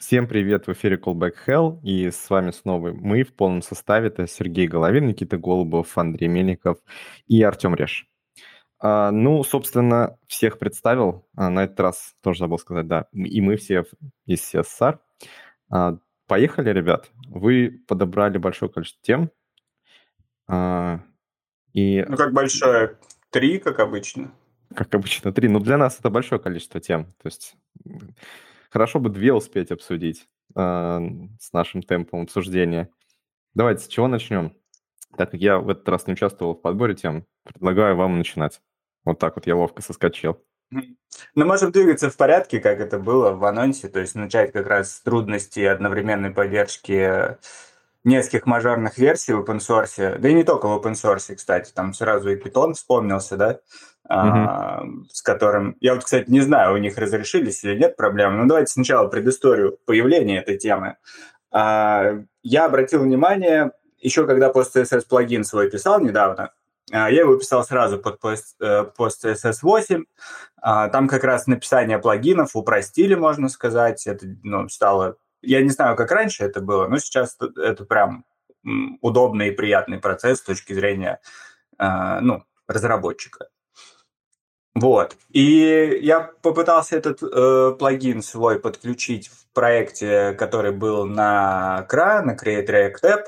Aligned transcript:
Всем 0.00 0.26
привет, 0.26 0.66
в 0.66 0.72
эфире 0.72 0.96
Callback 0.96 1.34
Hell, 1.46 1.78
и 1.82 2.10
с 2.10 2.30
вами 2.30 2.52
снова 2.52 2.90
мы 2.90 3.22
в 3.22 3.34
полном 3.34 3.60
составе. 3.60 4.08
Это 4.08 4.26
Сергей 4.26 4.66
Головин, 4.66 5.06
Никита 5.06 5.36
Голубов, 5.36 5.96
Андрей 5.98 6.26
Мельников 6.26 6.78
и 7.26 7.42
Артем 7.42 7.74
Реш. 7.74 8.08
А, 8.78 9.10
ну, 9.10 9.44
собственно, 9.44 10.16
всех 10.26 10.58
представил. 10.58 11.28
А, 11.36 11.50
на 11.50 11.64
этот 11.64 11.78
раз 11.80 12.14
тоже 12.22 12.38
забыл 12.38 12.58
сказать, 12.58 12.86
да. 12.86 13.08
И 13.12 13.42
мы 13.42 13.56
все 13.56 13.84
из 14.24 14.54
CSR. 14.54 14.98
А, 15.68 15.98
поехали, 16.26 16.70
ребят. 16.70 17.10
Вы 17.28 17.82
подобрали 17.86 18.38
большое 18.38 18.72
количество 18.72 19.02
тем. 19.02 19.30
А, 20.48 21.00
и... 21.74 22.06
Ну, 22.08 22.16
как 22.16 22.32
большое? 22.32 22.96
Три, 23.28 23.58
как 23.58 23.80
обычно. 23.80 24.32
Как 24.74 24.94
обычно, 24.94 25.30
три. 25.30 25.48
Ну, 25.48 25.60
для 25.60 25.76
нас 25.76 25.98
это 25.98 26.08
большое 26.08 26.40
количество 26.40 26.80
тем. 26.80 27.04
То 27.04 27.26
есть 27.26 27.54
Хорошо 28.70 29.00
бы 29.00 29.10
две 29.10 29.32
успеть 29.32 29.72
обсудить 29.72 30.28
э, 30.54 31.00
с 31.40 31.52
нашим 31.52 31.82
темпом 31.82 32.22
обсуждения. 32.22 32.88
Давайте, 33.54 33.84
с 33.84 33.88
чего 33.88 34.06
начнем? 34.06 34.56
Так 35.16 35.32
как 35.32 35.40
я 35.40 35.58
в 35.58 35.68
этот 35.68 35.88
раз 35.88 36.06
не 36.06 36.12
участвовал 36.12 36.54
в 36.54 36.60
подборе 36.60 36.94
тем, 36.94 37.26
предлагаю 37.42 37.96
вам 37.96 38.16
начинать. 38.16 38.60
Вот 39.04 39.18
так 39.18 39.34
вот 39.34 39.46
я 39.46 39.56
ловко 39.56 39.82
соскочил. 39.82 40.40
Ну, 40.70 41.44
можем 41.46 41.72
двигаться 41.72 42.10
в 42.10 42.16
порядке, 42.16 42.60
как 42.60 42.78
это 42.78 43.00
было 43.00 43.32
в 43.32 43.44
анонсе, 43.44 43.88
то 43.88 43.98
есть 43.98 44.14
начать 44.14 44.52
как 44.52 44.68
раз 44.68 44.94
с 44.94 45.00
трудностей 45.00 45.64
одновременной 45.64 46.30
поддержки 46.30 47.36
нескольких 48.04 48.46
мажорных 48.46 48.96
версий 48.96 49.32
в 49.32 49.40
open 49.40 49.58
source, 49.58 50.18
да 50.18 50.28
и 50.28 50.32
не 50.32 50.44
только 50.44 50.68
в 50.68 50.78
open 50.78 50.92
source, 50.92 51.34
кстати, 51.34 51.72
там 51.72 51.92
сразу 51.92 52.30
и 52.30 52.36
Python 52.36 52.74
вспомнился, 52.74 53.36
да, 53.36 53.60
а, 54.12 54.82
с 55.12 55.22
которым... 55.22 55.76
Я 55.80 55.94
вот, 55.94 56.02
кстати, 56.02 56.28
не 56.28 56.40
знаю, 56.40 56.74
у 56.74 56.78
них 56.78 56.98
разрешились 56.98 57.62
или 57.62 57.78
нет 57.78 57.96
проблемы, 57.96 58.38
но 58.38 58.48
давайте 58.48 58.72
сначала 58.72 59.06
предысторию 59.06 59.78
появления 59.86 60.40
этой 60.40 60.58
темы. 60.58 60.96
А, 61.52 62.14
я 62.42 62.64
обратил 62.64 63.04
внимание, 63.04 63.70
еще 64.00 64.26
когда 64.26 64.50
PostCSS 64.50 65.06
плагин 65.08 65.44
свой 65.44 65.70
писал 65.70 66.00
недавно, 66.00 66.50
а, 66.90 67.08
я 67.08 67.20
его 67.20 67.36
писал 67.36 67.62
сразу 67.62 68.00
под 68.00 68.20
PostCSS 68.20 69.58
8. 69.62 70.04
Там 70.60 71.08
как 71.08 71.22
раз 71.22 71.46
написание 71.46 72.00
плагинов 72.00 72.56
упростили, 72.56 73.14
можно 73.14 73.48
сказать. 73.48 74.04
Это 74.08 74.26
ну, 74.42 74.68
стало... 74.68 75.18
Я 75.40 75.62
не 75.62 75.70
знаю, 75.70 75.94
как 75.94 76.10
раньше 76.10 76.42
это 76.42 76.60
было, 76.60 76.88
но 76.88 76.98
сейчас 76.98 77.38
это 77.56 77.84
прям 77.84 78.24
удобный 79.02 79.48
и 79.48 79.52
приятный 79.52 79.98
процесс 79.98 80.38
с 80.38 80.42
точки 80.42 80.72
зрения 80.72 81.20
ну, 81.78 82.42
разработчика. 82.66 83.46
Вот. 84.74 85.16
И 85.30 85.98
я 86.02 86.30
попытался 86.42 86.96
этот 86.96 87.22
э, 87.22 87.74
плагин 87.78 88.22
свой 88.22 88.60
подключить 88.60 89.28
в 89.28 89.46
проекте, 89.52 90.32
который 90.38 90.72
был 90.72 91.06
на 91.06 91.86
CRA, 91.90 92.22
на 92.22 92.36
Create 92.36 92.66
React 92.66 93.02
App, 93.02 93.24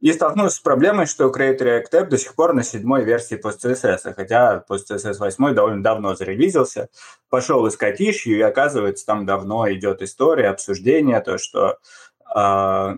и 0.00 0.12
столкнулся 0.12 0.56
с 0.56 0.60
проблемой, 0.60 1.06
что 1.06 1.28
Create 1.28 1.58
React 1.58 1.90
App 1.92 2.06
до 2.06 2.16
сих 2.16 2.34
пор 2.34 2.54
на 2.54 2.62
седьмой 2.62 3.04
версии 3.04 3.38
PostCSS, 3.38 4.14
хотя 4.14 4.64
PostCSS 4.68 5.18
8 5.18 5.54
довольно 5.54 5.82
давно 5.82 6.14
зарелизился. 6.14 6.88
Пошел 7.28 7.66
искать 7.68 8.00
ищу, 8.00 8.30
и 8.30 8.40
оказывается, 8.40 9.04
там 9.04 9.26
давно 9.26 9.70
идет 9.70 10.00
история, 10.00 10.48
обсуждение, 10.48 11.20
то, 11.20 11.36
что 11.36 11.78
э, 12.34 12.96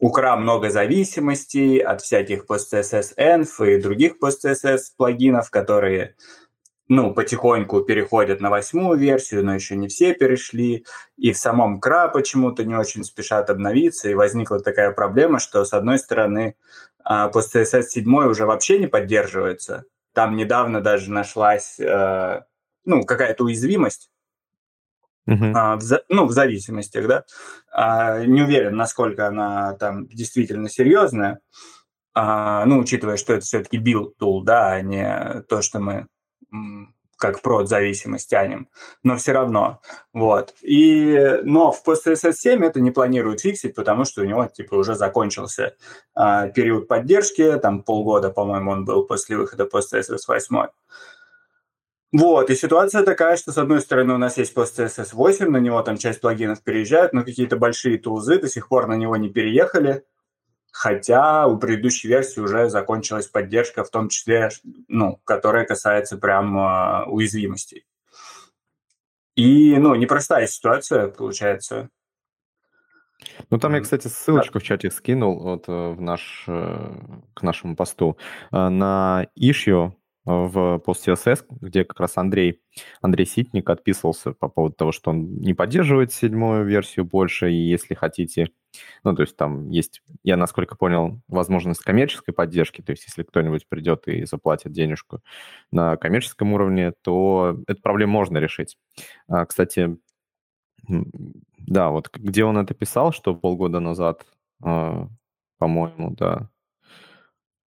у 0.00 0.12
CRA 0.12 0.36
много 0.36 0.70
зависимостей 0.70 1.78
от 1.78 2.00
всяких 2.00 2.46
PostCSS 2.46 3.16
Env 3.16 3.68
и 3.68 3.80
других 3.80 4.14
PostCSS 4.20 4.80
плагинов, 4.96 5.50
которые 5.50 6.16
ну, 6.90 7.14
потихоньку 7.14 7.82
переходят 7.82 8.40
на 8.40 8.50
восьмую 8.50 8.98
версию, 8.98 9.44
но 9.44 9.54
еще 9.54 9.76
не 9.76 9.86
все 9.86 10.12
перешли. 10.12 10.84
И 11.16 11.32
в 11.32 11.38
самом 11.38 11.78
КРА 11.78 12.08
почему-то 12.08 12.64
не 12.64 12.74
очень 12.74 13.04
спешат 13.04 13.48
обновиться. 13.48 14.10
И 14.10 14.14
возникла 14.14 14.58
такая 14.58 14.90
проблема, 14.90 15.38
что, 15.38 15.64
с 15.64 15.72
одной 15.72 16.00
стороны, 16.00 16.56
PostCSS 17.08 17.82
7 17.84 18.12
уже 18.26 18.44
вообще 18.44 18.80
не 18.80 18.88
поддерживается. 18.88 19.84
Там 20.14 20.34
недавно 20.34 20.80
даже 20.80 21.12
нашлась 21.12 21.78
э, 21.78 22.40
ну, 22.84 23.04
какая-то 23.04 23.44
уязвимость, 23.44 24.10
Uh-huh. 25.28 25.78
в, 25.78 26.04
ну, 26.08 26.26
в 26.26 26.32
зависимостях, 26.32 27.06
да. 27.06 27.24
А, 27.72 28.24
не 28.24 28.42
уверен, 28.42 28.74
насколько 28.74 29.28
она 29.28 29.74
там 29.74 30.08
действительно 30.08 30.68
серьезная. 30.68 31.38
А, 32.14 32.64
ну, 32.64 32.78
учитывая, 32.78 33.16
что 33.16 33.34
это 33.34 33.44
все-таки 33.44 33.78
build 33.78 34.14
tool, 34.20 34.42
да, 34.42 34.72
а 34.72 34.80
не 34.80 35.42
то, 35.42 35.62
что 35.62 35.78
мы 35.78 36.08
как 37.20 37.42
прод 37.42 37.68
зависимость 37.68 38.30
тянем, 38.30 38.68
но 39.02 39.16
все 39.16 39.32
равно. 39.32 39.80
Вот. 40.14 40.54
И, 40.62 41.40
но 41.42 41.70
в 41.70 41.86
PostCSS 41.86 42.32
7 42.32 42.64
это 42.64 42.80
не 42.80 42.90
планируют 42.90 43.42
фиксить, 43.42 43.74
потому 43.74 44.06
что 44.06 44.22
у 44.22 44.24
него 44.24 44.46
типа 44.46 44.74
уже 44.74 44.94
закончился 44.94 45.76
а, 46.14 46.48
период 46.48 46.88
поддержки, 46.88 47.58
там 47.58 47.82
полгода, 47.82 48.30
по-моему, 48.30 48.70
он 48.70 48.84
был 48.86 49.04
после 49.04 49.36
выхода 49.36 49.64
PostCSS 49.64 50.20
8. 50.26 50.56
Вот, 52.12 52.50
и 52.50 52.56
ситуация 52.56 53.04
такая, 53.04 53.36
что 53.36 53.52
с 53.52 53.58
одной 53.58 53.80
стороны 53.80 54.14
у 54.14 54.18
нас 54.18 54.36
есть 54.38 54.56
PostCSS 54.56 55.10
8, 55.12 55.48
на 55.48 55.58
него 55.58 55.80
там 55.82 55.98
часть 55.98 56.20
плагинов 56.20 56.62
переезжают, 56.62 57.12
но 57.12 57.22
какие-то 57.22 57.56
большие 57.56 57.98
тулзы 57.98 58.38
до 58.40 58.48
сих 58.48 58.66
пор 58.68 58.88
на 58.88 58.94
него 58.94 59.16
не 59.16 59.28
переехали, 59.28 60.04
Хотя 60.72 61.46
у 61.46 61.58
предыдущей 61.58 62.08
версии 62.08 62.40
уже 62.40 62.68
закончилась 62.70 63.26
поддержка, 63.26 63.84
в 63.84 63.90
том 63.90 64.08
числе, 64.08 64.50
ну, 64.88 65.20
которая 65.24 65.64
касается 65.64 66.16
прям 66.16 66.56
э, 66.58 67.04
уязвимостей. 67.06 67.84
И, 69.34 69.76
ну, 69.78 69.94
непростая 69.94 70.46
ситуация 70.46 71.08
получается. 71.08 71.88
Ну, 73.50 73.58
там 73.58 73.74
я, 73.74 73.80
кстати, 73.80 74.06
ссылочку 74.06 74.60
в 74.60 74.62
чате 74.62 74.90
скинул 74.90 75.40
вот, 75.40 75.64
э, 75.68 75.72
в 75.72 76.00
наш, 76.00 76.44
э, 76.46 76.94
к 77.34 77.42
нашему 77.42 77.76
посту 77.76 78.16
на 78.50 79.26
issue 79.38 79.92
в 80.24 80.78
пост 80.78 81.08
CSS, 81.08 81.44
где 81.48 81.84
как 81.84 81.98
раз 81.98 82.16
Андрей, 82.16 82.60
Андрей 83.00 83.26
Ситник 83.26 83.68
отписывался 83.68 84.32
по 84.32 84.48
поводу 84.48 84.74
того, 84.74 84.92
что 84.92 85.10
он 85.10 85.36
не 85.38 85.54
поддерживает 85.54 86.12
седьмую 86.12 86.66
версию 86.66 87.06
больше, 87.06 87.50
и 87.50 87.56
если 87.56 87.94
хотите, 87.94 88.50
ну, 89.04 89.14
то 89.14 89.22
есть 89.22 89.36
там 89.36 89.68
есть, 89.68 90.02
я 90.22 90.36
насколько 90.36 90.76
понял, 90.76 91.20
возможность 91.28 91.80
коммерческой 91.80 92.32
поддержки, 92.32 92.82
то 92.82 92.92
есть 92.92 93.04
если 93.06 93.22
кто-нибудь 93.22 93.68
придет 93.68 94.08
и 94.08 94.24
заплатит 94.24 94.72
денежку 94.72 95.20
на 95.70 95.96
коммерческом 95.96 96.52
уровне, 96.52 96.92
то 97.02 97.58
эту 97.66 97.80
проблему 97.82 98.12
можно 98.12 98.38
решить. 98.38 98.76
А, 99.28 99.46
кстати, 99.46 99.96
да, 100.88 101.90
вот 101.90 102.10
где 102.12 102.44
он 102.44 102.58
это 102.58 102.74
писал, 102.74 103.12
что 103.12 103.34
полгода 103.34 103.80
назад, 103.80 104.26
а, 104.62 105.08
по-моему, 105.58 106.10
да, 106.12 106.48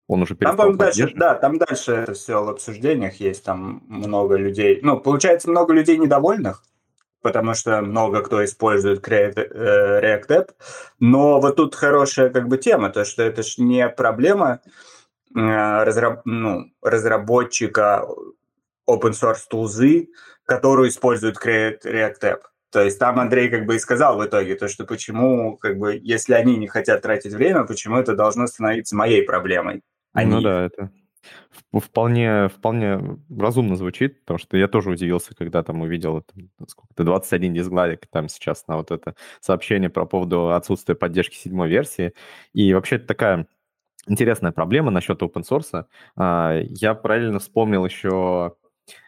он 0.07 0.21
уже 0.21 0.35
перестал 0.35 0.67
там, 0.67 0.77
дальше, 0.77 1.11
Да, 1.15 1.35
там 1.35 1.57
дальше 1.57 1.93
это 1.93 2.13
все 2.13 2.43
в 2.43 2.49
обсуждениях 2.49 3.15
есть, 3.15 3.43
там 3.45 3.83
много 3.87 4.35
людей. 4.35 4.79
Ну, 4.81 4.99
получается, 4.99 5.49
много 5.49 5.73
людей 5.73 5.97
недовольных, 5.97 6.63
потому 7.23 7.55
что 7.55 7.81
много 7.81 8.21
кто 8.21 8.43
использует 8.45 9.07
э, 9.07 9.31
React 9.33 10.27
App. 10.27 10.49
Но 10.99 11.39
вот 11.39 11.55
тут 11.55 11.73
хорошая 11.73 12.29
как 12.29 12.47
бы 12.47 12.57
тема, 12.57 12.89
то 12.89 13.05
что 13.05 13.23
это 13.23 13.41
ж 13.41 13.57
не 13.57 13.89
проблема 13.89 14.59
э, 15.35 15.39
разраб, 15.39 16.21
ну, 16.25 16.65
разработчика 16.83 18.05
open 18.87 19.11
source 19.11 19.47
тулзы, 19.49 20.09
которую 20.45 20.89
использует 20.89 21.37
React 21.37 22.21
App. 22.21 22.39
То 22.71 22.81
есть 22.81 22.99
там 22.99 23.19
Андрей 23.19 23.49
как 23.49 23.65
бы 23.65 23.75
и 23.75 23.79
сказал 23.79 24.17
в 24.17 24.25
итоге, 24.25 24.55
то, 24.55 24.67
что 24.67 24.83
почему, 24.83 25.57
как 25.57 25.77
бы, 25.77 25.99
если 26.03 26.33
они 26.33 26.57
не 26.57 26.67
хотят 26.67 27.01
тратить 27.01 27.33
время, 27.33 27.63
почему 27.63 27.97
это 27.97 28.15
должно 28.15 28.47
становиться 28.47 28.95
моей 28.95 29.23
проблемой. 29.23 29.81
Они... 30.11 30.31
Ну 30.31 30.41
да, 30.41 30.65
это 30.65 30.91
вполне, 31.73 32.49
вполне 32.49 33.19
разумно 33.29 33.75
звучит, 33.75 34.21
потому 34.21 34.37
что 34.37 34.57
я 34.57 34.67
тоже 34.67 34.91
удивился, 34.91 35.35
когда 35.35 35.63
там 35.63 35.81
увидел 35.81 36.19
это, 36.19 36.33
сколько-то 36.67 37.03
21 37.03 37.53
дисгладик 37.53 38.07
там 38.07 38.29
сейчас 38.29 38.67
на 38.67 38.77
вот 38.77 38.91
это 38.91 39.15
сообщение 39.41 39.89
про 39.89 40.05
поводу 40.05 40.51
отсутствия 40.51 40.95
поддержки 40.95 41.35
седьмой 41.35 41.69
версии. 41.69 42.13
И 42.53 42.73
вообще 42.73 42.97
это 42.97 43.07
такая 43.07 43.47
интересная 44.07 44.51
проблема 44.51 44.91
насчет 44.91 45.21
open 45.21 45.43
source. 45.49 45.85
А, 46.15 46.59
я 46.69 46.93
параллельно 46.93 47.39
вспомнил 47.39 47.85
еще 47.85 48.55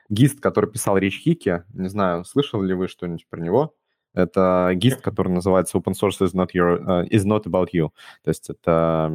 гист, 0.09 0.39
который 0.39 0.71
писал 0.71 0.97
Рич 0.97 1.21
Хики. 1.21 1.63
Не 1.73 1.89
знаю, 1.89 2.25
слышали 2.25 2.67
ли 2.67 2.73
вы 2.73 2.87
что-нибудь 2.87 3.27
про 3.29 3.39
него? 3.39 3.75
Это 4.15 4.71
гист, 4.75 5.01
который 5.01 5.29
называется 5.29 5.77
Open 5.77 5.93
Source 5.93 6.21
is 6.21 6.33
not, 6.33 6.51
your, 6.53 6.81
uh, 6.81 7.07
is 7.09 7.25
not 7.25 7.43
about 7.43 7.67
you. 7.73 7.89
То 8.23 8.29
есть 8.29 8.49
это 8.49 9.11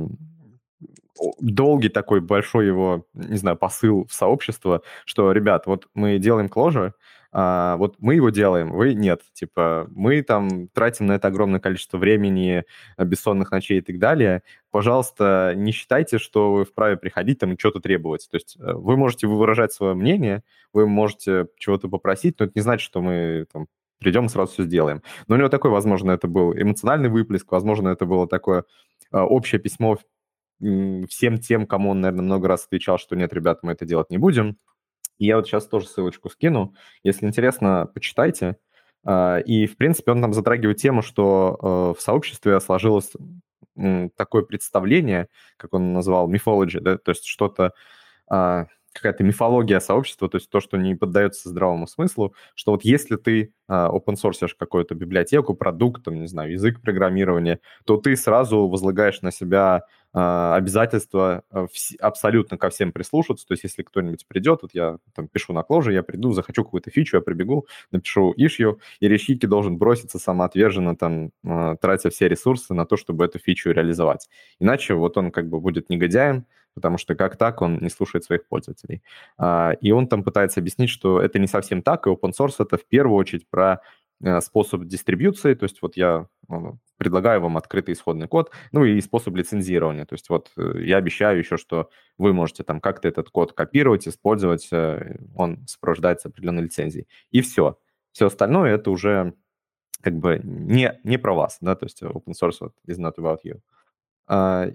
долгий 1.40 1.88
такой 1.88 2.20
большой 2.20 2.66
его, 2.66 3.06
не 3.14 3.36
знаю, 3.36 3.56
посыл 3.56 4.06
в 4.06 4.12
сообщество, 4.12 4.82
что, 5.04 5.32
ребят, 5.32 5.66
вот 5.66 5.88
мы 5.94 6.18
делаем 6.18 6.48
кложи, 6.48 6.94
а, 7.32 7.76
вот 7.76 7.96
мы 8.00 8.16
его 8.16 8.30
делаем, 8.30 8.72
вы 8.72 8.94
нет. 8.94 9.22
Типа, 9.32 9.86
мы 9.90 10.22
там 10.22 10.68
тратим 10.68 11.06
на 11.06 11.12
это 11.12 11.28
огромное 11.28 11.60
количество 11.60 11.96
времени, 11.96 12.64
э, 12.96 13.04
бессонных 13.04 13.52
ночей 13.52 13.78
и 13.78 13.82
так 13.82 13.98
далее. 13.98 14.42
Пожалуйста, 14.70 15.52
не 15.56 15.70
считайте, 15.70 16.18
что 16.18 16.52
вы 16.52 16.64
вправе 16.64 16.96
приходить 16.96 17.38
там 17.38 17.52
и 17.52 17.58
что-то 17.58 17.80
требовать. 17.80 18.28
То 18.30 18.36
есть 18.36 18.56
э, 18.58 18.72
вы 18.72 18.96
можете 18.96 19.28
выражать 19.28 19.72
свое 19.72 19.94
мнение, 19.94 20.42
вы 20.72 20.88
можете 20.88 21.46
чего-то 21.56 21.88
попросить, 21.88 22.40
но 22.40 22.46
это 22.46 22.52
не 22.56 22.62
значит, 22.62 22.84
что 22.84 23.00
мы 23.00 23.46
там 23.52 23.66
придем 24.00 24.26
и 24.26 24.28
сразу 24.28 24.52
все 24.52 24.64
сделаем. 24.64 25.02
Но 25.28 25.36
у 25.36 25.38
него 25.38 25.48
такой, 25.48 25.70
возможно, 25.70 26.10
это 26.10 26.26
был 26.26 26.52
эмоциональный 26.52 27.10
выплеск, 27.10 27.52
возможно, 27.52 27.90
это 27.90 28.06
было 28.06 28.26
такое 28.26 28.64
э, 29.12 29.18
общее 29.18 29.60
письмо 29.60 29.98
всем 30.60 31.38
тем, 31.38 31.66
кому 31.66 31.90
он, 31.90 32.00
наверное, 32.00 32.24
много 32.24 32.48
раз 32.48 32.66
отвечал, 32.66 32.98
что 32.98 33.16
нет, 33.16 33.32
ребят, 33.32 33.60
мы 33.62 33.72
это 33.72 33.84
делать 33.84 34.10
не 34.10 34.18
будем. 34.18 34.58
И 35.18 35.26
я 35.26 35.36
вот 35.36 35.46
сейчас 35.46 35.66
тоже 35.66 35.86
ссылочку 35.86 36.30
скину. 36.30 36.74
Если 37.02 37.26
интересно, 37.26 37.90
почитайте. 37.92 38.56
Э, 39.06 39.40
и, 39.42 39.66
в 39.66 39.76
принципе, 39.76 40.12
он 40.12 40.22
там 40.22 40.32
затрагивает 40.32 40.78
тему, 40.78 41.02
что 41.02 41.58
э, 41.94 41.98
в 41.98 42.02
сообществе 42.02 42.60
сложилось 42.60 43.12
такое 44.16 44.42
представление, 44.42 45.28
как 45.56 45.72
он 45.72 45.92
назвал, 45.92 46.28
мифология, 46.28 46.80
да, 46.80 46.98
то 46.98 47.12
есть 47.12 47.24
что-то 47.24 47.72
а, 48.28 48.66
какая-то 48.92 49.24
мифология 49.24 49.80
сообщества, 49.80 50.28
то 50.28 50.36
есть 50.36 50.50
то, 50.50 50.60
что 50.60 50.76
не 50.76 50.94
поддается 50.94 51.48
здравому 51.48 51.86
смыслу, 51.86 52.34
что 52.54 52.72
вот 52.72 52.84
если 52.84 53.16
ты 53.16 53.52
а, 53.68 53.88
open 53.88 54.16
source 54.16 54.48
какую-то 54.58 54.94
библиотеку, 54.94 55.54
продукт, 55.54 56.04
там, 56.04 56.20
не 56.20 56.26
знаю, 56.26 56.52
язык 56.52 56.80
программирования, 56.80 57.60
то 57.84 57.96
ты 57.96 58.16
сразу 58.16 58.66
возлагаешь 58.66 59.22
на 59.22 59.30
себя 59.30 59.84
а, 60.12 60.56
обязательство 60.56 61.44
а, 61.50 61.66
абсолютно 62.00 62.58
ко 62.58 62.68
всем 62.70 62.90
прислушаться. 62.90 63.46
То 63.46 63.52
есть 63.52 63.62
если 63.62 63.82
кто-нибудь 63.82 64.26
придет, 64.26 64.60
вот 64.62 64.72
я 64.74 64.98
там 65.14 65.28
пишу 65.28 65.52
на 65.52 65.62
кложе, 65.62 65.92
я 65.92 66.02
приду, 66.02 66.32
захочу 66.32 66.64
какую-то 66.64 66.90
фичу, 66.90 67.18
я 67.18 67.20
прибегу, 67.20 67.66
напишу 67.92 68.34
issue, 68.36 68.78
и 68.98 69.06
решики 69.06 69.46
должен 69.46 69.78
броситься 69.78 70.18
самоотверженно, 70.18 70.96
там, 70.96 71.30
тратя 71.80 72.10
все 72.10 72.28
ресурсы 72.28 72.74
на 72.74 72.86
то, 72.86 72.96
чтобы 72.96 73.24
эту 73.24 73.38
фичу 73.38 73.70
реализовать. 73.70 74.28
Иначе 74.58 74.94
вот 74.94 75.16
он 75.16 75.30
как 75.30 75.48
бы 75.48 75.60
будет 75.60 75.90
негодяем, 75.90 76.46
потому 76.74 76.98
что 76.98 77.14
как 77.14 77.36
так 77.36 77.62
он 77.62 77.78
не 77.78 77.90
слушает 77.90 78.24
своих 78.24 78.46
пользователей. 78.46 79.02
А, 79.38 79.72
и 79.80 79.90
он 79.92 80.08
там 80.08 80.22
пытается 80.22 80.60
объяснить, 80.60 80.90
что 80.90 81.20
это 81.20 81.38
не 81.38 81.46
совсем 81.46 81.82
так, 81.82 82.06
и 82.06 82.10
open 82.10 82.32
source 82.38 82.56
это 82.58 82.76
в 82.76 82.86
первую 82.86 83.16
очередь 83.16 83.48
про 83.48 83.80
э, 84.22 84.40
способ 84.40 84.84
дистрибьюции, 84.84 85.54
то 85.54 85.64
есть 85.64 85.82
вот 85.82 85.96
я 85.96 86.26
ну, 86.48 86.78
предлагаю 86.96 87.40
вам 87.40 87.56
открытый 87.56 87.94
исходный 87.94 88.28
код, 88.28 88.52
ну 88.72 88.84
и 88.84 89.00
способ 89.00 89.34
лицензирования, 89.34 90.04
то 90.04 90.14
есть 90.14 90.28
вот 90.28 90.50
э, 90.56 90.82
я 90.84 90.96
обещаю 90.98 91.38
еще, 91.38 91.56
что 91.56 91.90
вы 92.18 92.32
можете 92.32 92.62
там 92.62 92.80
как-то 92.80 93.08
этот 93.08 93.30
код 93.30 93.52
копировать, 93.52 94.06
использовать, 94.06 94.68
э, 94.72 95.18
он 95.34 95.66
сопровождается 95.66 96.28
определенной 96.28 96.64
лицензией. 96.64 97.08
И 97.30 97.40
все. 97.40 97.78
Все 98.12 98.26
остальное 98.26 98.74
это 98.74 98.90
уже 98.90 99.34
как 100.02 100.14
бы 100.14 100.40
не, 100.42 100.98
не 101.04 101.18
про 101.18 101.34
вас, 101.34 101.58
да, 101.60 101.74
то 101.74 101.86
есть 101.86 102.02
open 102.02 102.32
source 102.40 102.70
is 102.86 102.98
not 102.98 103.14
about 103.16 103.38
you. 103.44 103.60
А, 104.26 104.68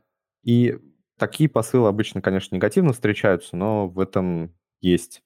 и 0.44 0.78
Такие 1.18 1.50
посылы 1.50 1.88
обычно, 1.88 2.22
конечно, 2.22 2.56
негативно 2.56 2.94
встречаются, 2.94 3.56
но 3.56 3.88
в 3.88 4.00
этом 4.00 4.54
есть, 4.82 5.24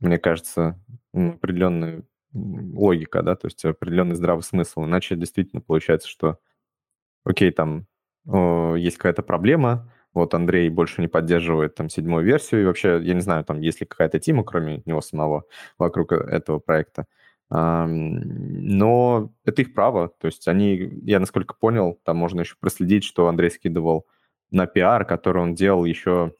мне 0.00 0.18
кажется, 0.18 0.78
определенная 1.12 2.02
логика, 2.32 3.22
да, 3.22 3.34
то 3.34 3.46
есть 3.46 3.64
определенный 3.64 4.14
здравый 4.14 4.42
смысл. 4.42 4.84
Иначе 4.84 5.16
действительно 5.16 5.62
получается, 5.62 6.08
что, 6.08 6.38
окей, 7.24 7.50
там 7.50 7.86
о, 8.26 8.74
есть 8.76 8.98
какая-то 8.98 9.22
проблема, 9.22 9.92
вот 10.12 10.34
Андрей 10.34 10.68
больше 10.70 11.00
не 11.02 11.08
поддерживает 11.08 11.74
там 11.74 11.88
седьмую 11.88 12.24
версию, 12.24 12.62
и 12.62 12.64
вообще, 12.64 13.00
я 13.02 13.14
не 13.14 13.20
знаю, 13.20 13.44
там 13.44 13.60
есть 13.60 13.80
ли 13.80 13.86
какая-то 13.86 14.18
тима, 14.18 14.44
кроме 14.44 14.82
него 14.86 15.00
самого, 15.00 15.44
вокруг 15.78 16.12
э, 16.12 16.16
этого 16.16 16.58
проекта. 16.58 17.06
Но 17.48 19.32
это 19.44 19.62
их 19.62 19.72
право, 19.72 20.08
то 20.08 20.26
есть 20.26 20.48
они, 20.48 21.00
я 21.04 21.20
насколько 21.20 21.54
понял, 21.54 22.00
там 22.02 22.16
можно 22.16 22.40
еще 22.40 22.56
проследить, 22.58 23.04
что 23.04 23.28
Андрей 23.28 23.50
скидывал 23.50 24.06
на 24.50 24.66
пиар, 24.66 25.04
который 25.04 25.42
он 25.42 25.54
делал 25.54 25.84
еще 25.84 26.34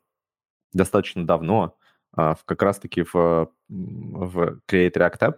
достаточно 0.73 1.27
давно, 1.27 1.77
а, 2.13 2.35
в, 2.35 2.45
как 2.45 2.63
раз-таки 2.63 3.03
в, 3.03 3.51
в 3.69 4.61
Create 4.69 4.95
React 4.95 5.19
App. 5.21 5.35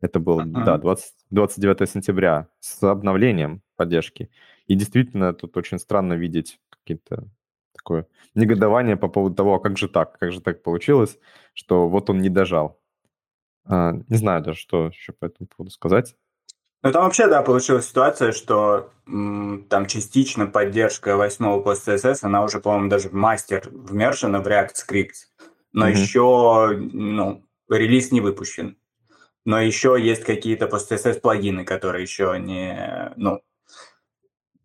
Это 0.00 0.18
был, 0.18 0.40
uh-huh. 0.40 0.64
да, 0.64 0.78
20, 0.78 1.14
29 1.30 1.88
сентября 1.88 2.48
с 2.60 2.82
обновлением 2.82 3.62
поддержки. 3.76 4.30
И 4.66 4.74
действительно, 4.74 5.32
тут 5.32 5.56
очень 5.56 5.78
странно 5.78 6.14
видеть 6.14 6.60
какие-то 6.70 7.28
такое 7.74 8.06
негодование 8.34 8.96
по 8.96 9.08
поводу 9.08 9.34
того, 9.34 9.54
а 9.54 9.60
как 9.60 9.78
же 9.78 9.88
так, 9.88 10.18
как 10.18 10.32
же 10.32 10.40
так 10.40 10.62
получилось, 10.62 11.18
что 11.52 11.88
вот 11.88 12.10
он 12.10 12.18
не 12.18 12.28
дожал. 12.28 12.80
А, 13.64 13.92
не 14.08 14.16
знаю 14.16 14.42
даже, 14.42 14.58
что 14.58 14.88
еще 14.88 15.12
по 15.12 15.26
этому 15.26 15.48
поводу 15.48 15.70
сказать. 15.70 16.16
Ну, 16.82 16.90
там 16.90 17.04
вообще, 17.04 17.28
да, 17.28 17.42
получилась 17.42 17.88
ситуация, 17.88 18.32
что 18.32 18.90
м, 19.06 19.66
там 19.68 19.86
частично 19.86 20.46
поддержка 20.46 21.16
восьмого 21.16 21.60
пост 21.62 21.86
CSS, 21.86 22.18
она 22.22 22.42
уже, 22.42 22.58
по-моему, 22.58 22.88
даже 22.88 23.08
мастер 23.10 23.68
вмержена 23.70 24.40
в 24.40 24.48
React 24.48 24.72
Script, 24.88 25.10
но 25.72 25.88
mm-hmm. 25.88 25.92
еще, 25.92 26.76
ну, 26.92 27.44
релиз 27.70 28.10
не 28.10 28.20
выпущен. 28.20 28.76
Но 29.44 29.60
еще 29.60 29.96
есть 29.98 30.24
какие-то 30.24 30.66
пост 30.66 30.90
CSS 30.90 31.20
плагины, 31.20 31.64
которые 31.64 32.02
еще 32.02 32.36
не, 32.40 33.12
ну, 33.16 33.42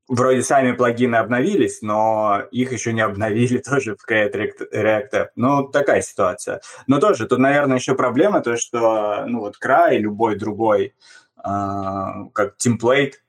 вроде 0.08 0.42
сами 0.42 0.72
плагины 0.72 1.18
обновились, 1.18 1.84
но 1.84 2.44
их 2.52 2.72
еще 2.72 2.94
не 2.94 3.02
обновили 3.02 3.58
тоже 3.70 3.96
в 3.96 4.10
Create 4.10 4.50
React 4.74 5.28
Ну, 5.36 5.68
такая 5.68 6.02
ситуация. 6.02 6.62
Но 6.88 7.00
тоже 7.00 7.28
тут, 7.28 7.38
наверное, 7.38 7.78
еще 7.78 7.94
проблема 7.94 8.42
то, 8.42 8.58
что, 8.58 9.26
ну, 9.28 9.42
вот 9.42 9.58
край, 9.58 10.00
любой 10.00 10.36
другой 10.36 10.96
как 11.44 12.58
темплейт, 12.58 13.24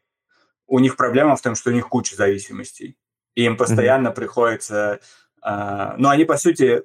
у 0.66 0.78
них 0.78 0.96
проблема 0.96 1.36
в 1.36 1.42
том, 1.42 1.54
что 1.54 1.70
у 1.70 1.72
них 1.72 1.88
куча 1.88 2.14
зависимостей. 2.14 2.96
И 3.34 3.44
им 3.44 3.56
постоянно 3.56 4.08
mm-hmm. 4.08 4.14
приходится... 4.14 5.00
Uh, 5.40 5.94
ну, 5.98 6.08
они, 6.08 6.24
по 6.24 6.36
сути, 6.36 6.82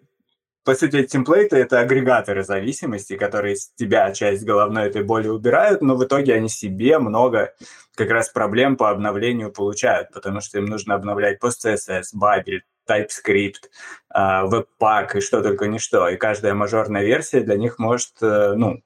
по 0.63 0.75
сути, 0.75 1.03
темплейты— 1.03 1.57
это 1.57 1.79
агрегаторы 1.79 2.43
зависимости, 2.43 3.17
которые 3.17 3.57
с 3.57 3.69
тебя 3.73 4.11
часть 4.13 4.45
головной 4.45 4.85
этой 4.87 5.03
боли 5.03 5.27
убирают, 5.27 5.81
но 5.81 5.95
в 5.95 6.05
итоге 6.05 6.35
они 6.35 6.47
себе 6.47 6.99
много 6.99 7.53
как 7.95 8.09
раз 8.09 8.29
проблем 8.29 8.77
по 8.77 8.89
обновлению 8.89 9.51
получают, 9.51 10.11
потому 10.13 10.39
что 10.39 10.59
им 10.59 10.65
нужно 10.65 10.95
обновлять 10.95 11.39
PostCSS, 11.43 12.15
Babel, 12.15 12.61
TypeScript, 12.87 13.69
uh, 14.15 14.49
Webpack 14.49 15.17
и 15.17 15.21
что 15.21 15.41
только 15.41 15.67
не 15.67 15.79
что. 15.79 16.07
И 16.07 16.15
каждая 16.15 16.53
мажорная 16.53 17.03
версия 17.03 17.41
для 17.41 17.57
них 17.57 17.77
может, 17.79 18.13
uh, 18.21 18.53
ну, 18.53 18.81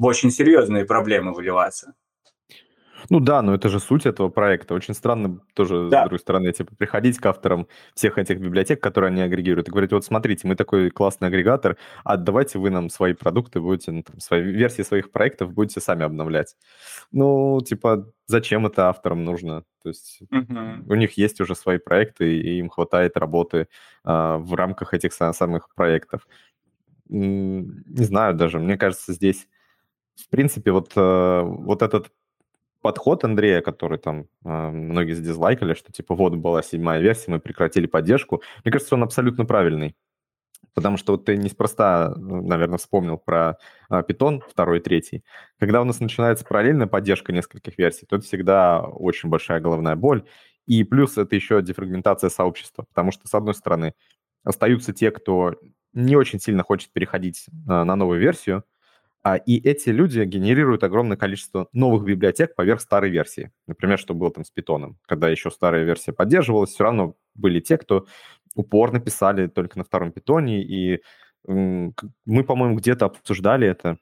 в 0.00 0.06
очень 0.06 0.30
серьезные 0.30 0.86
проблемы 0.86 1.34
выливаться. 1.34 1.92
Ну 3.10 3.20
да, 3.20 3.42
но 3.42 3.54
это 3.54 3.68
же 3.68 3.80
суть 3.80 4.06
этого 4.06 4.30
проекта. 4.30 4.74
Очень 4.74 4.94
странно 4.94 5.40
тоже, 5.54 5.88
да. 5.90 6.00
с 6.00 6.02
другой 6.04 6.18
стороны, 6.18 6.52
типа, 6.52 6.74
приходить 6.74 7.18
к 7.18 7.26
авторам 7.26 7.66
всех 7.94 8.16
этих 8.16 8.40
библиотек, 8.40 8.82
которые 8.82 9.10
они 9.10 9.20
агрегируют, 9.20 9.68
и 9.68 9.70
говорить, 9.70 9.92
вот 9.92 10.04
смотрите, 10.04 10.48
мы 10.48 10.56
такой 10.56 10.90
классный 10.90 11.28
агрегатор, 11.28 11.76
а 12.02 12.16
давайте 12.16 12.58
вы 12.58 12.70
нам 12.70 12.88
свои 12.88 13.12
продукты 13.12 13.60
будете, 13.60 13.92
ну, 13.92 14.02
там, 14.02 14.20
свои 14.20 14.42
версии 14.42 14.82
своих 14.82 15.12
проектов 15.12 15.52
будете 15.52 15.80
сами 15.80 16.04
обновлять. 16.04 16.56
Ну, 17.12 17.60
типа, 17.60 18.10
зачем 18.26 18.66
это 18.66 18.88
авторам 18.88 19.24
нужно? 19.24 19.64
То 19.82 19.90
есть 19.90 20.20
угу. 20.30 20.58
у 20.88 20.94
них 20.94 21.18
есть 21.18 21.40
уже 21.42 21.54
свои 21.54 21.76
проекты, 21.76 22.38
и 22.38 22.58
им 22.58 22.70
хватает 22.70 23.18
работы 23.18 23.68
а, 24.04 24.38
в 24.38 24.54
рамках 24.54 24.94
этих 24.94 25.12
самых 25.12 25.68
проектов. 25.74 26.26
Не 27.08 28.04
знаю 28.04 28.34
даже, 28.34 28.58
мне 28.58 28.78
кажется, 28.78 29.12
здесь 29.12 29.46
в 30.22 30.28
принципе, 30.28 30.72
вот, 30.72 30.92
э, 30.96 31.42
вот 31.42 31.82
этот 31.82 32.10
подход 32.80 33.24
Андрея, 33.24 33.60
который 33.60 33.98
там 33.98 34.26
э, 34.44 34.70
многие 34.70 35.12
задизлайкали, 35.12 35.74
что 35.74 35.92
типа 35.92 36.14
вот 36.14 36.34
была 36.34 36.62
седьмая 36.62 37.00
версия, 37.00 37.30
мы 37.30 37.40
прекратили 37.40 37.86
поддержку, 37.86 38.42
мне 38.64 38.72
кажется, 38.72 38.94
он 38.94 39.02
абсолютно 39.02 39.44
правильный. 39.44 39.96
Потому 40.74 40.96
что 40.98 41.12
вот 41.12 41.24
ты 41.24 41.36
неспроста, 41.36 42.14
наверное, 42.16 42.78
вспомнил 42.78 43.18
про 43.18 43.58
э, 43.90 44.02
Python 44.02 44.40
второй 44.48 44.78
и 44.78 44.82
третий. 44.82 45.24
Когда 45.58 45.80
у 45.80 45.84
нас 45.84 46.00
начинается 46.00 46.44
параллельная 46.44 46.86
поддержка 46.86 47.32
нескольких 47.32 47.76
версий, 47.78 48.06
то 48.06 48.16
это 48.16 48.24
всегда 48.24 48.80
очень 48.80 49.28
большая 49.28 49.60
головная 49.60 49.96
боль. 49.96 50.24
И 50.66 50.84
плюс 50.84 51.18
это 51.18 51.34
еще 51.34 51.62
дефрагментация 51.62 52.30
сообщества, 52.30 52.84
потому 52.88 53.10
что, 53.10 53.26
с 53.26 53.34
одной 53.34 53.54
стороны, 53.54 53.94
остаются 54.44 54.92
те, 54.92 55.10
кто 55.10 55.56
не 55.92 56.16
очень 56.16 56.38
сильно 56.38 56.62
хочет 56.62 56.92
переходить 56.92 57.46
на 57.66 57.96
новую 57.96 58.20
версию, 58.20 58.64
и 59.46 59.58
эти 59.58 59.90
люди 59.90 60.20
генерируют 60.24 60.82
огромное 60.82 61.16
количество 61.16 61.68
новых 61.72 62.04
библиотек 62.04 62.54
поверх 62.54 62.80
старой 62.80 63.10
версии. 63.10 63.52
Например, 63.66 63.98
что 63.98 64.14
было 64.14 64.30
там 64.30 64.44
с 64.44 64.50
питоном. 64.50 64.98
Когда 65.06 65.28
еще 65.28 65.50
старая 65.50 65.84
версия 65.84 66.12
поддерживалась, 66.12 66.70
все 66.70 66.84
равно 66.84 67.16
были 67.34 67.60
те, 67.60 67.76
кто 67.76 68.06
упорно 68.54 69.00
писали 69.00 69.46
только 69.46 69.78
на 69.78 69.84
втором 69.84 70.12
питоне. 70.12 70.62
И 70.62 71.02
мы, 71.46 72.44
по-моему, 72.44 72.76
где-то 72.76 73.06
обсуждали 73.06 73.66
это 73.66 73.98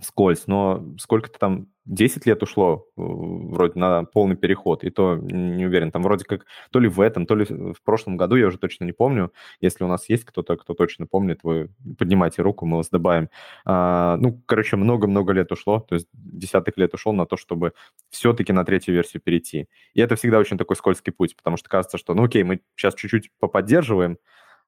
скользь, 0.00 0.46
но 0.46 0.84
сколько-то 0.98 1.38
там 1.38 1.68
10 1.84 2.26
лет 2.26 2.42
ушло 2.42 2.86
э, 2.96 3.02
вроде 3.02 3.78
на 3.78 4.04
полный 4.04 4.36
переход, 4.36 4.84
и 4.84 4.90
то 4.90 5.16
не 5.16 5.66
уверен, 5.66 5.90
там 5.90 6.02
вроде 6.02 6.24
как 6.24 6.46
то 6.70 6.78
ли 6.78 6.88
в 6.88 7.00
этом, 7.00 7.26
то 7.26 7.34
ли 7.34 7.44
в 7.44 7.82
прошлом 7.84 8.16
году, 8.16 8.36
я 8.36 8.46
уже 8.46 8.58
точно 8.58 8.84
не 8.84 8.92
помню. 8.92 9.32
Если 9.60 9.84
у 9.84 9.88
нас 9.88 10.08
есть 10.08 10.24
кто-то, 10.24 10.56
кто 10.56 10.74
точно 10.74 11.06
помнит, 11.06 11.40
вы 11.42 11.70
поднимайте 11.98 12.42
руку, 12.42 12.66
мы 12.66 12.78
вас 12.78 12.88
добавим. 12.88 13.28
А, 13.64 14.16
ну, 14.18 14.40
короче, 14.46 14.76
много-много 14.76 15.32
лет 15.32 15.50
ушло, 15.52 15.80
то 15.80 15.94
есть 15.94 16.08
десятых 16.12 16.76
лет 16.76 16.94
ушел 16.94 17.12
на 17.12 17.26
то, 17.26 17.36
чтобы 17.36 17.72
все-таки 18.10 18.52
на 18.52 18.64
третью 18.64 18.94
версию 18.94 19.22
перейти. 19.22 19.68
И 19.94 20.00
это 20.00 20.16
всегда 20.16 20.38
очень 20.38 20.58
такой 20.58 20.76
скользкий 20.76 21.12
путь, 21.12 21.36
потому 21.36 21.56
что 21.56 21.68
кажется, 21.68 21.98
что, 21.98 22.14
ну 22.14 22.24
окей, 22.24 22.44
мы 22.44 22.60
сейчас 22.76 22.94
чуть-чуть 22.94 23.30
поподдерживаем, 23.40 24.18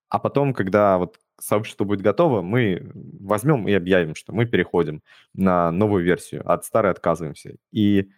А 0.08 0.18
потом, 0.18 0.54
когда 0.54 0.98
вот 0.98 1.18
сообщество 1.40 1.84
будет 1.84 2.02
готово, 2.02 2.42
мы 2.42 2.90
возьмем 2.94 3.66
и 3.68 3.72
объявим, 3.72 4.14
что 4.14 4.32
мы 4.32 4.46
переходим 4.46 5.02
на 5.34 5.70
новую 5.72 6.04
версию, 6.04 6.48
от 6.50 6.64
старой 6.64 6.92
отказываемся. 6.92 7.56
И 7.72 8.10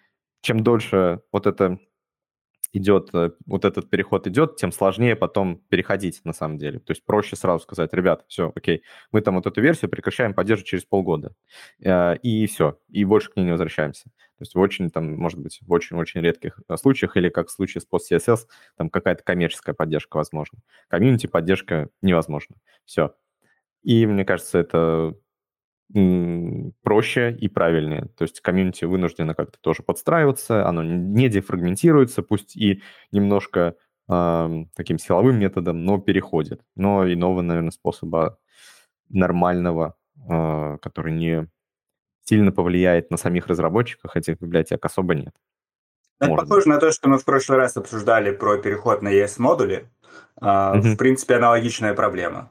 чем 0.43 0.63
дольше 0.63 1.21
вот 1.33 1.47
это 1.47 1.79
идет, 2.77 3.11
э, 3.15 3.31
вот 3.47 3.65
этот 3.65 3.89
переход 3.91 4.27
идет, 4.27 4.57
тем 4.57 4.73
сложнее 4.73 5.17
потом 5.17 5.59
переходить 5.69 6.21
на 6.25 6.33
самом 6.33 6.59
деле. 6.59 6.79
То 6.81 6.93
есть 6.93 7.05
проще 7.05 7.37
сразу 7.37 7.63
сказать, 7.63 7.93
ребят, 7.93 8.25
все, 8.29 8.53
окей, 8.55 8.83
мы 9.13 9.21
там 9.21 9.37
вот 9.37 9.47
эту 9.47 9.61
версию 9.61 9.91
прекращаем 9.91 10.35
поддерживать 10.35 10.69
через 10.69 10.85
полгода. 10.85 11.35
Э, 11.83 12.17
и 12.17 12.47
все, 12.47 12.79
и 12.89 13.05
больше 13.05 13.31
к 13.31 13.37
ней 13.37 13.45
не 13.45 13.53
возвращаемся. 13.53 14.05
То 14.05 14.43
есть 14.43 14.55
в 14.55 14.59
очень, 14.59 14.91
там, 14.91 15.17
может 15.17 15.39
быть, 15.39 15.59
в 15.63 15.73
очень-очень 15.73 16.21
редких 16.21 16.61
э, 16.69 16.77
случаях, 16.77 17.17
или 17.17 17.29
как 17.29 17.49
в 17.49 17.53
случае 17.53 17.81
с 17.81 17.87
PostCSS, 17.91 18.47
там 18.77 18.91
какая-то 18.91 19.23
коммерческая 19.25 19.75
поддержка 19.75 20.17
возможна. 20.17 20.59
Комьюнити 20.89 21.27
поддержка 21.27 21.89
невозможна. 22.03 22.57
Все. 22.85 23.15
И 23.83 24.05
мне 24.05 24.25
кажется, 24.25 24.59
это 24.59 25.15
проще 25.93 27.33
и 27.33 27.49
правильнее. 27.49 28.09
То 28.17 28.23
есть 28.23 28.41
комьюнити 28.41 28.85
вынуждено 28.85 29.35
как-то 29.35 29.59
тоже 29.61 29.83
подстраиваться, 29.83 30.67
оно 30.67 30.83
не 30.83 31.29
дефрагментируется, 31.29 32.23
пусть 32.23 32.57
и 32.57 32.83
немножко 33.13 33.77
э, 34.09 34.65
таким 34.75 34.99
силовым 34.99 35.39
методом, 35.39 35.85
но 35.85 35.99
переходит. 35.99 36.63
Но 36.75 37.11
иного, 37.11 37.43
наверное, 37.43 37.71
способа 37.71 38.39
нормального, 39.09 39.97
э, 40.29 40.79
который 40.83 41.13
не 41.13 41.49
сильно 42.25 42.51
повлияет 42.51 43.11
на 43.11 43.17
самих 43.17 43.47
разработчиков 43.47 44.17
этих 44.17 44.41
библиотек, 44.41 44.85
особо 44.85 45.15
нет. 45.15 45.35
Это 46.19 46.31
Может 46.31 46.49
похоже 46.49 46.69
на 46.69 46.79
то, 46.79 46.91
что 46.91 47.09
мы 47.09 47.19
в 47.19 47.25
прошлый 47.25 47.59
раз 47.59 47.77
обсуждали 47.77 48.33
про 48.33 48.59
переход 48.59 49.03
на 49.03 49.13
ES-модули. 49.13 49.89
Uh, 50.41 50.77
mm-hmm. 50.77 50.95
В 50.95 50.97
принципе, 50.97 51.37
аналогичная 51.37 51.95
проблема. 51.95 52.51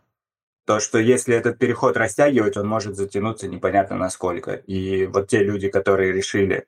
То, 0.66 0.80
что 0.80 0.98
если 0.98 1.36
этот 1.36 1.60
переход 1.60 1.96
растягивать, 1.96 2.58
он 2.58 2.68
может 2.68 2.96
затянуться 2.96 3.48
непонятно 3.48 3.98
насколько. 3.98 4.54
И 4.54 5.06
вот 5.06 5.28
те 5.28 5.44
люди, 5.44 5.70
которые 5.70 6.12
решили 6.12 6.66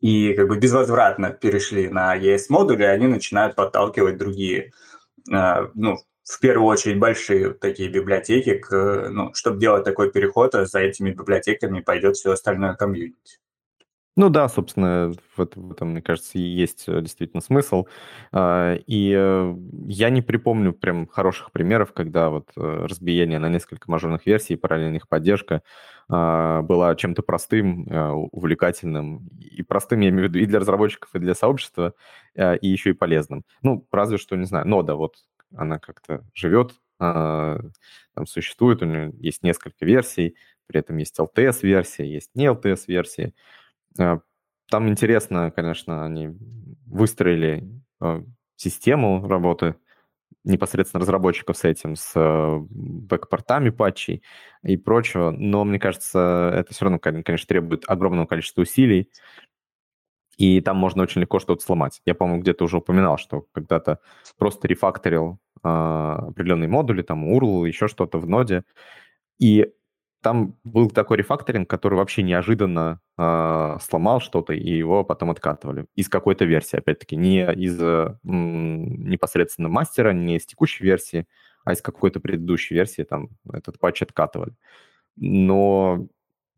и 0.00 0.34
как 0.34 0.48
бы 0.48 0.58
безвозвратно 0.58 1.30
перешли 1.30 1.88
на 1.88 2.16
ES-модули, 2.16 2.84
они 2.84 3.06
начинают 3.06 3.56
подталкивать 3.56 4.18
другие, 4.18 4.72
э, 5.32 5.68
ну, 5.74 5.96
в 6.22 6.40
первую 6.40 6.66
очередь 6.66 6.98
большие 6.98 7.54
такие 7.54 7.88
библиотеки, 7.88 8.58
к, 8.58 9.08
ну, 9.10 9.32
чтобы 9.32 9.60
делать 9.60 9.84
такой 9.84 10.10
переход, 10.10 10.54
а 10.54 10.66
за 10.66 10.80
этими 10.80 11.10
библиотеками 11.10 11.80
пойдет 11.80 12.16
все 12.16 12.32
остальное 12.32 12.74
комьюнити. 12.74 13.38
Ну 14.18 14.30
да, 14.30 14.48
собственно, 14.48 15.12
в 15.36 15.40
этом, 15.42 15.90
мне 15.90 16.00
кажется, 16.00 16.38
есть 16.38 16.84
э, 16.88 17.02
действительно 17.02 17.42
смысл. 17.42 17.84
А, 18.32 18.74
и 18.86 19.12
э, 19.14 19.54
я 19.88 20.08
не 20.08 20.22
припомню 20.22 20.72
прям 20.72 21.06
хороших 21.06 21.52
примеров, 21.52 21.92
когда 21.92 22.30
вот 22.30 22.48
э, 22.56 22.60
разбиение 22.88 23.38
на 23.38 23.50
несколько 23.50 23.90
мажорных 23.90 24.24
версий, 24.24 24.56
параллельная 24.56 24.96
их 24.96 25.08
поддержка 25.08 25.60
а, 26.08 26.62
была 26.62 26.94
чем-то 26.94 27.20
простым, 27.22 27.86
увлекательным. 28.32 29.28
И 29.38 29.62
простым, 29.62 30.00
я 30.00 30.08
имею 30.08 30.28
в 30.28 30.30
виду, 30.30 30.38
и 30.38 30.46
для 30.46 30.60
разработчиков, 30.60 31.10
и 31.14 31.18
для 31.18 31.34
сообщества, 31.34 31.92
и 32.36 32.68
еще 32.68 32.90
и 32.90 32.92
полезным. 32.94 33.44
Ну, 33.62 33.86
разве 33.92 34.16
что, 34.18 34.36
не 34.36 34.46
знаю, 34.46 34.66
нода 34.68 34.94
вот, 34.94 35.16
она 35.54 35.78
как-то 35.78 36.24
живет, 36.34 36.72
а, 36.98 37.58
там 38.14 38.26
существует, 38.26 38.82
у 38.82 38.86
нее 38.86 39.12
есть 39.18 39.42
несколько 39.42 39.84
версий, 39.84 40.36
при 40.66 40.80
этом 40.80 40.96
есть 40.96 41.18
LTS-версия, 41.18 42.04
есть 42.08 42.30
не 42.34 42.46
LTS-версии. 42.46 43.34
А, 43.98 44.20
там 44.70 44.88
интересно, 44.88 45.50
конечно, 45.50 46.04
они 46.04 46.30
выстроили 46.86 47.68
а, 48.00 48.22
систему 48.56 49.26
работы 49.26 49.76
непосредственно 50.44 51.00
разработчиков 51.00 51.56
с 51.56 51.64
этим, 51.64 51.96
с 51.96 52.12
а, 52.14 52.58
бэкпортами 52.70 53.70
патчей 53.70 54.22
и 54.62 54.76
прочего, 54.76 55.30
но 55.30 55.64
мне 55.64 55.78
кажется, 55.78 56.52
это 56.54 56.72
все 56.72 56.84
равно, 56.84 56.98
конечно, 56.98 57.46
требует 57.46 57.84
огромного 57.88 58.26
количества 58.26 58.62
усилий, 58.62 59.10
и 60.36 60.60
там 60.60 60.76
можно 60.76 61.02
очень 61.02 61.22
легко 61.22 61.38
что-то 61.38 61.64
сломать. 61.64 62.02
Я, 62.04 62.14
по-моему, 62.14 62.42
где-то 62.42 62.64
уже 62.64 62.76
упоминал, 62.76 63.16
что 63.16 63.46
когда-то 63.52 64.00
просто 64.36 64.68
рефакторил 64.68 65.38
э, 65.64 65.68
определенные 65.68 66.68
модули, 66.68 67.02
там 67.02 67.24
URL, 67.24 67.66
еще 67.66 67.88
что-то 67.88 68.18
в 68.18 68.28
ноде, 68.28 68.64
и 69.38 69.72
там 70.22 70.56
был 70.64 70.90
такой 70.90 71.18
рефакторинг, 71.18 71.68
который 71.68 71.94
вообще 71.94 72.22
неожиданно 72.22 73.00
э, 73.16 73.76
сломал 73.80 74.20
что-то, 74.20 74.52
и 74.52 74.70
его 74.70 75.04
потом 75.04 75.30
откатывали. 75.30 75.86
Из 75.94 76.08
какой-то 76.08 76.44
версии, 76.44 76.76
опять-таки, 76.76 77.16
не 77.16 77.44
из 77.52 77.80
э, 77.80 78.16
непосредственно 78.22 79.68
мастера, 79.68 80.12
не 80.12 80.36
из 80.36 80.46
текущей 80.46 80.84
версии, 80.84 81.26
а 81.64 81.72
из 81.72 81.82
какой-то 81.82 82.20
предыдущей 82.20 82.74
версии 82.74 83.02
там 83.02 83.30
этот 83.52 83.78
патч 83.78 84.02
откатывали. 84.02 84.54
Но 85.16 86.06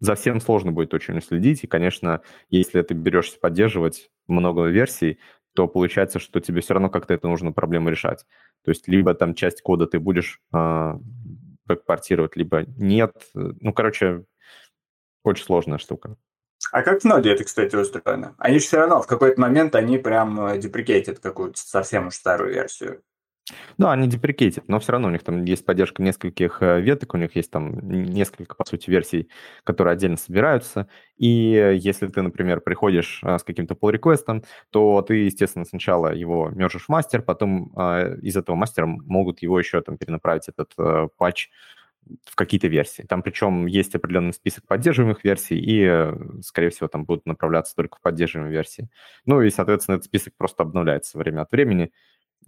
за 0.01 0.15
всем 0.15 0.41
сложно 0.41 0.73
будет 0.73 0.95
очень 0.95 1.21
следить, 1.21 1.65
и, 1.65 1.67
конечно, 1.67 2.23
если 2.51 2.83
ты 2.83 2.95
берешься 2.95 3.39
поддерживать 3.41 4.11
много 4.27 4.67
версий, 4.67 5.19
то 5.55 5.67
получается, 5.67 6.19
что 6.21 6.41
тебе 6.41 6.61
все 6.61 6.75
равно 6.75 6.89
как-то 6.89 7.15
это 7.15 7.27
нужно 7.29 7.53
проблему 7.53 7.91
решать. 7.91 8.25
То 8.65 8.71
есть 8.71 8.87
либо 8.87 9.15
там 9.15 9.35
часть 9.35 9.61
кода 9.61 9.87
ты 9.87 9.99
будешь 9.99 10.41
э, 10.53 10.99
бэкпортировать, 11.69 12.37
либо 12.37 12.65
нет. 12.77 13.15
Ну, 13.35 13.73
короче, 13.73 14.25
очень 15.23 15.45
сложная 15.45 15.79
штука. 15.79 16.17
А 16.73 16.83
как 16.83 17.03
в 17.03 17.05
ноде 17.05 17.31
это, 17.31 17.45
кстати, 17.45 17.77
устроено? 17.77 18.35
Они 18.39 18.59
же 18.59 18.65
все 18.65 18.79
равно 18.79 19.01
в 19.01 19.07
какой-то 19.07 19.41
момент 19.41 19.75
они 19.75 19.99
прям 19.99 20.47
э, 20.47 20.59
деприкейтят 20.59 21.21
какую-то 21.21 21.59
совсем 21.59 22.09
уж 22.09 22.15
старую 22.15 22.53
версию. 22.53 23.03
Да, 23.79 23.93
они 23.93 24.09
деприкейтят, 24.09 24.69
но 24.69 24.79
все 24.81 24.93
равно 24.93 25.09
у 25.09 25.11
них 25.11 25.23
там 25.23 25.45
есть 25.45 25.65
поддержка 25.65 26.03
нескольких 26.03 26.59
э, 26.63 26.81
веток, 26.81 27.15
у 27.15 27.17
них 27.17 27.35
есть 27.37 27.51
там 27.51 27.79
несколько, 27.89 28.55
по 28.55 28.65
сути, 28.65 28.91
версий, 28.91 29.29
которые 29.65 29.93
отдельно 29.93 30.17
собираются. 30.17 30.89
И 31.17 31.27
если 31.81 32.09
ты, 32.09 32.23
например, 32.23 32.61
приходишь 32.61 33.21
э, 33.25 33.39
с 33.39 33.45
каким-то 33.45 33.75
pull 33.75 33.91
реквестом 33.93 34.43
то 34.71 35.03
ты, 35.03 35.15
естественно, 35.25 35.65
сначала 35.65 36.13
его 36.15 36.51
мержишь 36.51 36.87
в 36.87 36.89
мастер, 36.89 37.23
потом 37.23 37.73
э, 37.77 38.19
из 38.23 38.37
этого 38.37 38.57
мастера 38.57 38.87
могут 38.87 39.41
его 39.43 39.59
еще 39.59 39.81
там 39.81 39.97
перенаправить 39.97 40.49
этот 40.49 40.75
патч 41.17 41.49
в 42.25 42.35
какие-то 42.37 42.69
версии. 42.69 43.03
Там 43.03 43.23
причем 43.23 43.67
есть 43.67 43.95
определенный 43.95 44.33
список 44.33 44.67
поддерживаемых 44.67 45.25
версий, 45.25 45.59
и, 45.59 46.43
скорее 46.43 46.71
всего, 46.71 46.89
там 46.89 47.05
будут 47.05 47.27
направляться 47.27 47.75
только 47.77 47.99
в 47.99 48.01
поддерживаемые 48.01 48.53
версии. 48.53 48.89
Ну 49.27 49.43
и, 49.43 49.51
соответственно, 49.51 49.97
этот 49.97 50.07
список 50.07 50.35
просто 50.37 50.63
обновляется 50.63 51.19
время 51.19 51.43
от 51.43 51.53
времени. 51.53 51.93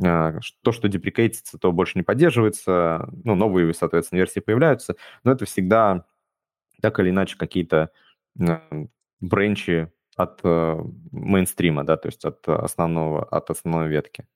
А, 0.04 0.38
то, 0.62 0.72
что 0.72 0.88
деприкейтится, 0.88 1.58
то 1.58 1.72
больше 1.72 1.98
не 1.98 2.02
поддерживается, 2.02 3.08
ну, 3.24 3.34
новые, 3.34 3.74
соответственно, 3.74 4.18
версии 4.18 4.40
появляются, 4.40 4.96
но 5.24 5.32
это 5.32 5.44
всегда 5.44 6.04
так 6.80 6.98
или 7.00 7.10
иначе 7.10 7.36
какие-то 7.36 7.90
бренчи 9.20 9.92
от 10.16 10.40
э, 10.44 10.82
мейнстрима, 11.12 11.84
да, 11.84 11.96
то 11.96 12.08
есть 12.08 12.24
от 12.24 12.48
основного, 12.48 13.24
от 13.24 13.50
основной 13.50 13.88
ветки. 13.88 14.26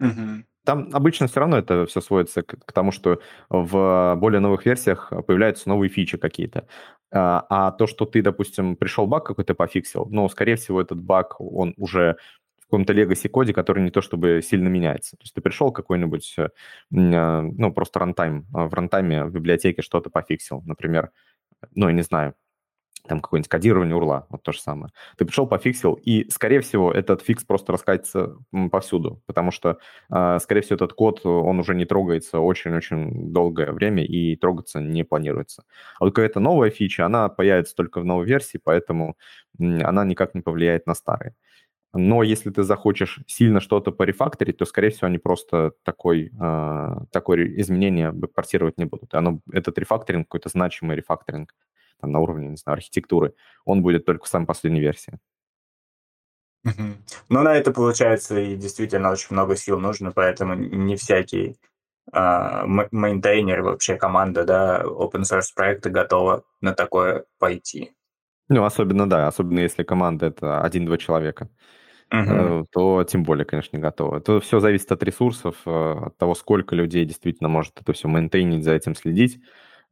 Угу. 0.00 0.44
Там 0.64 0.88
обычно 0.92 1.26
все 1.26 1.40
равно 1.40 1.58
это 1.58 1.86
все 1.86 2.00
сводится 2.00 2.42
к, 2.42 2.56
к 2.64 2.72
тому, 2.72 2.92
что 2.92 3.20
в 3.48 4.14
более 4.16 4.40
новых 4.40 4.64
версиях 4.64 5.12
появляются 5.26 5.68
новые 5.68 5.90
фичи 5.90 6.16
какие-то. 6.16 6.68
А, 7.10 7.44
а 7.48 7.72
то, 7.72 7.86
что 7.86 8.06
ты, 8.06 8.22
допустим, 8.22 8.76
пришел 8.76 9.06
баг 9.06 9.26
какой-то 9.26 9.54
пофиксил, 9.54 10.06
ну, 10.10 10.28
скорее 10.28 10.56
всего, 10.56 10.80
этот 10.80 11.00
баг, 11.00 11.40
он 11.40 11.74
уже 11.76 12.16
каком-то 12.72 12.94
legacy 12.94 13.28
коде, 13.28 13.52
который 13.52 13.82
не 13.82 13.90
то 13.90 14.00
чтобы 14.00 14.40
сильно 14.42 14.68
меняется. 14.68 15.16
То 15.18 15.24
есть 15.24 15.34
ты 15.34 15.42
пришел 15.42 15.70
какой-нибудь, 15.72 16.34
э, 16.38 16.48
а, 16.94 17.42
ну, 17.42 17.70
просто 17.72 17.98
runtime, 18.00 18.46
а, 18.54 18.66
в 18.66 18.72
runtime 18.72 19.18
е 19.18 19.24
в 19.26 19.30
библиотеке 19.30 19.82
что-то 19.82 20.08
пофиксил, 20.08 20.62
например, 20.64 21.10
ну, 21.74 21.88
я 21.88 21.94
не 21.94 22.02
знаю, 22.02 22.34
там 23.08 23.20
какое-нибудь 23.20 23.48
кодирование 23.50 23.96
URL 23.96 24.14
а, 24.14 24.26
вот 24.30 24.42
то 24.44 24.52
же 24.52 24.60
самое. 24.60 24.92
Ты 25.18 25.24
пришел, 25.24 25.46
пофиксил, 25.46 25.94
и, 25.94 26.30
скорее 26.30 26.60
всего, 26.60 26.92
этот 26.92 27.22
фикс 27.22 27.44
просто 27.44 27.72
раскатится 27.72 28.36
повсюду, 28.70 29.22
потому 29.26 29.50
что, 29.52 29.78
скорее 30.08 30.62
всего, 30.62 30.76
этот 30.76 30.92
код, 30.94 31.26
он 31.26 31.58
уже 31.60 31.74
не 31.74 31.84
трогается 31.84 32.40
очень-очень 32.40 33.32
долгое 33.32 33.72
время 33.72 34.04
и 34.04 34.36
трогаться 34.36 34.80
не 34.80 35.04
планируется. 35.04 35.64
А 36.00 36.04
вот 36.04 36.14
какая-то 36.14 36.40
новая 36.40 36.70
фича, 36.70 37.06
она 37.06 37.28
появится 37.28 37.74
только 37.74 38.00
в 38.00 38.04
новой 38.04 38.26
версии, 38.26 38.60
поэтому 38.62 39.16
она 39.58 40.04
никак 40.04 40.34
не 40.34 40.40
повлияет 40.42 40.86
на 40.86 40.94
старые. 40.94 41.34
Но 41.94 42.22
если 42.22 42.50
ты 42.50 42.62
захочешь 42.62 43.20
сильно 43.26 43.60
что-то 43.60 43.92
порефакторить, 43.92 44.56
то, 44.56 44.64
скорее 44.64 44.90
всего, 44.90 45.08
они 45.08 45.18
просто 45.18 45.72
такой, 45.82 46.32
э, 46.38 46.96
такое 47.10 47.46
изменение 47.60 48.12
портировать 48.12 48.78
не 48.78 48.86
будут. 48.86 49.14
Оно, 49.14 49.40
этот 49.52 49.78
рефакторинг, 49.78 50.26
какой-то 50.26 50.48
значимый 50.48 50.96
рефакторинг 50.96 51.54
там, 52.00 52.12
на 52.12 52.20
уровне, 52.20 52.48
не 52.48 52.56
знаю, 52.56 52.76
архитектуры, 52.76 53.34
он 53.66 53.82
будет 53.82 54.06
только 54.06 54.24
в 54.24 54.28
самой 54.28 54.46
последней 54.46 54.80
версии. 54.80 55.18
Ну, 56.64 57.42
на 57.42 57.54
это, 57.54 57.72
получается, 57.72 58.38
и 58.38 58.56
действительно 58.56 59.10
очень 59.10 59.28
много 59.30 59.56
сил 59.56 59.78
нужно, 59.78 60.12
поэтому 60.12 60.54
не 60.54 60.96
всякий 60.96 61.58
э, 62.12 62.62
мейнтейнер, 62.90 63.62
вообще 63.62 63.96
команда, 63.96 64.44
да, 64.44 64.82
open 64.84 65.22
source 65.22 65.52
проекта 65.54 65.90
готова 65.90 66.44
на 66.60 66.72
такое 66.72 67.24
пойти. 67.38 67.92
Ну, 68.48 68.64
особенно, 68.64 69.08
да, 69.08 69.26
особенно 69.26 69.60
если 69.60 69.82
команда 69.82 70.26
это 70.26 70.62
один-два 70.62 70.98
человека. 70.98 71.48
Uh-huh. 72.12 72.66
то 72.70 73.04
тем 73.04 73.22
более, 73.22 73.44
конечно, 73.44 73.76
не 73.76 73.82
готово. 73.82 74.18
Это 74.18 74.40
все 74.40 74.60
зависит 74.60 74.92
от 74.92 75.02
ресурсов, 75.02 75.56
от 75.64 76.16
того, 76.18 76.34
сколько 76.34 76.74
людей 76.74 77.04
действительно 77.04 77.48
может 77.48 77.80
это 77.80 77.92
все 77.92 78.08
мейнтейнить, 78.08 78.64
за 78.64 78.72
этим 78.72 78.94
следить. 78.94 79.40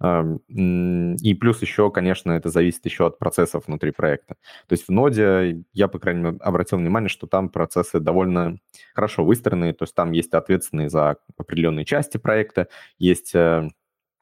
И 0.03 1.35
плюс 1.35 1.61
еще, 1.61 1.91
конечно, 1.91 2.33
это 2.33 2.49
зависит 2.49 2.87
еще 2.87 3.07
от 3.07 3.19
процессов 3.19 3.65
внутри 3.67 3.91
проекта. 3.91 4.37
То 4.67 4.73
есть 4.73 4.89
в 4.89 4.91
ноде 4.91 5.63
я, 5.75 5.89
по 5.89 5.99
крайней 5.99 6.23
мере, 6.23 6.37
обратил 6.41 6.79
внимание, 6.79 7.11
что 7.11 7.27
там 7.27 7.51
процессы 7.51 8.01
довольно 8.01 8.57
хорошо 8.95 9.25
выстроены, 9.27 9.75
то 9.75 9.83
есть 9.83 9.95
там 9.95 10.13
есть 10.13 10.33
ответственные 10.33 10.89
за 10.89 11.17
определенные 11.37 11.85
части 11.85 12.17
проекта, 12.17 12.69
есть 12.99 13.35
э, 13.35 13.69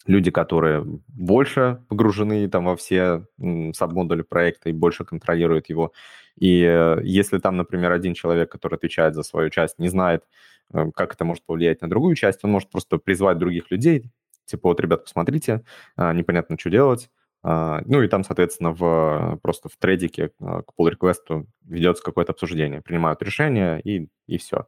люди, 0.07 0.31
которые 0.31 0.85
больше 1.09 1.85
погружены 1.88 2.49
там 2.49 2.64
во 2.64 2.76
все 2.76 3.26
сабмодули 3.75 4.23
проекта 4.23 4.71
и 4.71 4.73
больше 4.73 5.05
контролируют 5.05 5.69
его. 5.69 5.93
И 6.38 6.62
э, 6.62 7.00
если 7.02 7.38
там, 7.38 7.57
например, 7.57 7.93
один 7.93 8.14
человек, 8.14 8.50
который 8.50 8.76
отвечает 8.76 9.14
за 9.14 9.23
свою 9.23 9.50
часть, 9.50 9.78
не 9.78 9.88
знает, 9.88 10.25
э, 10.73 10.90
как 10.95 11.14
это 11.14 11.25
может 11.25 11.45
повлиять 11.45 11.83
на 11.83 11.90
другую 11.90 12.14
часть, 12.14 12.45
он 12.45 12.52
может 12.52 12.71
просто 12.71 12.99
призвать 12.99 13.38
других 13.38 13.71
людей, 13.71 14.11
Типа, 14.49 14.71
вот, 14.71 14.81
ребят, 14.81 15.05
посмотрите, 15.05 15.62
а, 15.97 16.12
непонятно, 16.14 16.57
что 16.59 16.71
делать. 16.71 17.11
А, 17.43 17.83
ну 17.85 18.02
и 18.02 18.09
там, 18.09 18.25
соответственно, 18.25 18.73
в, 18.73 19.38
просто 19.43 19.69
в 19.69 19.76
трейдике 19.76 20.31
а, 20.40 20.62
к 20.62 20.73
pull 20.78 20.90
request 20.90 21.47
ведется 21.67 22.02
какое-то 22.02 22.33
обсуждение, 22.33 22.81
принимают 22.81 23.23
решение 23.23 23.78
и, 23.83 24.09
и 24.26 24.38
все. 24.38 24.67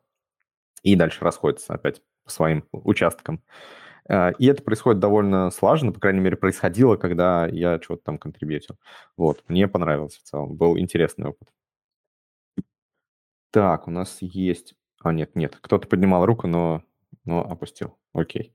И 0.82 0.96
дальше 0.96 1.24
расходятся 1.24 1.72
опять 1.72 2.02
по 2.24 2.30
своим 2.30 2.64
участкам. 2.72 3.42
И 4.08 4.46
это 4.46 4.62
происходит 4.62 5.00
довольно 5.00 5.50
слаженно, 5.50 5.92
по 5.92 6.00
крайней 6.00 6.20
мере, 6.20 6.36
происходило, 6.36 6.96
когда 6.96 7.46
я 7.46 7.80
что-то 7.80 8.02
там 8.04 8.18
контрибьютил. 8.18 8.76
Вот, 9.16 9.44
мне 9.48 9.68
понравилось 9.68 10.16
в 10.16 10.22
целом, 10.22 10.56
был 10.56 10.78
интересный 10.78 11.28
опыт. 11.28 11.48
Так, 13.50 13.88
у 13.88 13.90
нас 13.90 14.18
есть... 14.20 14.74
А, 15.02 15.12
нет, 15.12 15.34
нет, 15.34 15.56
кто-то 15.60 15.88
поднимал 15.88 16.26
руку, 16.26 16.46
но, 16.46 16.82
но 17.24 17.40
опустил. 17.40 17.96
Окей. 18.12 18.54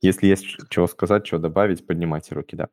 Если 0.00 0.26
есть 0.26 0.44
чего 0.68 0.86
сказать, 0.86 1.24
чего 1.24 1.40
добавить, 1.40 1.86
поднимайте 1.86 2.34
руки, 2.34 2.56
да. 2.56 2.68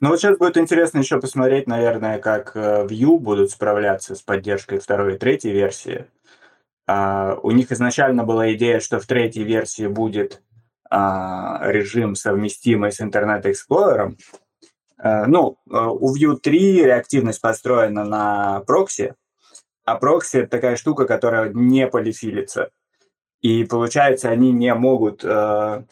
Ну 0.00 0.10
вот 0.10 0.20
сейчас 0.20 0.36
будет 0.36 0.58
интересно 0.58 0.98
еще 0.98 1.20
посмотреть, 1.20 1.66
наверное, 1.66 2.18
как 2.18 2.54
э, 2.54 2.86
Vue 2.86 3.18
будут 3.18 3.50
справляться 3.50 4.14
с 4.14 4.22
поддержкой 4.22 4.78
второй 4.78 5.14
и 5.14 5.18
третьей 5.18 5.52
версии. 5.52 6.06
Uh, 6.88 7.40
у 7.42 7.50
них 7.50 7.72
изначально 7.72 8.22
была 8.22 8.52
идея, 8.52 8.78
что 8.78 9.00
в 9.00 9.06
третьей 9.06 9.42
версии 9.42 9.88
будет 9.88 10.40
uh, 10.88 11.58
режим, 11.62 12.14
совместимый 12.14 12.92
с 12.92 13.00
Internet 13.00 13.42
Explorer. 13.42 14.16
Uh, 15.02 15.24
ну, 15.26 15.58
у 15.66 16.16
Vue 16.16 16.36
3 16.36 16.84
реактивность 16.84 17.40
построена 17.40 18.04
на 18.04 18.60
прокси, 18.60 19.16
а 19.84 19.96
прокси– 19.96 20.36
это 20.38 20.50
такая 20.50 20.76
штука, 20.76 21.06
которая 21.06 21.50
не 21.52 21.88
полифилится. 21.88 22.70
И 23.40 23.64
получается, 23.64 24.30
они 24.30 24.52
не 24.52 24.72
могут... 24.74 25.22
Ну, 25.22 25.84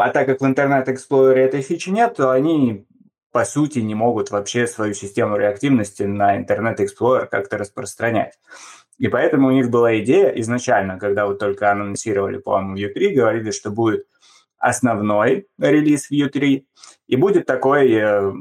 а 0.00 0.10
так 0.10 0.26
как 0.26 0.40
в 0.40 0.44
Internet 0.44 0.86
Explorer 0.86 1.34
этой 1.34 1.60
фичи 1.60 1.90
нет, 1.90 2.16
то 2.16 2.30
они, 2.30 2.86
по 3.30 3.44
сути, 3.44 3.80
не 3.80 3.94
могут 3.94 4.30
вообще 4.30 4.66
свою 4.66 4.94
систему 4.94 5.36
реактивности 5.36 6.04
на 6.04 6.40
Internet 6.40 6.78
Explorer 6.78 7.26
как-то 7.26 7.58
распространять. 7.58 8.38
И 8.98 9.08
поэтому 9.08 9.48
у 9.48 9.50
них 9.50 9.70
была 9.70 9.98
идея 9.98 10.30
изначально, 10.40 10.98
когда 10.98 11.26
вот 11.26 11.38
только 11.38 11.70
анонсировали, 11.70 12.38
по-моему, 12.38 12.76
Vue 12.76 12.92
3, 12.92 13.14
говорили, 13.14 13.50
что 13.50 13.70
будет 13.70 14.06
основной 14.58 15.48
релиз 15.58 16.10
Vue 16.10 16.28
3, 16.28 16.66
и 17.06 17.16
будет 17.16 17.46
такой 17.46 17.92
э, 17.92 18.32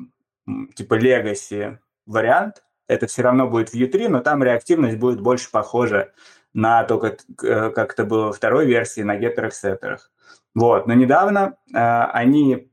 типа 0.76 0.98
legacy 0.98 1.78
вариант. 2.06 2.64
Это 2.88 3.08
все 3.08 3.24
равно 3.24 3.48
будет 3.48 3.74
Vue 3.74 3.88
3, 3.88 4.08
но 4.08 4.22
там 4.22 4.44
реактивность 4.44 4.98
будет 4.98 5.20
больше 5.20 5.52
похожа 5.52 6.12
на 6.54 6.84
то, 6.86 7.00
как, 7.00 7.20
э, 7.44 7.70
как 7.72 7.94
это 7.94 8.06
было 8.06 8.28
во 8.28 8.32
второй 8.32 8.66
версии, 8.66 9.02
на 9.02 9.18
геттерах-сеттерах. 9.18 10.10
Вот. 10.54 10.88
Но 10.88 10.94
недавно 10.94 11.58
э, 11.74 11.78
они, 11.78 12.72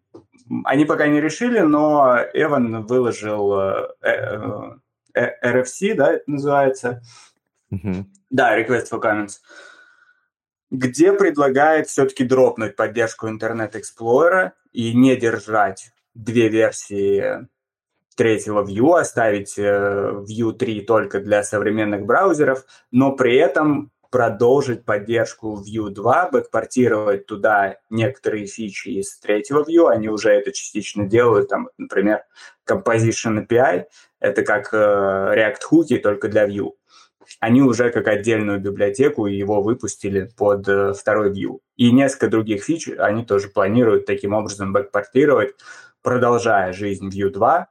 они 0.65 0.85
пока 0.85 1.09
не 1.09 1.21
решили, 1.21 1.59
но 1.59 2.17
Эван 2.33 2.87
выложил 2.87 3.59
э, 3.59 3.89
э, 4.03 4.41
э 5.15 5.53
RFC, 5.53 5.95
да, 5.95 6.13
это 6.13 6.31
называется. 6.31 7.03
Mm-hmm. 7.73 8.05
Да, 8.31 8.59
Request 8.59 8.91
for 8.91 9.01
Comments 9.01 9.33
где 10.73 11.13
предлагает 11.13 11.87
все-таки 11.87 12.25
дропнуть 12.25 12.77
поддержку 12.77 13.29
Internet 13.29 13.75
Explorer 13.75 14.53
и 14.73 14.95
не 14.95 15.17
держать 15.17 15.91
две 16.15 16.49
версии 16.49 17.47
третьего 18.17 18.65
Vue, 18.65 18.99
оставить 18.99 19.59
э, 19.59 20.25
Vue 20.27 20.53
3 20.53 20.81
только 20.83 21.21
для 21.21 21.43
современных 21.43 22.07
браузеров, 22.07 22.65
но 22.91 23.13
при 23.13 23.37
этом 23.37 23.91
продолжить 24.11 24.87
поддержку 24.87 25.63
Vue 25.63 25.91
2, 25.91 26.31
бэкпортировать 26.31 27.27
туда 27.27 27.77
некоторые 27.91 28.47
фичи 28.47 28.89
из 28.89 29.19
третьего 29.19 29.65
Vue, 29.65 29.91
они 29.91 30.09
уже 30.09 30.31
это 30.31 30.53
частично 30.53 31.07
делают, 31.07 31.51
там, 31.51 31.69
например, 31.77 32.23
Composition 32.67 33.47
API, 33.47 33.85
это 34.21 34.43
как 34.43 34.73
э, 34.73 34.77
React 34.77 35.61
Hooky, 35.71 35.99
только 35.99 36.29
для 36.29 36.47
Vue. 36.47 36.73
Они 37.41 37.63
уже 37.63 37.91
как 37.91 38.09
отдельную 38.09 38.61
библиотеку 38.61 39.27
его 39.27 39.63
выпустили 39.63 40.31
под 40.37 40.69
э, 40.69 40.93
второй 40.95 41.31
Vue. 41.33 41.59
И 41.77 41.91
несколько 41.91 42.29
других 42.29 42.65
фич 42.65 42.89
они 42.99 43.25
тоже 43.25 43.49
планируют 43.49 44.07
таким 44.07 44.33
образом 44.33 44.73
бэкпортировать, 44.73 45.55
продолжая 46.03 46.73
жизнь 46.73 47.09
Vue 47.09 47.31
2, 47.31 47.69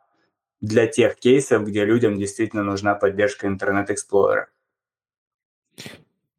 для 0.61 0.87
тех 0.87 1.17
кейсов, 1.17 1.65
где 1.65 1.85
людям 1.85 2.17
действительно 2.17 2.63
нужна 2.63 2.95
поддержка 2.95 3.47
Internet 3.47 3.89
Explorer? 3.89 4.45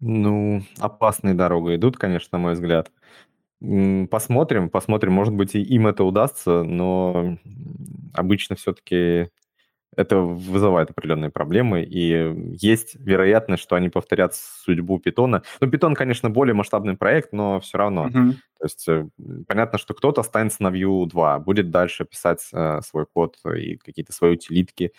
Ну, 0.01 0.63
опасной 0.79 1.35
дорогой 1.35 1.77
идут, 1.77 1.97
конечно, 1.97 2.39
на 2.39 2.43
мой 2.43 2.53
взгляд. 2.55 2.91
Посмотрим, 4.11 4.71
посмотрим, 4.71 5.13
может 5.13 5.35
быть, 5.35 5.55
им 5.55 5.87
это 5.87 6.03
удастся, 6.03 6.65
но 6.65 7.37
обычно 8.13 8.57
все-таки 8.57 9.29
это 9.97 10.19
вызывает 10.19 10.91
определенные 10.91 11.31
проблемы, 11.31 11.83
и 11.83 12.35
есть 12.59 12.95
вероятность, 12.95 13.63
что 13.63 13.77
они 13.77 13.89
повторят 13.89 14.35
судьбу 14.35 14.99
Питона. 14.99 15.43
Ну, 15.61 15.71
Питон, 15.71 15.95
конечно, 15.95 16.31
более 16.31 16.55
масштабный 16.55 16.97
проект, 16.97 17.33
но 17.33 17.61
все 17.61 17.79
равно. 17.79 18.09
Mm-hmm. 18.09 18.33
То 18.33 18.65
есть 18.65 18.89
э, 18.89 19.09
понятно, 19.47 19.79
что 19.79 19.95
кто-то 19.95 20.23
останется 20.23 20.63
на 20.63 20.69
Vue 20.69 21.07
2, 21.07 21.39
будет 21.41 21.71
дальше 21.71 22.05
писать 22.05 22.49
э, 22.53 22.81
свой 22.83 23.07
код 23.13 23.37
и 23.45 23.77
какие-то 23.77 24.13
свои 24.13 24.33
утилитки, 24.33 24.93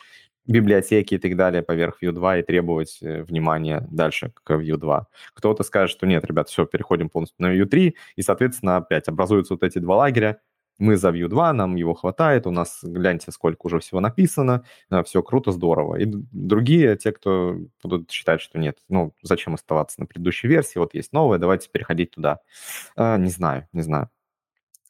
библиотеки 0.46 1.16
и 1.16 1.18
так 1.18 1.36
далее 1.36 1.64
поверх 1.64 2.04
Vue 2.04 2.12
2 2.12 2.40
и 2.40 2.44
требовать 2.44 3.00
э, 3.02 3.24
внимания 3.24 3.88
дальше 3.90 4.32
к 4.44 4.52
Vue 4.52 4.78
2. 4.78 5.08
Кто-то 5.34 5.64
скажет, 5.64 5.96
что 5.96 6.06
нет, 6.06 6.26
ребят, 6.26 6.50
все, 6.50 6.66
переходим 6.66 7.10
полностью 7.10 7.38
на 7.40 7.56
Vue 7.56 7.66
3, 7.66 7.96
и, 8.16 8.22
соответственно, 8.22 8.78
опять 8.78 9.08
образуются 9.08 9.54
вот 9.54 9.64
эти 9.64 9.80
два 9.80 9.98
лагеря, 9.98 10.40
мы 10.78 10.98
за 10.98 11.10
Vue 11.10 11.28
2, 11.28 11.54
нам 11.54 11.76
его 11.76 11.94
хватает, 11.94 12.48
у 12.48 12.52
нас, 12.52 12.80
гляньте, 12.84 13.32
сколько 13.32 13.68
уже 13.68 13.80
всего 13.80 14.00
написано, 14.00 14.66
э, 14.90 15.04
все 15.04 15.22
круто, 15.22 15.52
здорово. 15.52 15.96
И 15.96 16.06
другие, 16.06 16.96
те, 16.98 17.12
кто 17.12 17.58
будут 17.84 18.12
считать, 18.12 18.42
что 18.42 18.60
нет, 18.60 18.78
ну, 18.90 19.14
зачем 19.22 19.54
оставаться 19.54 20.00
на 20.00 20.06
предыдущей 20.06 20.48
версии, 20.48 20.80
вот 20.80 20.94
есть 20.94 21.14
новая, 21.14 21.38
давайте 21.38 21.70
переходить 21.70 22.12
туда. 22.12 22.40
А, 22.96 23.18
не 23.18 23.30
знаю, 23.30 23.68
не 23.74 23.82
знаю. 23.82 24.10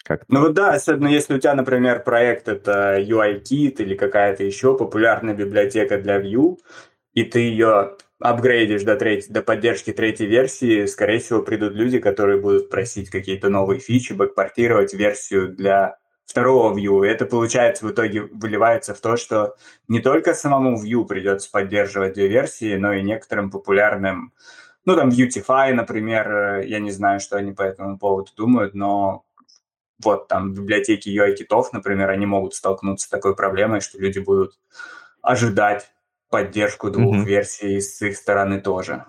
Как 0.04 0.26
ну 0.28 0.50
да, 0.50 0.74
особенно 0.74 1.08
если 1.08 1.36
у 1.36 1.40
тебя, 1.40 1.56
например, 1.56 2.04
проект 2.04 2.50
это 2.50 3.00
UI-кит 3.00 3.80
или 3.80 3.96
какая-то 3.96 4.44
еще 4.44 4.78
популярная 4.78 5.34
библиотека 5.34 5.98
для 5.98 6.20
Vue, 6.22 6.58
и 7.14 7.24
ты 7.24 7.40
ее 7.40 7.96
апгрейдишь 8.24 8.84
до, 8.84 8.96
третьей, 8.96 9.34
до 9.34 9.42
поддержки 9.42 9.92
третьей 9.92 10.28
версии, 10.28 10.86
скорее 10.86 11.20
всего, 11.20 11.42
придут 11.42 11.74
люди, 11.74 12.00
которые 12.00 12.40
будут 12.40 12.70
просить 12.70 13.10
какие-то 13.10 13.50
новые 13.50 13.82
фичи, 13.82 14.14
бэкпортировать 14.14 14.94
версию 14.94 15.50
для 15.50 15.98
второго 16.26 16.74
Vue. 16.74 17.06
Это, 17.06 17.26
получается, 17.26 17.86
в 17.86 17.92
итоге 17.92 18.22
выливается 18.22 18.96
в 18.96 19.02
то, 19.02 19.18
что 19.18 19.58
не 19.90 20.00
только 20.00 20.34
самому 20.34 20.82
Vue 20.82 21.06
придется 21.06 21.52
поддерживать 21.52 22.14
две 22.14 22.30
версии, 22.30 22.78
но 22.78 22.94
и 22.94 23.02
некоторым 23.02 23.52
популярным, 23.52 24.32
ну, 24.86 24.96
там, 24.96 25.10
Vuetify, 25.10 25.74
например, 25.74 26.62
я 26.62 26.80
не 26.80 26.92
знаю, 26.92 27.20
что 27.20 27.36
они 27.36 27.52
по 27.52 27.64
этому 27.64 27.98
поводу 27.98 28.32
думают, 28.38 28.74
но 28.74 29.26
вот 30.02 30.30
там 30.30 30.54
библиотеки 30.54 31.10
UI-китов, 31.10 31.74
например, 31.74 32.10
они 32.10 32.26
могут 32.26 32.56
столкнуться 32.56 33.08
с 33.08 33.10
такой 33.10 33.36
проблемой, 33.36 33.82
что 33.82 34.00
люди 34.00 34.20
будут 34.20 34.58
ожидать 35.22 35.93
поддержку 36.34 36.90
двух 36.90 37.16
mm-hmm. 37.16 37.26
версий 37.26 37.80
с 37.80 38.02
их 38.02 38.18
стороны 38.18 38.60
тоже. 38.60 39.06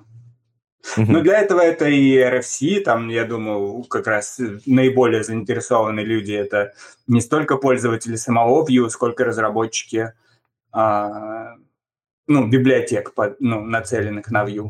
Mm-hmm. 0.97 1.07
Но 1.09 1.21
для 1.23 1.39
этого 1.39 1.61
это 1.61 1.87
и 1.87 2.19
RFC, 2.19 2.81
там, 2.81 3.09
я 3.09 3.25
думаю, 3.25 3.83
как 3.85 4.07
раз 4.07 4.39
наиболее 4.67 5.23
заинтересованные 5.23 6.05
люди 6.05 6.33
это 6.33 6.75
не 7.07 7.23
столько 7.23 7.57
пользователи 7.57 8.17
самого 8.17 8.63
Vue, 8.67 8.91
сколько 8.91 9.25
разработчики 9.25 10.13
а, 10.71 11.55
ну, 12.27 12.47
библиотек, 12.47 13.15
под, 13.15 13.41
ну, 13.41 13.65
нацеленных 13.65 14.31
на 14.31 14.45
Vue. 14.45 14.69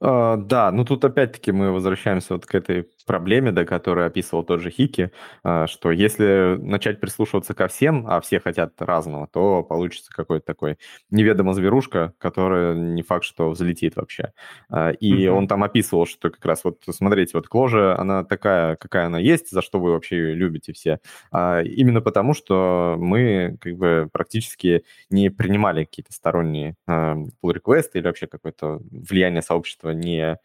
А, 0.00 0.36
да, 0.36 0.72
ну 0.72 0.84
тут 0.86 1.04
опять-таки 1.04 1.52
мы 1.52 1.72
возвращаемся 1.72 2.32
вот 2.32 2.46
к 2.46 2.54
этой 2.54 2.88
проблеме, 3.08 3.50
да, 3.50 3.64
которую 3.64 4.06
описывал 4.06 4.44
тот 4.44 4.60
же 4.60 4.70
Хики, 4.70 5.10
а, 5.42 5.66
что 5.66 5.90
если 5.90 6.56
начать 6.60 7.00
прислушиваться 7.00 7.54
ко 7.54 7.66
всем, 7.66 8.06
а 8.06 8.20
все 8.20 8.38
хотят 8.38 8.80
разного, 8.80 9.26
то 9.26 9.64
получится 9.64 10.12
какой-то 10.14 10.46
такой 10.46 10.76
неведомо 11.10 11.54
зверушка, 11.54 12.12
которая 12.18 12.74
не 12.74 13.02
факт, 13.02 13.24
что 13.24 13.50
взлетит 13.50 13.96
вообще. 13.96 14.32
А, 14.68 14.90
и 14.90 15.24
mm-hmm. 15.24 15.30
он 15.30 15.48
там 15.48 15.64
описывал, 15.64 16.06
что 16.06 16.30
как 16.30 16.44
раз 16.44 16.62
вот, 16.62 16.82
смотрите, 16.90 17.32
вот 17.34 17.48
кложа, 17.48 17.98
она 17.98 18.22
такая, 18.22 18.76
какая 18.76 19.06
она 19.06 19.18
есть, 19.18 19.50
за 19.50 19.62
что 19.62 19.80
вы 19.80 19.92
вообще 19.92 20.16
ее 20.16 20.34
любите 20.34 20.72
все. 20.72 21.00
Именно 21.32 22.02
потому, 22.02 22.34
что 22.34 22.96
мы 22.98 23.56
как 23.60 23.76
бы 23.76 24.08
практически 24.12 24.84
не 25.10 25.30
принимали 25.30 25.84
какие-то 25.84 26.12
сторонние 26.12 26.76
pull 26.86 27.52
реквесты 27.52 27.98
или 27.98 28.06
вообще 28.06 28.26
какое-то 28.26 28.80
влияние 28.90 29.42
сообщества 29.42 29.90
не 29.90 30.20
а, 30.20 30.38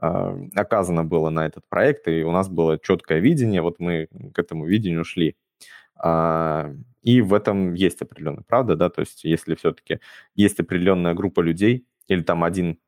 оказано 0.00 1.04
было 1.04 1.30
на 1.30 1.46
этот 1.46 1.64
проект, 1.68 2.08
и 2.08 2.22
у 2.22 2.30
нас 2.30 2.48
было 2.48 2.78
четкое 2.78 3.18
видение, 3.18 3.62
вот 3.62 3.80
мы 3.80 4.08
к 4.32 4.38
этому 4.38 4.66
видению 4.66 5.04
шли. 5.04 5.36
А, 5.96 6.72
и 7.02 7.20
в 7.20 7.34
этом 7.34 7.74
есть 7.74 8.00
определенная 8.02 8.44
правда, 8.46 8.76
да, 8.76 8.90
то 8.90 9.00
есть 9.00 9.24
если 9.24 9.54
все-таки 9.56 10.00
есть 10.34 10.60
определенная 10.60 11.14
группа 11.14 11.40
людей, 11.40 11.86
или 12.06 12.22
там 12.22 12.44
один 12.44 12.78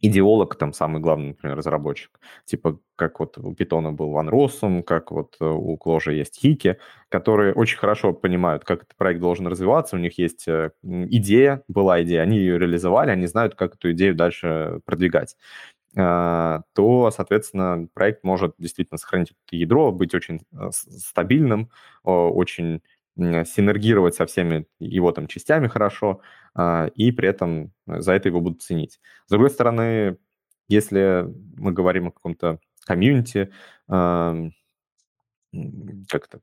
идеолог, 0.00 0.56
там 0.56 0.72
самый 0.72 1.00
главный, 1.00 1.28
например, 1.28 1.56
разработчик, 1.56 2.20
типа 2.44 2.78
как 2.96 3.20
вот 3.20 3.38
у 3.38 3.54
Питона 3.54 3.92
был 3.92 4.10
Ван 4.10 4.28
Россум, 4.28 4.82
как 4.82 5.10
вот 5.10 5.36
у 5.40 5.76
Кложа 5.76 6.12
есть 6.12 6.38
Хики, 6.38 6.78
которые 7.08 7.54
очень 7.54 7.78
хорошо 7.78 8.12
понимают, 8.12 8.64
как 8.64 8.82
этот 8.82 8.96
проект 8.96 9.20
должен 9.20 9.46
развиваться, 9.46 9.96
у 9.96 9.98
них 9.98 10.18
есть 10.18 10.48
э, 10.48 10.70
идея, 10.82 11.62
была 11.68 12.02
идея, 12.02 12.22
они 12.22 12.38
ее 12.38 12.58
реализовали, 12.58 13.10
они 13.10 13.26
знают, 13.26 13.54
как 13.54 13.74
эту 13.74 13.92
идею 13.92 14.14
дальше 14.14 14.80
продвигать 14.84 15.36
а, 15.36 15.75
то, 15.96 17.10
соответственно, 17.10 17.88
проект 17.94 18.22
может 18.22 18.54
действительно 18.58 18.98
сохранить 18.98 19.30
это 19.30 19.56
ядро, 19.56 19.92
быть 19.92 20.14
очень 20.14 20.42
э, 20.52 20.68
стабильным, 20.70 21.70
очень 22.04 22.82
синергировать 23.16 24.14
со 24.14 24.26
всеми 24.26 24.66
его 24.78 25.10
там 25.10 25.26
частями 25.26 25.68
хорошо, 25.68 26.20
а, 26.54 26.90
и 26.94 27.12
при 27.12 27.28
этом 27.28 27.72
за 27.86 28.12
это 28.12 28.28
его 28.28 28.42
будут 28.42 28.60
ценить. 28.60 29.00
С 29.26 29.30
другой 29.30 29.48
стороны, 29.48 30.18
если 30.68 31.26
мы 31.56 31.72
говорим 31.72 32.08
о 32.08 32.12
каком-то 32.12 32.60
комьюнити, 32.84 33.50
как-то 33.88 34.52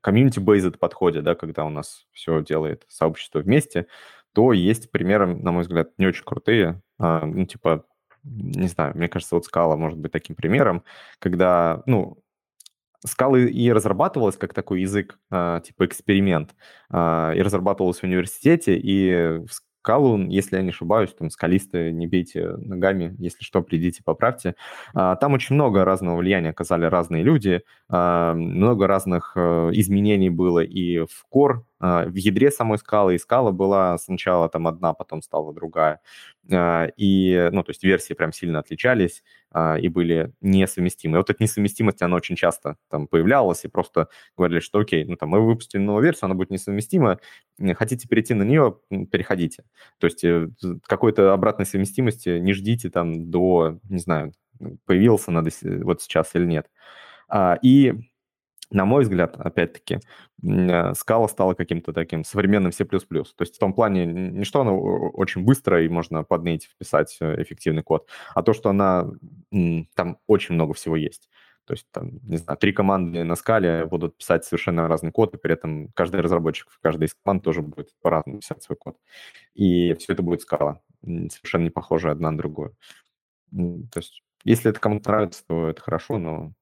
комьюнити-based 0.00 0.78
подходе, 0.78 1.20
да, 1.20 1.34
когда 1.34 1.64
у 1.64 1.70
нас 1.70 2.06
все 2.12 2.42
делает 2.42 2.84
сообщество 2.88 3.38
вместе, 3.38 3.86
то 4.32 4.52
есть 4.52 4.90
примеры, 4.90 5.26
на 5.26 5.52
мой 5.52 5.62
взгляд, 5.62 5.90
не 5.96 6.06
очень 6.06 6.24
крутые. 6.24 6.82
А, 6.98 7.24
ну, 7.24 7.46
типа, 7.46 7.86
не 8.24 8.68
знаю, 8.68 8.92
мне 8.96 9.08
кажется, 9.08 9.34
вот 9.34 9.44
скала 9.44 9.76
может 9.76 9.98
быть 9.98 10.12
таким 10.12 10.34
примером, 10.36 10.82
когда, 11.18 11.82
ну, 11.86 12.18
Scala 13.06 13.46
и 13.46 13.70
разрабатывалась 13.70 14.36
как 14.36 14.54
такой 14.54 14.80
язык, 14.80 15.18
а, 15.30 15.60
типа 15.60 15.84
эксперимент, 15.84 16.54
а, 16.90 17.32
и 17.34 17.42
разрабатывалась 17.42 17.98
в 18.00 18.04
университете, 18.04 18.76
и 18.78 19.44
в 19.46 19.48
Скалу, 19.82 20.16
если 20.16 20.56
я 20.56 20.62
не 20.62 20.70
ошибаюсь, 20.70 21.12
там 21.12 21.28
скалисты, 21.28 21.92
не 21.92 22.06
бейте 22.06 22.56
ногами, 22.56 23.14
если 23.18 23.44
что, 23.44 23.60
придите, 23.60 24.00
поправьте. 24.02 24.54
А, 24.94 25.16
там 25.16 25.34
очень 25.34 25.56
много 25.56 25.84
разного 25.84 26.16
влияния 26.16 26.50
оказали 26.50 26.86
разные 26.86 27.22
люди, 27.22 27.60
много 27.90 28.86
разных 28.86 29.32
э, 29.36 29.70
изменений 29.74 30.30
было 30.30 30.60
и 30.60 31.00
в 31.00 31.26
core, 31.30 31.64
в 31.84 32.14
ядре 32.14 32.50
самой 32.50 32.78
скалы, 32.78 33.14
и 33.14 33.18
скала 33.18 33.52
была 33.52 33.98
сначала 33.98 34.48
там 34.48 34.66
одна, 34.66 34.94
потом 34.94 35.22
стала 35.22 35.52
другая. 35.52 36.00
И, 36.50 37.48
ну, 37.52 37.62
то 37.62 37.70
есть 37.70 37.84
версии 37.84 38.14
прям 38.14 38.32
сильно 38.32 38.58
отличались, 38.60 39.22
а, 39.50 39.76
и 39.78 39.88
были 39.88 40.32
несовместимы. 40.40 41.16
И 41.16 41.18
вот 41.18 41.30
эта 41.30 41.42
несовместимость, 41.42 42.02
она 42.02 42.16
очень 42.16 42.36
часто 42.36 42.76
там 42.90 43.06
появлялась, 43.06 43.64
и 43.64 43.68
просто 43.68 44.08
говорили, 44.36 44.60
что 44.60 44.80
окей, 44.80 45.04
ну 45.04 45.16
там 45.16 45.30
мы 45.30 45.40
выпустили 45.40 45.80
новую 45.80 46.04
версию, 46.04 46.26
она 46.26 46.34
будет 46.34 46.50
несовместима, 46.50 47.18
хотите 47.74 48.08
перейти 48.08 48.34
на 48.34 48.42
нее, 48.42 48.78
переходите. 49.10 49.64
То 49.98 50.06
есть 50.06 50.24
э, 50.24 50.48
какой-то 50.86 51.32
обратной 51.32 51.66
совместимости 51.66 52.38
не 52.38 52.52
ждите 52.52 52.90
там 52.90 53.30
до, 53.30 53.78
не 53.88 53.98
знаю, 53.98 54.32
появился 54.86 55.30
надо 55.30 55.50
вот 55.82 56.02
сейчас 56.02 56.34
или 56.34 56.46
нет. 56.46 56.70
А, 57.28 57.58
и 57.62 57.94
на 58.70 58.84
мой 58.84 59.02
взгляд, 59.02 59.36
опять-таки, 59.38 60.00
скала 60.94 61.28
стала 61.28 61.54
каким-то 61.54 61.92
таким 61.92 62.24
современным 62.24 62.72
C++. 62.72 62.84
То 62.84 62.96
есть 63.40 63.56
в 63.56 63.58
том 63.58 63.72
плане 63.72 64.06
не 64.06 64.44
что 64.44 64.60
она 64.62 64.72
очень 64.72 65.44
быстро 65.44 65.84
и 65.84 65.88
можно 65.88 66.24
под 66.24 66.42
native 66.42 66.70
вписать 66.74 67.16
э, 67.20 67.42
эффективный 67.42 67.82
код, 67.82 68.08
а 68.34 68.42
то, 68.42 68.52
что 68.52 68.70
она, 68.70 69.10
там 69.94 70.18
очень 70.26 70.54
много 70.54 70.74
всего 70.74 70.96
есть. 70.96 71.28
То 71.66 71.72
есть, 71.72 71.86
там, 71.92 72.18
не 72.24 72.36
знаю, 72.36 72.58
три 72.58 72.72
команды 72.72 73.24
на 73.24 73.36
скале 73.36 73.86
будут 73.86 74.18
писать 74.18 74.44
совершенно 74.44 74.86
разный 74.86 75.12
код, 75.12 75.34
и 75.34 75.38
при 75.38 75.54
этом 75.54 75.88
каждый 75.94 76.20
разработчик 76.20 76.68
в 76.70 76.78
каждой 76.80 77.04
из 77.04 77.14
команд 77.14 77.42
тоже 77.42 77.62
будет 77.62 77.90
по-разному 78.02 78.40
писать 78.40 78.62
свой 78.62 78.76
код. 78.76 78.98
И 79.54 79.94
все 79.94 80.12
это 80.12 80.22
будет 80.22 80.42
скала, 80.42 80.80
совершенно 81.02 81.64
не 81.64 81.70
похожая 81.70 82.12
одна 82.12 82.30
на 82.30 82.38
другую. 82.38 82.76
То 83.50 83.98
есть, 83.98 84.22
если 84.44 84.70
это 84.70 84.80
кому-то 84.80 85.10
нравится, 85.10 85.42
то 85.46 85.68
это 85.68 85.80
хорошо, 85.80 86.18
но 86.18 86.52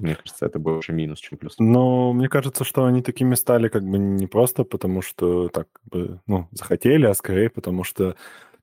мне 0.00 0.14
кажется, 0.14 0.46
это 0.46 0.58
больше 0.58 0.92
минус, 0.92 1.20
чем 1.20 1.38
плюс. 1.38 1.54
Но 1.58 2.12
мне 2.12 2.28
кажется, 2.28 2.64
что 2.64 2.84
они 2.84 3.02
такими 3.02 3.34
стали 3.34 3.68
как 3.68 3.82
бы 3.82 3.98
не 3.98 4.26
просто 4.26 4.64
потому, 4.64 5.00
что 5.00 5.48
так 5.48 5.68
бы, 5.84 6.20
ну, 6.26 6.48
захотели, 6.52 7.06
а 7.06 7.14
скорее 7.14 7.48
потому, 7.48 7.82
что 7.82 8.14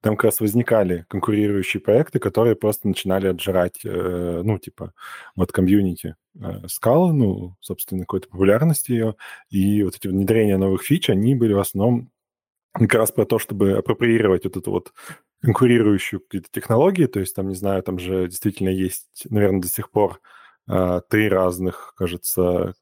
там 0.02 0.18
как 0.18 0.26
раз 0.26 0.42
возникали 0.42 1.06
конкурирующие 1.08 1.82
проекты, 1.82 2.20
которые 2.20 2.56
просто 2.56 2.90
начинали 2.90 3.28
отжирать, 3.28 3.80
э, 3.86 4.42
ну, 4.44 4.60
типа, 4.60 4.94
вот 5.36 5.52
комьюнити 5.54 6.16
э, 6.40 6.68
ну, 6.84 7.56
собственно, 7.62 8.02
какой-то 8.02 8.28
популярности 8.28 8.92
ее, 8.92 9.16
и 9.50 9.82
вот 9.82 9.96
эти 9.96 10.08
внедрения 10.10 10.58
новых 10.58 10.84
фич, 10.84 11.10
они 11.10 11.36
были 11.36 11.54
в 11.54 11.60
основном 11.60 12.12
как 12.74 12.94
раз 12.96 13.12
про 13.12 13.26
то, 13.26 13.40
чтобы 13.40 13.74
апроприировать 13.78 14.44
вот 14.44 14.58
эту 14.58 14.72
вот 14.72 14.94
конкурирующую 15.42 16.20
какие-то 16.20 16.50
технологии, 16.52 17.06
то 17.06 17.20
есть 17.20 17.36
там, 17.36 17.48
не 17.48 17.56
знаю, 17.56 17.82
там 17.82 17.98
же 17.98 18.28
действительно 18.28 18.70
есть, 18.70 19.26
наверное, 19.30 19.62
до 19.62 19.68
сих 19.70 19.90
пор 19.90 20.20
три 20.68 21.30
разных, 21.30 21.94
кажется, 21.98 22.74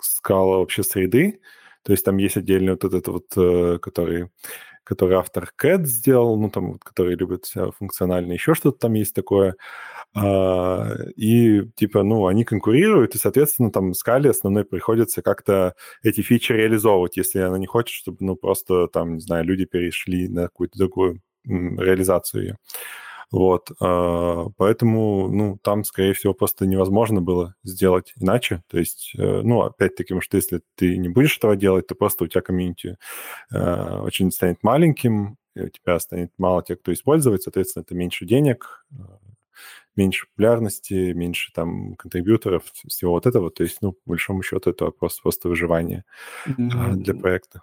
скала 0.00 0.58
вообще 0.58 0.82
среды. 0.82 1.40
То 1.82 1.92
есть 1.92 2.04
там 2.04 2.16
есть 2.18 2.36
отдельно 2.36 2.72
вот 2.72 2.84
этот 2.84 3.08
вот, 3.08 3.26
э, 3.36 3.78
который, 3.80 4.28
который 4.84 5.16
автор 5.16 5.50
CAD 5.56 5.86
сделал, 5.86 6.38
ну, 6.38 6.50
там, 6.50 6.72
вот, 6.72 6.84
который 6.84 7.16
любит 7.16 7.46
функционально, 7.78 8.32
еще 8.32 8.54
что-то 8.54 8.78
там 8.78 8.94
есть 8.94 9.14
такое. 9.14 9.56
А, 10.14 10.86
и, 11.16 11.62
типа, 11.76 12.02
ну, 12.02 12.26
они 12.26 12.44
конкурируют, 12.44 13.14
и, 13.14 13.18
соответственно, 13.18 13.70
там 13.70 13.94
скале 13.94 14.30
основной 14.30 14.64
приходится 14.64 15.22
как-то 15.22 15.74
эти 16.02 16.22
фичи 16.22 16.52
реализовывать, 16.52 17.16
если 17.16 17.40
она 17.40 17.58
не 17.58 17.66
хочет, 17.66 17.94
чтобы, 17.94 18.18
ну, 18.20 18.36
просто 18.36 18.88
там, 18.88 19.14
не 19.14 19.20
знаю, 19.20 19.44
люди 19.44 19.64
перешли 19.64 20.28
на 20.28 20.44
какую-то 20.44 20.78
другую 20.78 21.20
реализацию 21.44 22.42
ее. 22.42 22.56
Вот, 23.30 23.70
а, 23.80 24.46
поэтому, 24.56 25.28
ну, 25.28 25.58
там, 25.62 25.84
скорее 25.84 26.14
всего, 26.14 26.32
просто 26.32 26.66
невозможно 26.66 27.20
было 27.20 27.54
сделать 27.62 28.14
иначе. 28.16 28.62
То 28.68 28.78
есть, 28.78 29.12
э, 29.18 29.42
ну, 29.42 29.60
опять-таки, 29.60 30.08
потому 30.08 30.22
что 30.22 30.38
если 30.38 30.62
ты 30.76 30.96
не 30.96 31.10
будешь 31.10 31.36
этого 31.36 31.54
делать, 31.54 31.86
то 31.86 31.94
просто 31.94 32.24
у 32.24 32.26
тебя 32.26 32.40
комьюнити 32.40 32.96
э, 33.52 33.98
очень 34.00 34.30
станет 34.30 34.62
маленьким, 34.62 35.36
и 35.54 35.62
у 35.62 35.68
тебя 35.68 35.98
станет 35.98 36.32
мало 36.38 36.62
тех, 36.62 36.80
кто 36.80 36.92
использует, 36.92 37.42
соответственно, 37.42 37.82
это 37.82 37.94
меньше 37.94 38.24
денег, 38.24 38.86
э, 38.92 38.96
меньше 39.94 40.26
популярности, 40.28 41.12
меньше 41.12 41.52
там 41.52 41.96
контрибьюторов, 41.96 42.62
всего 42.86 43.12
вот 43.12 43.26
этого. 43.26 43.50
То 43.50 43.62
есть, 43.62 43.78
ну, 43.82 43.92
по 43.92 44.00
большому 44.06 44.42
счету, 44.42 44.70
это 44.70 44.86
вопрос 44.86 45.20
просто 45.20 45.50
выживания 45.50 46.06
mm-hmm. 46.46 46.94
для 46.94 47.14
проекта. 47.14 47.62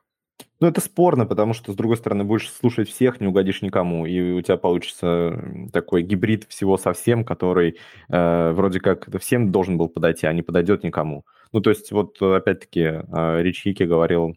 Ну, 0.62 0.68
это 0.68 0.80
спорно, 0.80 1.26
потому 1.26 1.54
что, 1.54 1.74
с 1.74 1.76
другой 1.76 1.98
стороны, 1.98 2.24
будешь 2.24 2.50
слушать 2.50 2.90
всех, 2.90 3.20
не 3.20 3.28
угодишь 3.28 3.62
никому, 3.62 4.06
и 4.06 4.32
у 4.32 4.42
тебя 4.42 4.56
получится 4.58 5.38
такой 5.74 6.02
гибрид 6.02 6.46
всего 6.48 6.78
совсем, 6.78 7.26
который 7.26 7.78
э, 8.10 8.52
вроде 8.52 8.80
как 8.80 9.08
всем 9.20 9.52
должен 9.52 9.78
был 9.78 9.90
подойти, 9.90 10.28
а 10.28 10.34
не 10.34 10.44
подойдет 10.44 10.84
никому. 10.84 11.26
Ну, 11.52 11.60
то 11.60 11.70
есть, 11.72 11.92
вот 11.92 12.22
опять-таки 12.22 12.80
э, 12.82 13.42
Рич 13.42 13.64
Хики 13.64 13.84
говорил 13.84 14.36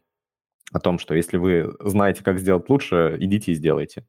о 0.72 0.80
том, 0.80 0.98
что 0.98 1.14
если 1.14 1.38
вы 1.38 1.72
знаете, 1.80 2.24
как 2.24 2.38
сделать 2.40 2.68
лучше, 2.70 3.16
идите 3.20 3.52
и 3.52 3.54
сделайте. 3.54 4.04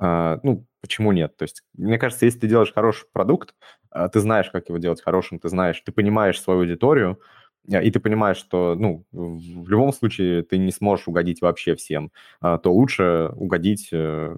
Э, 0.00 0.38
ну, 0.42 0.66
почему 0.80 1.12
нет? 1.12 1.36
То 1.36 1.44
есть, 1.44 1.62
мне 1.74 1.98
кажется, 1.98 2.26
если 2.26 2.40
ты 2.40 2.48
делаешь 2.48 2.72
хороший 2.74 3.06
продукт, 3.12 3.54
э, 3.94 4.08
ты 4.12 4.20
знаешь, 4.20 4.50
как 4.50 4.68
его 4.68 4.78
делать 4.78 5.02
хорошим, 5.02 5.38
ты 5.38 5.48
знаешь, 5.48 5.80
ты 5.84 5.92
понимаешь 5.92 6.40
свою 6.40 6.60
аудиторию, 6.60 7.20
и 7.68 7.90
ты 7.90 8.00
понимаешь, 8.00 8.38
что, 8.38 8.74
ну, 8.74 9.04
в 9.12 9.68
любом 9.68 9.92
случае 9.92 10.42
ты 10.42 10.58
не 10.58 10.72
сможешь 10.72 11.06
угодить 11.06 11.42
вообще 11.42 11.76
всем, 11.76 12.10
а, 12.40 12.58
то 12.58 12.72
лучше 12.72 13.30
угодить 13.36 13.88
э, 13.92 14.36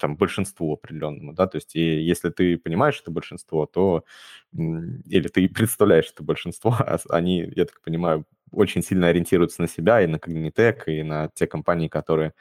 там 0.00 0.16
большинству 0.16 0.74
определенному, 0.74 1.32
да, 1.32 1.46
то 1.46 1.56
есть 1.56 1.74
и 1.76 2.00
если 2.02 2.28
ты 2.30 2.58
понимаешь 2.58 3.00
это 3.00 3.10
большинство, 3.10 3.66
то 3.66 4.04
или 4.52 5.28
ты 5.28 5.48
представляешь 5.54 6.10
это 6.12 6.22
большинство, 6.22 6.76
а 6.78 6.98
они, 7.10 7.50
я 7.56 7.64
так 7.64 7.80
понимаю, 7.80 8.26
очень 8.50 8.82
сильно 8.82 9.08
ориентируются 9.08 9.62
на 9.62 9.68
себя 9.68 10.02
и 10.02 10.06
на 10.06 10.16
Cognitec, 10.16 10.84
и 10.86 11.02
на 11.02 11.28
те 11.34 11.46
компании, 11.46 11.88
которые 11.88 12.32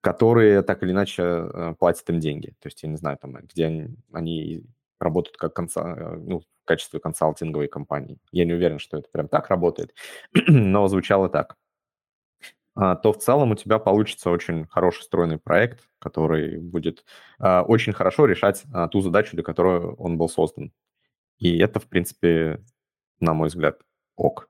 которые 0.00 0.62
так 0.62 0.82
или 0.82 0.92
иначе 0.92 1.22
э, 1.22 1.74
платят 1.78 2.08
им 2.08 2.20
деньги. 2.20 2.54
То 2.60 2.68
есть, 2.68 2.82
я 2.82 2.88
не 2.88 2.96
знаю, 2.96 3.18
там, 3.20 3.34
где 3.42 3.66
они, 3.66 3.88
они 4.12 4.62
работают 5.00 5.36
как 5.36 5.54
конца, 5.54 6.16
ну, 6.18 6.42
качестве 6.68 7.00
консалтинговой 7.00 7.68
компании. 7.68 8.18
Я 8.30 8.44
не 8.44 8.52
уверен, 8.52 8.78
что 8.78 8.98
это 8.98 9.08
прям 9.10 9.28
так 9.28 9.48
работает, 9.48 9.94
но 10.46 10.86
звучало 10.88 11.28
так. 11.28 11.56
А, 12.74 12.94
то 12.94 13.12
в 13.12 13.18
целом 13.18 13.50
у 13.50 13.54
тебя 13.56 13.80
получится 13.80 14.30
очень 14.30 14.66
хороший 14.66 15.02
стройный 15.02 15.38
проект, 15.38 15.88
который 15.98 16.58
будет 16.58 17.04
а, 17.40 17.62
очень 17.62 17.92
хорошо 17.92 18.26
решать 18.26 18.62
а, 18.72 18.86
ту 18.86 19.00
задачу, 19.00 19.34
для 19.34 19.42
которой 19.42 19.80
он 19.80 20.16
был 20.16 20.28
создан. 20.28 20.72
И 21.38 21.58
это, 21.58 21.80
в 21.80 21.88
принципе, 21.88 22.62
на 23.18 23.34
мой 23.34 23.48
взгляд, 23.48 23.80
ок. 24.16 24.48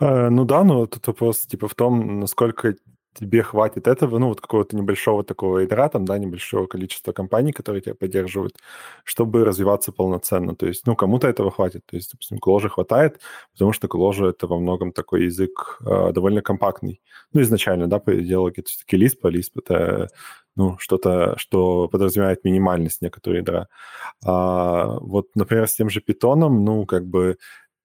Э, 0.00 0.28
ну 0.30 0.44
да, 0.44 0.64
но 0.64 0.86
тут 0.86 1.06
вопрос 1.06 1.40
типа 1.40 1.68
в 1.68 1.74
том, 1.74 2.20
насколько 2.20 2.76
тебе 3.18 3.42
хватит 3.42 3.88
этого, 3.88 4.18
ну, 4.18 4.28
вот 4.28 4.40
какого-то 4.40 4.76
небольшого 4.76 5.24
такого 5.24 5.58
ядра, 5.58 5.88
там, 5.88 6.04
да, 6.04 6.18
небольшого 6.18 6.66
количества 6.66 7.12
компаний, 7.12 7.52
которые 7.52 7.82
тебя 7.82 7.94
поддерживают, 7.94 8.56
чтобы 9.04 9.44
развиваться 9.44 9.92
полноценно. 9.92 10.54
То 10.54 10.66
есть, 10.66 10.86
ну, 10.86 10.96
кому-то 10.96 11.28
этого 11.28 11.50
хватит. 11.50 11.82
То 11.86 11.96
есть, 11.96 12.12
допустим, 12.12 12.38
Кложи 12.38 12.68
хватает, 12.68 13.20
потому 13.52 13.72
что 13.72 13.88
Кложи— 13.88 14.26
это 14.28 14.46
во 14.46 14.58
многом 14.58 14.92
такой 14.92 15.24
язык 15.24 15.78
э, 15.84 16.12
довольно 16.12 16.42
компактный. 16.42 17.00
Ну, 17.32 17.40
изначально, 17.42 17.88
да, 17.88 17.98
по 17.98 18.10
идее, 18.18 18.48
это 18.48 18.68
все-таки 18.68 18.96
Lisp, 18.96 19.18
а 19.22 19.30
Lisp— 19.30 19.50
это 19.56 20.08
ну, 20.56 20.76
что-то, 20.78 21.34
что 21.38 21.88
подразумевает 21.88 22.44
минимальность 22.44 23.00
некоторые 23.00 23.40
ядра. 23.40 23.68
А, 24.24 24.98
вот, 25.00 25.28
например, 25.36 25.68
с 25.68 25.74
тем 25.74 25.88
же 25.88 26.00
питоном, 26.00 26.64
ну, 26.64 26.84
как 26.84 27.06
бы 27.06 27.38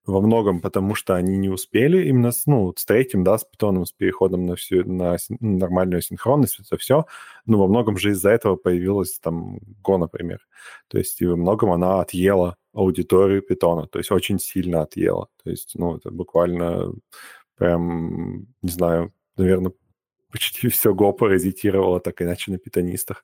во 0.05 0.21
многом 0.21 0.59
потому, 0.59 0.95
что 0.95 1.15
они 1.15 1.37
не 1.37 1.49
успели 1.49 2.07
именно 2.07 2.31
с, 2.31 2.45
ну, 2.45 2.73
с 2.75 2.85
третьим, 2.85 3.23
да, 3.23 3.37
с 3.37 3.45
питоном, 3.45 3.85
с 3.85 3.91
переходом 3.91 4.45
на 4.45 4.55
всю 4.55 4.83
на 4.83 5.17
ну, 5.29 5.57
нормальную 5.57 6.01
синхронность, 6.01 6.59
это 6.59 6.77
все. 6.77 7.05
Ну, 7.45 7.57
во 7.57 7.67
многом 7.67 7.97
же 7.97 8.11
из-за 8.11 8.31
этого 8.31 8.55
появилась 8.55 9.19
там 9.19 9.59
Go, 9.83 9.97
например. 9.97 10.45
То 10.89 10.97
есть 10.97 11.21
и 11.21 11.25
во 11.25 11.35
многом 11.37 11.71
она 11.71 12.01
отъела 12.01 12.57
аудиторию 12.73 13.41
питона, 13.41 13.87
то 13.87 13.99
есть 13.99 14.11
очень 14.11 14.39
сильно 14.39 14.81
отъела. 14.81 15.29
То 15.43 15.49
есть, 15.51 15.73
ну, 15.75 15.95
это 15.97 16.11
буквально 16.11 16.91
прям, 17.55 18.47
не 18.61 18.71
знаю, 18.71 19.13
наверное, 19.37 19.73
почти 20.33 20.67
все 20.69 20.93
Go 20.93 21.13
паразитировало 21.13 21.99
так 21.99 22.21
иначе 22.21 22.51
на 22.51 22.57
питонистах 22.57 23.23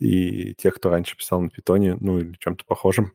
и 0.00 0.54
тех, 0.54 0.74
кто 0.74 0.90
раньше 0.90 1.16
писал 1.16 1.40
на 1.40 1.50
питоне, 1.50 1.96
ну 2.00 2.18
или 2.18 2.34
чем-то 2.38 2.64
похожем, 2.64 3.12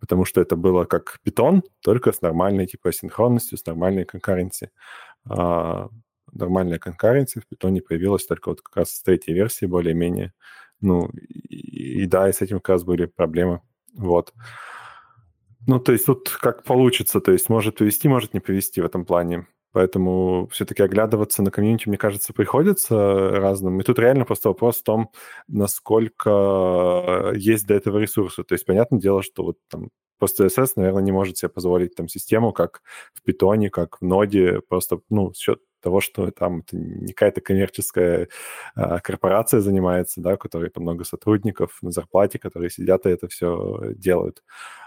потому 0.00 0.24
что 0.24 0.40
это 0.40 0.56
было 0.56 0.84
как 0.84 1.20
питон, 1.22 1.62
только 1.80 2.12
с 2.12 2.22
нормальной 2.22 2.66
типа 2.66 2.92
синхронностью, 2.92 3.58
с 3.58 3.66
нормальной 3.66 4.04
конкуренцией. 4.04 4.70
А, 5.28 5.88
нормальная 6.32 6.78
конкуренция 6.78 7.42
в 7.42 7.46
питоне 7.46 7.82
появилась 7.82 8.26
только 8.26 8.48
вот 8.48 8.62
как 8.62 8.76
раз 8.76 8.90
с 8.90 9.02
третьей 9.02 9.34
версии 9.34 9.66
более-менее. 9.66 10.32
Ну 10.80 11.08
и, 11.08 12.02
и 12.02 12.06
да, 12.06 12.28
и 12.28 12.32
с 12.32 12.40
этим 12.40 12.56
как 12.56 12.70
раз 12.70 12.84
были 12.84 13.04
проблемы. 13.04 13.60
Вот. 13.94 14.32
Ну, 15.66 15.78
то 15.78 15.92
есть 15.92 16.06
тут 16.06 16.30
как 16.30 16.64
получится, 16.64 17.20
то 17.20 17.32
есть 17.32 17.50
может 17.50 17.76
повести, 17.76 18.08
может 18.08 18.32
не 18.32 18.40
повести 18.40 18.80
в 18.80 18.86
этом 18.86 19.04
плане. 19.04 19.46
Поэтому 19.72 20.48
все-таки 20.50 20.82
оглядываться 20.82 21.42
на 21.42 21.50
комьюнити, 21.50 21.88
мне 21.88 21.98
кажется, 21.98 22.32
приходится 22.32 23.30
разным. 23.30 23.80
И 23.80 23.84
тут 23.84 23.98
реально 23.98 24.24
просто 24.24 24.48
вопрос 24.48 24.78
в 24.78 24.82
том, 24.82 25.10
насколько 25.48 27.32
есть 27.34 27.66
до 27.66 27.74
этого 27.74 27.98
ресурсы. 27.98 28.42
То 28.42 28.54
есть, 28.54 28.66
понятное 28.66 28.98
дело, 29.00 29.22
что 29.22 29.44
вот 29.44 29.58
там 29.68 29.90
просто 30.20 30.46
CSS, 30.46 30.74
наверное, 30.76 31.02
не 31.02 31.12
может 31.12 31.38
себе 31.38 31.48
позволить 31.48 31.96
там 31.96 32.08
систему, 32.08 32.52
как 32.52 32.82
в 33.14 33.22
питоне, 33.22 33.70
как 33.70 34.00
в 34.00 34.04
ноде, 34.04 34.60
просто, 34.68 35.00
ну, 35.10 35.32
счет 35.34 35.60
того, 35.80 36.00
что 36.00 36.30
там 36.30 36.60
это 36.60 36.76
не 36.76 37.12
какая-то 37.12 37.40
коммерческая 37.40 38.28
а, 38.74 39.00
корпорация 39.00 39.60
занимается, 39.60 40.20
да, 40.20 40.34
у 40.34 40.36
которой 40.36 40.70
там 40.70 40.82
много 40.84 41.04
сотрудников 41.04 41.78
на 41.82 41.90
зарплате, 41.90 42.38
которые 42.38 42.70
сидят 42.70 43.06
и 43.06 43.10
это 43.10 43.28
все 43.28 43.92
делают. 43.96 44.42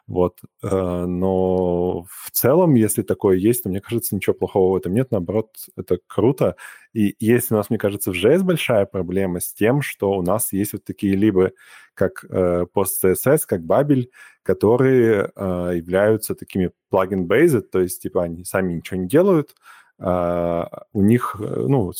Вот. 0.08 0.40
Э, 0.62 1.06
но 1.06 2.04
в 2.04 2.32
целом, 2.32 2.74
если 2.76 3.04
такое 3.04 3.38
есть, 3.38 3.64
то 3.64 3.70
мне 3.70 3.82
кажется, 3.82 4.16
ничего 4.16 4.34
плохого 4.34 4.74
в 4.74 4.78
этом 4.78 4.94
нет. 4.94 5.12
Наоборот, 5.12 5.50
это 5.78 5.98
круто. 6.08 6.56
И 6.94 7.16
есть 7.20 7.52
у 7.52 7.56
нас, 7.56 7.70
мне 7.70 7.80
кажется, 7.80 8.12
в 8.12 8.16
JS 8.16 8.44
большая 8.44 8.86
проблема 8.86 9.40
с 9.40 9.54
тем, 9.54 9.82
что 9.82 10.12
у 10.12 10.22
нас 10.22 10.54
есть 10.54 10.74
вот 10.74 10.84
такие 10.84 11.16
либо 11.16 11.52
как 11.96 12.26
э, 12.30 12.66
PostCSS, 12.74 13.42
как 13.48 13.62
Babel, 13.62 14.08
которые 14.44 15.32
э, 15.36 15.72
являются 15.76 16.36
такими 16.36 16.72
plugin-based, 16.92 17.62
то 17.62 17.80
есть 17.80 18.02
типа 18.02 18.24
они 18.24 18.46
сами 18.46 18.74
ничего 18.74 19.00
не 19.00 19.08
делают, 19.08 19.56
у 20.06 21.02
них, 21.02 21.36
э, 21.40 21.66
ну, 21.68 21.94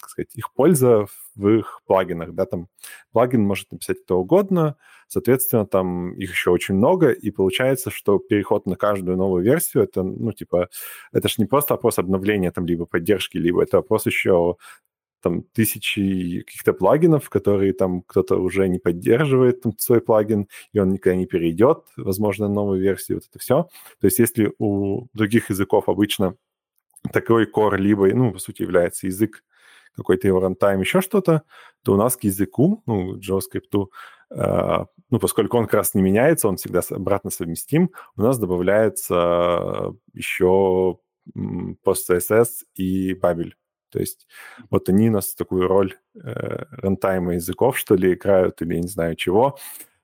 как 0.00 0.08
сказать, 0.08 0.34
их 0.34 0.52
польза 0.54 1.06
в 1.34 1.48
их 1.48 1.82
плагинах, 1.86 2.32
да, 2.32 2.46
там 2.46 2.68
плагин 3.12 3.42
может 3.42 3.70
написать 3.70 4.02
кто 4.02 4.18
угодно, 4.18 4.76
соответственно, 5.08 5.66
там 5.66 6.14
их 6.14 6.30
еще 6.30 6.50
очень 6.50 6.74
много, 6.74 7.10
и 7.10 7.30
получается, 7.30 7.90
что 7.90 8.18
переход 8.18 8.66
на 8.66 8.76
каждую 8.76 9.18
новую 9.18 9.44
версию, 9.44 9.84
это, 9.84 10.02
ну, 10.02 10.32
типа, 10.32 10.68
это 11.12 11.28
же 11.28 11.34
не 11.38 11.44
просто 11.44 11.74
вопрос 11.74 11.98
обновления 11.98 12.50
там 12.50 12.66
либо 12.66 12.86
поддержки, 12.86 13.36
либо 13.36 13.62
это 13.62 13.76
вопрос 13.76 14.06
еще 14.06 14.56
там 15.20 15.42
тысячи 15.42 16.40
каких-то 16.46 16.74
плагинов, 16.74 17.30
которые 17.30 17.72
там 17.72 18.02
кто-то 18.02 18.36
уже 18.36 18.68
не 18.68 18.78
поддерживает 18.78 19.62
там, 19.62 19.72
свой 19.78 20.00
плагин, 20.00 20.48
и 20.72 20.78
он 20.78 20.90
никогда 20.92 21.16
не 21.16 21.26
перейдет, 21.26 21.84
возможно, 21.96 22.48
на 22.48 22.54
новую 22.54 22.80
версию, 22.80 23.18
вот 23.18 23.24
это 23.30 23.38
все. 23.38 23.68
То 24.00 24.06
есть 24.06 24.18
если 24.18 24.52
у 24.58 25.06
других 25.14 25.50
языков 25.50 25.88
обычно 25.88 26.36
такой 27.12 27.46
core 27.46 27.76
либо, 27.76 28.06
ну, 28.14 28.32
по 28.32 28.38
сути, 28.38 28.62
является 28.62 29.06
язык, 29.06 29.42
какой-то 29.96 30.26
его 30.26 30.40
рантайм, 30.40 30.80
еще 30.80 31.00
что-то, 31.00 31.42
то 31.84 31.92
у 31.94 31.96
нас 31.96 32.16
к 32.16 32.24
языку, 32.24 32.82
ну, 32.86 33.16
JavaScript, 33.16 33.88
э, 34.30 34.84
ну, 35.10 35.18
поскольку 35.18 35.56
он 35.56 35.64
как 35.64 35.74
раз 35.74 35.94
не 35.94 36.02
меняется, 36.02 36.48
он 36.48 36.56
всегда 36.56 36.80
обратно 36.90 37.30
совместим, 37.30 37.90
у 38.16 38.22
нас 38.22 38.38
добавляется 38.38 39.94
еще 40.12 40.98
PostCSS 41.34 42.48
и 42.74 43.14
Babel. 43.14 43.52
То 43.90 44.00
есть 44.00 44.26
вот 44.70 44.88
они 44.88 45.08
у 45.08 45.12
нас 45.12 45.34
такую 45.34 45.68
роль 45.68 45.94
э, 46.16 46.64
рантайма 46.72 47.34
языков, 47.34 47.78
что 47.78 47.94
ли, 47.94 48.14
играют, 48.14 48.60
или 48.60 48.76
не 48.76 48.88
знаю 48.88 49.14
чего. 49.14 49.56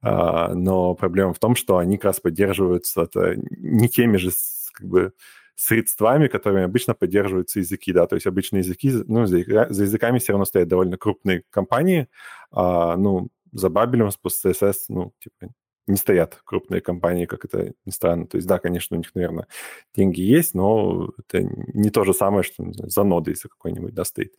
Uh, 0.03 0.55
но 0.55 0.95
проблема 0.95 1.35
в 1.35 1.39
том, 1.39 1.55
что 1.55 1.77
они 1.77 1.99
как 1.99 2.07
раз 2.07 2.21
поддерживаются 2.21 3.03
это 3.03 3.35
не 3.37 3.87
теми 3.87 4.17
же 4.17 4.31
как 4.73 4.89
бы 4.89 5.13
средствами, 5.61 6.29
которыми 6.29 6.63
обычно 6.63 6.95
поддерживаются 6.95 7.59
языки, 7.59 7.93
да, 7.93 8.07
то 8.07 8.15
есть 8.15 8.27
обычные 8.27 8.61
языки, 8.61 8.91
ну, 9.07 9.27
за, 9.27 9.45
за 9.69 9.83
языками 9.83 10.19
все 10.19 10.33
равно 10.33 10.47
стоят 10.47 10.69
довольно 10.69 10.97
крупные 10.97 11.43
компании, 11.51 12.09
а, 12.51 12.97
ну, 12.97 13.29
за 13.53 13.69
Бабелем, 13.69 14.11
с 14.11 14.19
CSS, 14.27 14.75
ну, 14.89 15.13
типа, 15.19 15.53
не 15.87 15.97
стоят 15.97 16.41
крупные 16.45 16.81
компании, 16.81 17.27
как 17.27 17.45
это 17.45 17.75
ни 17.85 17.91
странно. 17.91 18.27
То 18.27 18.37
есть, 18.37 18.47
да, 18.47 18.59
конечно, 18.59 18.97
у 18.97 18.99
них, 18.99 19.15
наверное, 19.15 19.49
деньги 19.95 20.21
есть, 20.21 20.55
но 20.55 21.11
это 21.19 21.43
не 21.43 21.91
то 21.91 22.05
же 22.05 22.15
самое, 22.15 22.43
что 22.43 22.63
знаю, 22.73 22.91
за 22.91 23.03
ноды, 23.03 23.33
если 23.33 23.49
какой-нибудь 23.49 23.93
да, 23.93 24.05
стоит. 24.05 24.35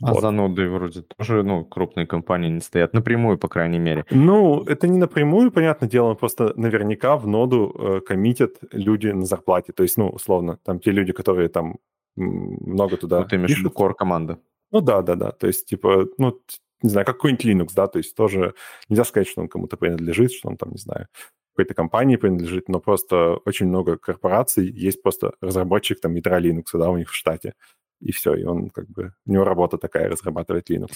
А 0.00 0.12
вот. 0.12 0.20
за 0.20 0.30
ноды 0.30 0.68
вроде 0.68 1.02
тоже, 1.02 1.42
ну, 1.42 1.64
крупные 1.64 2.06
компании 2.06 2.50
не 2.50 2.60
стоят, 2.60 2.94
напрямую, 2.94 3.36
по 3.36 3.48
крайней 3.48 3.80
мере. 3.80 4.04
Ну, 4.10 4.62
это 4.62 4.86
не 4.86 4.98
напрямую, 4.98 5.50
понятное 5.50 5.88
дело, 5.88 6.14
просто 6.14 6.52
наверняка 6.56 7.16
в 7.16 7.26
ноду 7.26 7.74
э, 7.76 8.00
коммитят 8.00 8.58
люди 8.70 9.08
на 9.08 9.26
зарплате. 9.26 9.72
То 9.72 9.82
есть, 9.82 9.96
ну, 9.96 10.08
условно, 10.08 10.58
там 10.64 10.78
те 10.78 10.92
люди, 10.92 11.12
которые 11.12 11.48
там 11.48 11.78
много 12.14 12.96
туда 12.96 13.20
Ну, 13.20 13.26
ты 13.26 13.36
имеешь 13.36 13.56
в 13.56 13.58
виду 13.58 13.70
core-команда. 13.70 14.38
Ну, 14.70 14.80
да, 14.80 15.02
да, 15.02 15.16
да. 15.16 15.30
То 15.32 15.48
есть, 15.48 15.66
типа, 15.66 16.06
ну, 16.16 16.40
не 16.82 16.90
знаю, 16.90 17.04
как 17.04 17.16
какой-нибудь 17.16 17.44
Linux, 17.44 17.72
да, 17.74 17.88
то 17.88 17.98
есть 17.98 18.14
тоже 18.14 18.54
нельзя 18.88 19.04
сказать, 19.04 19.26
что 19.26 19.40
он 19.40 19.48
кому-то 19.48 19.76
принадлежит, 19.76 20.32
что 20.32 20.48
он 20.48 20.56
там, 20.56 20.70
не 20.70 20.78
знаю, 20.78 21.08
какой-то 21.54 21.74
компании 21.74 22.14
принадлежит, 22.14 22.68
но 22.68 22.78
просто 22.78 23.38
очень 23.44 23.66
много 23.66 23.96
корпораций, 23.96 24.70
есть 24.70 25.02
просто 25.02 25.32
разработчик 25.40 26.00
там 26.00 26.14
ядра 26.14 26.40
Linux, 26.40 26.66
да, 26.74 26.88
у 26.88 26.96
них 26.96 27.10
в 27.10 27.14
штате 27.14 27.54
и 28.00 28.12
все, 28.12 28.34
и 28.34 28.44
он 28.44 28.70
как 28.70 28.88
бы, 28.88 29.12
у 29.26 29.32
него 29.32 29.44
работа 29.44 29.78
такая, 29.78 30.08
разрабатывать 30.08 30.70
Linux. 30.70 30.92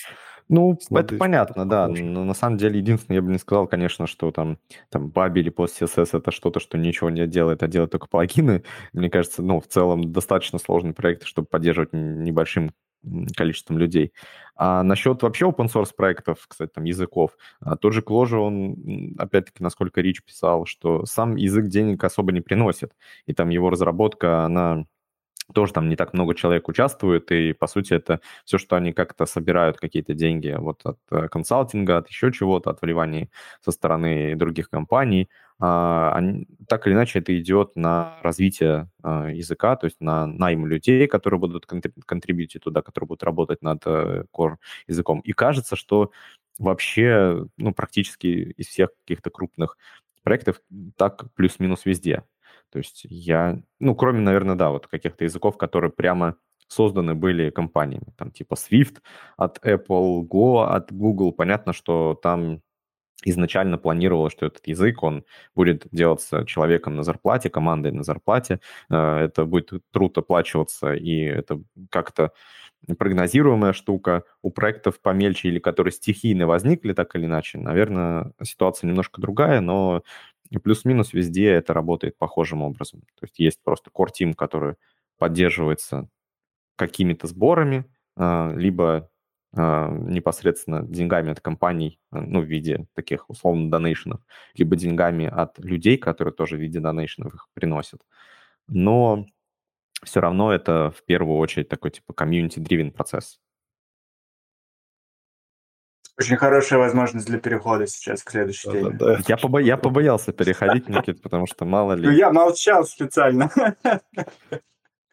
Ну, 0.48 0.78
Смотришь, 0.80 1.12
это 1.12 1.18
понятно, 1.18 1.68
да, 1.68 1.88
но 1.88 2.24
на 2.24 2.34
самом 2.34 2.58
деле 2.58 2.78
единственное, 2.78 3.16
я 3.16 3.22
бы 3.22 3.32
не 3.32 3.38
сказал, 3.38 3.66
конечно, 3.66 4.06
что 4.06 4.30
там, 4.30 4.58
там 4.90 5.08
Babi 5.08 5.40
или 5.40 5.52
PostCSS 5.52 6.16
это 6.18 6.30
что-то, 6.30 6.60
что 6.60 6.78
ничего 6.78 7.10
не 7.10 7.26
делает, 7.26 7.62
а 7.62 7.68
делает 7.68 7.90
только 7.90 8.06
плагины. 8.06 8.62
Мне 8.92 9.10
кажется, 9.10 9.42
ну, 9.42 9.60
в 9.60 9.66
целом 9.66 10.12
достаточно 10.12 10.58
сложный 10.58 10.94
проект, 10.94 11.24
чтобы 11.24 11.46
поддерживать 11.46 11.92
небольшим 11.92 12.72
количеством 13.36 13.78
людей. 13.78 14.12
А 14.54 14.82
насчет 14.82 15.22
вообще 15.22 15.46
open 15.46 15.66
source 15.66 15.90
проектов, 15.96 16.44
кстати, 16.46 16.70
там 16.72 16.84
языков, 16.84 17.36
а, 17.60 17.76
тот 17.76 17.92
же 17.92 18.02
Кложа, 18.02 18.38
он, 18.38 19.16
опять-таки, 19.18 19.62
насколько 19.62 20.00
Рич 20.00 20.22
писал, 20.22 20.66
что 20.66 21.04
сам 21.04 21.36
язык 21.36 21.66
денег 21.66 22.04
особо 22.04 22.32
не 22.32 22.40
приносит, 22.40 22.92
и 23.26 23.32
там 23.32 23.48
его 23.48 23.70
разработка, 23.70 24.44
она 24.44 24.84
тоже 25.54 25.72
там 25.72 25.88
не 25.88 25.96
так 25.96 26.14
много 26.14 26.34
человек 26.34 26.68
участвует, 26.68 27.30
и, 27.32 27.52
по 27.52 27.66
сути, 27.66 27.94
это 27.94 28.20
все, 28.44 28.58
что 28.58 28.76
они 28.76 28.92
как-то 28.92 29.26
собирают 29.26 29.78
какие-то 29.78 30.14
деньги 30.14 30.54
вот 30.58 30.80
от 30.84 30.98
э, 31.10 31.28
консалтинга, 31.28 31.98
от 31.98 32.08
еще 32.08 32.32
чего-то, 32.32 32.70
от 32.70 32.82
вливаний 32.82 33.30
со 33.60 33.72
стороны 33.72 34.34
других 34.36 34.70
компаний. 34.70 35.28
а, 35.60 36.12
они, 36.14 36.46
так 36.68 36.86
или 36.86 36.94
иначе 36.94 37.20
это 37.20 37.38
идет 37.38 37.76
на 37.76 38.18
развитие 38.22 38.90
а, 39.02 39.28
языка, 39.28 39.76
то 39.76 39.86
есть 39.86 40.00
на 40.00 40.26
найм 40.26 40.66
людей, 40.66 41.06
которые 41.06 41.38
будут 41.40 41.66
контрибьютить 41.66 42.62
туда, 42.62 42.82
которые 42.82 43.08
будут 43.08 43.22
работать 43.22 43.62
над 43.62 43.82
э, 43.86 44.24
core 44.36 44.56
языком. 44.88 45.20
И 45.20 45.32
кажется, 45.32 45.76
что 45.76 46.10
вообще 46.58 47.46
ну, 47.58 47.72
практически 47.72 48.26
из 48.56 48.66
всех 48.68 48.90
каких-то 49.04 49.30
крупных 49.30 49.76
проектов 50.22 50.60
так 50.96 51.32
плюс-минус 51.34 51.84
везде. 51.84 52.24
То 52.72 52.78
есть 52.78 53.02
я, 53.08 53.60
ну, 53.80 53.94
кроме, 53.94 54.20
наверное, 54.20 54.56
да, 54.56 54.70
вот 54.70 54.86
каких-то 54.86 55.24
языков, 55.24 55.58
которые 55.58 55.92
прямо 55.92 56.36
созданы 56.68 57.14
были 57.14 57.50
компаниями, 57.50 58.14
там 58.16 58.30
типа 58.30 58.54
Swift 58.54 58.96
от 59.36 59.58
Apple, 59.64 60.22
Go 60.26 60.64
от 60.64 60.90
Google. 60.90 61.32
Понятно, 61.32 61.74
что 61.74 62.18
там 62.22 62.62
изначально 63.24 63.78
планировалось, 63.78 64.32
что 64.32 64.46
этот 64.46 64.66
язык, 64.66 65.02
он 65.02 65.24
будет 65.54 65.86
делаться 65.92 66.44
человеком 66.46 66.96
на 66.96 67.02
зарплате, 67.02 67.50
командой 67.50 67.92
на 67.92 68.02
зарплате, 68.02 68.60
э, 68.90 68.96
это 68.96 69.44
будет 69.44 69.72
труд 69.92 70.16
оплачиваться, 70.18 70.94
и 70.94 71.20
это 71.20 71.60
как-то 71.90 72.32
прогнозируемая 72.98 73.72
штука. 73.72 74.24
У 74.42 74.50
проектов 74.50 75.00
помельче 75.00 75.48
или 75.48 75.58
которые 75.58 75.92
стихийно 75.92 76.46
возникли 76.46 76.92
так 76.92 77.14
или 77.16 77.26
иначе, 77.26 77.58
наверное, 77.58 78.32
ситуация 78.42 78.88
немножко 78.88 79.20
другая, 79.20 79.60
но 79.60 80.02
плюс-минус 80.62 81.12
везде 81.12 81.50
это 81.50 81.72
работает 81.72 82.18
похожим 82.18 82.62
образом. 82.62 83.00
То 83.20 83.24
есть 83.24 83.38
есть 83.38 83.58
просто 83.62 83.90
core 83.94 84.08
team, 84.18 84.34
который 84.34 84.74
поддерживается 85.18 86.08
какими-то 86.76 87.26
сборами, 87.26 87.86
э, 88.16 88.52
либо 88.56 89.10
непосредственно 89.54 90.82
деньгами 90.82 91.32
от 91.32 91.40
компаний, 91.40 92.00
э, 92.10 92.20
ну, 92.20 92.40
в 92.40 92.44
виде 92.44 92.86
таких 92.94 93.28
условно 93.28 93.70
донейшенов, 93.70 94.20
либо 94.54 94.76
деньгами 94.76 95.26
от 95.26 95.58
людей, 95.58 95.98
которые 95.98 96.32
тоже 96.32 96.56
в 96.56 96.60
виде 96.60 96.80
донейшенов 96.80 97.34
их 97.34 97.48
приносят. 97.52 98.00
Но 98.66 99.26
все 100.02 100.20
равно 100.20 100.52
это 100.52 100.90
в 100.90 101.04
первую 101.04 101.38
очередь 101.38 101.68
такой 101.68 101.90
типа 101.90 102.12
community-driven 102.12 102.92
процесс. 102.92 103.40
Очень 106.18 106.36
хорошая 106.36 106.78
возможность 106.78 107.26
для 107.26 107.38
перехода 107.38 107.86
сейчас 107.86 108.22
к 108.22 108.30
следующей 108.30 108.70
теме. 108.70 108.90
Да, 108.90 109.16
да. 109.16 109.22
Я, 109.26 109.36
побо... 109.36 109.58
я 109.58 109.76
побоялся 109.76 110.32
переходить, 110.32 110.88
Никит, 110.88 111.22
потому 111.22 111.46
что 111.46 111.64
мало 111.64 111.92
ли... 111.92 112.06
Ну, 112.06 112.12
я 112.12 112.32
молчал 112.32 112.84
специально. 112.84 113.50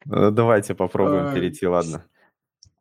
Э, 0.10 0.32
давайте 0.32 0.76
попробуем 0.76 1.34
перейти, 1.34 1.68
ладно. 1.68 2.06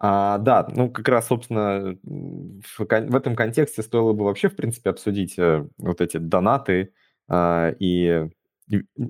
А, 0.01 0.39
да, 0.39 0.67
ну 0.75 0.91
как 0.91 1.09
раз, 1.09 1.27
собственно, 1.27 1.97
в, 2.05 2.79
в 2.79 3.17
этом 3.17 3.35
контексте 3.37 3.83
стоило 3.83 4.13
бы 4.13 4.25
вообще, 4.25 4.49
в 4.49 4.57
принципе, 4.57 4.91
обсудить 4.91 5.39
э, 5.39 5.67
вот 5.79 6.01
эти 6.01 6.19
донаты 6.19 6.93
э, 7.29 7.75
и 7.81 8.29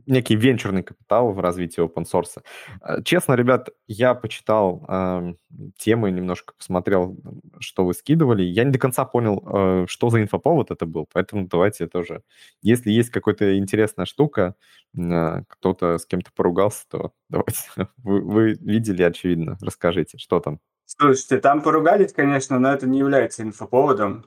некий 0.07 0.37
венчурный 0.37 0.83
капитал 0.83 1.33
в 1.33 1.41
развитии 1.41 1.83
open 1.85 2.05
source. 2.05 2.43
Э, 2.83 3.03
честно, 3.03 3.35
ребят, 3.35 3.69
я 3.87 4.15
почитал 4.15 4.85
э, 4.89 5.35
темы, 5.77 6.11
немножко 6.11 6.55
посмотрел, 6.57 7.17
что 7.59 7.85
вы 7.85 7.95
скидывали. 7.95 8.43
Я 8.43 8.65
не 8.65 8.71
до 8.73 8.79
конца 8.79 9.05
понял, 9.05 9.43
э, 9.47 9.87
что 9.89 10.11
за 10.11 10.23
инфоповод 10.23 10.71
это 10.71 10.87
был, 10.87 11.07
поэтому 11.13 11.47
давайте 11.49 11.87
тоже. 11.87 12.23
Если 12.63 12.91
есть 12.91 13.11
какая-то 13.11 13.59
интересная 13.59 14.07
штука, 14.07 14.55
э, 14.97 15.43
кто-то 15.49 15.99
с 15.99 16.07
кем-то 16.07 16.31
поругался, 16.35 16.85
то 16.89 17.13
давайте. 17.29 17.61
Вы, 17.99 18.21
вы 18.23 18.55
видели, 18.61 19.03
очевидно, 19.03 19.59
расскажите, 19.61 20.19
что 20.19 20.41
там. 20.41 20.61
Слушайте, 20.97 21.39
там 21.39 21.61
поругались, 21.61 22.15
конечно, 22.15 22.59
но 22.59 22.73
это 22.73 22.87
не 22.87 22.99
является 22.99 23.43
инфоповодом. 23.43 24.25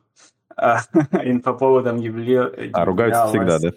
А, 0.56 0.82
инфоповодом 1.24 1.98
явля... 1.98 2.52
А 2.74 2.86
ругаются 2.86 3.28
всегда, 3.28 3.58
да? 3.58 3.72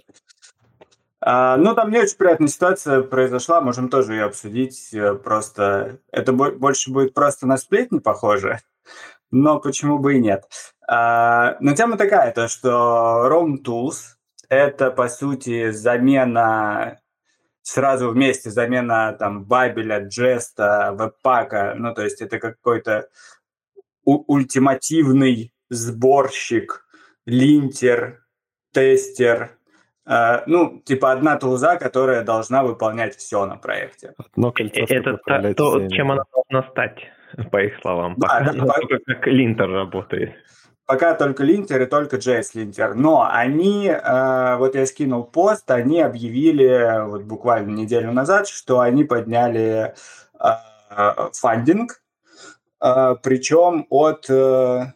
А, 1.23 1.57
ну, 1.57 1.75
там 1.75 1.91
не 1.91 1.99
очень 1.99 2.19
приятная 2.19 2.49
ситуация 2.49 3.01
произошла, 3.01 3.63
можем 3.63 3.89
тоже 3.89 4.13
ее 4.13 4.25
обсудить. 4.25 4.93
Э, 4.93 5.15
просто 5.15 5.99
это 6.13 6.35
больше 6.35 6.93
будет 6.93 7.15
просто 7.15 7.47
на 7.47 7.57
сплетни 7.57 8.01
похоже, 8.01 8.61
но 9.31 9.59
почему 9.61 9.99
бы 9.99 10.17
и 10.17 10.21
нет. 10.21 10.45
А, 10.87 11.57
но 11.61 11.75
тема 11.75 11.97
такая, 11.97 12.33
то 12.33 12.49
что 12.49 13.27
Rome 13.31 13.63
Tools– 13.65 14.17
это, 14.51 14.91
по 14.91 15.09
сути, 15.09 15.71
замена 15.71 17.01
сразу 17.65 18.11
вместе 18.11 18.51
замена 18.51 19.17
там 19.19 19.45
Бабеля, 19.45 20.07
Джеста, 20.07 20.95
Вебпака, 20.97 21.75
ну, 21.77 21.95
то 21.95 22.03
есть 22.03 22.21
это 22.21 22.39
какой-то 22.39 23.09
ультимативный 24.05 25.53
сборщик, 25.71 26.87
линтер, 27.25 28.23
тестер, 28.73 29.57
э, 30.07 30.43
ну, 30.47 30.83
типа 30.85 31.13
одна 31.13 31.37
тулза, 31.37 31.77
которая 31.77 32.23
должна 32.23 32.63
выполнять 32.63 33.17
все 33.17 33.47
на 33.47 33.57
проекте. 33.57 34.13
Одно 34.19 34.53
кольцо, 34.53 34.85
это 34.87 35.19
та, 35.25 35.55
то, 35.55 35.89
чем 35.89 36.13
она 36.13 36.25
должна 36.33 36.71
стать, 36.71 36.99
по 37.51 37.63
их 37.63 37.81
словам. 37.81 38.15
Да, 38.19 38.29
пока, 38.29 38.53
да, 38.53 38.67
по... 38.67 38.99
как 39.07 39.27
линтер 39.27 39.71
работает. 39.71 40.35
Пока 40.87 41.15
только 41.15 41.45
линтер 41.45 41.81
и 41.83 41.87
только 41.87 42.17
JS 42.17 42.51
линтер. 42.55 42.95
Но 42.95 43.27
они, 43.31 43.89
э, 43.89 44.57
вот 44.57 44.75
я 44.75 44.85
скинул 44.85 45.25
пост, 45.25 45.71
они 45.71 46.03
объявили 46.03 47.07
вот 47.07 47.23
буквально 47.23 47.71
неделю 47.71 48.13
назад, 48.13 48.49
что 48.49 48.81
они 48.81 49.05
подняли 49.05 49.95
э, 50.39 51.31
фандинг, 51.33 52.03
э, 52.83 53.17
причем 53.23 53.87
от, 53.89 54.29
э, 54.29 54.93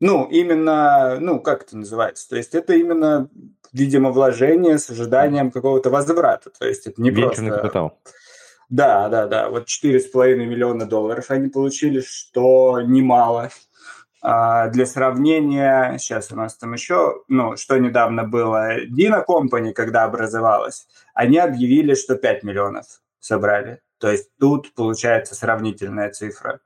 ну, 0.00 0.26
именно, 0.26 1.18
ну, 1.20 1.40
как 1.40 1.62
это 1.62 1.76
называется? 1.76 2.28
То 2.28 2.36
есть 2.36 2.54
это 2.56 2.74
именно, 2.74 3.30
видимо, 3.72 4.10
вложение 4.10 4.78
с 4.78 4.90
ожиданием 4.90 5.52
какого-то 5.52 5.90
возврата. 5.90 6.50
То 6.50 6.66
есть 6.66 6.86
это 6.88 7.00
не 7.00 7.10
Венчурный 7.10 7.50
просто... 7.50 7.62
капитал. 7.62 7.98
Да, 8.68 9.08
да, 9.08 9.26
да. 9.26 9.48
Вот 9.48 9.68
4,5 9.68 10.34
миллиона 10.34 10.86
долларов 10.86 11.30
они 11.30 11.48
получили, 11.48 12.00
что 12.00 12.80
немало. 12.80 13.50
А, 14.28 14.66
для 14.70 14.86
сравнения, 14.86 15.98
сейчас 15.98 16.32
у 16.32 16.34
нас 16.34 16.56
там 16.56 16.72
еще, 16.72 17.22
ну, 17.28 17.56
что 17.56 17.78
недавно 17.78 18.24
было, 18.24 18.84
Dino 18.84 19.24
Company, 19.24 19.72
когда 19.72 20.02
образовалась, 20.02 20.88
они 21.14 21.38
объявили, 21.38 21.94
что 21.94 22.16
5 22.16 22.42
миллионов 22.42 22.86
собрали. 23.20 23.82
То 23.98 24.10
есть 24.10 24.30
тут 24.40 24.74
получается 24.74 25.36
сравнительная 25.36 26.10
цифра. 26.10 26.58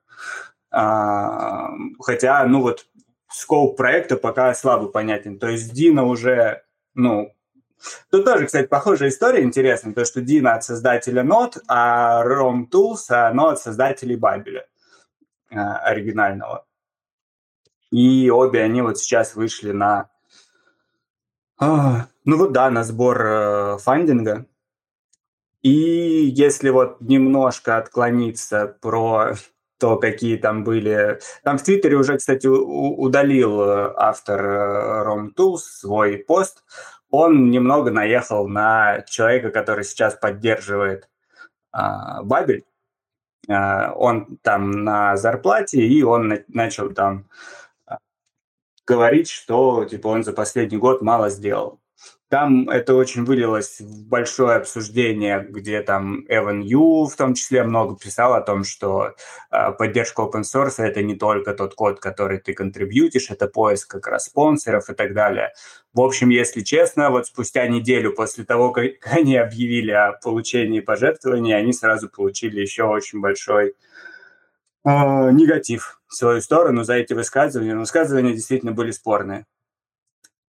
А, 0.70 1.68
хотя, 2.00 2.42
ну 2.46 2.62
вот, 2.62 2.86
скоп 3.28 3.76
проекта 3.76 4.16
пока 4.16 4.54
слабо 4.54 4.88
понятен. 4.88 5.38
То 5.38 5.48
есть 5.48 5.78
Dino 5.78 6.04
уже, 6.04 6.62
ну, 6.94 7.30
Тут 8.10 8.24
тоже, 8.24 8.46
кстати, 8.46 8.68
похожая 8.68 9.10
история 9.10 9.42
интересная, 9.42 9.92
то, 9.92 10.06
что 10.06 10.20
Dino 10.20 10.48
от 10.48 10.64
создателя 10.64 11.22
Node, 11.22 11.58
а 11.68 12.24
Rom 12.24 12.70
Tools, 12.70 13.10
оно 13.10 13.48
от 13.48 13.60
создателей 13.60 14.16
Бабеля 14.16 14.66
а, 15.50 15.76
оригинального. 15.80 16.64
И 17.90 18.30
обе 18.30 18.62
они 18.62 18.82
вот 18.82 18.98
сейчас 18.98 19.34
вышли 19.34 19.72
на... 19.72 20.08
А, 21.58 22.06
ну 22.24 22.38
вот 22.38 22.52
да, 22.52 22.70
на 22.70 22.84
сбор 22.84 23.20
э, 23.22 23.78
фандинга. 23.78 24.46
И 25.62 25.70
если 25.70 26.70
вот 26.70 27.00
немножко 27.00 27.76
отклониться 27.76 28.76
про 28.80 29.34
то, 29.78 29.96
какие 29.96 30.36
там 30.36 30.64
были... 30.64 31.20
Там 31.42 31.58
в 31.58 31.62
Твиттере 31.62 31.96
уже, 31.96 32.16
кстати, 32.16 32.46
удалил 32.46 33.60
э, 33.62 33.92
автор 33.96 34.40
э, 34.44 35.30
Tools 35.36 35.58
свой 35.58 36.18
пост. 36.18 36.64
Он 37.10 37.50
немного 37.50 37.90
наехал 37.90 38.46
на 38.46 39.02
человека, 39.02 39.50
который 39.50 39.84
сейчас 39.84 40.14
поддерживает 40.14 41.08
а, 41.72 42.22
Бабель. 42.22 42.64
А, 43.48 43.92
он 43.92 44.38
там 44.42 44.70
на 44.70 45.16
зарплате, 45.16 45.80
и 45.80 46.02
он 46.02 46.28
на, 46.28 46.44
начал 46.48 46.90
там 46.90 47.26
говорить, 48.90 49.30
что 49.30 49.84
типа 49.84 50.08
он 50.08 50.24
за 50.24 50.32
последний 50.32 50.78
год 50.78 51.02
мало 51.02 51.30
сделал. 51.30 51.80
Там 52.28 52.68
это 52.68 52.94
очень 52.94 53.24
вылилось 53.24 53.80
в 53.80 54.08
большое 54.08 54.56
обсуждение, 54.58 55.44
где 55.50 55.82
там 55.82 56.24
Эван 56.28 56.60
Ю 56.60 57.06
в 57.06 57.16
том 57.16 57.34
числе 57.34 57.64
много 57.64 57.96
писал 57.96 58.34
о 58.34 58.40
том, 58.40 58.62
что 58.64 59.14
э, 59.50 59.72
поддержка 59.72 60.22
open 60.22 60.42
source 60.42 60.76
это 60.78 61.02
не 61.02 61.16
только 61.16 61.54
тот 61.54 61.74
код, 61.74 61.98
который 61.98 62.38
ты 62.38 62.54
контрибьютишь, 62.54 63.30
это 63.30 63.48
поиск 63.48 63.90
как 63.90 64.06
раз 64.06 64.26
спонсоров 64.26 64.88
и 64.90 64.94
так 64.94 65.12
далее. 65.12 65.52
В 65.92 66.00
общем, 66.00 66.30
если 66.30 66.60
честно, 66.60 67.10
вот 67.10 67.26
спустя 67.26 67.66
неделю 67.66 68.12
после 68.12 68.44
того, 68.44 68.70
как 68.70 68.92
они 69.12 69.36
объявили 69.36 69.90
о 69.90 70.12
получении 70.12 70.80
пожертвований, 70.80 71.56
они 71.56 71.72
сразу 71.72 72.08
получили 72.08 72.60
еще 72.60 72.84
очень 72.84 73.20
большой 73.20 73.74
э, 74.84 74.90
негатив 75.32 75.99
свою 76.10 76.40
сторону 76.40 76.84
за 76.84 76.94
эти 76.94 77.14
высказывания. 77.14 77.74
Но 77.74 77.80
высказывания 77.80 78.34
действительно 78.34 78.72
были 78.72 78.90
спорные. 78.90 79.46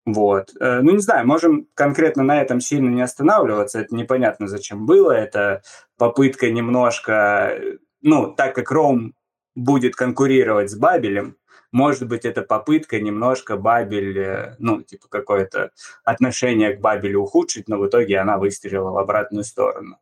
Вот. 0.05 0.55
Э, 0.59 0.79
ну, 0.81 0.91
не 0.93 0.99
знаю, 0.99 1.27
можем 1.27 1.67
конкретно 1.75 2.23
на 2.23 2.41
этом 2.41 2.61
сильно 2.61 2.89
не 2.89 3.01
останавливаться. 3.01 3.79
Это 3.79 3.95
непонятно, 3.95 4.47
зачем 4.47 4.85
было. 4.85 5.11
Это 5.11 5.61
попытка 5.97 6.49
немножко... 6.49 7.59
Ну, 8.01 8.33
так 8.33 8.55
как 8.55 8.71
Ром 8.71 9.13
будет 9.55 9.95
конкурировать 9.95 10.71
с 10.71 10.75
Бабелем, 10.75 11.35
Может 11.71 12.07
быть, 12.07 12.25
это 12.25 12.41
попытка 12.41 12.99
немножко 12.99 13.55
Бабель, 13.55 14.17
э, 14.17 14.55
ну, 14.57 14.81
типа 14.81 15.07
какое-то 15.07 15.71
отношение 16.03 16.75
к 16.75 16.81
Бабелю 16.81 17.21
ухудшить, 17.21 17.67
но 17.67 17.77
в 17.77 17.87
итоге 17.87 18.17
она 18.17 18.37
выстрелила 18.37 18.89
в 18.91 18.97
обратную 18.97 19.43
сторону. 19.43 19.97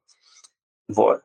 Вот. 0.88 1.22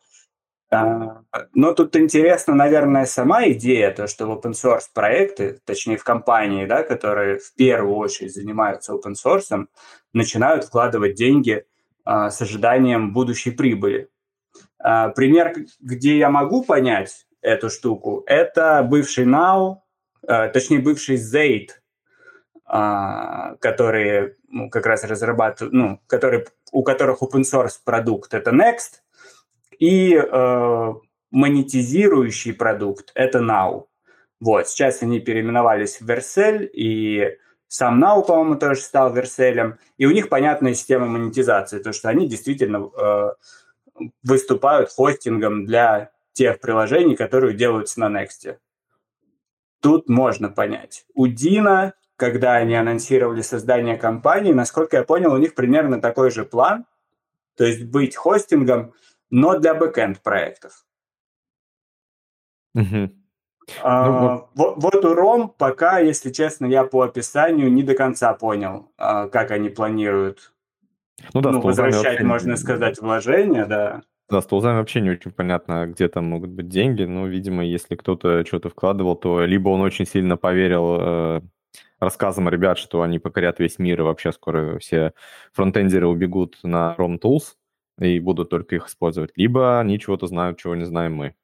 А, 0.73 1.23
но 1.53 1.75
тут 1.75 1.97
интересно, 1.97 2.55
наверное, 2.55 3.05
сама 3.05 3.47
идея, 3.51 3.91
то, 3.91 4.07
что 4.07 4.27
в 4.27 4.31
open 4.31 4.53
source 4.53 4.85
проекты, 4.95 5.61
точнее 5.67 5.99
в 5.99 6.05
компании, 6.05 6.65
да, 6.65 6.83
которые 6.83 7.39
в 7.39 7.55
первую 7.55 7.97
очередь 7.97 8.35
занимаются 8.35 8.95
open 8.95 9.13
source, 9.13 9.67
начинают 10.15 10.65
вкладывать 10.65 11.15
деньги 11.15 11.67
а, 12.05 12.31
с 12.31 12.41
ожиданием 12.41 13.13
будущей 13.13 13.51
прибыли. 13.51 14.09
А, 14.79 15.11
пример, 15.11 15.55
где 15.81 16.17
я 16.17 16.31
могу 16.31 16.65
понять 16.65 17.27
эту 17.43 17.69
штуку, 17.69 18.23
это 18.27 18.83
бывший 18.83 19.27
Now, 19.27 19.79
точнее 20.23 20.79
бывший 20.79 21.17
Zaid, 21.17 21.71
которые 22.65 24.37
ну, 24.49 24.71
как 24.71 24.87
раз 24.87 25.03
разрабатывают, 25.03 25.75
ну, 25.75 26.01
которые, 26.07 26.47
у 26.71 26.85
которых 26.85 27.21
open 27.23 27.43
source 27.43 27.79
продукт 27.85 28.33
это 28.33 28.53
Next, 28.53 29.03
и 29.83 30.15
э, 30.15 30.95
монетизирующий 31.33 32.55
продукт– 32.55 33.11
это 33.17 33.41
Now. 33.41 33.87
Вот, 34.39 34.69
сейчас 34.69 35.03
они 35.03 35.19
переименовались 35.19 36.01
в 36.01 36.09
Vercel, 36.09 36.65
и 36.65 37.37
сам 37.67 38.01
Now, 38.01 38.25
по-моему, 38.25 38.55
тоже 38.61 38.81
стал 38.81 39.13
Vercel, 39.13 39.79
и 39.99 40.07
у 40.07 40.13
них 40.13 40.29
понятная 40.29 40.75
система 40.75 41.07
монетизации, 41.07 41.83
то 41.83 41.93
что 41.93 42.11
они 42.11 42.29
действительно 42.29 42.91
э, 42.97 43.31
выступают 44.23 44.91
хостингом 44.91 45.67
для 45.67 46.13
тех 46.33 46.61
приложений, 46.61 47.17
которые 47.17 47.55
делаются 47.55 47.99
на 47.99 48.23
Next. 48.23 48.59
Тут 49.81 50.09
можно 50.09 50.49
понять. 50.49 51.07
У 51.13 51.27
Deno, 51.27 51.95
когда 52.15 52.55
они 52.55 52.77
анонсировали 52.77 53.43
создание 53.43 53.97
компании, 53.97 54.53
насколько 54.53 54.99
я 54.99 55.03
понял, 55.03 55.33
у 55.33 55.39
них 55.39 55.57
примерно 55.57 56.01
такой 56.01 56.31
же 56.31 56.45
план, 56.45 56.87
то 57.57 57.65
есть 57.65 57.83
быть 57.83 58.15
хостингом– 58.15 58.95
но 59.33 59.59
для 59.59 59.75
бэкенд 59.75 60.21
проектов. 60.21 60.85
Угу. 62.75 63.11
А, 63.83 64.07
ну, 64.07 64.21
вот. 64.21 64.49
Вот, 64.55 64.75
вот 64.77 65.05
у 65.05 65.15
Rome 65.15 65.49
пока, 65.57 65.99
если 65.99 66.31
честно, 66.31 66.67
я 66.67 66.85
по 66.85 67.03
описанию 67.03 67.73
не 67.73 67.83
до 67.83 67.95
конца 67.95 68.33
понял, 68.35 68.93
а, 68.97 69.29
как 69.29 69.51
они 69.51 69.71
планируют 69.71 70.53
ну, 71.33 71.41
да, 71.41 71.51
ну, 71.51 71.61
возвращать, 71.61 72.05
вообще... 72.05 72.25
можно 72.25 72.57
сказать, 72.57 73.01
вложения, 73.01 73.67
да. 73.67 74.03
Да, 74.29 74.41
с 74.41 74.47
тулзами 74.47 74.77
вообще 74.77 75.01
не 75.01 75.11
очень 75.11 75.31
понятно, 75.31 75.87
где 75.87 76.09
там 76.09 76.27
могут 76.27 76.51
быть 76.51 76.69
деньги. 76.69 77.05
Но, 77.05 77.27
видимо, 77.27 77.65
если 77.65 77.97
кто-то 77.97 78.45
что-то 78.47 78.69
вкладывал, 78.69 79.17
то 79.17 79.45
либо 79.45 79.69
он 79.69 79.81
очень 79.81 80.07
сильно 80.07 80.37
поверил 80.37 80.97
э, 81.01 81.41
рассказам 82.01 82.49
ребят, 82.49 82.79
что 82.79 83.03
они 83.03 83.19
покорят 83.19 83.59
весь 83.61 83.79
мир, 83.79 84.01
и 84.01 84.03
вообще 84.03 84.33
скоро 84.33 84.79
все 84.79 85.13
фронтендеры 85.53 86.07
убегут 86.07 86.59
на 86.63 86.95
ROM 86.99 87.19
Tools, 87.21 87.57
и 87.99 88.19
будут 88.21 88.51
только 88.51 88.77
их 88.77 88.89
использовать, 88.89 89.33
либо 89.37 89.81
они 89.81 89.99
чего-то 89.99 90.27
знают, 90.27 90.59
чего 90.59 90.75
не 90.75 90.85
знаем 90.85 91.15
мы. 91.15 91.35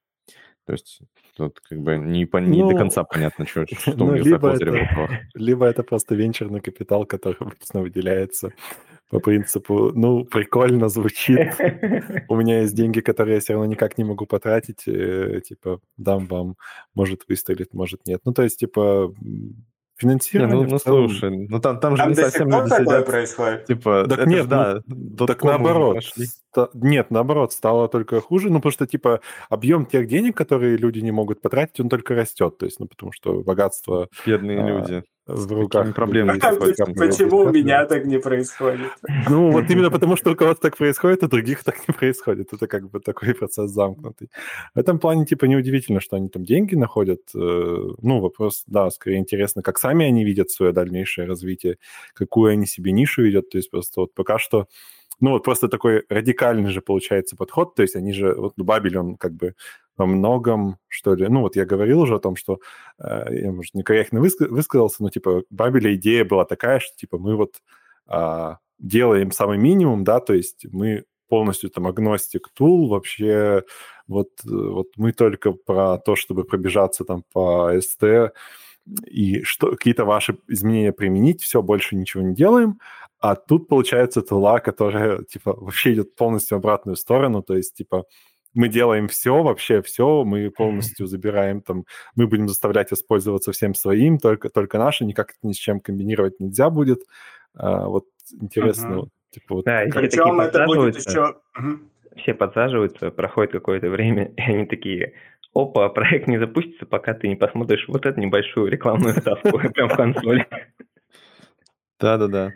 То 0.66 0.72
есть 0.72 1.00
тут 1.36 1.60
как 1.60 1.80
бы 1.80 1.96
не, 1.96 2.26
по, 2.26 2.38
не 2.38 2.62
ну, 2.62 2.70
до 2.70 2.76
конца 2.76 3.04
понятно, 3.04 3.46
что, 3.46 3.64
что 3.72 3.96
ну, 3.96 4.06
у 4.06 4.12
них 4.14 4.24
либо 4.24 4.56
за 4.56 4.64
это, 4.64 5.20
Либо 5.34 5.64
это 5.66 5.82
просто 5.82 6.14
венчурный 6.14 6.60
капитал, 6.60 7.06
который 7.06 7.36
обычно 7.40 7.80
выделяется 7.80 8.52
по 9.08 9.20
принципу, 9.20 9.92
ну, 9.94 10.24
прикольно 10.24 10.88
звучит, 10.88 11.54
у 12.28 12.36
меня 12.36 12.60
есть 12.60 12.74
деньги, 12.74 13.00
которые 13.00 13.36
я 13.36 13.40
все 13.40 13.54
равно 13.54 13.66
никак 13.66 13.96
не 13.96 14.04
могу 14.04 14.26
потратить, 14.26 14.86
э, 14.86 15.40
типа, 15.40 15.80
дам 15.96 16.26
вам, 16.26 16.56
может 16.94 17.22
выстрелит, 17.26 17.72
может 17.72 18.06
нет. 18.06 18.20
Ну, 18.26 18.34
то 18.34 18.42
есть, 18.42 18.58
типа, 18.58 19.14
Финансирование. 19.98 20.56
Не, 20.56 20.64
ну, 20.64 20.70
ну 20.70 20.78
слушай, 20.78 21.48
ну 21.48 21.60
там, 21.60 21.80
там 21.80 21.96
же 21.96 22.02
там 22.02 22.10
не 22.10 22.14
совсем 22.14 22.48
люди 22.48 22.68
сидят. 22.68 23.06
происходит? 23.06 23.66
Типа, 23.66 24.06
так 24.08 24.26
нет, 24.26 24.42
же, 24.44 24.48
да, 24.48 24.80
ну, 24.86 25.26
так 25.26 25.42
наоборот. 25.42 26.04
Ста- 26.04 26.70
нет, 26.72 27.10
наоборот, 27.10 27.52
стало 27.52 27.88
только 27.88 28.20
хуже, 28.20 28.48
ну 28.48 28.56
потому 28.56 28.70
что 28.72 28.86
типа 28.86 29.20
объем 29.50 29.86
тех 29.86 30.06
денег, 30.06 30.36
которые 30.36 30.76
люди 30.76 31.00
не 31.00 31.10
могут 31.10 31.42
потратить, 31.42 31.80
он 31.80 31.88
только 31.88 32.14
растет, 32.14 32.58
то 32.58 32.64
есть, 32.64 32.78
ну 32.78 32.86
потому 32.86 33.10
что 33.10 33.42
богатство. 33.42 34.08
Бедные 34.24 34.60
а, 34.62 34.68
люди 34.68 35.02
в 35.28 35.52
руках. 35.52 35.94
Проблемы. 35.94 36.38
Почему 36.38 37.38
у 37.40 37.50
меня 37.50 37.84
так 37.84 38.06
не 38.06 38.18
происходит? 38.18 38.90
Ну, 39.28 39.50
вот 39.50 39.64
именно 39.70 39.90
потому, 39.90 40.16
что 40.16 40.32
у 40.32 40.34
кого-то 40.34 40.60
так 40.60 40.76
происходит, 40.76 41.22
а 41.22 41.28
других 41.28 41.62
так 41.64 41.76
не 41.86 41.94
происходит. 41.94 42.52
Это 42.52 42.66
как 42.66 42.90
бы 42.90 43.00
такой 43.00 43.34
процесс 43.34 43.70
замкнутый. 43.70 44.30
В 44.74 44.78
этом 44.78 44.98
плане, 44.98 45.26
типа, 45.26 45.44
неудивительно, 45.44 46.00
что 46.00 46.16
они 46.16 46.28
там 46.28 46.44
деньги 46.44 46.74
находят. 46.74 47.20
Э, 47.34 47.38
ну, 47.38 48.20
вопрос, 48.20 48.64
да, 48.66 48.90
скорее 48.90 49.18
интересно, 49.18 49.62
как 49.62 49.78
сами 49.78 50.06
они 50.06 50.24
видят 50.24 50.50
свое 50.50 50.72
дальнейшее 50.72 51.26
развитие, 51.26 51.76
какую 52.14 52.52
они 52.52 52.66
себе 52.66 52.92
нишу 52.92 53.22
видят. 53.22 53.50
То 53.50 53.58
есть 53.58 53.70
просто 53.70 54.00
вот 54.00 54.14
пока 54.14 54.38
что 54.38 54.66
ну, 55.20 55.30
вот 55.32 55.44
просто 55.44 55.68
такой 55.68 56.04
радикальный 56.08 56.70
же 56.70 56.80
получается 56.80 57.36
подход. 57.36 57.74
То 57.74 57.82
есть 57.82 57.96
они 57.96 58.12
же, 58.12 58.34
вот 58.34 58.54
Бабель, 58.56 58.98
он 58.98 59.16
как 59.16 59.32
бы 59.32 59.54
во 59.96 60.06
многом, 60.06 60.78
что 60.86 61.14
ли, 61.14 61.26
ну 61.28 61.40
вот 61.40 61.56
я 61.56 61.66
говорил 61.66 62.00
уже 62.00 62.14
о 62.14 62.20
том, 62.20 62.36
что, 62.36 62.60
э, 63.00 63.24
я, 63.30 63.52
может, 63.52 63.74
некорректно 63.74 64.20
высказался, 64.20 65.02
но 65.02 65.10
типа 65.10 65.42
Бабеля 65.50 65.94
идея 65.94 66.24
была 66.24 66.44
такая, 66.44 66.78
что 66.78 66.96
типа 66.96 67.18
мы 67.18 67.36
вот 67.36 67.56
э, 68.08 68.54
делаем 68.78 69.32
самый 69.32 69.58
минимум, 69.58 70.04
да, 70.04 70.20
то 70.20 70.34
есть 70.34 70.66
мы 70.70 71.04
полностью 71.28 71.70
там 71.70 71.86
агностик 71.86 72.48
тул, 72.54 72.88
вообще 72.88 73.64
вот, 74.06 74.30
вот 74.44 74.88
мы 74.96 75.12
только 75.12 75.52
про 75.52 75.98
то, 75.98 76.16
чтобы 76.16 76.44
пробежаться 76.44 77.04
там 77.04 77.24
по 77.32 77.72
СТ 77.80 78.32
и 79.06 79.42
что, 79.42 79.70
какие-то 79.72 80.04
ваши 80.04 80.38
изменения 80.48 80.92
применить, 80.92 81.42
все, 81.42 81.62
больше 81.62 81.96
ничего 81.96 82.22
не 82.22 82.34
делаем, 82.34 82.78
а 83.20 83.34
тут 83.34 83.68
получается 83.68 84.22
тула, 84.22 84.60
которая, 84.60 85.22
типа, 85.22 85.54
вообще 85.54 85.94
идет 85.94 86.14
полностью 86.14 86.56
в 86.56 86.60
обратную 86.60 86.96
сторону, 86.96 87.42
то 87.42 87.56
есть, 87.56 87.74
типа, 87.74 88.04
мы 88.54 88.68
делаем 88.68 89.08
все, 89.08 89.42
вообще 89.42 89.82
все, 89.82 90.24
мы 90.24 90.50
полностью 90.50 91.06
забираем 91.06 91.60
там, 91.60 91.84
мы 92.16 92.26
будем 92.26 92.48
заставлять 92.48 92.92
использоваться 92.92 93.52
всем 93.52 93.74
своим, 93.74 94.18
только, 94.18 94.48
только 94.48 94.78
наше, 94.78 95.04
никак 95.04 95.30
это 95.30 95.38
ни 95.42 95.52
с 95.52 95.56
чем 95.56 95.80
комбинировать 95.80 96.40
нельзя 96.40 96.70
будет. 96.70 97.02
А, 97.54 97.86
вот 97.86 98.06
интересно, 98.40 98.94
uh-huh. 98.94 99.08
типа 99.30 99.54
вот. 99.54 99.64
Да, 99.64 99.84
Причем 99.92 100.40
это 100.40 100.64
будет 100.64 100.96
еще... 100.96 101.36
Uh-huh. 101.58 101.78
Все 102.16 102.34
подсаживаются, 102.34 103.12
проходит 103.12 103.52
какое-то 103.52 103.90
время, 103.90 104.32
и 104.36 104.40
они 104.40 104.66
такие, 104.66 105.14
опа, 105.58 105.88
проект 105.88 106.28
не 106.28 106.38
запустится, 106.38 106.86
пока 106.86 107.14
ты 107.14 107.28
не 107.28 107.36
посмотришь 107.36 107.86
вот 107.88 108.06
эту 108.06 108.20
небольшую 108.20 108.70
рекламную 108.70 109.14
ставку 109.14 109.58
прям 109.74 109.88
в 109.88 109.96
консоли. 109.96 110.46
Да-да-да. 112.00 112.52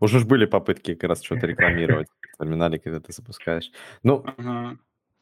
Уже 0.00 0.18
ж 0.18 0.26
были 0.26 0.46
попытки 0.46 0.94
как 0.94 1.10
раз 1.10 1.22
что-то 1.22 1.46
рекламировать 1.46 2.08
в 2.34 2.38
терминале, 2.38 2.78
когда 2.78 3.00
ты 3.00 3.12
запускаешь. 3.12 3.70
Ну, 4.02 4.24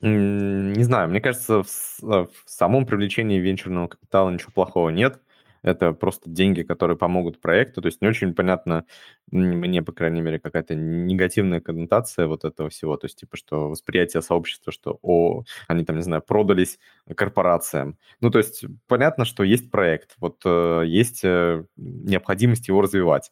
не 0.01 0.83
знаю, 0.83 1.09
мне 1.11 1.20
кажется, 1.20 1.62
в, 1.62 1.68
в 2.01 2.31
самом 2.47 2.87
привлечении 2.87 3.39
венчурного 3.39 3.89
капитала 3.89 4.31
ничего 4.31 4.51
плохого 4.53 4.89
нет. 4.89 5.20
Это 5.62 5.92
просто 5.92 6.30
деньги, 6.30 6.62
которые 6.62 6.96
помогут 6.96 7.40
проекту. 7.40 7.82
То 7.82 7.86
есть 7.86 8.00
не 8.00 8.08
очень 8.08 8.34
понятно, 8.34 8.84
мне, 9.30 9.82
по 9.82 9.92
крайней 9.92 10.20
мере, 10.20 10.38
какая-то 10.38 10.74
негативная 10.74 11.61
коннотация 11.61 12.26
вот 12.26 12.44
этого 12.44 12.70
всего. 12.70 12.96
То 12.96 13.06
есть 13.06 13.20
типа, 13.20 13.36
что 13.36 13.68
восприятие 13.68 14.22
сообщества, 14.22 14.72
что 14.72 14.98
о, 15.02 15.44
они 15.68 15.84
там, 15.84 15.96
не 15.96 16.02
знаю, 16.02 16.22
продались 16.22 16.78
корпорациям. 17.14 17.98
Ну, 18.20 18.30
то 18.30 18.38
есть 18.38 18.64
понятно, 18.86 19.24
что 19.24 19.42
есть 19.44 19.70
проект, 19.70 20.16
вот 20.18 20.40
э, 20.44 20.84
есть 20.86 21.20
э, 21.24 21.64
необходимость 21.76 22.68
его 22.68 22.80
развивать. 22.80 23.30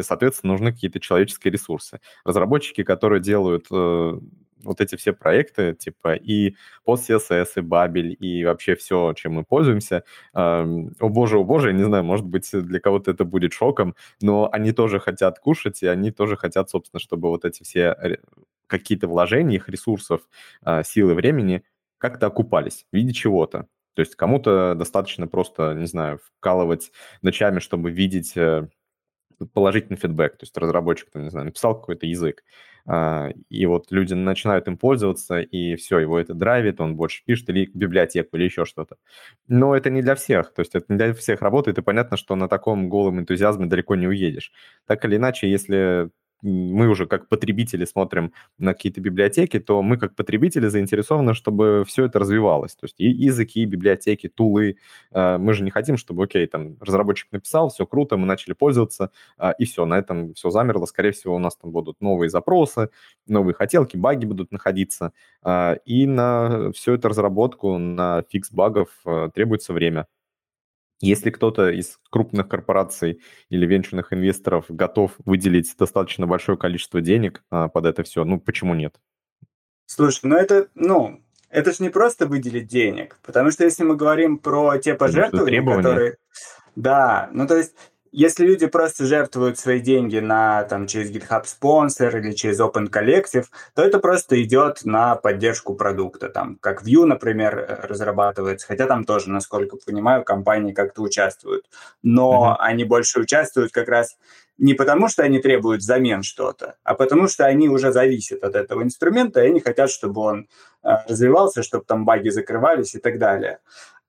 Соответственно, 0.00 0.52
нужны 0.52 0.72
какие-то 0.72 1.00
человеческие 1.00 1.52
ресурсы. 1.52 2.00
Разработчики, 2.24 2.82
которые 2.84 3.20
делают 3.20 3.66
э, 3.70 4.18
вот 4.62 4.80
эти 4.80 4.96
все 4.96 5.12
проекты, 5.12 5.74
типа 5.74 6.14
и 6.14 6.54
PostCSS, 6.86 7.48
и 7.56 7.60
Babel, 7.60 8.08
и 8.12 8.44
вообще 8.44 8.74
все, 8.76 9.12
чем 9.14 9.34
мы 9.34 9.44
пользуемся, 9.44 10.04
э, 10.34 10.38
о 10.38 11.08
боже, 11.08 11.38
о 11.38 11.44
боже, 11.44 11.68
я 11.68 11.74
не 11.74 11.84
знаю, 11.84 12.04
может 12.04 12.26
быть, 12.26 12.48
для 12.52 12.80
кого-то 12.80 13.10
это 13.10 13.24
будет 13.24 13.52
шоком, 13.52 13.94
но 14.20 14.48
они 14.52 14.72
тоже 14.72 15.00
хотят 15.00 15.38
кушать, 15.38 15.82
и 15.82 15.86
они 15.86 16.10
тоже 16.10 16.36
хотят, 16.36 16.70
собственно, 16.70 17.00
чтобы 17.00 17.28
вот 17.28 17.44
эти 17.44 17.62
все 17.62 18.18
какие-то 18.66 19.06
вложения 19.06 19.56
их 19.56 19.68
ресурсов, 19.68 20.22
э, 20.64 20.82
силы, 20.84 21.14
времени 21.14 21.62
как-то 21.98 22.26
окупались 22.26 22.86
в 22.90 22.96
виде 22.96 23.12
чего-то. 23.12 23.66
То 23.94 24.00
есть 24.00 24.16
кому-то 24.16 24.74
достаточно 24.74 25.28
просто, 25.28 25.74
не 25.74 25.86
знаю, 25.86 26.18
вкалывать 26.38 26.90
ночами, 27.20 27.58
чтобы 27.60 27.90
видеть 27.90 28.36
э, 28.36 28.68
положительный 29.52 29.98
фидбэк. 29.98 30.38
То 30.38 30.44
есть 30.44 30.56
разработчик, 30.56 31.14
не 31.14 31.30
знаю, 31.30 31.46
написал 31.46 31.78
какой-то 31.78 32.06
язык, 32.06 32.42
и 33.48 33.66
вот 33.66 33.90
люди 33.92 34.14
начинают 34.14 34.66
им 34.68 34.76
пользоваться, 34.76 35.40
и 35.40 35.76
все, 35.76 35.98
его 36.00 36.18
это 36.18 36.34
драйвит, 36.34 36.80
он 36.80 36.96
больше 36.96 37.22
пишет, 37.24 37.48
или 37.50 37.70
библиотеку, 37.72 38.36
или 38.36 38.44
еще 38.44 38.64
что-то. 38.64 38.96
Но 39.48 39.76
это 39.76 39.90
не 39.90 40.02
для 40.02 40.14
всех, 40.16 40.52
то 40.52 40.60
есть 40.60 40.74
это 40.74 40.86
не 40.88 40.96
для 40.98 41.14
всех 41.14 41.42
работает, 41.42 41.78
и 41.78 41.82
понятно, 41.82 42.16
что 42.16 42.34
на 42.36 42.48
таком 42.48 42.88
голом 42.88 43.20
энтузиазме 43.20 43.66
далеко 43.66 43.94
не 43.96 44.08
уедешь. 44.08 44.52
Так 44.86 45.04
или 45.04 45.16
иначе, 45.16 45.50
если 45.50 46.10
мы 46.42 46.88
уже 46.88 47.06
как 47.06 47.28
потребители 47.28 47.84
смотрим 47.84 48.32
на 48.58 48.74
какие-то 48.74 49.00
библиотеки, 49.00 49.58
то 49.60 49.82
мы 49.82 49.96
как 49.96 50.14
потребители 50.14 50.68
заинтересованы, 50.68 51.34
чтобы 51.34 51.84
все 51.86 52.04
это 52.06 52.18
развивалось. 52.18 52.74
То 52.74 52.84
есть 52.86 52.96
и 52.98 53.08
языки, 53.08 53.62
и 53.62 53.64
библиотеки, 53.64 54.28
тулы. 54.28 54.76
Э, 55.12 55.38
мы 55.38 55.54
же 55.54 55.62
не 55.64 55.70
хотим, 55.70 55.96
чтобы, 55.96 56.24
окей, 56.24 56.46
там 56.46 56.76
разработчик 56.80 57.30
написал, 57.32 57.70
все 57.70 57.86
круто, 57.86 58.16
мы 58.16 58.26
начали 58.26 58.54
пользоваться, 58.54 59.10
э, 59.38 59.52
и 59.58 59.64
все, 59.64 59.84
на 59.86 59.98
этом 59.98 60.34
все 60.34 60.50
замерло. 60.50 60.86
Скорее 60.86 61.12
всего, 61.12 61.36
у 61.36 61.38
нас 61.38 61.56
там 61.56 61.70
будут 61.72 62.00
новые 62.00 62.28
запросы, 62.30 62.90
новые 63.26 63.54
хотелки, 63.54 63.96
баги 63.96 64.24
будут 64.26 64.52
находиться. 64.52 65.12
Э, 65.44 65.76
и 65.84 66.06
на 66.06 66.72
всю 66.72 66.94
эту 66.94 67.08
разработку, 67.08 67.78
на 67.78 68.24
фикс 68.30 68.50
багов 68.52 68.88
требуется 69.34 69.72
время. 69.72 70.06
Если 71.02 71.30
кто-то 71.30 71.68
из 71.68 71.98
крупных 72.10 72.48
корпораций 72.48 73.20
или 73.50 73.66
венчурных 73.66 74.12
инвесторов 74.12 74.66
готов 74.68 75.10
выделить 75.24 75.74
достаточно 75.76 76.28
большое 76.28 76.56
количество 76.56 77.00
денег 77.00 77.42
а, 77.50 77.68
под 77.68 77.86
это 77.86 78.04
все, 78.04 78.24
ну 78.24 78.38
почему 78.38 78.74
нет? 78.74 78.94
Слушай, 79.84 80.20
ну 80.26 80.36
это, 80.36 80.68
ну, 80.76 81.20
это 81.50 81.72
же 81.72 81.82
не 81.82 81.88
просто 81.90 82.26
выделить 82.26 82.68
денег, 82.68 83.18
потому 83.24 83.50
что 83.50 83.64
если 83.64 83.82
мы 83.82 83.96
говорим 83.96 84.38
про 84.38 84.78
те 84.78 84.94
пожертвования, 84.94 85.60
которые... 85.60 86.18
Да, 86.76 87.28
ну 87.32 87.48
то 87.48 87.56
есть 87.56 87.74
если 88.12 88.44
люди 88.44 88.66
просто 88.66 89.06
жертвуют 89.06 89.58
свои 89.58 89.80
деньги 89.80 90.18
на, 90.18 90.64
там, 90.64 90.86
через 90.86 91.10
GitHub 91.10 91.44
спонсор 91.46 92.14
или 92.18 92.32
через 92.32 92.60
Open 92.60 92.90
Collective, 92.90 93.46
то 93.74 93.82
это 93.82 93.98
просто 93.98 94.40
идет 94.42 94.84
на 94.84 95.16
поддержку 95.16 95.74
продукта. 95.74 96.28
Там, 96.28 96.58
как 96.60 96.84
Vue, 96.84 97.06
например, 97.06 97.58
э, 97.58 97.86
разрабатывается, 97.86 98.66
хотя 98.66 98.86
там 98.86 99.04
тоже, 99.04 99.30
насколько 99.30 99.78
понимаю, 99.84 100.24
компании 100.24 100.72
как-то 100.72 101.02
участвуют. 101.02 101.64
Но 102.02 102.54
mm-hmm. 102.60 102.64
они 102.64 102.84
больше 102.84 103.18
участвуют 103.18 103.72
как 103.72 103.88
раз 103.88 104.18
не 104.58 104.74
потому, 104.74 105.08
что 105.08 105.22
они 105.22 105.40
требуют 105.40 105.80
взамен 105.80 106.22
что-то, 106.22 106.76
а 106.84 106.94
потому 106.94 107.28
что 107.28 107.46
они 107.46 107.70
уже 107.70 107.92
зависят 107.92 108.44
от 108.44 108.54
этого 108.54 108.82
инструмента, 108.82 109.42
и 109.42 109.48
они 109.48 109.60
хотят, 109.60 109.90
чтобы 109.90 110.20
он 110.20 110.48
э, 110.84 110.88
развивался, 111.08 111.62
чтобы 111.62 111.84
там 111.86 112.04
баги 112.04 112.28
закрывались 112.28 112.94
и 112.94 112.98
так 112.98 113.18
далее. 113.18 113.60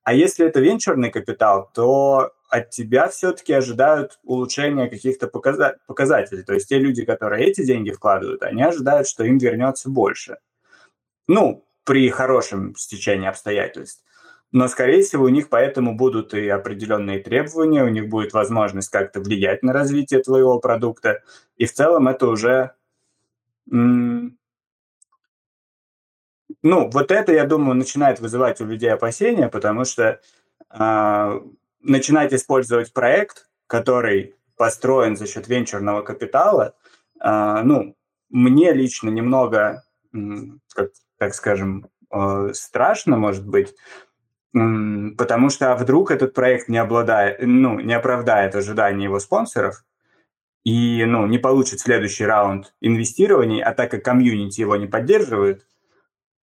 А 0.04 0.14
если 0.14 0.46
это 0.46 0.60
венчурный 0.60 1.12
капитал, 1.12 1.70
то 1.74 2.34
от 2.54 2.70
тебя 2.70 3.08
все-таки 3.08 3.52
ожидают 3.52 4.20
улучшения 4.24 4.88
каких-то 4.88 5.26
показа- 5.26 5.78
показателей. 5.88 6.44
То 6.44 6.54
есть 6.54 6.70
те 6.70 6.78
люди, 6.78 7.04
которые 7.04 7.48
эти 7.48 7.66
деньги 7.66 7.90
вкладывают, 7.90 8.44
они 8.44 8.62
ожидают, 8.62 9.08
что 9.08 9.24
им 9.24 9.40
вернется 9.40 9.90
больше. 9.90 10.38
Ну, 11.28 11.66
при 11.84 12.08
хорошем 12.10 12.76
стечении 12.76 13.28
обстоятельств. 13.28 14.04
Но, 14.52 14.68
скорее 14.68 15.02
всего, 15.02 15.26
у 15.26 15.30
них 15.30 15.50
поэтому 15.50 15.96
будут 15.96 16.36
и 16.36 16.48
определенные 16.48 17.18
требования, 17.18 17.84
у 17.84 17.90
них 17.90 18.08
будет 18.08 18.34
возможность 18.34 18.90
как-то 18.90 19.20
влиять 19.20 19.64
на 19.64 19.74
развитие 19.74 20.22
твоего 20.22 20.60
продукта. 20.60 21.24
И 21.58 21.66
в 21.66 21.74
целом 21.74 22.08
это 22.08 22.28
уже... 22.28 22.74
М- 23.72 24.38
ну, 26.62 26.88
вот 26.92 27.10
это, 27.10 27.34
я 27.34 27.46
думаю, 27.46 27.74
начинает 27.74 28.20
вызывать 28.20 28.62
у 28.62 28.66
людей 28.66 28.92
опасения, 28.92 29.50
потому 29.50 29.86
что 29.86 30.22
э, 30.70 31.42
начинать 31.84 32.34
использовать 32.34 32.94
проект, 32.94 33.50
который 33.68 34.36
построен 34.58 35.16
за 35.16 35.28
счет 35.28 35.48
венчурного 35.48 36.02
капитала, 36.02 36.74
э, 37.22 37.62
ну, 37.64 37.96
мне 38.30 38.74
лично 38.74 39.10
немного, 39.10 39.84
как, 40.74 40.92
так 41.18 41.36
скажем, 41.36 41.88
э, 42.12 42.50
страшно, 42.54 43.18
может 43.18 43.48
быть, 43.48 43.76
потому 44.54 45.50
что 45.50 45.72
а 45.72 45.76
вдруг 45.76 46.12
этот 46.12 46.34
проект 46.34 46.68
не 46.70 46.78
обладает, 46.78 47.40
ну, 47.42 47.80
не 47.80 47.94
оправдает 47.94 48.56
ожиданий 48.56 49.06
его 49.06 49.20
спонсоров 49.20 49.84
и, 50.64 51.04
ну, 51.06 51.26
не 51.26 51.40
получит 51.40 51.80
следующий 51.80 52.26
раунд 52.26 52.74
инвестирований, 52.80 53.64
а 53.64 53.74
так 53.74 53.92
как 53.92 54.04
комьюнити 54.04 54.62
его 54.62 54.76
не 54.76 54.86
поддерживает, 54.86 55.66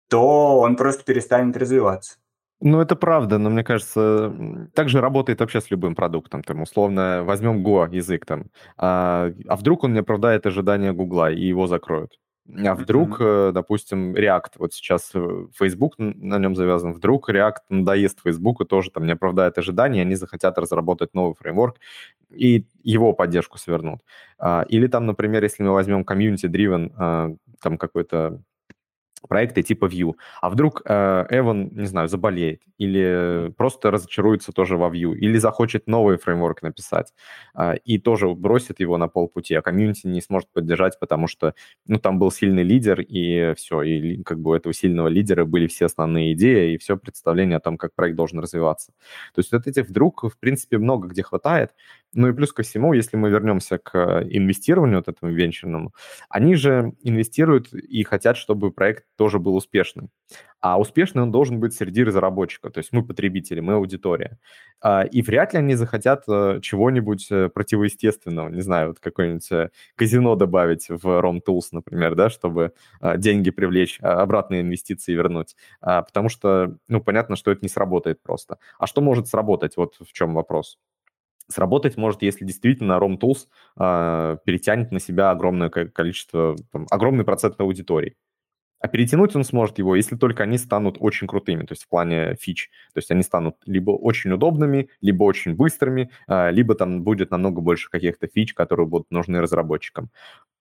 то 0.09 0.59
он 0.59 0.77
просто 0.77 1.05
перестанет 1.05 1.57
развиваться. 1.57 2.19
Ну, 2.65 2.81
это 2.81 2.95
правда, 2.95 3.39
но 3.39 3.51
мне 3.51 3.65
кажется, 3.65 4.33
так 4.75 4.89
же 4.89 5.01
работает 5.01 5.41
вообще 5.41 5.61
с 5.61 5.71
любым 5.71 5.97
продуктом. 5.97 6.45
Там, 6.45 6.63
условно, 6.63 7.25
возьмем 7.25 7.67
Go 7.67 7.93
язык 7.93 8.25
там, 8.25 8.45
а, 8.77 9.33
а 9.49 9.57
вдруг 9.57 9.83
он 9.83 9.95
не 9.95 9.99
оправдает 10.01 10.47
ожидания 10.47 10.93
Гугла 10.93 11.33
и 11.33 11.45
его 11.45 11.67
закроют? 11.67 12.19
А 12.65 12.75
вдруг, 12.75 13.21
mm-hmm. 13.21 13.53
допустим, 13.53 14.15
React, 14.15 14.53
вот 14.59 14.75
сейчас 14.75 15.11
э, 15.15 15.47
Facebook 15.59 15.95
на 15.99 16.39
нем 16.39 16.55
завязан, 16.55 16.93
вдруг 16.93 17.31
React 17.31 17.63
надоест 17.69 18.21
Facebook 18.23 18.61
и 18.61 18.65
тоже 18.65 18.91
там 18.91 19.07
не 19.07 19.13
оправдает 19.13 19.59
ожидания, 19.59 20.03
они 20.03 20.17
захотят 20.17 20.59
разработать 20.59 21.15
новый 21.15 21.35
фреймворк 21.35 21.79
и 22.31 22.67
его 22.83 23.13
поддержку 23.13 23.59
свернут. 23.59 24.01
А, 24.39 24.65
или 24.69 24.87
там, 24.87 25.07
например, 25.07 25.43
если 25.43 25.63
мы 25.63 25.73
возьмем 25.73 26.03
community-driven 26.03 26.93
а, 26.97 27.31
там 27.61 27.79
какой-то 27.79 28.41
проекты 29.29 29.63
типа 29.63 29.87
Vue. 29.87 30.15
А 30.41 30.51
вдруг 30.51 30.83
э, 30.85 31.27
Эван, 31.31 31.71
не 31.73 31.87
знаю, 31.87 32.09
заболеет 32.09 32.63
или 32.79 33.53
просто 33.57 33.91
разочаруется 33.91 34.53
тоже 34.53 34.77
во 34.77 34.89
Vue, 34.89 35.15
или 35.15 35.39
захочет 35.39 35.87
новый 35.87 36.19
фреймворк 36.19 36.63
написать 36.63 37.13
э, 37.55 37.77
и 37.85 37.99
тоже 37.99 38.29
бросит 38.29 38.81
его 38.81 38.99
на 38.99 39.09
полпути, 39.09 39.55
а 39.55 39.63
комьюнити 39.63 40.07
не 40.07 40.21
сможет 40.21 40.51
поддержать, 40.53 40.99
потому 40.99 41.27
что, 41.29 41.55
ну, 41.87 41.99
там 41.99 42.19
был 42.19 42.31
сильный 42.31 42.63
лидер, 42.63 43.01
и 43.01 43.55
все, 43.55 43.83
и 43.83 44.23
как 44.23 44.41
бы 44.41 44.51
у 44.51 44.55
этого 44.55 44.75
сильного 44.75 45.09
лидера 45.09 45.45
были 45.45 45.67
все 45.67 45.87
основные 45.87 46.33
идеи 46.33 46.75
и 46.75 46.79
все 46.79 46.97
представление 46.97 47.57
о 47.57 47.61
том, 47.61 47.77
как 47.77 47.95
проект 47.95 48.17
должен 48.17 48.41
развиваться. 48.41 48.93
То 49.35 49.39
есть 49.39 49.53
вот 49.53 49.67
этих 49.67 49.89
вдруг, 49.89 50.25
в 50.25 50.39
принципе, 50.39 50.79
много 50.79 51.09
где 51.09 51.23
хватает, 51.23 51.71
ну 52.15 52.29
и 52.29 52.33
плюс 52.33 52.53
ко 52.53 52.63
всему, 52.63 52.93
если 52.93 53.17
мы 53.17 53.31
вернемся 53.31 53.79
к 53.79 54.23
инвестированию 54.29 54.99
вот 54.99 55.09
этому 55.09 55.33
венчурному, 55.33 55.95
они 56.29 56.55
же 56.57 56.93
инвестируют 57.03 57.73
и 57.73 58.03
хотят, 58.05 58.37
чтобы 58.37 58.71
проект 58.71 59.05
тоже 59.17 59.39
был 59.39 59.57
успешным. 59.57 60.11
А 60.61 60.79
успешный 60.79 61.23
он 61.23 61.33
должен 61.33 61.59
быть 61.61 61.75
среди 61.75 62.05
разработчиков, 62.05 62.73
то 62.73 62.79
есть 62.79 62.93
мы 62.93 63.05
потребители, 63.05 63.61
мы 63.61 63.75
аудитория. 63.75 64.39
А, 64.81 65.03
и 65.03 65.23
вряд 65.23 65.53
ли 65.55 65.59
они 65.59 65.75
захотят 65.75 66.25
э, 66.29 66.61
чего-нибудь 66.63 67.27
э, 67.31 67.49
противоестественного, 67.49 68.49
не 68.49 68.61
знаю, 68.61 68.89
вот 68.89 69.01
какое-нибудь 69.01 69.51
э, 69.51 69.71
казино 69.97 70.37
добавить 70.37 70.89
в 70.89 71.05
ROM 71.07 71.41
Tools, 71.47 71.69
например, 71.73 72.15
да, 72.15 72.31
чтобы 72.31 72.73
деньги 73.17 73.51
привлечь, 73.51 73.99
а, 74.03 74.23
обратные 74.23 74.61
инвестиции 74.63 75.13
вернуть. 75.15 75.57
А, 75.81 76.03
потому 76.03 76.29
что, 76.29 76.77
ну, 76.89 77.01
понятно, 77.01 77.37
что 77.37 77.51
это 77.51 77.61
не 77.63 77.69
сработает 77.69 78.23
просто. 78.23 78.59
А 78.79 78.87
что 78.87 79.01
может 79.01 79.29
сработать? 79.29 79.77
Вот 79.77 79.97
в 80.01 80.13
чем 80.13 80.35
вопрос 80.35 80.79
сработать 81.53 81.97
может, 81.97 82.23
если 82.23 82.45
действительно 82.45 82.95
ROM 82.95 83.19
Tools 83.19 83.47
э, 83.79 84.39
перетянет 84.45 84.91
на 84.93 85.01
себя 85.01 85.31
огромное 85.31 85.71
количество, 85.71 86.57
там, 86.73 86.87
огромный 86.91 87.25
процент 87.25 87.61
аудитории. 87.61 88.17
А 88.83 88.89
перетянуть 88.89 89.37
он 89.37 89.45
сможет 89.45 89.79
его, 89.79 89.95
если 89.95 90.17
только 90.17 90.43
они 90.43 90.59
станут 90.59 90.97
очень 90.99 91.29
крутыми, 91.29 91.65
то 91.65 91.73
есть 91.73 91.85
в 91.85 91.89
плане 91.89 92.35
фич. 92.35 92.69
То 92.93 92.99
есть 92.99 93.13
они 93.13 93.23
станут 93.23 93.55
либо 93.65 93.93
очень 93.93 94.33
удобными, 94.33 94.89
либо 95.01 95.23
очень 95.23 95.55
быстрыми, 95.55 96.11
э, 96.27 96.51
либо 96.51 96.75
там 96.75 97.05
будет 97.05 97.31
намного 97.31 97.61
больше 97.61 97.89
каких-то 97.91 98.27
фич, 98.27 98.55
которые 98.55 98.89
будут 98.89 99.11
нужны 99.13 99.41
разработчикам. 99.41 100.11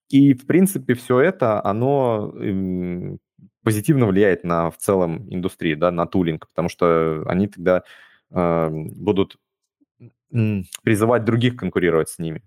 И, 0.10 0.34
в 0.36 0.46
принципе, 0.46 0.94
все 0.94 1.20
это, 1.20 1.66
оно 1.66 2.32
э, 2.36 3.18
позитивно 3.64 4.06
влияет 4.06 4.44
на 4.44 4.70
в 4.70 4.78
целом 4.78 5.26
индустрию, 5.34 5.78
да, 5.78 5.90
на 5.90 6.06
тулинг, 6.06 6.48
потому 6.48 6.70
что 6.70 7.24
они 7.28 7.48
тогда 7.48 7.84
э, 8.30 8.70
будут 8.72 9.38
призывать 10.84 11.26
других 11.26 11.56
конкурировать 11.58 12.10
с 12.10 12.20
ними. 12.20 12.44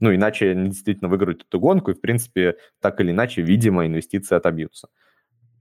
Ну, 0.00 0.14
иначе 0.14 0.50
они 0.52 0.70
действительно 0.70 1.08
выиграют 1.08 1.42
эту 1.44 1.58
гонку, 1.60 1.90
и, 1.90 1.94
в 1.94 2.00
принципе, 2.00 2.56
так 2.80 3.00
или 3.00 3.10
иначе, 3.12 3.42
видимо, 3.42 3.86
инвестиции 3.86 4.34
отобьются. 4.36 4.88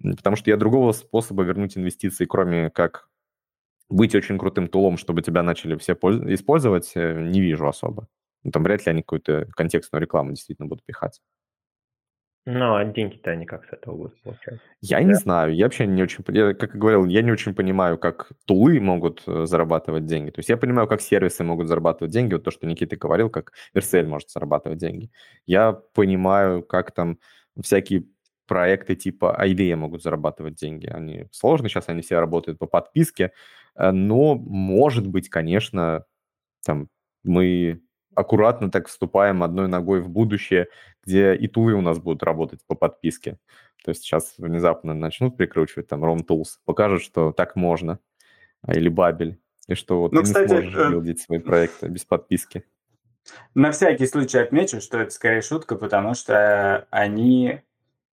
Потому 0.01 0.36
что 0.36 0.49
я 0.51 0.57
другого 0.57 0.91
способа 0.93 1.43
вернуть 1.43 1.78
инвестиции, 1.78 2.26
кроме 2.26 2.69
как 2.69 3.09
быть 3.89 4.15
очень 4.15 4.38
крутым 4.38 4.67
тулом, 4.67 4.97
чтобы 4.97 5.21
тебя 5.21 5.43
начали 5.43 5.76
все 5.78 5.93
использовать, 5.93 6.91
э, 6.95 7.21
не 7.21 7.41
вижу 7.41 7.67
особо. 7.67 8.07
Там 8.51 8.63
вряд 8.63 8.86
ли 8.86 8.91
они 8.91 9.01
какую-то 9.01 9.47
контекстную 9.55 10.01
рекламу 10.01 10.32
действительно 10.32 10.67
будут 10.67 10.86
пихать. 10.86 11.21
Ну, 12.48 12.76
а 12.76 12.86
деньги-то 12.86 13.32
они 13.32 13.48
как 13.48 13.66
с 13.66 13.74
этого 13.74 13.96
будут 13.96 14.22
получать? 14.22 14.60
Я 14.80 14.98
да? 14.98 15.04
не 15.04 15.14
знаю, 15.16 15.56
я 15.56 15.66
вообще 15.66 15.88
не 15.88 16.04
очень, 16.04 16.24
я, 16.28 16.54
как 16.54 16.76
я 16.76 16.80
говорил, 16.80 17.06
я 17.06 17.24
не 17.24 17.32
очень 17.32 17.56
понимаю, 17.56 17.98
как 17.98 18.30
тулы 18.46 18.80
могут 18.80 19.24
э, 19.26 19.46
зарабатывать 19.48 20.06
деньги. 20.06 20.30
То 20.30 20.39
есть 20.39 20.50
я 20.50 20.58
понимаю, 20.58 20.88
как 20.88 21.02
сервисы 21.02 21.43
могут 21.43 21.68
зарабатывать 21.68 22.14
деньги, 22.14 22.34
вот 22.34 22.43
то, 22.43 22.52
что 22.52 22.68
Никита 22.68 22.98
говорил, 22.98 23.32
как 23.32 23.54
Vercel 23.74 24.06
может 24.06 24.30
зарабатывать 24.30 24.78
деньги. 24.78 25.10
Я 25.48 25.74
понимаю, 25.74 26.62
как 26.62 26.91
там 26.91 27.18
всякие 27.60 28.06
проекты 28.46 28.96
типа 28.96 29.36
IDE 29.43 29.76
могут 29.76 30.04
зарабатывать 30.04 30.54
деньги. 30.54 30.86
Они 30.86 31.26
сложны, 31.32 31.68
сейчас 31.68 31.89
они 31.89 32.04
все 32.04 32.20
работают 32.20 32.60
по 32.60 32.68
подписке, 32.68 33.32
э, 33.76 33.89
но, 33.89 34.36
может 34.36 35.08
быть, 35.08 35.30
конечно, 35.30 36.06
там 36.64 36.89
мы 37.24 37.82
аккуратно 38.16 38.72
так 38.72 38.88
вступаем 38.88 39.43
одной 39.43 39.68
ногой 39.68 40.01
в 40.01 40.09
будущее, 40.09 40.68
где 41.03 41.36
и 41.36 41.47
тулы 41.47 41.74
у 41.74 41.82
нас 41.82 41.99
будут 41.99 42.24
работать 42.24 42.59
по 42.68 42.76
подписке. 42.76 43.38
То 43.84 43.89
есть 43.89 44.03
сейчас 44.03 44.34
внезапно 44.38 44.93
начнут 44.93 45.38
прикручивать 45.38 45.88
там 45.88 46.03
ROM 46.03 46.26
Tools, 46.26 46.57
покажут, 46.66 47.03
что 47.03 47.32
так 47.32 47.55
можно, 47.55 47.99
а, 48.63 48.74
или 48.74 48.89
Бабель, 48.89 49.39
и 49.68 49.76
что 49.76 49.99
вот 50.01 50.11
ну, 50.11 50.22
ты 50.22 50.26
кстати, 50.26 50.51
не 50.51 50.57
сможешь 50.61 50.76
э... 50.76 50.89
билдить 50.91 51.22
свои 51.22 51.39
проекты 51.39 51.88
без 51.88 52.03
подписки. 52.03 52.63
На 53.53 53.72
всякий 53.72 54.07
случай 54.07 54.39
отмечу, 54.39 54.82
что 54.82 54.99
это 54.99 55.11
скорее 55.11 55.41
шутка, 55.41 55.76
потому 55.76 56.13
что 56.13 56.88
они, 56.89 57.61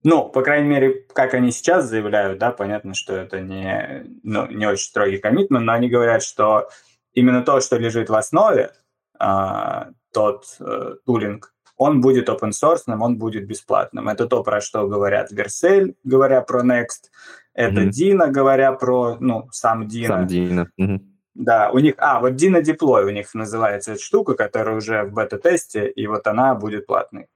ну, 0.02 0.28
по 0.28 0.42
крайней 0.42 0.68
мере, 0.68 1.06
как 1.14 1.34
они 1.34 1.50
сейчас 1.52 1.86
заявляют, 1.86 2.38
да, 2.38 2.50
понятно, 2.50 2.94
что 2.94 3.14
это 3.14 3.40
не, 3.40 4.06
ну, 4.22 4.46
не 4.46 4.66
очень 4.66 4.86
строгий 4.86 5.18
коммитмент, 5.18 5.64
но 5.64 5.72
они 5.72 5.88
говорят, 5.88 6.22
что 6.22 6.68
именно 7.12 7.42
то, 7.42 7.60
что 7.60 7.76
лежит 7.76 8.08
в 8.08 8.14
основе, 8.14 8.72
тот 9.18 10.44
э, 10.60 10.94
тулинг, 11.06 11.52
он 11.76 12.00
будет 12.00 12.28
open 12.28 12.50
source, 12.50 12.82
он 12.86 13.18
будет 13.18 13.46
бесплатным. 13.46 14.08
Это 14.08 14.26
то, 14.26 14.42
про 14.42 14.60
что 14.60 14.86
говорят 14.86 15.32
Vercel, 15.32 15.94
говоря 16.04 16.42
про 16.42 16.62
Next, 16.62 17.10
это 17.54 17.82
mm-hmm. 17.82 17.90
Dino, 17.90 18.30
говоря 18.30 18.72
про, 18.72 19.16
ну, 19.20 19.48
сам 19.50 19.82
Dino. 19.82 20.06
Сам 20.06 20.26
Dino. 20.26 20.66
Mm-hmm. 20.80 21.00
Да, 21.34 21.70
у 21.70 21.78
них, 21.78 21.94
а, 21.96 22.20
вот 22.20 22.32
Dino 22.32 22.62
Deploy 22.62 23.04
у 23.04 23.10
них 23.10 23.34
называется 23.34 23.92
эта 23.92 24.02
штука, 24.02 24.34
которая 24.34 24.76
уже 24.76 25.04
в 25.04 25.12
бета-тесте, 25.12 25.88
и 25.88 26.06
вот 26.06 26.26
она 26.26 26.54
будет 26.54 26.86
платной. 26.86 27.26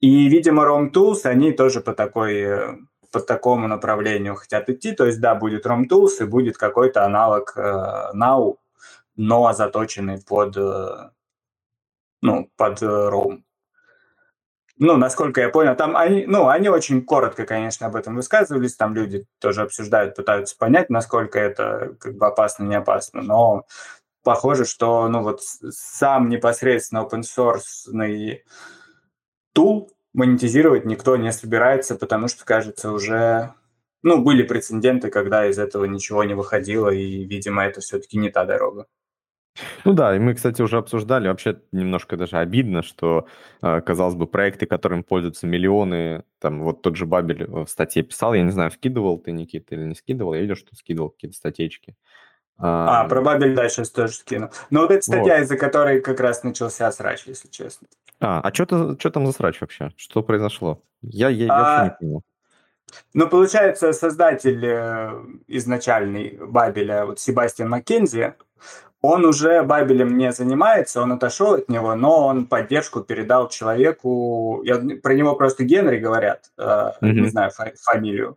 И, 0.00 0.28
видимо, 0.28 0.64
ROM 0.64 0.90
Tools, 0.92 1.24
они 1.24 1.52
тоже 1.52 1.80
по 1.80 1.92
такой 1.92 2.78
по 3.12 3.20
такому 3.20 3.66
направлению 3.66 4.36
хотят 4.36 4.70
идти. 4.70 4.92
То 4.92 5.04
есть, 5.04 5.20
да, 5.20 5.34
будет 5.34 5.66
ROM 5.66 5.88
Tools 5.88 6.20
и 6.20 6.24
будет 6.24 6.56
какой-то 6.56 7.04
аналог 7.04 7.52
э, 7.56 8.12
Now, 8.14 8.54
но 9.20 9.52
заточенный 9.52 10.18
под, 10.22 10.56
э, 10.56 11.10
ну, 12.22 12.50
под 12.56 12.82
ROM. 12.82 13.42
Ну, 14.78 14.96
насколько 14.96 15.42
я 15.42 15.50
понял, 15.50 15.76
там 15.76 15.94
они, 15.94 16.24
ну, 16.26 16.48
они 16.48 16.70
очень 16.70 17.04
коротко, 17.04 17.44
конечно, 17.44 17.86
об 17.86 17.96
этом 17.96 18.16
высказывались, 18.16 18.76
там 18.76 18.94
люди 18.94 19.26
тоже 19.38 19.60
обсуждают, 19.60 20.16
пытаются 20.16 20.56
понять, 20.56 20.88
насколько 20.88 21.38
это 21.38 21.96
как 22.00 22.16
бы 22.16 22.26
опасно, 22.26 22.64
не 22.64 22.76
опасно, 22.76 23.20
но 23.20 23.66
похоже, 24.22 24.64
что, 24.64 25.06
ну, 25.08 25.22
вот 25.22 25.42
сам 25.42 26.30
непосредственно 26.30 27.00
open 27.00 27.20
source 27.20 28.38
тул 29.52 29.92
монетизировать 30.14 30.86
никто 30.86 31.18
не 31.18 31.30
собирается, 31.30 31.94
потому 31.94 32.28
что, 32.28 32.46
кажется, 32.46 32.90
уже, 32.90 33.52
ну, 34.02 34.22
были 34.22 34.44
прецеденты, 34.44 35.10
когда 35.10 35.46
из 35.46 35.58
этого 35.58 35.84
ничего 35.84 36.24
не 36.24 36.32
выходило, 36.32 36.88
и, 36.88 37.24
видимо, 37.24 37.66
это 37.66 37.82
все-таки 37.82 38.16
не 38.16 38.30
та 38.30 38.46
дорога. 38.46 38.86
Ну 39.84 39.92
да, 39.92 40.14
и 40.14 40.18
мы, 40.18 40.34
кстати, 40.34 40.62
уже 40.62 40.78
обсуждали, 40.78 41.28
вообще 41.28 41.60
немножко 41.72 42.16
даже 42.16 42.38
обидно, 42.38 42.82
что, 42.82 43.26
э, 43.62 43.80
казалось 43.80 44.14
бы, 44.14 44.26
проекты, 44.26 44.66
которым 44.66 45.02
пользуются 45.02 45.46
миллионы, 45.46 46.24
там 46.38 46.62
вот 46.62 46.82
тот 46.82 46.96
же 46.96 47.06
Бабель 47.06 47.46
в 47.46 47.66
статье 47.66 48.02
писал, 48.02 48.34
я 48.34 48.42
не 48.42 48.52
знаю, 48.52 48.70
скидывал 48.70 49.18
ты, 49.18 49.32
Никита, 49.32 49.74
или 49.74 49.84
не 49.84 49.94
скидывал, 49.94 50.34
я 50.34 50.40
видел, 50.40 50.56
что 50.56 50.74
скидывал 50.76 51.10
какие-то 51.10 51.36
статейки. 51.36 51.96
А, 52.58 53.02
а 53.02 53.08
про 53.08 53.22
Бабель 53.22 53.54
дальше 53.54 53.84
тоже 53.84 54.12
скину. 54.12 54.50
Но 54.68 54.82
вот 54.82 54.90
эта 54.90 55.02
статья, 55.02 55.36
вот. 55.36 55.44
из-за 55.44 55.56
которой 55.56 56.00
как 56.00 56.20
раз 56.20 56.44
начался 56.44 56.92
срач, 56.92 57.24
если 57.26 57.48
честно. 57.48 57.88
А, 58.20 58.40
а 58.40 58.54
что, 58.54 58.96
что 58.98 59.10
там 59.10 59.26
за 59.26 59.32
срач 59.32 59.60
вообще? 59.60 59.90
Что 59.96 60.22
произошло? 60.22 60.82
Я, 61.00 61.30
я, 61.30 61.46
я 61.46 61.52
а... 61.52 61.62
вообще 61.62 61.84
не 61.84 61.96
понял. 61.98 62.22
Ну, 63.14 63.28
получается, 63.28 63.92
создатель 63.92 64.64
э, 64.64 65.12
изначальный 65.46 66.38
Бабеля, 66.40 67.06
вот 67.06 67.20
Себастьян 67.20 67.68
Маккензи, 67.68 68.34
он 69.02 69.24
уже 69.24 69.62
Бабелем 69.62 70.18
не 70.18 70.32
занимается, 70.32 71.00
он 71.00 71.12
отошел 71.12 71.54
от 71.54 71.68
него, 71.68 71.94
но 71.94 72.26
он 72.26 72.46
поддержку 72.46 73.00
передал 73.00 73.48
человеку, 73.48 74.62
я, 74.64 74.78
про 75.02 75.14
него 75.14 75.34
просто 75.36 75.64
Генри 75.64 75.98
говорят, 75.98 76.50
э, 76.58 76.62
mm-hmm. 76.62 77.12
не 77.12 77.28
знаю 77.28 77.50
фа- 77.50 77.72
фамилию. 77.80 78.36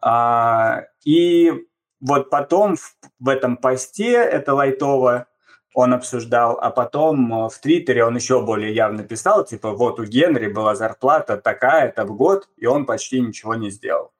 А, 0.00 0.84
и 1.04 1.52
вот 2.00 2.30
потом 2.30 2.76
в, 2.76 2.94
в 3.18 3.28
этом 3.28 3.56
посте, 3.56 4.12
это 4.12 4.54
лайтово, 4.54 5.26
он 5.74 5.92
обсуждал, 5.92 6.58
а 6.60 6.70
потом 6.70 7.32
э, 7.32 7.48
в 7.48 7.58
Твиттере 7.58 8.04
он 8.04 8.14
еще 8.14 8.40
более 8.40 8.72
явно 8.72 9.02
писал, 9.02 9.44
типа, 9.44 9.72
вот 9.72 9.98
у 9.98 10.04
Генри 10.04 10.46
была 10.46 10.76
зарплата 10.76 11.36
такая-то 11.36 12.04
в 12.04 12.14
год, 12.16 12.48
и 12.56 12.66
он 12.66 12.86
почти 12.86 13.20
ничего 13.20 13.56
не 13.56 13.70
сделал. 13.70 14.12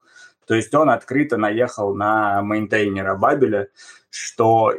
То 0.49 0.55
есть 0.55 0.75
он 0.75 0.91
открыто 0.91 1.37
наехал 1.37 1.95
на 1.95 2.43
мейнтейнера 2.43 3.15
Бабеля, 3.15 3.69
что 4.11 4.73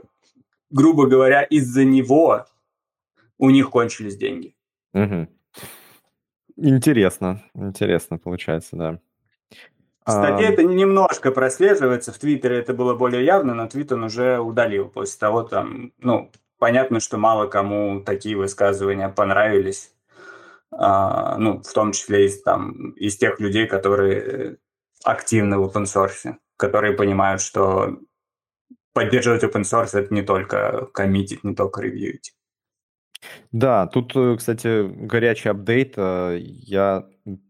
грубо 0.69 1.07
говоря, 1.07 1.43
из-за 1.43 1.83
него 1.83 2.45
у 3.37 3.49
них 3.49 3.69
кончились 3.69 4.17
деньги. 4.17 4.55
Угу. 4.93 5.27
Интересно, 6.57 7.43
интересно 7.55 8.17
получается, 8.17 8.75
да. 8.75 8.99
Кстати, 10.03 10.43
а... 10.43 10.51
это 10.51 10.63
немножко 10.63 11.31
прослеживается. 11.31 12.11
В 12.11 12.17
Твиттере 12.17 12.57
это 12.57 12.73
было 12.73 12.95
более 12.95 13.23
явно, 13.23 13.53
но 13.53 13.67
Твит 13.67 13.91
он 13.91 14.03
уже 14.03 14.39
удалил 14.39 14.89
после 14.89 15.19
того, 15.19 15.43
там, 15.43 15.93
ну, 15.99 16.31
понятно, 16.57 16.99
что 16.99 17.17
мало 17.17 17.47
кому 17.47 18.01
такие 18.01 18.35
высказывания 18.35 19.09
понравились. 19.09 19.93
А, 20.71 21.37
ну, 21.37 21.61
в 21.61 21.73
том 21.73 21.91
числе 21.91 22.25
из, 22.25 22.41
там, 22.41 22.91
из 22.91 23.17
тех 23.17 23.39
людей, 23.39 23.67
которые 23.67 24.57
активны 25.03 25.57
в 25.57 25.65
open 25.65 25.83
source, 25.83 26.35
которые 26.57 26.93
понимают, 26.93 27.41
что 27.41 27.97
поддерживать 28.99 29.43
open 29.43 29.61
source 29.61 29.97
это 29.97 30.13
не 30.13 30.23
только 30.23 30.87
коммитить, 30.93 31.45
не 31.45 31.55
только 31.55 31.81
ревьюить. 31.81 32.33
Да, 33.53 33.87
тут, 33.87 34.13
э, 34.15 34.35
кстати, 34.37 34.87
горячий 34.87 35.49
апдейт. 35.49 35.93
Э, 35.95 36.37
я 36.37 37.05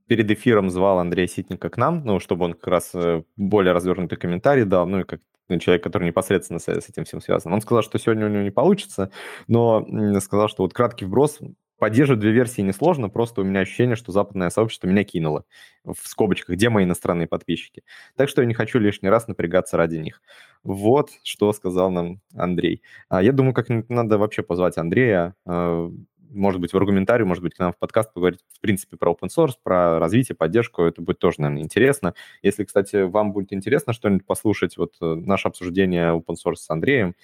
перед 0.07 0.29
эфиром 0.29 0.69
звал 0.69 0.99
Андрея 0.99 1.27
Ситника 1.27 1.69
к 1.69 1.77
нам, 1.77 2.03
ну, 2.05 2.19
чтобы 2.19 2.45
он 2.45 2.53
как 2.53 2.67
раз 2.67 2.91
э, 2.93 3.23
более 3.35 3.73
развернутый 3.73 4.17
комментарий 4.17 4.63
дал, 4.63 4.85
ну, 4.85 4.99
и 4.99 5.03
как 5.03 5.21
человек, 5.59 5.83
который 5.83 6.05
непосредственно 6.05 6.59
с, 6.59 6.67
с 6.67 6.89
этим 6.89 7.05
всем 7.05 7.19
связан. 7.19 7.51
Он 7.51 7.61
сказал, 7.61 7.81
что 7.81 7.97
сегодня 7.97 8.27
у 8.27 8.29
него 8.29 8.43
не 8.43 8.51
получится, 8.51 9.09
но 9.47 9.87
сказал, 10.19 10.49
что 10.49 10.61
вот 10.61 10.73
краткий 10.73 11.05
вброс, 11.05 11.39
Поддерживать 11.79 12.19
две 12.19 12.31
версии 12.31 12.61
несложно, 12.61 13.09
просто 13.09 13.41
у 13.41 13.43
меня 13.43 13.61
ощущение, 13.61 13.95
что 13.95 14.11
западное 14.11 14.49
сообщество 14.49 14.87
меня 14.87 15.03
кинуло. 15.03 15.45
В 15.85 15.95
скобочках, 16.03 16.55
где 16.55 16.69
мои 16.69 16.83
иностранные 16.83 17.27
подписчики. 17.27 17.83
Так 18.17 18.27
что 18.29 18.41
я 18.41 18.47
не 18.47 18.53
хочу 18.53 18.79
лишний 18.79 19.09
раз 19.09 19.27
напрягаться 19.27 19.77
ради 19.77 19.97
них. 19.97 20.21
Вот 20.63 21.09
что 21.23 21.53
сказал 21.53 21.89
нам 21.89 22.19
Андрей. 22.35 22.83
А 23.07 23.23
я 23.23 23.31
думаю, 23.31 23.53
как 23.53 23.67
надо 23.69 24.17
вообще 24.17 24.43
позвать 24.43 24.77
Андрея, 24.77 25.35
а, 25.45 25.89
может 26.29 26.61
быть, 26.61 26.73
в 26.73 26.77
аргументарию, 26.77 27.27
может 27.27 27.43
быть, 27.43 27.55
к 27.55 27.59
нам 27.59 27.73
в 27.73 27.77
подкаст 27.77 28.13
поговорить, 28.13 28.41
в 28.53 28.59
принципе, 28.59 28.97
про 28.97 29.11
open 29.11 29.29
source, 29.35 29.53
про 29.61 29.99
развитие, 29.99 30.35
поддержку. 30.35 30.83
Это 30.83 31.01
будет 31.01 31.19
тоже, 31.19 31.41
наверное, 31.41 31.63
интересно. 31.63 32.13
Если, 32.41 32.63
кстати, 32.63 33.03
вам 33.03 33.31
будет 33.33 33.53
интересно 33.53 33.93
что-нибудь 33.93 34.25
послушать, 34.25 34.77
вот 34.77 34.95
э, 35.01 35.15
наше 35.15 35.47
обсуждение 35.47 36.13
open 36.15 36.35
source 36.35 36.57
с 36.57 36.69
Андреем, 36.69 37.15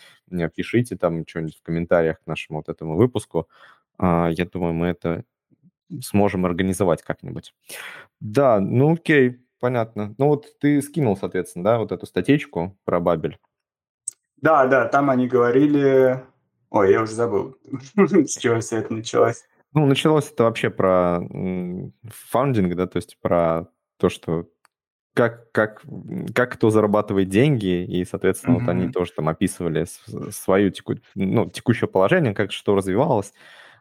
пишите 0.56 0.96
там 0.96 1.26
что-нибудь 1.28 1.58
в 1.58 1.62
комментариях 1.62 2.22
к 2.22 2.28
нашему 2.28 2.60
вот 2.60 2.70
этому 2.70 2.96
выпуску. 2.96 3.48
А, 3.98 4.30
я 4.30 4.46
думаю, 4.46 4.74
мы 4.74 4.88
это 4.88 5.24
сможем 6.02 6.46
организовать 6.46 7.02
как-нибудь. 7.02 7.54
Да, 8.20 8.60
ну 8.60 8.94
окей, 8.94 9.46
понятно. 9.60 10.16
Ну 10.18 10.28
вот 10.28 10.48
ты 10.60 10.82
скинул, 10.82 11.18
соответственно, 11.18 11.66
да, 11.66 11.78
вот 11.80 11.92
эту 11.92 12.06
статейку 12.06 12.78
про 12.86 13.00
Бабель. 13.00 13.38
Да, 14.38 14.68
да, 14.68 14.86
там 14.86 15.10
они 15.10 15.28
говорили... 15.28 16.24
Ой, 16.70 16.92
я 16.92 17.02
уже 17.02 17.14
забыл, 17.14 17.56
с 17.96 18.38
чего 18.38 18.60
все 18.60 18.78
это 18.78 18.94
началось. 18.94 19.44
Ну, 19.74 19.86
началось 19.86 20.32
это 20.32 20.44
вообще 20.44 20.70
про 20.70 21.22
фаундинг, 22.30 22.76
да, 22.76 22.88
то 22.88 22.98
есть 22.98 23.18
про 23.22 23.68
то, 23.98 24.10
что 24.10 24.48
как, 25.14 25.52
как, 25.54 25.84
как 26.34 26.54
кто 26.54 26.70
зарабатывает 26.70 27.30
деньги, 27.30 27.86
и, 27.86 28.04
соответственно, 28.04 28.58
mm-hmm. 28.58 28.60
вот 28.60 28.70
они 28.70 28.92
тоже 28.92 29.14
там 29.14 29.30
описывали 29.30 29.86
свою 30.32 30.72
теку, 30.72 30.96
ну, 31.16 31.50
текущее 31.50 31.88
положение, 31.88 32.34
как 32.34 32.52
что 32.52 32.76
развивалось 32.76 33.34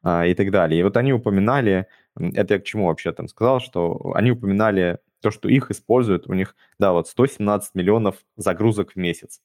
а, 0.05 0.27
и 0.27 0.35
так 0.35 0.51
далее. 0.51 0.81
И 0.81 0.83
вот 0.83 0.97
они 0.97 1.13
упоминали, 1.13 1.87
это 2.17 2.55
я 2.55 2.61
к 2.61 2.65
чему 2.65 2.87
вообще 2.87 3.11
там 3.13 3.27
сказал, 3.27 3.59
что 3.59 4.13
они 4.15 4.33
упоминали 4.33 4.99
то, 5.23 5.31
что 5.31 5.49
их 5.49 5.71
используют, 5.71 6.29
у 6.29 6.35
них, 6.35 6.55
да, 6.79 6.93
вот 6.93 7.09
117 7.09 7.75
миллионов 7.75 8.17
загрузок 8.37 8.93
в 8.93 8.97
месяц. 8.97 9.41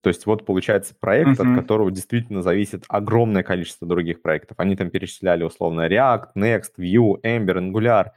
То 0.00 0.08
есть 0.08 0.24
вот 0.24 0.46
получается 0.46 0.94
проект, 0.98 1.38
uh-huh. 1.38 1.52
от 1.52 1.60
которого 1.60 1.90
действительно 1.90 2.40
зависит 2.40 2.84
огромное 2.88 3.42
количество 3.42 3.86
других 3.86 4.22
проектов. 4.22 4.58
Они 4.58 4.74
там 4.74 4.88
перечисляли 4.88 5.42
условно 5.42 5.86
React, 5.86 6.28
Next, 6.34 6.78
Vue, 6.78 7.20
Ember, 7.22 7.58
Angular. 7.58 8.12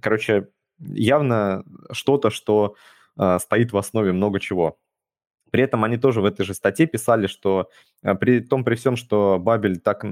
Короче, 0.00 0.48
явно 0.78 1.64
что-то, 1.92 2.30
что 2.30 2.76
э, 3.18 3.38
стоит 3.40 3.72
в 3.72 3.76
основе 3.76 4.12
много 4.12 4.40
чего. 4.40 4.78
При 5.54 5.62
этом 5.62 5.84
они 5.84 5.98
тоже 5.98 6.20
в 6.20 6.24
этой 6.24 6.44
же 6.44 6.52
статье 6.52 6.84
писали, 6.84 7.28
что 7.28 7.70
э, 8.02 8.16
при 8.16 8.40
том, 8.40 8.64
при 8.64 8.74
всем, 8.74 8.96
что 8.96 9.38
Бабель 9.38 9.78
так 9.78 10.04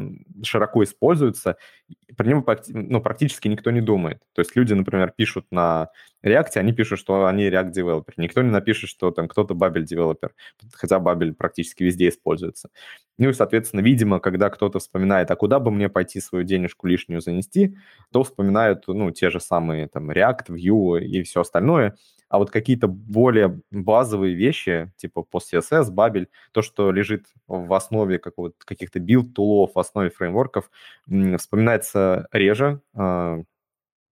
широко 0.44 0.84
используется, 0.84 1.56
про 2.16 2.28
него 2.28 2.46
ну, 2.68 3.00
практически 3.00 3.48
никто 3.48 3.72
не 3.72 3.80
думает. 3.80 4.22
То 4.34 4.42
есть 4.42 4.54
люди, 4.54 4.72
например, 4.72 5.12
пишут 5.16 5.46
на 5.50 5.88
React, 6.24 6.58
они 6.58 6.72
пишут, 6.72 7.00
что 7.00 7.26
они 7.26 7.48
React 7.48 7.72
девелопер. 7.72 8.14
Никто 8.18 8.40
не 8.40 8.50
напишет, 8.50 8.88
что 8.88 9.10
там 9.10 9.26
кто-то 9.26 9.54
Бабель 9.54 9.84
девелопер, 9.84 10.32
хотя 10.74 11.00
Бабель 11.00 11.34
практически 11.34 11.82
везде 11.82 12.10
используется. 12.10 12.68
Ну 13.18 13.28
и, 13.28 13.32
соответственно, 13.32 13.80
видимо, 13.80 14.20
когда 14.20 14.48
кто-то 14.48 14.78
вспоминает, 14.78 15.28
а 15.32 15.34
куда 15.34 15.58
бы 15.58 15.72
мне 15.72 15.88
пойти 15.88 16.20
свою 16.20 16.44
денежку 16.44 16.86
лишнюю 16.86 17.20
занести, 17.20 17.76
то 18.12 18.22
вспоминают, 18.22 18.84
ну, 18.86 19.10
те 19.10 19.28
же 19.28 19.40
самые 19.40 19.88
там 19.88 20.08
React, 20.08 20.50
Vue 20.50 21.00
и 21.00 21.24
все 21.24 21.40
остальное– 21.40 21.96
а 22.32 22.38
вот 22.38 22.50
какие-то 22.50 22.88
более 22.88 23.60
базовые 23.70 24.34
вещи, 24.34 24.90
типа 24.96 25.26
PostCSS, 25.30 25.90
Babel, 25.94 26.28
то, 26.52 26.62
что 26.62 26.90
лежит 26.90 27.26
в 27.46 27.74
основе 27.74 28.18
каких-то 28.18 29.00
build 29.00 29.30
tool 29.30 29.54
ов, 29.54 29.72
в 29.74 29.78
основе 29.78 30.08
фреймворков, 30.08 30.70
вспоминается 31.36 32.28
реже, 32.32 32.80
а, 32.94 33.42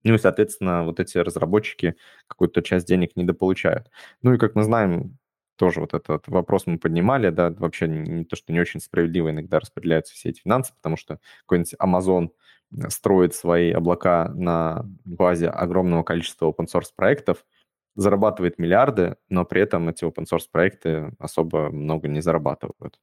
ну 0.03 0.15
и, 0.15 0.17
соответственно, 0.17 0.83
вот 0.83 0.99
эти 0.99 1.17
разработчики 1.17 1.95
какую-то 2.27 2.61
часть 2.61 2.87
денег 2.87 3.15
недополучают. 3.15 3.89
Ну 4.21 4.33
и, 4.33 4.37
как 4.37 4.55
мы 4.55 4.63
знаем, 4.63 5.17
тоже 5.55 5.79
вот 5.79 5.93
этот 5.93 6.27
вопрос 6.27 6.67
мы 6.67 6.77
поднимали, 6.77 7.29
да, 7.29 7.51
вообще 7.51 7.87
не 7.87 8.25
то, 8.25 8.35
что 8.35 8.51
не 8.51 8.59
очень 8.59 8.81
справедливо 8.81 9.31
иногда 9.31 9.59
распределяются 9.59 10.13
все 10.13 10.29
эти 10.29 10.41
финансы, 10.41 10.73
потому 10.75 10.97
что 10.97 11.19
какой-нибудь 11.45 11.75
Amazon 11.81 12.29
строит 12.89 13.33
свои 13.33 13.71
облака 13.71 14.29
на 14.35 14.85
базе 15.05 15.47
огромного 15.47 16.03
количества 16.03 16.47
open-source 16.51 16.91
проектов, 16.95 17.45
зарабатывает 17.99 18.59
миллиарды, 18.59 19.17
но 19.27 19.45
при 19.45 19.61
этом 19.61 19.89
эти 19.89 20.05
open-source 20.05 20.47
проекты 20.51 21.11
особо 21.19 21.69
много 21.69 22.07
не 22.07 22.21
зарабатывают. 22.21 22.99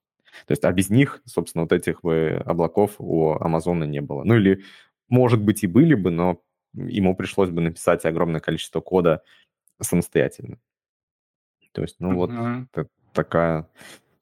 То 0.47 0.53
есть, 0.53 0.64
а 0.64 0.72
без 0.72 0.90
них, 0.90 1.22
собственно, 1.24 1.62
вот 1.62 1.72
этих 1.72 2.03
бы 2.03 2.42
облаков 2.44 2.94
у 2.99 3.32
Амазона 3.32 3.84
не 3.84 4.01
было. 4.01 4.24
Ну 4.24 4.36
или, 4.36 4.62
может 5.09 5.42
быть, 5.42 5.64
и 5.64 5.66
были 5.66 5.94
бы, 5.94 6.11
но 6.11 6.42
ему 6.74 7.14
пришлось 7.14 7.51
бы 7.51 7.61
написать 7.61 8.05
огромное 8.05 8.40
количество 8.40 8.80
кода 8.80 9.22
самостоятельно. 9.80 10.59
То 11.72 11.82
есть, 11.82 11.97
ну 11.99 12.14
вот 12.14 12.30
такая, 13.12 13.68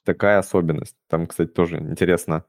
такая 0.02 0.38
особенность. 0.38 0.96
Там, 1.08 1.26
кстати, 1.26 1.50
тоже 1.50 1.78
интересно, 1.78 2.44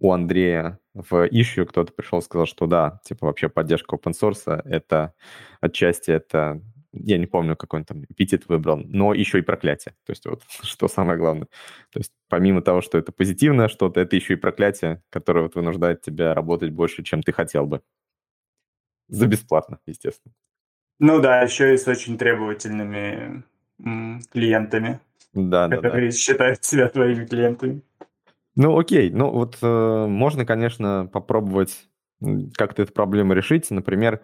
у 0.00 0.12
Андрея 0.12 0.78
в 0.94 1.26
issue 1.26 1.64
кто-то 1.64 1.92
пришел 1.92 2.20
и 2.20 2.22
сказал, 2.22 2.46
что 2.46 2.66
да, 2.66 3.00
типа 3.04 3.26
вообще 3.26 3.48
поддержка 3.48 3.96
open 3.96 4.12
source 4.12 4.62
это 4.64 5.12
отчасти 5.60 6.12
это 6.12 6.62
я 6.92 7.18
не 7.18 7.26
помню, 7.26 7.56
какой 7.56 7.80
он 7.80 7.84
там 7.84 8.04
эпитет 8.04 8.48
выбрал, 8.48 8.78
но 8.78 9.14
еще 9.14 9.38
и 9.38 9.42
проклятие. 9.42 9.94
То 10.06 10.12
есть 10.12 10.26
вот 10.26 10.42
что 10.62 10.88
самое 10.88 11.18
главное. 11.18 11.48
То 11.90 12.00
есть 12.00 12.12
помимо 12.28 12.62
того, 12.62 12.80
что 12.80 12.98
это 12.98 13.12
позитивное 13.12 13.68
что-то, 13.68 14.00
это 14.00 14.16
еще 14.16 14.34
и 14.34 14.36
проклятие, 14.36 15.02
которое 15.10 15.42
вот 15.42 15.54
вынуждает 15.54 16.02
тебя 16.02 16.34
работать 16.34 16.70
больше, 16.70 17.02
чем 17.02 17.22
ты 17.22 17.32
хотел 17.32 17.66
бы. 17.66 17.82
За 19.08 19.26
бесплатно, 19.26 19.78
естественно. 19.86 20.34
Ну 20.98 21.20
да, 21.20 21.42
еще 21.42 21.74
и 21.74 21.78
с 21.78 21.86
очень 21.86 22.18
требовательными 22.18 23.44
клиентами, 24.32 25.00
да, 25.32 25.68
которые 25.68 26.08
да, 26.08 26.12
да. 26.12 26.18
считают 26.18 26.64
себя 26.64 26.88
твоими 26.88 27.24
клиентами. 27.24 27.82
Ну 28.56 28.76
окей, 28.76 29.10
ну 29.10 29.30
вот 29.30 29.56
э, 29.62 30.06
можно, 30.08 30.44
конечно, 30.44 31.08
попробовать 31.12 31.88
как-то 32.56 32.82
эту 32.82 32.92
проблему 32.92 33.32
решить. 33.32 33.70
Например, 33.70 34.20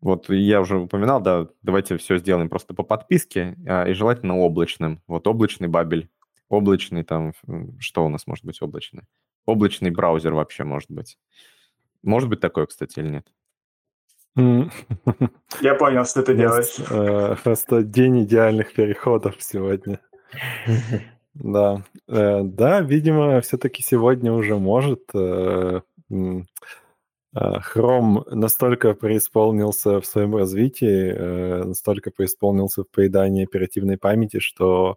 вот 0.00 0.28
я 0.28 0.60
уже 0.60 0.78
упоминал, 0.78 1.20
да, 1.20 1.48
давайте 1.62 1.96
все 1.96 2.18
сделаем 2.18 2.48
просто 2.48 2.74
по 2.74 2.82
подписке 2.82 3.56
а, 3.66 3.84
и 3.84 3.94
желательно 3.94 4.36
облачным. 4.36 5.02
Вот 5.06 5.26
облачный 5.26 5.68
бабель, 5.68 6.08
облачный 6.48 7.02
там, 7.02 7.32
что 7.78 8.04
у 8.04 8.08
нас 8.08 8.26
может 8.26 8.44
быть 8.44 8.62
облачный? 8.62 9.04
Облачный 9.44 9.90
браузер 9.90 10.34
вообще 10.34 10.64
может 10.64 10.90
быть. 10.90 11.18
Может 12.02 12.28
быть 12.28 12.40
такое, 12.40 12.66
кстати, 12.66 13.00
или 13.00 13.08
нет? 13.08 13.26
Я 15.60 15.74
понял, 15.74 16.04
что 16.04 16.22
ты 16.22 16.34
делаешь. 16.34 16.76
Э, 16.90 17.34
просто 17.42 17.82
день 17.82 18.22
идеальных 18.24 18.72
переходов 18.74 19.36
сегодня. 19.40 20.00
Да, 21.34 21.84
э, 22.08 22.40
да, 22.42 22.80
видимо, 22.80 23.40
все-таки 23.42 23.80
сегодня 23.80 24.32
уже 24.32 24.56
может. 24.56 25.04
Э, 27.34 27.58
Chrome 27.74 28.24
настолько 28.34 28.94
преисполнился 28.94 30.00
в 30.00 30.06
своем 30.06 30.36
развитии, 30.36 31.64
настолько 31.64 32.10
преисполнился 32.10 32.82
в 32.84 32.90
поедании 32.90 33.44
оперативной 33.44 33.98
памяти, 33.98 34.38
что 34.38 34.96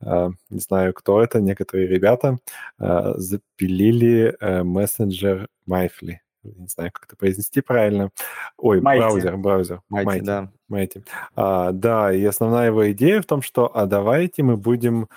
не 0.00 0.60
знаю, 0.60 0.94
кто 0.94 1.20
это, 1.20 1.40
некоторые 1.40 1.88
ребята 1.88 2.38
запилили 2.78 4.36
мессенджер 4.62 5.48
Майфли 5.66 6.22
не 6.56 6.68
знаю, 6.68 6.90
как 6.92 7.04
это 7.04 7.16
произнести 7.16 7.60
правильно. 7.60 8.10
Ой, 8.56 8.80
Mighty. 8.80 8.98
браузер, 8.98 9.36
браузер. 9.36 9.82
Mighty, 9.92 10.04
Mighty. 10.04 10.22
да. 10.22 10.52
Mighty. 10.70 11.04
А, 11.34 11.72
да, 11.72 12.12
и 12.12 12.24
основная 12.24 12.66
его 12.66 12.90
идея 12.92 13.20
в 13.20 13.26
том, 13.26 13.42
что, 13.42 13.74
а 13.74 13.86
давайте 13.86 14.42
мы 14.42 14.56
будем 14.56 15.08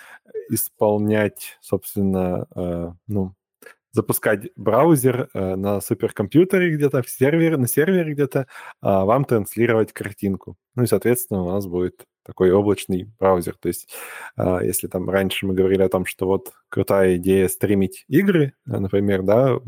исполнять, 0.49 1.57
собственно, 1.61 2.47
э, 2.55 2.91
ну, 3.07 3.33
запускать 3.91 4.49
браузер 4.55 5.29
э, 5.33 5.55
на 5.55 5.81
суперкомпьютере 5.81 6.75
где-то, 6.75 7.01
в 7.01 7.09
сервере, 7.09 7.57
на 7.57 7.67
сервере 7.67 8.13
где-то, 8.13 8.47
а 8.81 9.05
вам 9.05 9.25
транслировать 9.25 9.93
картинку. 9.93 10.55
Ну 10.75 10.83
и, 10.83 10.87
соответственно, 10.87 11.43
у 11.43 11.49
нас 11.49 11.67
будет 11.67 12.05
такой 12.23 12.51
облачный 12.51 13.11
браузер. 13.19 13.55
То 13.59 13.67
есть, 13.67 13.89
э, 14.37 14.59
если 14.63 14.87
там 14.87 15.09
раньше 15.09 15.45
мы 15.45 15.53
говорили 15.53 15.81
о 15.81 15.89
том, 15.89 16.05
что 16.05 16.27
вот 16.27 16.53
крутая 16.69 17.17
идея 17.17 17.47
стримить 17.47 18.05
игры, 18.07 18.53
э, 18.65 18.79
например, 18.79 19.23
да, 19.23 19.59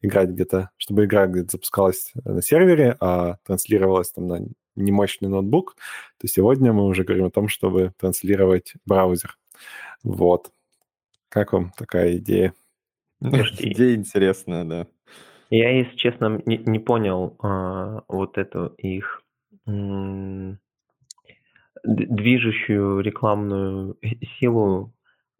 играть 0.00 0.30
где-то, 0.30 0.70
чтобы 0.76 1.04
игра 1.04 1.26
где-то 1.26 1.52
запускалась 1.52 2.12
на 2.24 2.40
сервере, 2.42 2.96
а 3.00 3.36
транслировалась 3.44 4.12
там 4.12 4.26
на 4.26 4.40
немощный 4.76 5.28
ноутбук, 5.28 5.76
то 6.18 6.28
сегодня 6.28 6.72
мы 6.72 6.84
уже 6.84 7.04
говорим 7.04 7.26
о 7.26 7.30
том, 7.30 7.48
чтобы 7.48 7.92
транслировать 7.98 8.74
браузер. 8.84 9.36
Вот. 10.02 10.50
Как 11.28 11.52
вам 11.52 11.72
такая 11.76 12.16
идея? 12.18 12.54
Слушайте, 13.20 13.72
Идея 13.72 13.96
интересная, 13.96 14.64
да. 14.64 14.86
Я, 15.50 15.70
если 15.70 15.96
честно, 15.96 16.42
не, 16.44 16.58
не 16.58 16.78
понял 16.78 17.36
а, 17.40 18.02
вот 18.08 18.36
эту 18.36 18.66
их 18.78 19.22
м, 19.66 20.58
движущую 21.84 23.00
рекламную 23.00 23.96
силу, 24.38 24.92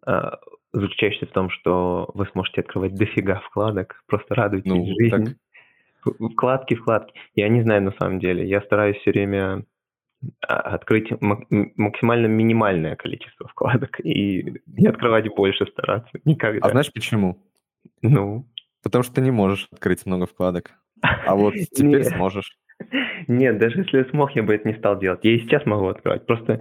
а, 0.06 0.38
заключающуюся 0.72 1.26
в 1.26 1.34
том, 1.34 1.50
что 1.50 2.10
вы 2.14 2.26
сможете 2.32 2.60
открывать 2.60 2.94
дофига 2.94 3.40
вкладок, 3.40 4.02
просто 4.06 4.34
радуйтесь 4.34 4.70
ну, 4.70 4.86
жизни. 4.86 5.24
Так... 5.24 5.36
Вкладки, 6.32 6.74
вкладки. 6.74 7.14
Я 7.34 7.48
не 7.48 7.62
знаю 7.62 7.82
на 7.82 7.92
самом 7.98 8.20
деле. 8.20 8.48
Я 8.48 8.60
стараюсь 8.60 8.96
все 8.98 9.10
время 9.10 9.64
а, 10.46 10.60
открыть 10.60 11.10
максимально 11.20 12.26
минимальное 12.26 12.94
количество 12.94 13.48
вкладок 13.48 13.98
и 14.04 14.60
не 14.66 14.86
открывать 14.86 15.28
больше 15.34 15.66
стараться. 15.66 16.10
Никогда. 16.24 16.64
А 16.64 16.70
знаешь 16.70 16.92
почему? 16.92 17.42
Ну? 18.02 18.46
Потому 18.82 19.02
что 19.04 19.14
ты 19.14 19.20
не 19.20 19.30
можешь 19.30 19.68
открыть 19.72 20.06
много 20.06 20.26
вкладок. 20.26 20.72
А 21.02 21.34
вот 21.34 21.54
теперь 21.72 22.04
сможешь. 22.04 22.56
Нет, 23.26 23.58
даже 23.58 23.80
если 23.80 24.08
смог, 24.10 24.32
я 24.36 24.42
бы 24.42 24.54
это 24.54 24.68
не 24.68 24.74
стал 24.74 24.98
делать. 24.98 25.20
Я 25.22 25.32
и 25.32 25.40
сейчас 25.40 25.64
могу 25.66 25.88
открывать. 25.88 26.26
Просто 26.26 26.60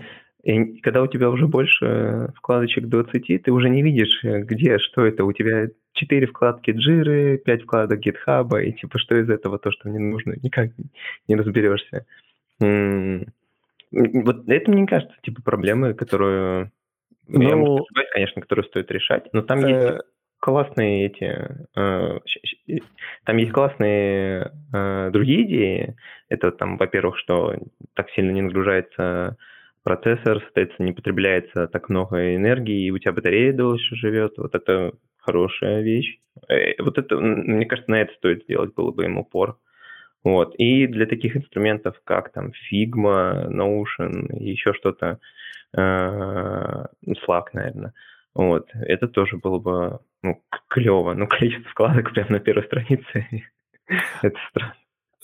когда 0.84 1.01
у 1.01 1.07
тебя 1.07 1.30
уже 1.30 1.47
больше 1.47 2.32
вкладочек 2.36 2.88
20, 2.88 3.43
ты 3.43 3.51
уже 3.51 3.69
не 3.69 3.82
видишь, 3.82 4.23
э, 4.23 4.41
где, 4.41 4.78
что 4.78 5.03
это. 5.03 5.26
У 5.26 5.34
тебя 5.34 5.69
4 5.93 6.28
вкладки 6.28 6.71
джиры, 6.71 7.38
5 7.38 7.63
вкладок 7.63 7.99
гитхаба, 7.99 8.61
и 8.61 8.71
типа 8.73 8.99
что 8.99 9.15
из 9.15 9.30
этого 9.30 9.57
то, 9.57 9.71
что 9.71 9.89
мне 9.89 9.99
нужно, 9.99 10.36
никак 10.41 10.69
не 11.28 11.36
разберешься. 11.36 12.05
Вот 12.59 14.47
это, 14.47 14.71
мне 14.71 14.86
кажется, 14.86 15.15
типа 15.23 15.41
проблемы, 15.41 15.93
которую, 15.93 16.71
ну, 17.28 17.41
я 17.41 17.55
могу 17.55 17.86
сказать, 17.86 18.09
конечно, 18.11 18.41
которую 18.41 18.65
стоит 18.65 18.91
решать, 18.91 19.34
но 19.34 19.41
там 19.41 19.59
есть 19.59 19.89
э, 19.89 19.99
классные 20.46 21.08
эти... 21.08 21.66
Э, 21.76 22.20
там 23.26 23.38
есть 23.38 23.52
классные 23.52 24.52
э, 24.72 25.10
другие 25.12 25.41
идеи. 25.41 25.96
Это 26.30 26.52
там, 26.52 26.78
во-первых, 26.78 27.18
что 27.18 27.56
так 27.96 28.12
сильно 28.12 28.30
не 28.30 28.43
нагружается 28.43 29.38
процессор, 29.82 30.39
соответственно, 30.41 30.86
не 30.86 30.93
потребляется 30.93 31.68
так 31.68 31.89
много 31.89 32.36
энергии, 32.36 32.86
и 32.86 32.91
у 32.91 33.00
тебя 33.00 33.14
батарея 33.14 33.54
дольше 33.54 33.96
живет. 33.96 34.34
Вот 34.38 34.54
это 34.54 34.93
хорошая 35.18 35.82
вещь. 35.82 36.20
Э, 36.48 36.80
вот 36.80 37.00
это, 37.00 37.18
мне 37.18 37.66
кажется, 37.66 37.89
на 37.89 38.02
это 38.02 38.14
стоит 38.14 38.43
сделать, 38.43 38.76
было 38.76 38.91
бы 38.91 39.06
им 39.06 39.18
упор. 39.18 39.58
Вот. 40.24 40.54
И 40.60 40.86
для 40.86 41.08
таких 41.08 41.36
инструментов, 41.36 42.00
как 42.04 42.32
там 42.32 42.52
Figma, 42.72 43.50
Notion 43.50 44.28
еще 44.39 44.74
что-то, 44.74 45.20
Slack, 45.76 47.48
наверное, 47.52 47.93
вот, 48.36 48.70
это 48.74 49.08
тоже 49.08 49.38
было 49.38 49.60
бы 49.60 50.00
ну, 50.22 50.44
клево. 50.68 51.14
Ну, 51.14 51.28
количество 51.30 51.72
вкладок 51.72 52.14
прямо 52.14 52.32
на 52.32 52.40
первой 52.40 52.66
странице. 52.66 53.44
это 54.22 54.38
странно. 54.50 54.76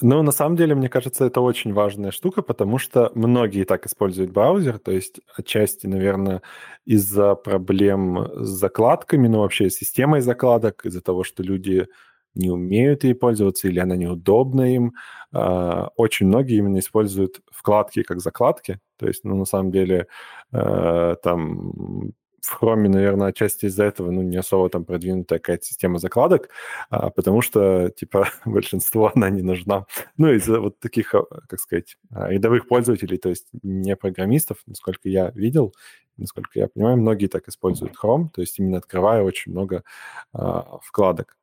Ну, 0.03 0.23
на 0.23 0.31
самом 0.31 0.55
деле, 0.55 0.73
мне 0.73 0.89
кажется, 0.89 1.25
это 1.25 1.41
очень 1.41 1.73
важная 1.73 2.09
штука, 2.09 2.41
потому 2.41 2.79
что 2.79 3.11
многие 3.13 3.65
так 3.65 3.85
используют 3.85 4.31
браузер, 4.31 4.79
то 4.79 4.91
есть 4.91 5.19
отчасти, 5.37 5.85
наверное, 5.85 6.41
из-за 6.85 7.35
проблем 7.35 8.27
с 8.33 8.47
закладками, 8.47 9.27
ну, 9.27 9.39
вообще 9.39 9.69
с 9.69 9.75
системой 9.75 10.21
закладок, 10.21 10.85
из-за 10.85 11.01
того, 11.01 11.23
что 11.23 11.43
люди 11.43 11.87
не 12.33 12.49
умеют 12.49 13.03
ей 13.03 13.13
пользоваться 13.13 13.67
или 13.67 13.79
она 13.79 13.95
неудобна 13.95 14.73
им. 14.73 14.93
А, 15.33 15.89
очень 15.97 16.27
многие 16.27 16.57
именно 16.57 16.79
используют 16.79 17.41
вкладки 17.51 18.03
как 18.03 18.21
закладки. 18.21 18.79
То 18.97 19.07
есть, 19.07 19.23
ну, 19.23 19.35
на 19.35 19.45
самом 19.45 19.71
деле, 19.71 20.07
э, 20.53 21.15
там 21.21 22.13
в 22.41 22.61
Chrome, 22.61 22.87
наверное, 22.89 23.27
отчасти 23.27 23.67
из-за 23.67 23.83
этого, 23.83 24.11
ну, 24.11 24.23
не 24.23 24.37
особо 24.37 24.69
там 24.69 24.83
продвинутая 24.83 25.39
какая-то 25.39 25.63
система 25.63 25.99
закладок, 25.99 26.49
а, 26.89 27.11
потому 27.11 27.41
что, 27.41 27.89
типа, 27.89 28.29
большинство 28.45 29.11
она 29.15 29.29
не 29.29 29.43
нужна. 29.43 29.85
Ну, 30.17 30.33
из-за 30.33 30.59
вот 30.59 30.79
таких, 30.79 31.13
а, 31.13 31.23
как 31.47 31.59
сказать, 31.59 31.97
а, 32.11 32.29
рядовых 32.29 32.67
пользователей, 32.67 33.17
то 33.17 33.29
есть 33.29 33.47
не 33.61 33.95
программистов, 33.95 34.57
насколько 34.65 35.07
я 35.07 35.31
видел, 35.35 35.73
насколько 36.17 36.51
я 36.55 36.67
понимаю, 36.67 36.97
многие 36.97 37.27
так 37.27 37.47
используют 37.47 37.93
Chrome, 38.01 38.29
то 38.33 38.41
есть 38.41 38.57
именно 38.59 38.77
открывая 38.77 39.21
очень 39.21 39.51
много 39.51 39.83
а, 40.33 40.79
вкладок. 40.81 41.37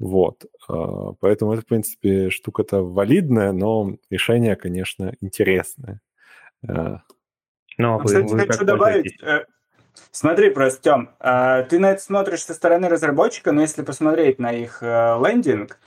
Вот. 0.00 0.46
А, 0.68 1.12
поэтому 1.20 1.52
это, 1.52 1.62
в 1.62 1.66
принципе, 1.66 2.30
штука-то 2.30 2.82
валидная, 2.82 3.52
но 3.52 3.96
решение, 4.10 4.56
конечно, 4.56 5.14
интересное. 5.20 6.00
А. 6.66 7.02
Ну, 7.78 7.94
а 7.94 8.04
Кстати, 8.04 8.32
вы 8.32 8.38
хочу 8.40 8.64
добавить, 8.64 9.16
Смотри 10.10 10.50
просто, 10.50 10.82
Тём, 10.82 11.10
ты 11.20 11.78
на 11.78 11.92
это 11.92 12.02
смотришь 12.02 12.44
со 12.44 12.54
стороны 12.54 12.88
разработчика, 12.88 13.52
но 13.52 13.62
если 13.62 13.82
посмотреть 13.82 14.38
на 14.38 14.52
их 14.52 14.78
э, 14.82 15.18
лендинг, 15.24 15.78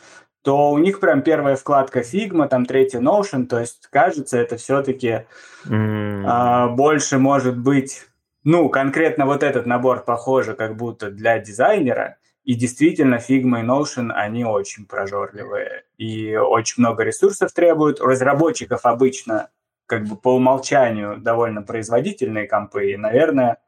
то 0.44 0.72
у 0.72 0.78
них 0.78 1.00
прям 1.00 1.22
первая 1.22 1.56
вкладка 1.56 2.02
Figma, 2.02 2.48
там 2.48 2.66
третья 2.66 3.00
Notion, 3.00 3.46
то 3.46 3.60
есть 3.60 3.88
кажется, 3.90 4.38
это 4.38 4.58
все-таки 4.58 5.26
mm. 5.66 6.76
больше 6.76 7.18
может 7.18 7.58
быть, 7.58 8.08
ну, 8.44 8.68
конкретно 8.70 9.26
вот 9.26 9.42
этот 9.42 9.66
набор 9.66 10.04
похоже 10.04 10.54
как 10.54 10.76
будто 10.76 11.10
для 11.10 11.40
дизайнера, 11.40 12.18
и 12.44 12.56
действительно, 12.56 13.16
Figma 13.16 13.62
и 13.62 13.66
Notion, 13.66 14.12
они 14.12 14.44
очень 14.44 14.86
прожорливые 14.86 15.84
и 15.98 16.36
очень 16.36 16.82
много 16.84 17.04
ресурсов 17.04 17.54
требуют. 17.54 18.02
У 18.02 18.06
разработчиков 18.06 18.86
обычно 18.86 19.50
как 19.86 20.04
бы 20.06 20.18
по 20.18 20.36
умолчанию 20.36 21.18
довольно 21.18 21.62
производительные 21.62 22.48
компы, 22.48 22.92
и, 22.92 22.98
наверное, 22.98 23.60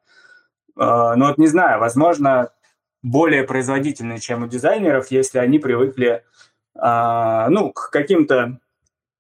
ну 0.76 1.28
вот 1.28 1.38
не 1.38 1.48
знаю, 1.48 1.80
возможно, 1.80 2.52
более 3.06 3.44
производительные, 3.44 4.20
чем 4.20 4.44
у 4.44 4.48
дизайнеров, 4.48 5.12
если 5.12 5.38
они 5.38 5.60
привыкли, 5.60 6.24
э, 6.76 7.46
ну, 7.50 7.72
к 7.72 7.92
каким-то 7.92 8.60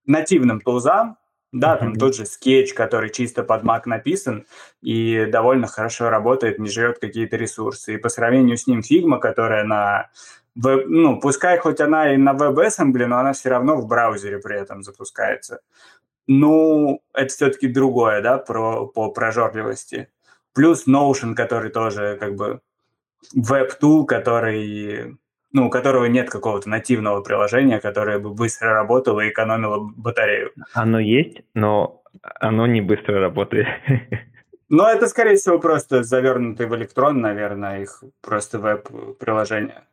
нативным 0.07 0.59
тулзам, 0.59 1.17
да, 1.51 1.77
там 1.77 1.93
mm-hmm. 1.93 1.99
тот 1.99 2.15
же 2.15 2.25
скетч, 2.25 2.73
который 2.73 3.11
чисто 3.11 3.43
под 3.43 3.63
Mac 3.63 3.83
написан 3.85 4.45
и 4.81 5.25
довольно 5.27 5.67
хорошо 5.67 6.09
работает, 6.09 6.59
не 6.59 6.67
жрет 6.67 6.99
какие-то 6.99 7.37
ресурсы. 7.37 7.93
И 7.93 7.97
по 7.97 8.09
сравнению 8.09 8.57
с 8.57 8.67
ним 8.67 8.81
Figma, 8.81 9.19
которая 9.19 9.63
на 9.63 10.09
веб, 10.55 10.85
ну, 10.87 11.19
пускай 11.19 11.57
хоть 11.59 11.79
она 11.79 12.13
и 12.13 12.17
на 12.17 12.33
WebAssembly, 12.33 13.05
но 13.05 13.19
она 13.19 13.33
все 13.33 13.49
равно 13.49 13.77
в 13.77 13.87
браузере 13.87 14.39
при 14.39 14.59
этом 14.59 14.83
запускается. 14.83 15.61
Ну, 16.27 17.01
это 17.13 17.31
все-таки 17.31 17.67
другое, 17.67 18.21
да, 18.21 18.39
про, 18.39 18.87
по 18.87 19.11
прожорливости. 19.11 20.09
Плюс 20.55 20.87
Notion, 20.87 21.35
который 21.35 21.69
тоже 21.69 22.17
как 22.19 22.35
бы 22.35 22.61
веб-тул, 23.33 24.05
который 24.05 25.17
ну, 25.51 25.67
у 25.67 25.69
которого 25.69 26.05
нет 26.05 26.29
какого-то 26.29 26.67
нативного 26.67 27.21
приложения, 27.21 27.79
которое 27.79 28.19
бы 28.19 28.33
быстро 28.33 28.73
работало 28.73 29.21
и 29.21 29.29
экономило 29.29 29.79
батарею. 29.95 30.51
Оно 30.73 30.99
есть, 30.99 31.43
но 31.53 32.01
оно 32.41 32.67
не 32.67 32.81
быстро 32.81 33.21
работает. 33.21 33.67
Но 34.67 34.89
это, 34.89 35.07
скорее 35.07 35.35
всего, 35.35 35.59
просто 35.59 36.03
завернутый 36.03 36.65
в 36.65 36.75
электрон, 36.75 37.21
наверное, 37.21 37.83
их 37.83 38.03
просто 38.19 38.59
веб-приложение. 38.59 39.83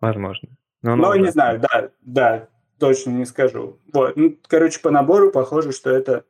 Возможно. 0.00 0.48
Но, 0.82 0.96
но 0.96 1.14
не 1.14 1.30
знаю, 1.30 1.60
да, 1.60 1.90
да, 2.00 2.48
точно 2.78 3.10
не 3.10 3.24
скажу. 3.24 3.78
Вот, 3.92 4.16
ну, 4.16 4.36
короче, 4.48 4.80
по 4.80 4.90
набору 4.90 5.30
похоже, 5.30 5.72
что 5.72 5.90
это 5.90 6.24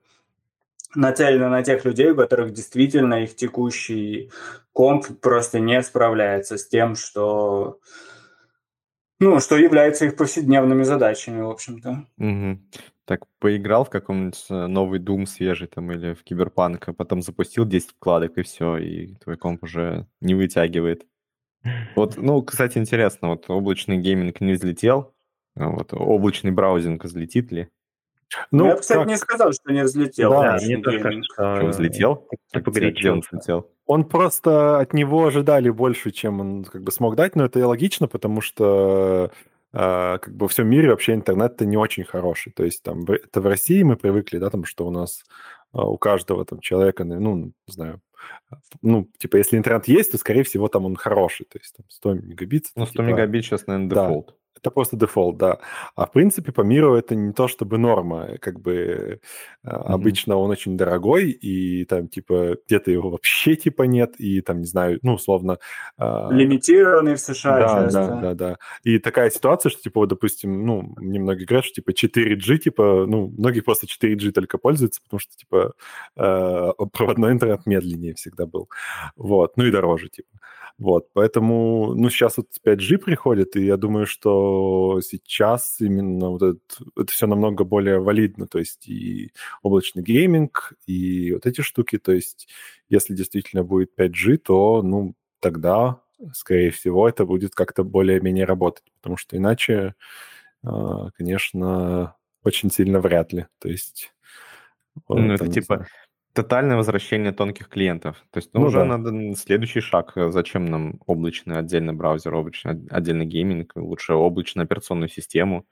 нацелено 0.95 1.49
на 1.49 1.62
тех 1.62 1.84
людей, 1.84 2.11
у 2.11 2.16
которых 2.16 2.53
действительно 2.53 3.22
их 3.22 3.36
текущий 3.36 4.30
комп 4.72 5.07
просто 5.20 5.61
не 5.61 5.82
справляется 5.82 6.57
с 6.57 6.68
тем, 6.68 6.97
что 6.97 7.80
ну, 9.20 9.38
что 9.38 9.57
является 9.57 10.07
их 10.07 10.16
повседневными 10.16 10.82
задачами, 10.82 11.43
в 11.43 11.51
общем-то. 11.51 12.07
Угу. 12.16 12.59
Так, 13.05 13.26
поиграл 13.38 13.84
в 13.84 13.91
каком-нибудь 13.91 14.47
э, 14.49 14.66
новый 14.66 14.99
Doom 14.99 15.26
свежий 15.26 15.66
там 15.66 15.93
или 15.93 16.14
в 16.14 16.22
Киберпанк, 16.22 16.88
а 16.88 16.93
потом 16.95 17.20
запустил 17.20 17.66
10 17.66 17.91
вкладок 17.91 18.38
и 18.38 18.43
все, 18.43 18.78
и 18.78 19.14
твой 19.16 19.36
комп 19.36 19.64
уже 19.64 20.07
не 20.20 20.34
вытягивает. 20.34 21.07
Вот, 21.97 22.16
ну, 22.16 22.41
кстати, 22.43 22.78
интересно, 22.78 23.28
вот 23.28 23.51
облачный 23.51 23.99
гейминг 23.99 24.41
не 24.41 24.55
взлетел, 24.55 25.12
а 25.55 25.68
вот 25.68 25.93
облачный 25.93 26.53
браузинг 26.53 27.05
взлетит 27.05 27.53
ли? 27.53 27.68
Ну, 28.51 28.66
я, 28.66 28.76
кстати, 28.76 28.99
как... 28.99 29.09
не 29.09 29.16
сказал, 29.16 29.53
что 29.53 29.72
не 29.72 29.83
взлетел. 29.83 30.31
Да, 30.31 30.59
мне 30.62 30.78
тоже 30.78 31.01
кажется, 31.01 31.33
что... 31.33 31.66
взлетел? 31.66 32.28
Где 32.53 33.11
он 33.11 33.20
взлетел? 33.20 33.70
Он 33.87 34.05
просто 34.05 34.78
от 34.78 34.93
него 34.93 35.26
ожидали 35.26 35.68
больше, 35.70 36.11
чем 36.11 36.41
он 36.41 36.64
как 36.64 36.83
бы 36.83 36.93
смог 36.93 37.16
дать, 37.16 37.35
но 37.35 37.45
это 37.45 37.59
и 37.59 37.62
логично, 37.62 38.07
потому 38.07 38.41
что 38.41 39.33
э, 39.72 40.18
как 40.18 40.33
бы 40.33 40.45
во 40.45 40.49
всем 40.49 40.68
мире 40.68 40.91
вообще 40.91 41.14
интернет-то 41.14 41.66
не 41.66 41.76
очень 41.76 42.05
хороший. 42.05 42.53
То 42.53 42.64
есть 42.64 42.83
там 42.83 43.05
это 43.05 43.41
в 43.41 43.47
России 43.47 43.83
мы 43.83 43.97
привыкли, 43.97 44.39
да, 44.39 44.51
там, 44.51 44.64
что 44.64 44.87
у 44.87 44.91
нас 44.91 45.24
э, 45.74 45.81
у 45.81 45.99
каждого 45.99 46.45
там 46.45 46.61
человека, 46.61 47.05
ну, 47.05 47.37
не 47.37 47.53
знаю, 47.66 48.01
ну, 48.83 49.09
типа, 49.18 49.37
если 49.37 49.57
интернет 49.57 49.89
есть, 49.89 50.12
то, 50.12 50.18
скорее 50.18 50.43
всего, 50.43 50.68
там 50.68 50.85
он 50.85 50.97
хороший, 50.97 51.47
то 51.47 51.59
есть 51.59 51.74
там 51.76 51.87
100 51.89 52.14
мегабит. 52.14 52.66
Ну, 52.76 52.87
100 52.87 52.93
типа... 52.93 53.03
мегабит 53.03 53.45
сейчас, 53.45 53.66
наверное, 53.66 53.91
дефолт. 53.91 54.26
Да. 54.26 54.35
Это 54.61 54.70
просто 54.70 54.96
дефолт, 54.96 55.38
да. 55.38 55.58
А 55.94 56.06
в 56.06 56.12
принципе 56.12 56.52
по 56.52 56.61
миру 56.61 56.94
это 56.94 57.14
не 57.14 57.32
то 57.32 57.48
чтобы 57.48 57.78
норма. 57.78 58.36
Как 58.40 58.61
бы 58.61 59.20
mm-hmm. 59.64 59.70
обычно 59.70 60.36
он 60.36 60.50
очень 60.50 60.76
дорогой, 60.76 61.30
и 61.30 61.84
там 61.86 62.08
типа 62.08 62.56
где-то 62.66 62.90
его 62.90 63.11
вообще 63.11 63.56
типа 63.56 63.84
нет, 63.84 64.14
и 64.18 64.40
там, 64.42 64.61
не 64.61 64.66
знаю, 64.66 64.98
ну, 65.02 65.14
условно... 65.14 65.58
А, 65.96 66.28
Лимитированный 66.30 67.14
в 67.14 67.20
США 67.20 67.58
да, 67.58 67.68
часто. 67.68 68.00
Да, 68.00 68.20
да, 68.20 68.34
да. 68.34 68.56
И 68.84 68.98
такая 68.98 69.30
ситуация, 69.30 69.70
что 69.70 69.80
типа, 69.80 70.00
вот, 70.00 70.08
допустим, 70.08 70.66
ну, 70.66 70.92
мне 70.96 71.18
многие 71.18 71.44
говорят, 71.44 71.64
что 71.64 71.74
типа 71.74 71.90
4G, 71.90 72.58
типа, 72.58 73.06
ну, 73.06 73.32
многие 73.38 73.61
просто 73.61 73.86
4G 73.86 74.32
только 74.32 74.58
пользуются, 74.58 75.00
потому 75.02 75.20
что 75.20 75.36
типа 75.36 75.72
э, 76.16 76.70
проводной 76.92 77.32
интернет 77.32 77.66
медленнее 77.66 78.14
всегда 78.14 78.46
был. 78.46 78.68
Вот, 79.16 79.56
ну 79.56 79.64
и 79.64 79.70
дороже, 79.70 80.08
типа. 80.08 80.28
Вот, 80.81 81.09
поэтому, 81.12 81.95
ну, 81.95 82.09
сейчас 82.09 82.39
вот 82.39 82.47
5G 82.64 82.97
приходит, 82.97 83.55
и 83.55 83.66
я 83.66 83.76
думаю, 83.76 84.07
что 84.07 85.03
сейчас 85.03 85.76
именно 85.78 86.31
вот 86.31 86.43
это, 86.43 86.59
это 86.97 87.12
все 87.12 87.26
намного 87.26 87.64
более 87.64 88.01
валидно, 88.01 88.47
то 88.47 88.59
есть 88.59 88.89
и 88.89 89.31
облачный 89.62 90.03
гейминг, 90.03 90.72
и 90.87 91.35
вот 91.35 91.45
эти 91.45 91.61
штуки, 91.61 91.99
то 91.99 92.12
есть 92.12 92.49
если 92.89 93.12
действительно 93.14 93.62
будет 93.62 93.91
5G, 93.95 94.39
то, 94.39 94.81
ну, 94.81 95.14
тогда, 95.41 96.01
скорее 96.33 96.70
всего, 96.70 97.07
это 97.07 97.26
будет 97.26 97.55
как-то 97.55 97.85
более-менее 97.85 98.47
работать, 98.47 98.91
потому 99.03 99.18
что 99.18 99.37
иначе, 99.37 99.95
а, 100.64 101.11
конечно, 101.11 102.16
очень 102.43 102.70
сильно 102.70 103.01
вряд 103.01 103.35
ли, 103.35 103.49
то 103.59 103.68
есть... 103.68 104.14
Ну, 105.11 105.33
это 105.33 105.47
типа 105.47 105.76
знаю 105.76 105.89
тотальное 106.33 106.76
возвращение 106.76 107.33
тонких 107.33 107.68
клиентов. 107.68 108.24
То 108.31 108.39
есть 108.39 108.51
ну, 108.53 108.61
ну, 108.61 108.66
уже 108.66 108.78
да. 108.78 108.97
надо 108.97 109.35
следующий 109.37 109.81
шаг. 109.81 110.12
Зачем 110.14 110.66
нам 110.66 111.01
облачный 111.07 111.59
отдельный 111.59 111.93
браузер, 111.93 112.35
облачный 112.35 112.87
отдельный 112.91 113.26
гейминг, 113.26 113.72
лучше 113.74 114.14
облачную 114.14 114.64
операционную 114.64 115.09
систему. 115.09 115.66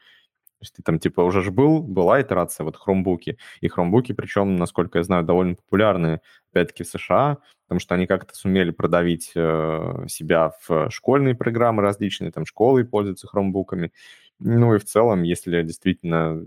То 0.58 0.64
есть 0.64 0.74
ты 0.74 0.82
там 0.82 0.98
типа 0.98 1.20
уже 1.20 1.40
же 1.42 1.52
был, 1.52 1.82
была 1.84 2.20
итерация, 2.20 2.64
вот 2.64 2.76
хромбуки. 2.76 3.38
И 3.60 3.68
хромбуки, 3.68 4.12
причем, 4.12 4.56
насколько 4.56 4.98
я 4.98 5.04
знаю, 5.04 5.22
довольно 5.22 5.54
популярны, 5.54 6.20
опять-таки, 6.50 6.82
в 6.82 6.88
США, 6.88 7.38
потому 7.66 7.78
что 7.78 7.94
они 7.94 8.08
как-то 8.08 8.34
сумели 8.34 8.72
продавить 8.72 9.30
э, 9.36 10.06
себя 10.08 10.52
в 10.66 10.90
школьные 10.90 11.36
программы 11.36 11.82
различные, 11.82 12.32
там 12.32 12.44
школы 12.44 12.84
пользуются 12.84 13.28
хромбуками. 13.28 13.92
Ну 14.40 14.74
и 14.74 14.78
в 14.78 14.84
целом, 14.84 15.22
если 15.22 15.62
действительно, 15.62 16.44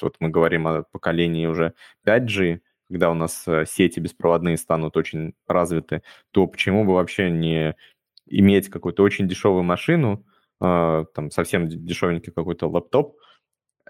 вот 0.00 0.16
мы 0.18 0.30
говорим 0.30 0.66
о 0.66 0.82
поколении 0.82 1.46
уже 1.46 1.74
5G, 2.04 2.60
когда 2.88 3.10
у 3.10 3.14
нас 3.14 3.46
э, 3.46 3.64
сети 3.66 4.00
беспроводные 4.00 4.56
станут 4.56 4.96
очень 4.96 5.34
развиты, 5.46 6.02
то 6.30 6.46
почему 6.46 6.84
бы 6.84 6.94
вообще 6.94 7.30
не 7.30 7.76
иметь 8.26 8.68
какую-то 8.68 9.02
очень 9.02 9.28
дешевую 9.28 9.62
машину, 9.62 10.24
э, 10.60 11.04
там 11.14 11.30
совсем 11.30 11.68
дешевенький 11.68 12.32
какой-то 12.32 12.68
лаптоп, 12.68 13.16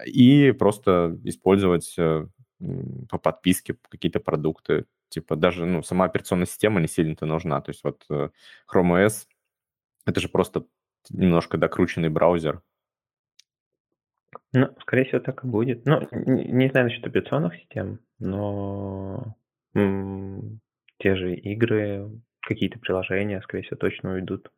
и 0.05 0.51
просто 0.51 1.17
использовать 1.23 1.93
э, 1.97 2.27
по 3.09 3.17
подписке 3.17 3.77
какие-то 3.89 4.19
продукты. 4.19 4.85
Типа 5.09 5.35
даже 5.35 5.65
ну, 5.65 5.83
сама 5.83 6.05
операционная 6.05 6.47
система 6.47 6.81
не 6.81 6.87
сильно-то 6.87 7.25
нужна. 7.25 7.61
То 7.61 7.71
есть 7.71 7.83
вот 7.83 8.05
Chrome 8.09 8.31
OS— 9.05 9.27
это 10.05 10.19
же 10.19 10.29
просто 10.29 10.65
немножко 11.09 11.57
докрученный 11.57 12.09
браузер, 12.09 12.61
ну, 14.53 14.69
скорее 14.81 15.05
всего, 15.05 15.19
так 15.19 15.43
и 15.43 15.47
будет. 15.47 15.85
Ну, 15.85 16.01
не, 16.11 16.45
не 16.45 16.69
знаю 16.69 16.87
насчет 16.87 17.05
операционных 17.05 17.55
систем, 17.55 17.99
но 18.19 19.35
м, 19.75 20.59
те 20.99 21.15
же 21.15 21.35
игры, 21.35 22.09
какие-то 22.41 22.79
приложения, 22.79 23.41
скорее 23.41 23.63
всего, 23.63 23.77
точно 23.77 24.13
уйдут 24.13 24.51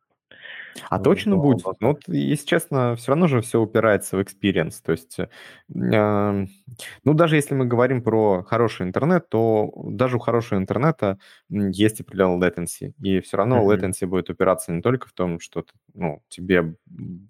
А 0.88 0.98
точно 0.98 1.36
будет. 1.36 1.64
Ну, 1.80 1.88
вот, 1.88 2.02
если 2.08 2.46
честно, 2.46 2.94
все 2.96 3.12
равно 3.12 3.26
же 3.26 3.40
все 3.40 3.60
упирается 3.60 4.16
в 4.16 4.20
experience. 4.20 4.74
То 4.84 4.92
есть, 4.92 5.18
э, 5.18 5.26
ну, 5.68 7.14
даже 7.14 7.36
если 7.36 7.54
мы 7.54 7.64
говорим 7.64 8.02
про 8.02 8.42
хороший 8.44 8.86
интернет, 8.86 9.28
то 9.28 9.72
даже 9.76 10.16
у 10.16 10.20
хорошего 10.20 10.58
интернета 10.58 11.18
есть 11.48 12.00
определенный 12.00 12.48
latency. 12.48 12.92
И 13.02 13.20
все 13.20 13.36
равно 13.36 13.60
mm-hmm. 13.60 13.78
latency 13.78 14.06
будет 14.06 14.30
упираться 14.30 14.72
не 14.72 14.80
только 14.80 15.08
в 15.08 15.12
том, 15.12 15.40
что 15.40 15.64
ну, 15.94 16.22
тебе, 16.28 16.74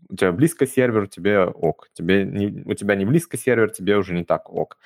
у 0.09 0.17
тебя 0.17 0.33
близко 0.33 0.67
сервер, 0.67 1.09
тебе 1.09 1.45
ок. 1.45 1.89
Тебе 1.95 2.25
не, 2.25 2.63
у 2.65 2.75
тебя 2.75 2.95
не 2.95 3.05
близко 3.05 3.39
сервер, 3.39 3.71
тебе 3.71 3.97
уже 3.97 4.15
не 4.15 4.25
так 4.25 4.53
ок. 4.53 4.79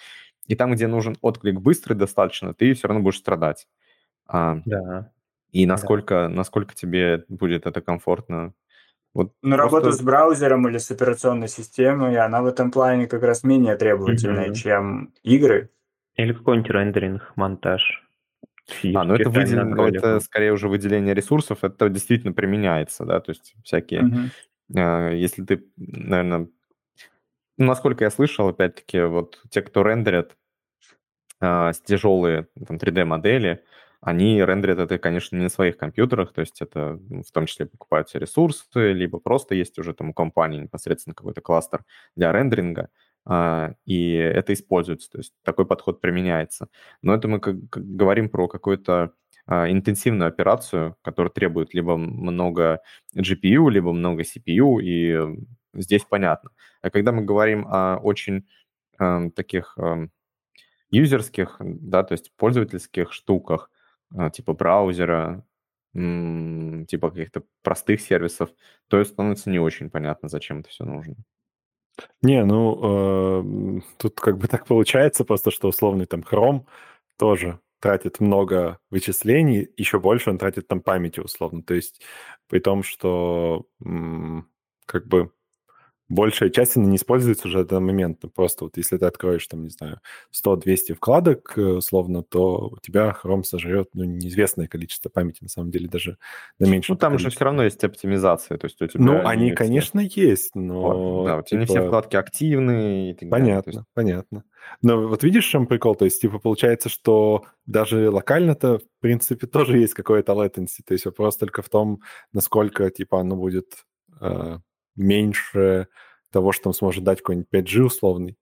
И 0.46 0.54
там, 0.54 0.72
где 0.72 0.86
нужен 0.86 1.16
отклик 1.20 1.60
быстрый 1.60 1.94
достаточно, 1.94 2.54
ты 2.54 2.74
все 2.74 2.88
равно 2.88 3.02
будешь 3.02 3.18
страдать. 3.18 3.68
А, 4.26 4.60
да. 4.64 5.12
И 5.52 5.66
насколько, 5.66 6.14
да. 6.14 6.28
насколько 6.28 6.74
тебе 6.74 7.24
будет 7.28 7.66
это 7.66 7.80
комфортно. 7.80 8.54
Вот 9.14 9.34
ну, 9.42 9.56
просто... 9.56 9.76
работа 9.76 9.92
с 9.92 10.00
браузером 10.00 10.66
или 10.68 10.78
с 10.78 10.90
операционной 10.90 11.48
системой, 11.48 12.16
она 12.16 12.40
в 12.40 12.46
этом 12.46 12.70
плане 12.70 13.06
как 13.06 13.22
раз 13.22 13.44
менее 13.44 13.76
требовательная, 13.76 14.48
mm-hmm. 14.48 14.54
чем 14.54 15.12
игры. 15.22 15.70
Или 16.16 16.32
какой-нибудь 16.32 16.70
рендеринг, 16.70 17.32
монтаж. 17.36 18.02
А, 18.94 19.04
ну 19.04 19.14
это, 19.14 19.28
выдел... 19.28 19.84
это 19.84 20.20
скорее 20.20 20.52
уже 20.52 20.68
выделение 20.68 21.14
ресурсов, 21.14 21.58
это 21.62 21.90
действительно 21.90 22.32
применяется, 22.32 23.04
да, 23.04 23.20
то 23.20 23.30
есть 23.32 23.54
всякие... 23.64 24.02
Mm-hmm. 24.02 25.10
Э, 25.12 25.16
если 25.16 25.44
ты, 25.44 25.66
наверное... 25.76 26.48
Ну, 27.58 27.66
насколько 27.66 28.04
я 28.04 28.10
слышал, 28.10 28.48
опять-таки, 28.48 29.02
вот 29.02 29.42
те, 29.50 29.60
кто 29.60 29.82
рендерят 29.82 30.36
э, 31.42 31.72
тяжелые 31.84 32.48
там, 32.66 32.78
3D-модели, 32.78 33.62
они 34.02 34.44
рендерят 34.44 34.80
это, 34.80 34.98
конечно, 34.98 35.36
не 35.36 35.44
на 35.44 35.48
своих 35.48 35.76
компьютерах, 35.76 36.32
то 36.32 36.40
есть 36.40 36.60
это 36.60 36.98
ну, 37.08 37.22
в 37.22 37.30
том 37.30 37.46
числе 37.46 37.66
покупаются 37.66 38.18
ресурсы, 38.18 38.92
либо 38.92 39.20
просто 39.20 39.54
есть 39.54 39.78
уже 39.78 39.94
там 39.94 40.10
у 40.10 40.12
компании 40.12 40.62
непосредственно 40.62 41.14
какой-то 41.14 41.40
кластер 41.40 41.84
для 42.16 42.32
рендеринга, 42.32 42.88
а, 43.24 43.74
и 43.86 44.14
это 44.14 44.52
используется, 44.54 45.08
то 45.08 45.18
есть 45.18 45.32
такой 45.44 45.66
подход 45.66 46.00
применяется. 46.00 46.68
Но 47.00 47.14
это 47.14 47.28
мы 47.28 47.38
как, 47.38 47.56
как 47.70 47.84
говорим 47.84 48.28
про 48.28 48.48
какую-то 48.48 49.12
а, 49.46 49.70
интенсивную 49.70 50.26
операцию, 50.26 50.96
которая 51.02 51.30
требует 51.30 51.72
либо 51.72 51.96
много 51.96 52.80
GPU, 53.16 53.70
либо 53.70 53.92
много 53.92 54.22
CPU, 54.22 54.82
и 54.82 55.16
здесь 55.74 56.04
понятно. 56.04 56.50
А 56.80 56.90
когда 56.90 57.12
мы 57.12 57.22
говорим 57.22 57.68
о 57.68 57.98
очень 57.98 58.48
э, 58.98 59.30
таких 59.34 59.78
э, 59.78 60.08
юзерских, 60.90 61.56
да, 61.60 62.02
то 62.02 62.12
есть 62.12 62.32
пользовательских 62.36 63.12
штуках, 63.12 63.70
типа 64.32 64.52
браузера, 64.54 65.44
типа 65.94 67.10
каких-то 67.10 67.42
простых 67.62 68.00
сервисов, 68.00 68.50
то 68.88 69.02
становится 69.04 69.50
не 69.50 69.58
очень 69.58 69.90
понятно, 69.90 70.28
зачем 70.28 70.60
это 70.60 70.70
все 70.70 70.84
нужно. 70.84 71.16
Не, 72.22 72.44
ну, 72.44 73.78
э, 73.78 73.80
тут 73.98 74.18
как 74.20 74.38
бы 74.38 74.48
так 74.48 74.66
получается 74.66 75.24
просто, 75.24 75.50
что 75.50 75.68
условный 75.68 76.06
там 76.06 76.20
Chrome 76.20 76.64
тоже 77.18 77.60
тратит 77.80 78.20
много 78.20 78.78
вычислений, 78.90 79.68
еще 79.76 79.98
больше 80.00 80.30
он 80.30 80.38
тратит 80.38 80.68
там 80.68 80.80
памяти 80.80 81.20
условно. 81.20 81.62
То 81.62 81.74
есть 81.74 82.00
при 82.48 82.60
том, 82.60 82.82
что 82.82 83.66
м, 83.84 84.48
как 84.86 85.06
бы 85.06 85.32
большая 86.12 86.50
часть 86.50 86.76
она 86.76 86.86
не 86.86 86.96
используется 86.96 87.48
уже 87.48 87.64
данный 87.64 87.86
момент. 87.86 88.18
Ну, 88.22 88.28
просто 88.28 88.64
вот 88.64 88.76
если 88.76 88.98
ты 88.98 89.06
откроешь, 89.06 89.46
там, 89.46 89.64
не 89.64 89.70
знаю, 89.70 90.00
100-200 90.32 90.94
вкладок, 90.94 91.54
э, 91.56 91.62
условно, 91.62 92.22
то 92.22 92.68
у 92.72 92.78
тебя 92.80 93.16
Chrome 93.22 93.44
сожрет, 93.44 93.88
ну, 93.94 94.04
неизвестное 94.04 94.68
количество 94.68 95.08
памяти, 95.08 95.42
на 95.42 95.48
самом 95.48 95.70
деле, 95.70 95.88
даже 95.88 96.18
на 96.58 96.66
меньше. 96.66 96.92
Ну, 96.92 96.98
там 96.98 97.18
же 97.18 97.30
все 97.30 97.44
равно 97.44 97.64
есть 97.64 97.82
оптимизация, 97.82 98.58
то 98.58 98.66
есть 98.66 98.80
у 98.82 98.86
тебя... 98.86 99.02
Ну, 99.02 99.26
они, 99.26 99.52
конечно, 99.52 100.00
все... 100.06 100.28
есть, 100.28 100.54
но... 100.54 100.82
Вот, 100.82 101.26
да, 101.26 101.38
у 101.38 101.42
тебя 101.42 101.44
типа... 101.44 101.60
не 101.60 101.64
все 101.66 101.74
типа 101.74 101.86
вкладки 101.86 102.16
активны 102.16 103.10
и 103.10 103.14
так 103.14 103.30
Понятно, 103.30 103.70
есть... 103.70 103.82
понятно. 103.94 104.44
Но 104.82 105.08
вот 105.08 105.24
видишь, 105.24 105.46
в 105.46 105.50
чем 105.50 105.66
прикол? 105.66 105.94
То 105.94 106.04
есть, 106.04 106.20
типа, 106.20 106.38
получается, 106.38 106.88
что 106.88 107.44
даже 107.66 108.10
локально-то, 108.10 108.78
в 108.78 109.00
принципе, 109.00 109.46
тоже 109.46 109.78
есть 109.78 109.94
какое-то 109.94 110.32
latency. 110.32 110.82
То 110.86 110.92
есть 110.92 111.04
вопрос 111.06 111.36
только 111.36 111.62
в 111.62 111.68
том, 111.68 112.00
насколько, 112.32 112.90
типа, 112.90 113.20
оно 113.20 113.36
будет 113.36 113.84
э, 114.20 114.58
меньше 114.96 115.88
того, 116.30 116.52
что 116.52 116.68
он 116.70 116.74
сможет 116.74 117.04
дать 117.04 117.18
какой-нибудь 117.18 117.48
5G 117.52 117.82
условный. 117.82 118.38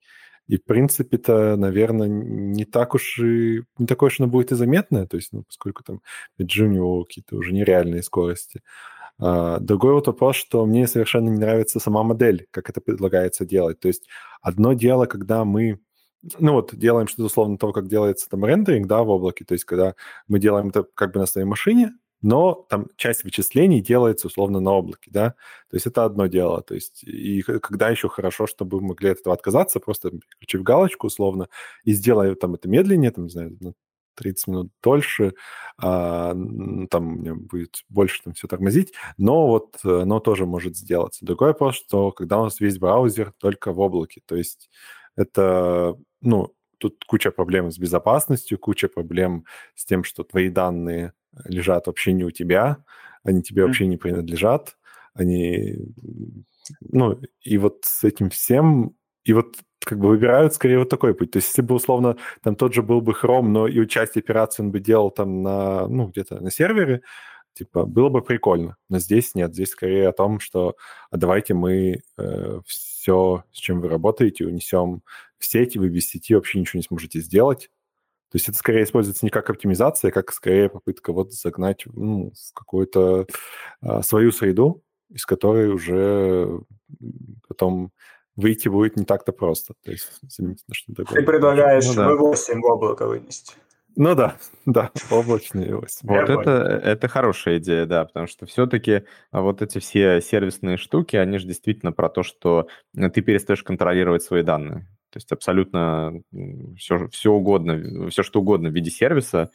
И, 0.49 0.57
в 0.57 0.65
принципе-то, 0.65 1.57
наверное, 1.57 2.09
не 2.09 2.65
так 2.65 2.95
уж 2.95 3.19
и... 3.21 3.63
Не 3.79 3.87
такое 3.87 4.09
уж 4.09 4.19
оно 4.19 4.29
будет 4.29 4.51
и 4.53 4.57
заметное, 4.57 5.07
то 5.07 5.17
есть, 5.17 5.33
ну, 5.33 5.45
поскольку 5.45 5.85
там 5.85 6.01
5G 6.41 6.65
у 6.65 6.67
него 6.67 7.05
какие-то 7.05 7.37
уже 7.37 7.53
нереальные 7.53 8.03
скорости. 8.03 8.61
А, 9.19 9.61
другой 9.61 9.95
вот 9.95 10.07
вопрос, 10.07 10.37
что 10.37 10.67
мне 10.67 10.89
совершенно 10.89 11.29
не 11.29 11.39
нравится 11.39 11.79
сама 11.79 12.03
модель, 12.03 12.47
как 12.51 12.71
это 12.71 12.81
предлагается 12.81 13.45
делать. 13.45 13.79
То 13.81 13.89
есть 13.89 14.09
одно 14.41 14.73
дело, 14.73 15.07
когда 15.07 15.45
мы 15.45 15.79
ну 16.39 16.53
вот, 16.53 16.75
делаем 16.75 17.07
что-то 17.07 17.25
условно 17.25 17.57
того, 17.59 17.73
как 17.73 17.89
делается 17.89 18.29
там 18.29 18.45
рендеринг, 18.45 18.87
да, 18.87 19.03
в 19.03 19.09
облаке, 19.09 19.45
то 19.45 19.55
есть 19.55 19.65
когда 19.65 19.95
мы 20.29 20.39
делаем 20.39 20.69
это 20.69 20.85
как 20.95 21.13
бы 21.13 21.21
на 21.21 21.27
своей 21.27 21.47
машине, 21.47 21.93
но 22.23 22.67
там 22.69 22.87
часть 22.97 23.25
вычислений 23.25 23.81
делается 23.81 24.27
условно 24.29 24.61
на 24.61 24.73
облаке, 24.73 25.11
да, 25.13 25.31
то 25.71 25.77
есть 25.77 25.87
это 25.87 26.05
одно 26.05 26.27
дело, 26.27 26.63
то 26.63 26.75
есть 26.75 27.03
и 27.05 27.43
когда 27.43 27.89
еще 27.91 28.09
хорошо, 28.09 28.47
чтобы 28.47 28.81
мы 28.81 28.89
могли 28.89 29.11
от 29.11 29.21
этого 29.21 29.35
отказаться, 29.35 29.81
просто 29.81 30.11
переключив 30.11 30.63
галочку 30.63 31.07
условно 31.09 31.49
и 31.85 31.93
сделая 31.93 32.35
там 32.35 32.55
это 32.55 32.69
медленнее, 32.69 33.11
там, 33.11 33.25
не 33.25 33.31
знаю, 33.31 33.57
на 33.61 33.73
30 34.15 34.49
минут 34.49 34.73
дольше, 34.83 35.33
а, 35.79 36.35
там 36.91 37.23
будет 37.47 37.83
больше 37.89 38.23
там 38.23 38.35
все 38.35 38.49
тормозить, 38.49 38.93
но 39.17 39.47
вот 39.47 39.79
оно 39.85 40.21
тоже 40.21 40.47
может 40.47 40.77
сделаться. 40.77 41.25
Другой 41.25 41.49
вопрос, 41.49 41.77
что 41.77 42.13
когда 42.13 42.39
у 42.41 42.45
нас 42.45 42.61
весь 42.61 42.79
браузер 42.79 43.33
только 43.39 43.73
в 43.73 43.81
облаке, 43.81 44.21
то 44.27 44.37
есть 44.37 44.71
это, 45.17 45.97
ну, 46.21 46.55
тут 46.79 47.05
куча 47.07 47.31
проблем 47.31 47.71
с 47.71 47.79
безопасностью, 47.79 48.59
куча 48.59 48.89
проблем 48.89 49.45
с 49.75 49.85
тем, 49.85 50.05
что 50.05 50.25
твои 50.25 50.49
данные 50.49 51.13
лежат 51.45 51.87
вообще 51.87 52.13
не 52.13 52.25
у 52.25 52.31
тебя, 52.31 52.85
они 53.23 53.43
тебе 53.43 53.63
mm-hmm. 53.63 53.67
вообще 53.67 53.87
не 53.87 53.97
принадлежат, 53.97 54.77
они, 55.15 55.77
ну, 56.81 57.21
и 57.43 57.59
вот 57.59 57.81
с 57.85 58.05
этим 58.05 58.31
всем, 58.31 58.95
и 59.25 59.33
вот 59.33 59.57
как 59.85 59.99
бы 59.99 60.09
выбирают 60.09 60.55
скорее 60.55 60.79
вот 60.79 60.89
такой 60.89 61.15
путь. 61.15 61.31
То 61.31 61.39
есть 61.39 61.49
если 61.49 61.63
бы 61.63 61.75
условно 61.75 62.17
там 62.43 62.55
тот 62.57 62.75
же 62.75 62.83
был 62.83 63.01
бы 63.01 63.13
Chrome, 63.13 63.49
но 63.49 63.67
и 63.67 63.87
часть 63.89 64.17
операции 64.17 64.63
он 64.63 64.71
бы 64.71 64.81
делал 64.81 65.11
там 65.11 65.43
на, 65.43 65.87
ну, 65.89 66.09
где-то 66.09 66.41
на 66.41 66.51
сервере, 66.51 67.03
типа, 67.55 67.85
было 67.85 68.09
бы 68.09 68.23
прикольно. 68.23 68.77
Но 68.89 68.99
здесь 68.99 69.35
нет, 69.35 69.55
здесь 69.55 69.71
скорее 69.71 70.09
о 70.09 70.13
том, 70.13 70.41
что 70.41 70.77
а 71.11 71.17
давайте 71.17 71.55
мы 71.55 72.03
э, 72.19 72.61
все, 72.67 73.45
с 73.53 73.59
чем 73.59 73.81
вы 73.81 73.89
работаете, 73.89 74.47
унесем 74.47 75.03
в 75.39 75.47
сеть, 75.47 75.77
и 75.77 75.79
вы 75.79 75.89
без 75.89 76.09
сети 76.09 76.35
вообще 76.35 76.61
ничего 76.61 76.79
не 76.79 76.85
сможете 76.85 77.21
сделать. 77.21 77.71
То 78.31 78.37
есть 78.37 78.49
это 78.49 78.57
скорее 78.57 78.85
используется 78.85 79.25
не 79.27 79.31
как 79.31 79.51
оптимизация, 79.51 80.13
как 80.13 80.33
скорее 80.33 80.69
попытка 80.69 81.13
вот 81.13 81.33
загнать 81.33 81.83
ну, 81.87 82.33
в 82.33 82.55
какую-то 82.55 83.27
а, 83.81 84.03
свою 84.03 84.31
среду, 84.31 84.85
из 85.09 85.27
которой 85.27 85.69
уже 85.69 86.61
потом 87.49 87.91
выйти 88.37 88.69
будет 88.69 88.97
не 88.97 89.05
так-то 89.05 89.33
просто. 89.33 89.75
То 89.85 89.91
есть 89.91 90.09
заменить 90.23 90.63
на 90.69 90.75
что-то 90.75 91.03
другое. 91.03 91.21
Ты 91.21 91.27
предлагаешь 91.27 91.87
ну, 91.89 91.95
да. 91.95 92.11
V8 92.13 92.61
в 92.61 92.65
облако 92.67 93.09
вынести. 93.09 93.55
Ну 93.97 94.15
да, 94.15 94.37
да, 94.67 94.91
облачные 95.11 95.71
V8. 95.71 95.89
Вот 96.03 96.31
это, 96.31 96.51
это 96.85 97.09
хорошая 97.09 97.59
идея, 97.59 97.87
да, 97.87 98.05
потому 98.05 98.29
что 98.29 98.47
все-таки 98.47 99.03
а, 99.33 99.43
вот 99.43 99.63
эти 99.63 99.79
все 99.79 100.21
сервисные 100.21 100.77
штуки, 100.77 101.17
они 101.17 101.39
же 101.39 101.47
действительно 101.47 101.91
про 101.91 102.09
то, 102.09 102.23
что 102.23 102.69
ты 102.95 103.21
перестаешь 103.23 103.65
контролировать 103.65 104.23
свои 104.23 104.43
данные. 104.43 104.87
То 105.11 105.17
есть 105.17 105.33
абсолютно 105.33 106.23
все, 106.77 107.09
все 107.09 107.33
угодно, 107.33 108.09
все 108.11 108.23
что 108.23 108.41
угодно 108.41 108.71
в 108.71 108.73
виде 108.73 108.91
сервиса, 108.91 109.51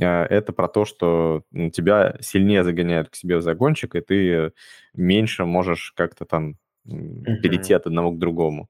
э, 0.00 0.04
это 0.06 0.52
про 0.52 0.68
то, 0.68 0.84
что 0.84 1.42
тебя 1.72 2.16
сильнее 2.20 2.64
загоняют 2.64 3.08
к 3.08 3.14
себе 3.14 3.38
в 3.38 3.42
загончик, 3.42 3.94
и 3.94 4.00
ты 4.00 4.52
меньше 4.94 5.44
можешь 5.44 5.92
как-то 5.96 6.24
там 6.24 6.56
mm-hmm. 6.86 7.36
перейти 7.42 7.74
от 7.74 7.86
одного 7.86 8.12
к 8.12 8.18
другому 8.18 8.68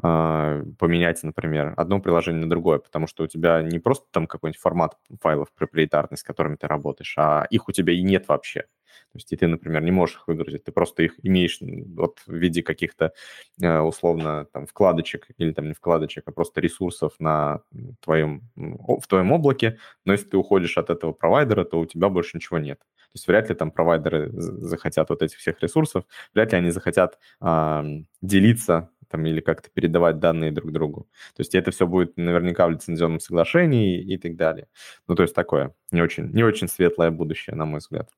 а, 0.00 0.62
поменять, 0.78 1.22
например, 1.24 1.74
одно 1.76 2.00
приложение 2.00 2.42
на 2.42 2.50
другое, 2.50 2.78
потому 2.78 3.06
что 3.08 3.24
у 3.24 3.26
тебя 3.26 3.62
не 3.62 3.80
просто 3.80 4.06
там 4.12 4.26
какой-нибудь 4.26 4.60
формат 4.60 4.96
файлов 5.20 5.48
проприетарный, 5.54 6.16
с 6.16 6.22
которыми 6.22 6.56
ты 6.56 6.68
работаешь, 6.68 7.14
а 7.18 7.46
их 7.50 7.68
у 7.68 7.72
тебя 7.72 7.92
и 7.92 8.02
нет 8.02 8.28
вообще. 8.28 8.66
То 9.12 9.16
есть 9.16 9.32
и 9.32 9.36
ты, 9.36 9.46
например, 9.46 9.82
не 9.82 9.90
можешь 9.90 10.16
их 10.16 10.28
выгрузить, 10.28 10.64
ты 10.64 10.72
просто 10.72 11.02
их 11.02 11.14
имеешь 11.22 11.58
вот 11.60 12.18
в 12.26 12.32
виде 12.32 12.62
каких-то 12.62 13.12
э, 13.60 13.78
условно 13.80 14.46
там 14.52 14.66
вкладочек 14.66 15.28
или 15.38 15.52
там 15.52 15.68
не 15.68 15.74
вкладочек, 15.74 16.24
а 16.26 16.32
просто 16.32 16.60
ресурсов 16.60 17.12
на 17.18 17.62
твоем, 18.00 18.42
в 18.56 19.06
твоем 19.06 19.32
облаке, 19.32 19.78
но 20.04 20.12
если 20.12 20.28
ты 20.28 20.36
уходишь 20.36 20.78
от 20.78 20.90
этого 20.90 21.12
провайдера, 21.12 21.64
то 21.64 21.80
у 21.80 21.86
тебя 21.86 22.08
больше 22.08 22.36
ничего 22.36 22.58
нет. 22.58 22.78
То 22.78 23.14
есть 23.14 23.26
вряд 23.26 23.48
ли 23.48 23.54
там 23.54 23.70
провайдеры 23.70 24.30
захотят 24.32 25.08
вот 25.08 25.22
этих 25.22 25.38
всех 25.38 25.62
ресурсов, 25.62 26.04
вряд 26.34 26.52
ли 26.52 26.58
они 26.58 26.70
захотят 26.70 27.18
э, 27.40 27.84
делиться 28.20 28.90
там 29.08 29.24
или 29.26 29.40
как-то 29.40 29.70
передавать 29.70 30.18
данные 30.18 30.52
друг 30.52 30.72
другу. 30.72 31.08
То 31.34 31.40
есть 31.40 31.54
это 31.54 31.70
все 31.70 31.86
будет 31.86 32.16
наверняка 32.16 32.66
в 32.66 32.70
лицензионном 32.70 33.20
соглашении 33.20 34.00
и 34.00 34.18
так 34.18 34.36
далее. 34.36 34.68
Ну, 35.06 35.14
то 35.14 35.22
есть 35.22 35.34
такое 35.34 35.74
не 35.90 36.02
очень, 36.02 36.30
не 36.32 36.44
очень 36.44 36.68
светлое 36.68 37.10
будущее, 37.10 37.56
на 37.56 37.64
мой 37.64 37.78
взгляд. 37.80 38.10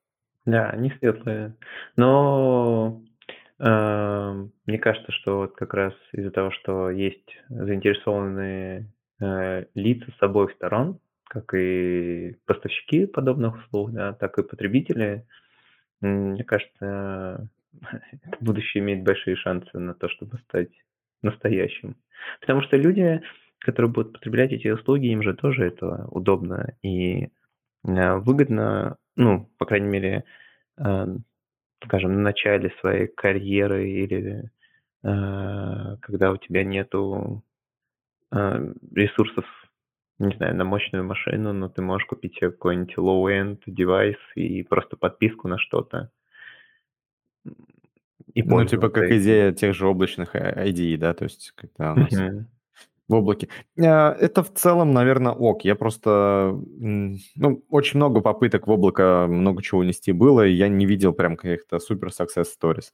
Да, 0.45 0.69
они 0.69 0.91
светлые. 0.99 1.55
Но 1.95 3.01
э, 3.59 4.47
мне 4.65 4.77
кажется, 4.79 5.11
что 5.11 5.39
вот 5.39 5.55
как 5.55 5.73
раз 5.73 5.93
из-за 6.13 6.31
того, 6.31 6.51
что 6.51 6.89
есть 6.89 7.37
заинтересованные 7.49 8.87
э, 9.19 9.65
лица 9.75 10.11
с 10.17 10.21
обоих 10.23 10.51
сторон, 10.53 10.99
как 11.25 11.53
и 11.53 12.35
поставщики 12.45 13.05
подобных 13.05 13.55
услуг, 13.57 13.91
да, 13.91 14.13
так 14.13 14.37
и 14.37 14.43
потребители, 14.43 15.25
мне 16.01 16.43
кажется, 16.43 17.47
будущее 18.41 18.83
имеет 18.83 19.03
большие 19.03 19.35
шансы 19.35 19.77
на 19.77 19.93
то, 19.93 20.09
чтобы 20.09 20.39
стать 20.39 20.71
настоящим. 21.21 21.95
Потому 22.39 22.61
что 22.63 22.77
люди, 22.77 23.21
которые 23.59 23.91
будут 23.91 24.13
потреблять 24.13 24.51
эти 24.51 24.67
услуги, 24.67 25.07
им 25.07 25.21
же 25.21 25.33
тоже 25.35 25.65
это 25.65 26.07
удобно 26.09 26.73
и 26.81 27.29
выгодно, 27.83 28.97
ну, 29.15 29.49
по 29.57 29.65
крайней 29.65 29.87
мере, 29.87 30.23
э, 30.77 31.05
скажем, 31.83 32.13
на 32.13 32.19
начале 32.19 32.71
своей 32.79 33.07
карьеры 33.07 33.89
или 33.89 34.51
э, 35.03 35.97
когда 36.01 36.31
у 36.31 36.37
тебя 36.37 36.63
нету 36.63 37.43
ресурсов, 38.31 39.43
не 40.19 40.33
знаю, 40.37 40.55
на 40.55 40.63
мощную 40.63 41.03
машину, 41.03 41.51
но 41.51 41.67
ты 41.67 41.81
можешь 41.81 42.07
купить 42.07 42.35
себе 42.35 42.51
какой-нибудь 42.51 42.95
low-end 42.95 43.59
девайс 43.67 44.15
и 44.35 44.63
просто 44.63 44.95
подписку 44.95 45.49
на 45.49 45.57
что-то. 45.57 46.11
И 48.33 48.43
ну, 48.43 48.65
типа 48.65 48.89
как 48.89 49.11
идея 49.11 49.51
тех 49.51 49.75
же 49.75 49.87
облачных 49.87 50.35
IDE, 50.35 50.97
да, 50.97 51.13
то 51.13 51.25
есть 51.25 51.51
когда 51.55 51.91
у 51.91 51.95
нас 51.95 52.13
в 53.11 53.15
облаке. 53.15 53.49
А, 53.79 54.15
это 54.19 54.41
в 54.41 54.53
целом, 54.53 54.93
наверное, 54.93 55.33
ок. 55.33 55.63
Я 55.65 55.75
просто... 55.75 56.57
Ну, 56.79 57.63
очень 57.69 57.97
много 57.97 58.21
попыток 58.21 58.67
в 58.67 58.71
облако 58.71 59.27
много 59.29 59.61
чего 59.61 59.83
нести 59.83 60.11
было, 60.11 60.45
и 60.45 60.53
я 60.53 60.69
не 60.69 60.85
видел 60.85 61.13
прям 61.13 61.35
каких-то 61.35 61.79
супер 61.79 62.07
success 62.07 62.47
stories. 62.59 62.91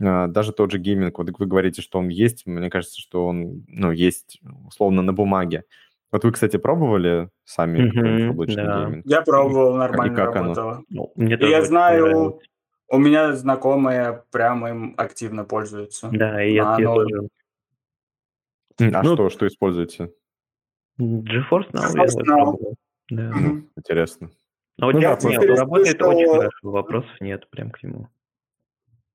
А, 0.00 0.28
даже 0.28 0.52
тот 0.52 0.70
же 0.70 0.78
гейминг, 0.78 1.18
вот 1.18 1.30
вы 1.38 1.46
говорите, 1.46 1.82
что 1.82 1.98
он 1.98 2.08
есть, 2.08 2.46
мне 2.46 2.70
кажется, 2.70 3.00
что 3.00 3.26
он, 3.26 3.64
ну, 3.68 3.90
есть 3.90 4.40
условно 4.66 5.02
на 5.02 5.12
бумаге. 5.12 5.64
Вот 6.12 6.24
вы, 6.24 6.32
кстати, 6.32 6.56
пробовали 6.56 7.28
сами 7.44 7.90
mm-hmm, 7.90 8.30
облачный 8.30 8.64
да. 8.64 8.84
гейминг? 8.84 9.06
Я 9.06 9.22
пробовал, 9.22 9.76
нормально 9.76 10.12
и 10.12 10.16
как 10.16 10.34
работало. 10.34 10.72
Оно? 10.72 10.84
Ну, 10.88 11.12
мне 11.16 11.36
и 11.36 11.46
я 11.46 11.64
знаю, 11.64 12.40
у 12.88 12.98
меня 12.98 13.34
знакомые 13.34 14.22
прямо 14.30 14.70
им 14.70 14.94
активно 14.96 15.44
пользуются. 15.44 16.08
Да, 16.12 16.42
и 16.42 16.54
я, 16.54 16.74
оно... 16.74 16.94
тоже. 16.94 17.28
А 18.80 19.02
ну, 19.02 19.14
что, 19.14 19.30
что 19.30 19.46
используете? 19.46 20.12
GeForce 20.98 21.70
Now. 21.72 21.92
GeForce 21.94 22.16
Now. 22.26 22.56
Да. 23.10 23.30
Mm-hmm. 23.30 23.62
Интересно. 23.76 24.30
Ну, 24.78 24.86
вот 24.86 25.00
я 25.00 25.18
нет, 25.22 25.58
работает 25.58 25.96
что... 25.96 26.08
очень 26.08 26.28
хорошо, 26.28 26.70
вопросов 26.70 27.20
нет 27.20 27.48
прям 27.50 27.70
к 27.70 27.82
нему. 27.82 28.08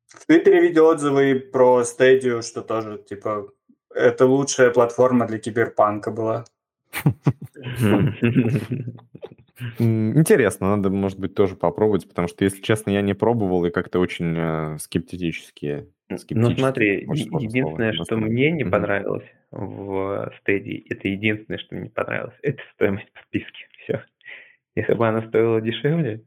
В 0.07 0.25
Твиттере 0.27 0.61
видел 0.61 0.85
отзывы 0.85 1.39
про 1.39 1.81
Stadia, 1.81 2.41
что 2.41 2.61
тоже, 2.61 2.99
типа, 2.99 3.49
это 3.93 4.25
лучшая 4.27 4.69
платформа 4.69 5.25
для 5.25 5.39
киберпанка 5.39 6.11
была. 6.11 6.45
Интересно, 9.79 10.75
надо, 10.75 10.89
может 10.89 11.19
быть, 11.19 11.33
тоже 11.33 11.55
попробовать, 11.55 12.07
потому 12.07 12.27
что, 12.27 12.43
если 12.43 12.61
честно, 12.61 12.91
я 12.91 13.01
не 13.01 13.13
пробовал 13.13 13.65
и 13.65 13.71
как-то 13.71 13.99
очень 13.99 14.35
э, 14.37 14.77
скептически. 14.79 15.87
Ну 16.09 16.55
смотри, 16.55 17.01
единственное, 17.01 17.93
что 17.93 18.17
мне 18.17 18.51
не 18.51 18.65
понравилось 18.65 19.25
в 19.55 20.33
стадии, 20.41 20.85
это 20.89 21.07
единственное, 21.07 21.57
что 21.57 21.75
мне 21.75 21.89
понравилось, 21.89 22.35
это 22.41 22.61
стоимость 22.73 23.11
подписки. 23.13 23.67
Все. 23.79 24.03
Если 24.75 24.93
бы 24.93 25.07
она 25.07 25.27
стоила 25.27 25.61
дешевле, 25.61 26.25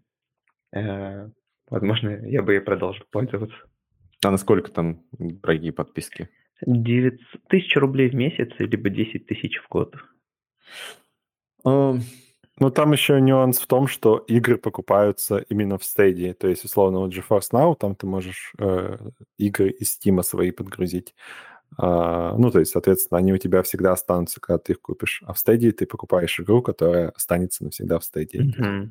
э, 0.72 1.29
возможно, 1.68 2.26
я 2.26 2.43
бы 2.43 2.57
и 2.57 2.61
продолжил 2.61 3.05
пользоваться. 3.11 3.57
А 4.24 4.31
насколько 4.31 4.70
там 4.70 5.03
дорогие 5.12 5.72
подписки? 5.72 6.29
9 6.62 7.20
тысяч 7.49 7.76
рублей 7.76 8.09
в 8.09 8.14
месяц, 8.14 8.51
либо 8.59 8.89
10 8.89 9.26
тысяч 9.26 9.59
в 9.59 9.68
год. 9.68 9.95
Um, 11.64 12.01
ну, 12.59 12.70
там 12.70 12.93
еще 12.93 13.20
нюанс 13.20 13.59
в 13.59 13.66
том, 13.66 13.87
что 13.87 14.18
игры 14.18 14.57
покупаются 14.57 15.39
именно 15.49 15.79
в 15.79 15.85
стадии. 15.85 16.33
То 16.33 16.49
есть, 16.49 16.64
условно, 16.64 17.01
вот 17.01 17.12
GeForce 17.14 17.53
Now, 17.53 17.76
там 17.76 17.95
ты 17.95 18.07
можешь 18.07 18.53
э, 18.59 18.97
игры 19.37 19.70
из 19.70 19.97
Steam 19.97 20.20
свои 20.22 20.51
подгрузить. 20.51 21.14
А, 21.76 22.34
ну, 22.36 22.50
то 22.50 22.60
есть, 22.60 22.72
соответственно, 22.72 23.18
они 23.18 23.32
у 23.32 23.38
тебя 23.38 23.62
всегда 23.62 23.92
останутся, 23.92 24.40
когда 24.40 24.58
ты 24.58 24.72
их 24.72 24.80
купишь. 24.80 25.22
А 25.26 25.32
в 25.32 25.38
стадии 25.38 25.70
ты 25.70 25.86
покупаешь 25.86 26.40
игру, 26.40 26.62
которая 26.62 27.10
останется 27.10 27.64
навсегда 27.64 27.98
в 27.98 28.04
стадии. 28.04 28.40
Mm-hmm. 28.40 28.90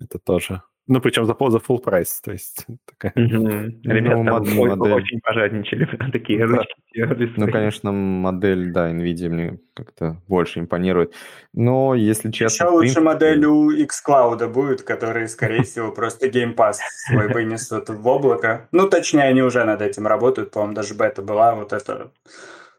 Это 0.00 0.18
тоже 0.18 0.62
ну, 0.86 1.00
причем 1.00 1.24
за, 1.24 1.34
за 1.38 1.58
full 1.58 1.78
прайс, 1.78 2.20
то 2.20 2.32
есть 2.32 2.66
такая... 2.84 3.12
Угу. 3.16 3.48
Ребята 3.84 4.16
ну, 4.16 4.22
модель, 4.24 4.76
модель... 4.76 4.92
очень 4.92 5.20
пожадничали, 5.20 5.86
такие 6.12 6.46
да. 6.46 6.58
ручки 6.58 7.38
Ну, 7.38 7.50
конечно, 7.50 7.90
модель, 7.92 8.70
да, 8.70 8.90
NVIDIA 8.90 9.30
мне 9.30 9.58
как-то 9.72 10.20
больше 10.28 10.60
импонирует. 10.60 11.14
Но, 11.54 11.94
если 11.94 12.30
честно... 12.30 12.64
Еще 12.64 12.74
лучше 12.74 13.00
модель 13.00 13.44
у 13.46 13.72
xCloud 13.72 14.46
будет, 14.48 14.82
которые, 14.82 15.28
скорее 15.28 15.62
всего, 15.62 15.90
просто 15.90 16.28
Game 16.28 16.54
Pass 16.54 16.76
свой 17.08 17.28
вынесут 17.28 17.88
в 17.88 18.06
облако. 18.06 18.68
Ну, 18.70 18.88
точнее, 18.88 19.24
они 19.24 19.42
уже 19.42 19.64
над 19.64 19.80
этим 19.80 20.06
работают, 20.06 20.50
по-моему, 20.50 20.74
даже 20.74 20.94
бета 20.94 21.22
была, 21.22 21.54
вот 21.54 21.72
это... 21.72 22.12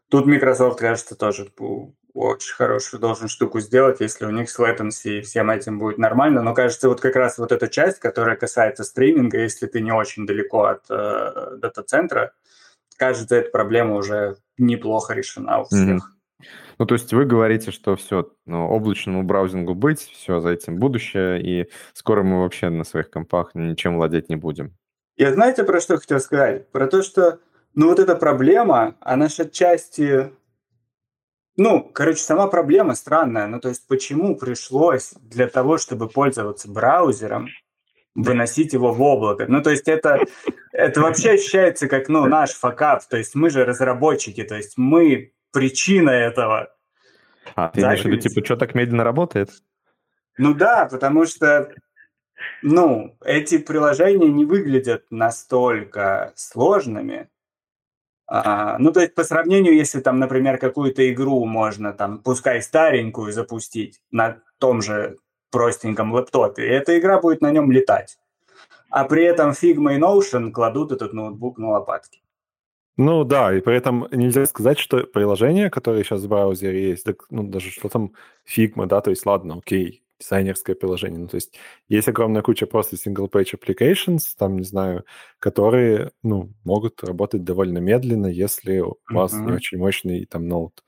Тут 0.09 0.27
Microsoft, 0.27 0.79
кажется, 0.79 1.15
тоже 1.15 1.45
очень 2.15 2.55
хорошую 2.55 3.01
должен 3.01 3.27
штуку 3.27 3.59
сделать, 3.59 3.99
если 3.99 4.25
у 4.25 4.31
них 4.31 4.49
с 4.49 4.57
latency 4.57 5.19
и 5.19 5.21
всем 5.21 5.49
этим 5.49 5.77
будет 5.77 5.97
нормально. 5.97 6.41
Но 6.41 6.53
кажется, 6.53 6.87
вот 6.87 7.01
как 7.01 7.15
раз 7.15 7.37
вот 7.37 7.51
эта 7.51 7.67
часть, 7.67 7.99
которая 7.99 8.37
касается 8.37 8.83
стриминга, 8.85 9.37
если 9.39 9.67
ты 9.67 9.81
не 9.81 9.91
очень 9.91 10.25
далеко 10.25 10.63
от 10.63 10.85
э, 10.89 11.57
дата-центра, 11.57 12.31
кажется, 12.97 13.35
эта 13.35 13.51
проблема 13.51 13.95
уже 13.95 14.37
неплохо 14.57 15.13
решена 15.13 15.59
у 15.59 15.65
всех. 15.65 15.79
Mm-hmm. 15.79 16.45
Ну, 16.77 16.85
то 16.85 16.95
есть 16.95 17.13
вы 17.13 17.25
говорите, 17.25 17.71
что 17.71 17.95
все, 17.95 18.31
ну, 18.45 18.67
облачному 18.67 19.23
браузингу 19.23 19.73
быть, 19.73 19.99
все, 19.99 20.39
за 20.39 20.49
этим 20.49 20.77
будущее, 20.77 21.41
и 21.41 21.69
скоро 21.93 22.23
мы 22.23 22.41
вообще 22.41 22.69
на 22.69 22.83
своих 22.83 23.09
компах 23.09 23.51
ничем 23.55 23.97
владеть 23.97 24.29
не 24.29 24.35
будем. 24.35 24.75
Я 25.17 25.33
знаете, 25.33 25.63
про 25.63 25.79
что 25.79 25.97
хотел 25.97 26.19
сказать? 26.19 26.69
Про 26.71 26.87
то, 26.87 27.01
что, 27.01 27.39
ну, 27.73 27.87
вот 27.87 27.99
эта 27.99 28.15
проблема, 28.15 28.95
она 28.99 29.27
же 29.27 29.43
отчасти 29.43 30.31
ну, 31.57 31.81
короче, 31.81 32.19
сама 32.19 32.47
проблема 32.47 32.95
странная. 32.95 33.47
Ну, 33.47 33.59
то 33.59 33.69
есть, 33.69 33.87
почему 33.87 34.35
пришлось 34.35 35.13
для 35.21 35.47
того, 35.47 35.77
чтобы 35.77 36.09
пользоваться 36.09 36.69
браузером, 36.69 37.47
выносить 38.15 38.73
его 38.73 38.93
в 38.93 39.01
облако. 39.01 39.45
Ну, 39.47 39.61
то 39.61 39.69
есть 39.69 39.87
это, 39.87 40.19
это 40.71 41.01
вообще 41.01 41.31
ощущается 41.31 41.87
как, 41.87 42.07
ну, 42.07 42.25
наш 42.25 42.51
факап. 42.51 43.03
То 43.05 43.17
есть 43.17 43.35
мы 43.35 43.49
же 43.49 43.65
разработчики, 43.65 44.43
то 44.43 44.55
есть 44.55 44.77
мы 44.77 45.33
причина 45.51 46.09
этого. 46.09 46.73
А, 47.55 47.69
ты 47.69 47.81
имеешь 47.81 48.01
в 48.01 48.05
виду, 48.05 48.17
типа, 48.17 48.43
что 48.43 48.55
так 48.55 48.73
медленно 48.73 49.03
работает? 49.03 49.49
Ну 50.37 50.53
да, 50.53 50.87
потому 50.89 51.25
что, 51.25 51.71
ну, 52.61 53.17
эти 53.23 53.57
приложения 53.57 54.29
не 54.29 54.45
выглядят 54.45 55.05
настолько 55.09 56.33
сложными, 56.35 57.29
а, 58.27 58.77
ну, 58.79 58.91
то 58.91 59.01
есть 59.01 59.13
по 59.13 59.23
сравнению, 59.23 59.75
если 59.75 60.01
там, 60.01 60.19
например, 60.19 60.57
какую-то 60.57 61.11
игру 61.11 61.45
можно 61.45 61.93
там, 61.93 62.19
пускай 62.19 62.61
старенькую, 62.61 63.31
запустить 63.31 64.01
на 64.11 64.41
том 64.57 64.81
же 64.81 65.17
простеньком 65.51 66.13
лэптопе, 66.13 66.65
эта 66.65 66.97
игра 66.97 67.19
будет 67.21 67.41
на 67.41 67.51
нем 67.51 67.71
летать. 67.71 68.17
А 68.89 69.05
при 69.05 69.23
этом 69.23 69.51
Figma 69.51 69.95
и 69.95 69.99
Notion 69.99 70.51
кладут 70.51 70.91
этот 70.91 71.13
ноутбук 71.13 71.57
на 71.57 71.71
лопатки. 71.71 72.21
Ну 72.97 73.25
да, 73.25 73.53
и 73.53 73.59
при 73.59 73.75
этом 73.75 74.07
нельзя 74.11 74.45
сказать, 74.45 74.79
что 74.79 75.03
приложение, 75.03 75.69
которое 75.69 76.03
сейчас 76.03 76.21
в 76.21 76.29
браузере 76.29 76.91
есть, 76.91 77.03
так, 77.03 77.25
ну 77.29 77.43
даже 77.43 77.69
что 77.69 77.89
там 77.89 78.13
Figma, 78.45 78.85
да, 78.85 79.01
то 79.01 79.09
есть 79.09 79.25
ладно, 79.25 79.57
окей, 79.57 80.01
дизайнерское 80.19 80.75
приложение. 80.75 81.19
Ну, 81.19 81.27
то 81.27 81.35
есть 81.35 81.57
есть 81.87 82.07
огромная 82.07 82.41
куча 82.41 82.65
просто 82.65 82.95
single-page 82.95 83.55
applications, 83.55 84.19
там, 84.37 84.57
не 84.57 84.63
знаю, 84.63 85.05
которые, 85.39 86.11
ну, 86.23 86.51
могут 86.63 87.03
работать 87.03 87.43
довольно 87.43 87.79
медленно, 87.79 88.27
если 88.27 88.79
у 88.79 88.91
uh-huh. 88.91 88.95
вас 89.13 89.33
не 89.33 89.51
очень 89.51 89.77
мощный 89.77 90.25
там 90.25 90.47
ноут, 90.47 90.83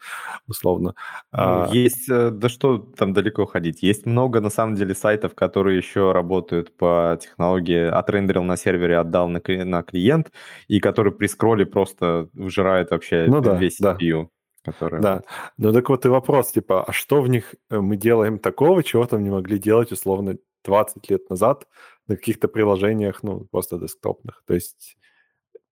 условно. 0.48 0.96
Ну, 1.32 1.40
а, 1.40 1.70
есть, 1.72 2.10
э, 2.10 2.32
да 2.32 2.50
что 2.50 2.78
там 2.78 3.14
далеко 3.14 3.46
ходить, 3.46 3.84
есть 3.84 4.06
много, 4.06 4.42
на 4.42 4.50
самом 4.50 4.76
деле, 4.76 4.96
сайтов, 4.96 5.36
которые 5.36 5.78
еще 5.78 6.12
работают 6.12 6.76
по 6.76 7.18
технологии 7.22 7.86
отрендерил 7.88 8.44
на 8.44 8.58
сервере, 8.58 8.98
отдал 8.98 9.28
на, 9.28 9.42
на 9.46 9.84
клиент, 9.84 10.32
и 10.68 10.80
который 10.80 11.12
при 11.12 11.28
скролле 11.28 11.66
просто 11.66 12.30
выжирает 12.34 12.92
вообще 12.92 13.26
ну, 13.28 13.42
весь 13.58 13.78
да, 13.78 13.96
CPU. 13.96 14.24
Да 14.24 14.30
которые... 14.68 15.02
Да, 15.02 15.24
ну 15.58 15.74
так 15.74 15.90
вот 15.90 16.06
и 16.06 16.10
вопрос, 16.10 16.52
типа, 16.52 16.84
а 16.84 16.92
что 16.92 17.22
в 17.22 17.30
них 17.30 17.56
э, 17.70 17.80
мы 17.80 17.98
делаем 17.98 18.40
такого, 18.40 18.84
чего 18.84 19.06
там 19.06 19.24
не 19.24 19.30
могли 19.30 19.58
делать, 19.58 19.92
условно, 19.92 20.38
20 20.64 21.10
лет 21.10 21.30
назад 21.30 21.68
на 22.08 22.16
каких-то 22.16 22.48
приложениях, 22.48 23.24
ну, 23.24 23.48
просто 23.52 23.78
десктопных? 23.78 24.44
То 24.46 24.54
есть 24.54 24.98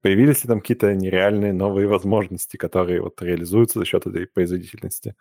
появились 0.02 0.43
ли 0.43 0.48
там 0.48 0.62
какие-то 0.62 0.93
нереальные 0.93 1.54
новые 1.54 1.88
возможности, 1.88 2.57
которые 2.57 3.02
вот 3.02 3.22
реализуются 3.22 3.80
за 3.80 3.86
счет 3.86 4.07
этой 4.07 4.28
производительности? 4.28 5.15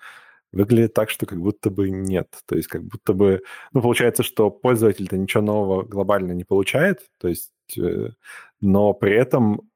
выглядит 0.54 0.94
так, 0.94 1.10
что 1.10 1.26
как 1.26 1.40
будто 1.40 1.68
бы 1.68 1.90
нет. 1.90 2.28
То 2.46 2.56
есть 2.56 2.68
как 2.68 2.84
будто 2.84 3.12
бы... 3.12 3.42
Ну, 3.72 3.82
получается, 3.82 4.22
что 4.22 4.50
пользователь-то 4.50 5.16
ничего 5.16 5.42
нового 5.42 5.82
глобально 5.82 6.32
не 6.32 6.44
получает, 6.44 7.00
то 7.18 7.28
есть... 7.28 7.50
Э, 7.76 8.10
но 8.60 8.94
при 8.94 9.14
этом 9.14 9.68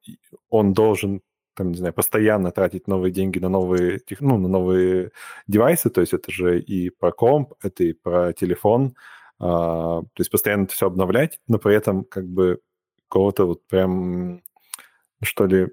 он 0.49 0.73
должен 0.73 1.21
там, 1.59 1.71
не 1.71 1.77
знаю, 1.77 1.93
постоянно 1.93 2.51
тратить 2.51 2.87
новые 2.87 3.11
деньги 3.11 3.37
на 3.37 3.49
новые, 3.49 3.99
ну, 4.21 4.37
на 4.37 4.47
новые 4.47 5.11
девайсы, 5.45 5.89
то 5.89 5.99
есть 5.99 6.13
это 6.13 6.31
же 6.31 6.61
и 6.61 6.89
про 6.89 7.11
комп, 7.11 7.53
это 7.61 7.83
и 7.83 7.91
про 7.91 8.31
телефон, 8.31 8.95
а, 9.39 9.99
то 10.03 10.19
есть 10.19 10.31
постоянно 10.31 10.63
это 10.63 10.73
все 10.73 10.87
обновлять, 10.87 11.41
но 11.49 11.59
при 11.59 11.75
этом 11.75 12.05
как 12.05 12.25
бы 12.29 12.61
какого-то 13.09 13.45
вот 13.45 13.67
прям, 13.67 14.41
что 15.21 15.47
ли, 15.47 15.67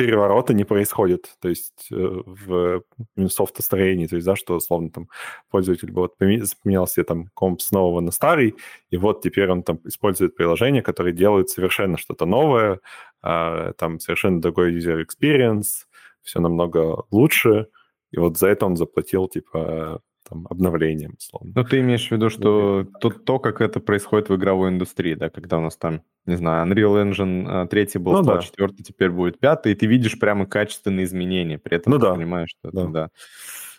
переворота 0.00 0.54
не 0.54 0.64
происходит, 0.64 1.36
то 1.40 1.50
есть 1.50 1.88
э, 1.92 1.94
в 1.94 2.82
софтостроении, 3.28 4.06
то 4.06 4.16
есть, 4.16 4.26
да, 4.26 4.34
что, 4.34 4.56
условно, 4.56 4.90
там, 4.90 5.08
пользователь 5.50 5.92
вот 5.92 6.16
поменял 6.16 6.86
себе 6.86 7.04
там 7.04 7.26
комп 7.34 7.60
с 7.60 7.70
нового 7.70 8.00
на 8.00 8.10
старый, 8.10 8.54
и 8.88 8.96
вот 8.96 9.20
теперь 9.20 9.50
он 9.50 9.62
там 9.62 9.78
использует 9.84 10.36
приложение, 10.36 10.82
которое 10.82 11.12
делает 11.12 11.50
совершенно 11.50 11.98
что-то 11.98 12.24
новое, 12.24 12.80
а, 13.20 13.74
там 13.74 14.00
совершенно 14.00 14.40
другой 14.40 14.74
user 14.74 15.04
experience, 15.04 15.84
все 16.22 16.40
намного 16.40 17.04
лучше, 17.10 17.66
и 18.10 18.18
вот 18.18 18.38
за 18.38 18.48
это 18.48 18.64
он 18.64 18.76
заплатил, 18.76 19.28
типа, 19.28 20.00
там, 20.30 20.46
обновлением, 20.48 21.14
условно. 21.18 21.52
Ну, 21.54 21.64
ты 21.64 21.80
имеешь 21.80 22.08
в 22.08 22.10
виду, 22.12 22.30
что 22.30 22.86
то, 23.00 23.10
то, 23.10 23.38
как 23.38 23.60
это 23.60 23.80
происходит 23.80 24.28
в 24.28 24.36
игровой 24.36 24.70
индустрии, 24.70 25.14
да, 25.14 25.28
когда 25.28 25.58
у 25.58 25.60
нас 25.60 25.76
там, 25.76 26.02
не 26.24 26.36
знаю, 26.36 26.66
Unreal 26.66 27.10
Engine 27.10 27.66
3 27.66 27.88
а, 27.94 27.98
был, 27.98 28.12
ну, 28.12 28.22
стал 28.22 28.36
да. 28.36 28.42
4, 28.42 28.68
теперь 28.84 29.10
будет 29.10 29.40
5, 29.40 29.66
и 29.66 29.74
ты 29.74 29.86
видишь 29.86 30.18
прямо 30.18 30.46
качественные 30.46 31.04
изменения, 31.04 31.58
при 31.58 31.76
этом 31.76 31.92
ну, 31.92 31.98
ты 31.98 32.06
да. 32.06 32.14
понимаешь, 32.14 32.50
что 32.50 32.70
да. 32.70 32.82
это, 32.82 32.90
да. 32.90 33.08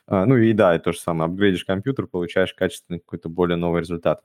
А, 0.08 0.26
ну 0.26 0.38
и 0.38 0.52
да, 0.54 0.76
и 0.76 0.80
то 0.80 0.92
же 0.92 1.00
самое, 1.00 1.30
апгрейдишь 1.30 1.64
компьютер, 1.64 2.08
получаешь 2.08 2.54
качественный 2.54 3.00
какой-то 3.00 3.30
более 3.30 3.56
новый 3.56 3.82
результат. 3.82 4.22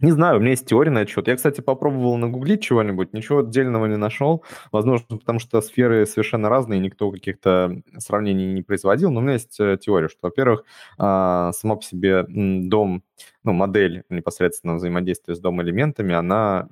Не 0.00 0.12
знаю, 0.12 0.36
у 0.36 0.40
меня 0.40 0.50
есть 0.50 0.66
теория 0.66 0.92
на 0.92 1.04
счет. 1.06 1.26
Я, 1.26 1.34
кстати, 1.34 1.60
попробовал 1.60 2.16
нагуглить 2.18 2.62
чего-нибудь, 2.62 3.12
ничего 3.12 3.40
отдельного 3.40 3.86
не 3.86 3.96
нашел. 3.96 4.44
Возможно, 4.70 5.18
потому 5.18 5.40
что 5.40 5.60
сферы 5.60 6.06
совершенно 6.06 6.48
разные, 6.48 6.78
никто 6.78 7.10
каких-то 7.10 7.82
сравнений 7.98 8.46
не 8.52 8.62
производил. 8.62 9.10
Но 9.10 9.18
у 9.18 9.22
меня 9.22 9.32
есть 9.34 9.58
э, 9.58 9.76
теория, 9.80 10.08
что, 10.08 10.18
во-первых, 10.22 10.62
а, 10.98 11.50
сама 11.52 11.74
по 11.76 11.82
себе 11.82 12.24
дом, 12.28 13.02
ну, 13.42 13.52
модель 13.52 14.04
непосредственно 14.08 14.76
взаимодействия 14.76 15.34
с 15.34 15.40
дом-элементами, 15.40 16.14
она 16.14 16.68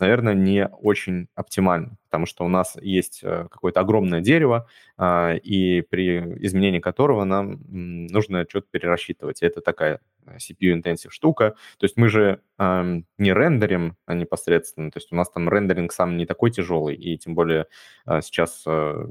наверное, 0.00 0.34
не 0.34 0.66
очень 0.68 1.28
оптимально, 1.34 1.96
потому 2.10 2.26
что 2.26 2.44
у 2.44 2.48
нас 2.48 2.76
есть 2.80 3.20
э, 3.22 3.46
какое-то 3.50 3.80
огромное 3.80 4.20
дерево, 4.20 4.66
а, 4.96 5.34
и 5.34 5.82
при 5.82 6.18
изменении 6.44 6.80
которого 6.80 7.24
нам 7.24 7.60
нужно 7.68 8.44
что-то 8.48 8.66
перерасчитывать. 8.70 9.42
Это 9.42 9.60
такая 9.60 10.00
CPU-intensive 10.26 11.10
штука. 11.10 11.54
То 11.78 11.84
есть 11.84 11.96
мы 11.96 12.08
же 12.08 12.40
не 12.58 13.32
рендерим 13.32 13.96
а 14.06 14.14
непосредственно, 14.14 14.90
то 14.90 14.98
есть 14.98 15.12
у 15.12 15.16
нас 15.16 15.30
там 15.30 15.48
рендеринг 15.48 15.92
сам 15.92 16.16
не 16.16 16.26
такой 16.26 16.50
тяжелый, 16.50 16.94
и 16.94 17.16
тем 17.18 17.34
более 17.34 17.66
а, 18.04 18.22
сейчас 18.22 18.62
э, 18.66 19.06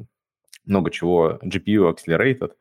много 0.65 0.91
чего 0.91 1.39
GPU 1.43 1.93
accelerated, 1.93 2.53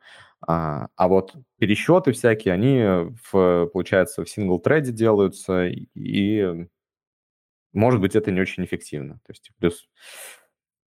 а, 0.45 0.87
а 0.95 1.07
вот 1.07 1.35
пересчеты 1.57 2.11
всякие, 2.11 2.53
они, 2.53 3.11
в, 3.31 3.67
получается, 3.67 4.23
в 4.23 4.29
сингл-треде 4.29 4.91
делаются, 4.91 5.67
и 5.67 6.67
может 7.73 7.99
быть, 7.99 8.15
это 8.15 8.31
не 8.31 8.39
очень 8.39 8.63
эффективно. 8.65 9.15
То 9.25 9.31
есть 9.31 9.51
плюс... 9.57 9.89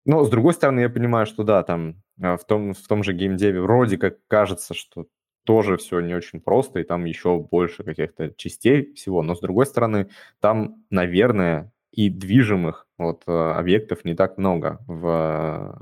Но, 0.04 0.24
с 0.24 0.30
другой 0.32 0.54
стороны, 0.54 0.80
я 0.80 0.90
понимаю, 0.90 1.28
что 1.28 1.44
да, 1.44 1.62
там 1.62 2.02
а, 2.20 2.38
в 2.38 2.46
том, 2.46 2.74
в 2.74 2.88
том 2.88 3.04
же 3.04 3.14
геймдеве 3.14 3.62
вроде 3.62 3.98
как 3.98 4.18
кажется, 4.28 4.74
что 4.74 5.06
тоже 5.44 5.78
все 5.78 6.00
не 6.00 6.14
очень 6.14 6.40
просто, 6.40 6.80
и 6.80 6.84
там 6.84 7.06
еще 7.06 7.40
больше 7.40 7.84
каких-то 7.84 8.34
частей 8.36 8.94
всего. 8.94 9.24
Но, 9.24 9.36
с 9.36 9.40
другой 9.40 9.66
стороны, 9.66 10.10
там, 10.40 10.84
наверное, 10.90 11.72
и 11.92 12.10
движимых 12.10 12.88
вот, 12.98 13.24
а, 13.28 13.58
объектов 13.58 14.06
не 14.06 14.16
так 14.16 14.38
много 14.38 14.80
в, 14.88 15.78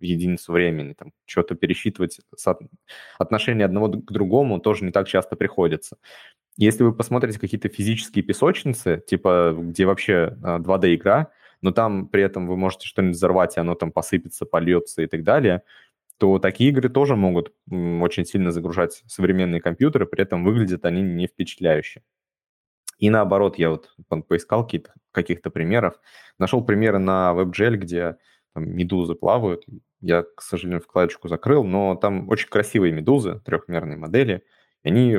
в 0.00 0.02
единицу 0.02 0.52
времени. 0.52 0.92
Там 0.92 1.12
что-то 1.24 1.54
пересчитывать, 1.54 2.20
отношение 3.18 3.64
одного 3.64 3.88
к 3.88 4.12
другому 4.12 4.60
тоже 4.60 4.84
не 4.84 4.92
так 4.92 5.08
часто 5.08 5.36
приходится. 5.36 5.96
Если 6.56 6.84
вы 6.84 6.92
посмотрите 6.92 7.40
какие-то 7.40 7.68
физические 7.68 8.22
песочницы, 8.22 9.02
типа 9.06 9.56
где 9.58 9.86
вообще 9.86 10.36
2D-игра, 10.40 11.14
а, 11.14 11.30
но 11.62 11.72
там 11.72 12.08
при 12.08 12.22
этом 12.22 12.46
вы 12.46 12.56
можете 12.56 12.86
что-нибудь 12.86 13.16
взорвать, 13.16 13.56
и 13.56 13.60
оно 13.60 13.74
там 13.74 13.90
посыпется, 13.90 14.44
польется 14.44 15.02
и 15.02 15.06
так 15.06 15.24
далее, 15.24 15.62
то 16.18 16.38
такие 16.38 16.70
игры 16.70 16.88
тоже 16.88 17.16
могут 17.16 17.52
очень 17.70 18.24
сильно 18.24 18.50
загружать 18.50 19.02
современные 19.06 19.60
компьютеры, 19.60 20.06
при 20.06 20.22
этом 20.22 20.44
выглядят 20.44 20.84
они 20.84 21.02
не 21.02 21.26
впечатляюще. 21.26 22.02
И 22.98 23.10
наоборот, 23.10 23.58
я 23.58 23.70
вот 23.70 23.94
поискал 24.28 24.64
каких-то, 24.64 24.94
каких-то 25.12 25.50
примеров, 25.50 26.00
нашел 26.38 26.64
примеры 26.64 26.98
на 26.98 27.34
WebGL, 27.36 27.76
где 27.76 28.16
там 28.54 28.70
медузы 28.70 29.14
плавают. 29.14 29.64
Я, 30.00 30.22
к 30.22 30.42
сожалению, 30.42 30.80
вкладочку 30.80 31.28
закрыл, 31.28 31.64
но 31.64 31.96
там 31.96 32.28
очень 32.28 32.48
красивые 32.48 32.92
медузы, 32.92 33.40
трехмерные 33.44 33.96
модели. 33.96 34.44
И 34.84 34.88
они 34.88 35.18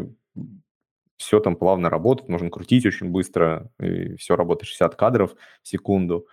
все 1.18 1.40
там 1.40 1.56
плавно 1.56 1.90
работает, 1.90 2.30
можно 2.30 2.50
крутить 2.50 2.86
очень 2.86 3.10
быстро, 3.10 3.72
и 3.80 4.16
все 4.16 4.36
работает 4.36 4.70
60 4.70 4.96
кадров 4.96 5.36
в 5.62 5.68
секунду. 5.68 6.28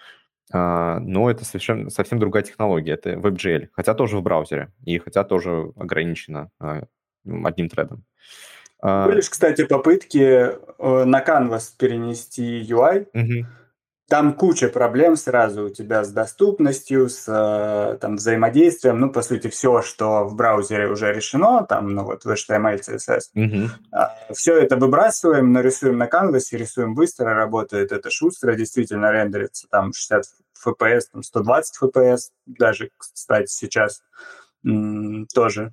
А, 0.50 0.98
но 1.00 1.30
это 1.30 1.44
совершенно 1.44 1.90
совсем 1.90 2.18
другая 2.18 2.42
технология, 2.42 2.92
это 2.92 3.12
WebGL, 3.12 3.68
хотя 3.72 3.94
тоже 3.94 4.16
в 4.16 4.22
браузере, 4.22 4.72
и 4.84 4.98
хотя 4.98 5.24
тоже 5.24 5.72
ограничено 5.76 6.50
а, 6.58 6.82
одним 7.44 7.68
тредом. 7.68 8.04
А, 8.80 9.06
Были 9.06 9.20
же, 9.20 9.30
кстати, 9.30 9.64
попытки 9.64 10.18
э, 10.18 11.04
на 11.04 11.22
Canvas 11.22 11.70
перенести 11.78 12.62
UI. 12.62 13.06
Угу. 13.14 13.46
Там 14.12 14.34
куча 14.34 14.68
проблем 14.68 15.16
сразу 15.16 15.64
у 15.64 15.70
тебя 15.70 16.04
с 16.04 16.10
доступностью, 16.10 17.08
с 17.08 17.24
э, 17.26 17.96
там, 17.96 18.16
взаимодействием. 18.16 19.00
Ну, 19.00 19.10
по 19.10 19.22
сути, 19.22 19.48
все, 19.48 19.80
что 19.80 20.24
в 20.26 20.34
браузере 20.34 20.86
уже 20.88 21.14
решено, 21.14 21.64
там, 21.66 21.88
ну, 21.88 22.04
вот 22.04 22.26
в 22.26 22.30
HTML, 22.30 22.78
CSS. 22.78 23.20
Mm-hmm. 23.34 23.68
А, 23.90 24.14
все 24.34 24.58
это 24.58 24.76
выбрасываем, 24.76 25.54
нарисуем 25.54 25.96
на 25.96 26.08
Canvas, 26.08 26.42
рисуем 26.52 26.94
быстро, 26.94 27.32
работает 27.32 27.90
это 27.90 28.10
шустро, 28.10 28.52
действительно 28.52 29.10
рендерится 29.10 29.66
там 29.70 29.94
60 29.94 30.24
FPS, 30.62 31.00
там 31.10 31.22
120 31.22 31.82
FPS, 31.82 32.18
даже, 32.44 32.90
кстати, 32.98 33.46
сейчас 33.46 34.02
тоже 34.62 35.72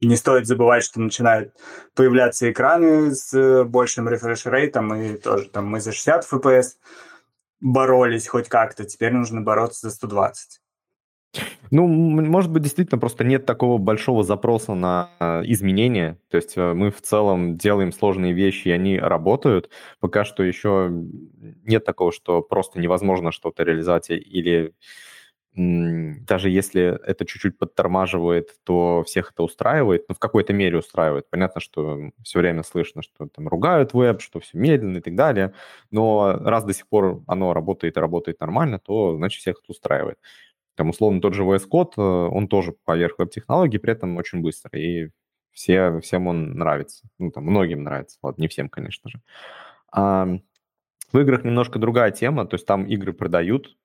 не 0.00 0.14
стоит 0.14 0.46
забывать, 0.46 0.84
что 0.84 1.00
начинают 1.00 1.52
появляться 1.96 2.48
экраны 2.48 3.12
с 3.12 3.64
большим 3.64 4.08
рефреш-рейтом, 4.08 4.94
и 4.94 5.16
тоже 5.16 5.48
там 5.48 5.66
мы 5.66 5.80
за 5.80 5.90
60 5.90 6.24
FPS 6.32 6.76
боролись 7.62 8.28
хоть 8.28 8.48
как-то, 8.48 8.84
теперь 8.84 9.12
нужно 9.12 9.40
бороться 9.40 9.88
за 9.88 9.94
120. 9.94 10.60
Ну, 11.70 11.86
может 11.86 12.50
быть, 12.50 12.62
действительно 12.62 12.98
просто 12.98 13.24
нет 13.24 13.46
такого 13.46 13.78
большого 13.78 14.22
запроса 14.22 14.74
на 14.74 15.08
э, 15.18 15.42
изменения. 15.46 16.18
То 16.28 16.36
есть 16.36 16.52
э, 16.56 16.74
мы 16.74 16.90
в 16.90 17.00
целом 17.00 17.56
делаем 17.56 17.92
сложные 17.92 18.34
вещи, 18.34 18.68
и 18.68 18.72
они 18.72 18.98
работают. 18.98 19.70
Пока 19.98 20.26
что 20.26 20.42
еще 20.42 20.90
нет 21.64 21.86
такого, 21.86 22.12
что 22.12 22.42
просто 22.42 22.78
невозможно 22.78 23.32
что-то 23.32 23.62
реализовать 23.62 24.10
или 24.10 24.74
даже 25.54 26.48
если 26.48 26.98
это 27.06 27.26
чуть-чуть 27.26 27.58
подтормаживает, 27.58 28.56
то 28.64 29.02
всех 29.04 29.32
это 29.32 29.42
устраивает, 29.42 30.06
ну, 30.08 30.14
в 30.14 30.18
какой-то 30.18 30.54
мере 30.54 30.78
устраивает. 30.78 31.28
Понятно, 31.28 31.60
что 31.60 32.10
все 32.22 32.38
время 32.38 32.62
слышно, 32.62 33.02
что 33.02 33.28
там 33.28 33.48
ругают 33.48 33.92
веб, 33.92 34.22
что 34.22 34.40
все 34.40 34.56
медленно 34.56 34.98
и 34.98 35.00
так 35.02 35.14
далее, 35.14 35.52
но 35.90 36.38
раз 36.40 36.64
до 36.64 36.72
сих 36.72 36.88
пор 36.88 37.22
оно 37.26 37.52
работает 37.52 37.98
и 37.98 38.00
работает 38.00 38.40
нормально, 38.40 38.78
то, 38.78 39.16
значит, 39.16 39.40
всех 39.40 39.56
это 39.62 39.72
устраивает. 39.72 40.18
Там, 40.74 40.88
условно, 40.88 41.20
тот 41.20 41.34
же 41.34 41.42
VS 41.42 41.68
Code, 41.70 41.92
э, 41.98 42.00
он 42.00 42.48
тоже 42.48 42.72
поверх 42.84 43.18
веб-технологий, 43.18 43.78
при 43.78 43.92
этом 43.92 44.16
очень 44.16 44.40
быстро, 44.40 44.78
и 44.78 45.10
все, 45.50 46.00
всем 46.00 46.28
он 46.28 46.54
нравится. 46.54 47.04
Ну, 47.18 47.30
там, 47.30 47.44
многим 47.44 47.82
нравится, 47.82 48.18
ладно, 48.22 48.40
не 48.40 48.48
всем, 48.48 48.70
конечно 48.70 49.10
же. 49.10 49.20
А, 49.92 50.28
в 51.12 51.18
играх 51.18 51.44
немножко 51.44 51.78
другая 51.78 52.10
тема, 52.10 52.46
то 52.46 52.54
есть 52.54 52.66
там 52.66 52.86
игры 52.86 53.12
продают, 53.12 53.76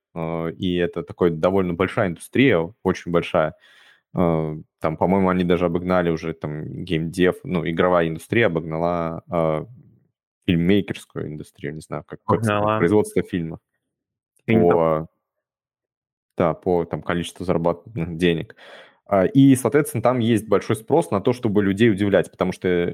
и 0.57 0.75
это 0.75 1.03
такой 1.03 1.31
довольно 1.31 1.73
большая 1.73 2.09
индустрия, 2.09 2.73
очень 2.83 3.11
большая. 3.11 3.55
Э, 4.13 4.55
там, 4.79 4.97
по-моему, 4.97 5.29
они 5.29 5.43
даже 5.43 5.65
обогнали 5.65 6.09
уже 6.09 6.33
там 6.33 6.83
геймдев, 6.83 7.37
ну, 7.43 7.67
игровая 7.67 8.07
индустрия 8.07 8.47
обогнала 8.47 9.23
э, 9.29 9.65
фильммейкерскую 10.45 11.27
индустрию, 11.27 11.75
не 11.75 11.81
знаю, 11.81 12.03
как, 12.05 12.19
как 12.23 12.43
сказать, 12.43 12.79
производство 12.79 13.21
фильмов. 13.21 13.59
По, 14.45 15.07
да, 16.37 16.53
по 16.53 16.85
там, 16.85 17.01
количеству 17.01 17.45
заработанных 17.45 18.17
денег. 18.17 18.55
А, 19.07 19.25
и, 19.25 19.55
соответственно, 19.55 20.01
там 20.03 20.19
есть 20.19 20.47
большой 20.47 20.75
спрос 20.75 21.11
на 21.11 21.21
то, 21.21 21.31
чтобы 21.31 21.63
людей 21.63 21.89
удивлять, 21.89 22.29
потому 22.29 22.51
что 22.51 22.89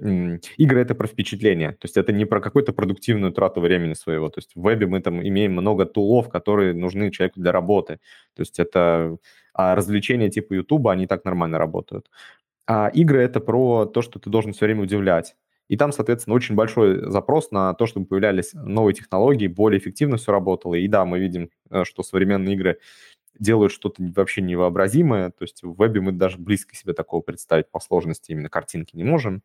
игры— 0.57 0.81
это 0.81 0.93
про 0.93 1.07
впечатление, 1.07 1.71
то 1.71 1.85
есть 1.85 1.97
это 1.97 2.11
не 2.11 2.25
про 2.25 2.39
какую-то 2.39 2.71
продуктивную 2.71 3.31
трату 3.31 3.61
времени 3.61 3.93
своего. 3.95 4.29
То 4.29 4.39
есть 4.39 4.51
в 4.55 4.61
вебе 4.61 4.85
мы 4.85 5.01
там 5.01 5.21
имеем 5.27 5.53
много 5.53 5.85
тулов, 5.85 6.29
которые 6.29 6.73
нужны 6.73 7.11
человеку 7.11 7.39
для 7.39 7.51
работы. 7.51 7.99
То 8.35 8.41
есть 8.41 8.59
это... 8.59 9.17
А 9.55 9.75
развлечения 9.75 10.29
типа 10.29 10.53
YouTube, 10.53 10.87
они 10.87 11.05
так 11.05 11.25
нормально 11.25 11.59
работают. 11.59 12.09
А 12.67 12.89
игры— 12.93 13.21
это 13.23 13.39
про 13.39 13.85
то, 13.85 14.01
что 14.01 14.19
ты 14.19 14.29
должен 14.29 14.53
все 14.53 14.65
время 14.65 14.83
удивлять. 14.83 15.35
И 15.69 15.77
там, 15.77 15.91
соответственно, 15.91 16.35
очень 16.35 16.55
большой 16.55 17.09
запрос 17.09 17.51
на 17.51 17.73
то, 17.73 17.85
чтобы 17.85 18.05
появлялись 18.05 18.53
новые 18.53 18.93
технологии, 18.93 19.47
более 19.47 19.79
эффективно 19.79 20.17
все 20.17 20.31
работало. 20.31 20.75
И 20.75 20.87
да, 20.87 21.05
мы 21.05 21.19
видим, 21.19 21.49
э, 21.69 21.83
что 21.85 22.03
современные 22.03 22.55
игры 22.55 22.79
делают 23.39 23.71
что-то 23.71 24.03
вообще 24.15 24.41
невообразимое. 24.41 25.31
То 25.31 25.43
есть 25.43 25.63
в 25.63 25.75
вебе 25.75 26.01
мы 26.01 26.11
даже 26.11 26.37
близко 26.37 26.75
себе 26.75 26.93
такого 26.93 27.21
представить 27.21 27.69
по 27.69 27.79
сложности 27.79 28.31
именно 28.31 28.49
картинки 28.49 28.95
не 28.95 29.03
можем. 29.03 29.41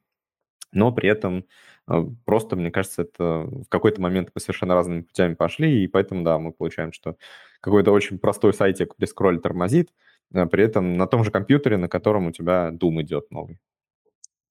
Но 0.72 0.92
при 0.92 1.08
этом 1.08 1.46
э, 1.88 2.04
просто, 2.24 2.56
мне 2.56 2.70
кажется, 2.70 3.02
это 3.02 3.24
в 3.24 3.68
какой-то 3.68 4.00
момент 4.00 4.30
мы 4.34 4.40
совершенно 4.40 4.74
разными 4.74 5.00
путями 5.00 5.34
пошли, 5.34 5.82
и 5.82 5.86
поэтому, 5.86 6.24
да, 6.24 6.38
мы 6.38 6.52
получаем, 6.52 6.92
что 6.92 7.16
какой-то 7.60 7.90
очень 7.90 8.18
простой 8.18 8.52
сайтик 8.52 8.94
без 8.98 9.10
скролля 9.10 9.38
тормозит, 9.38 9.90
а 10.34 10.46
при 10.46 10.64
этом 10.64 10.94
на 10.94 11.06
том 11.06 11.24
же 11.24 11.30
компьютере, 11.30 11.78
на 11.78 11.88
котором 11.88 12.26
у 12.26 12.32
тебя 12.32 12.70
Doom 12.70 13.02
идет 13.02 13.30
новый. 13.30 13.58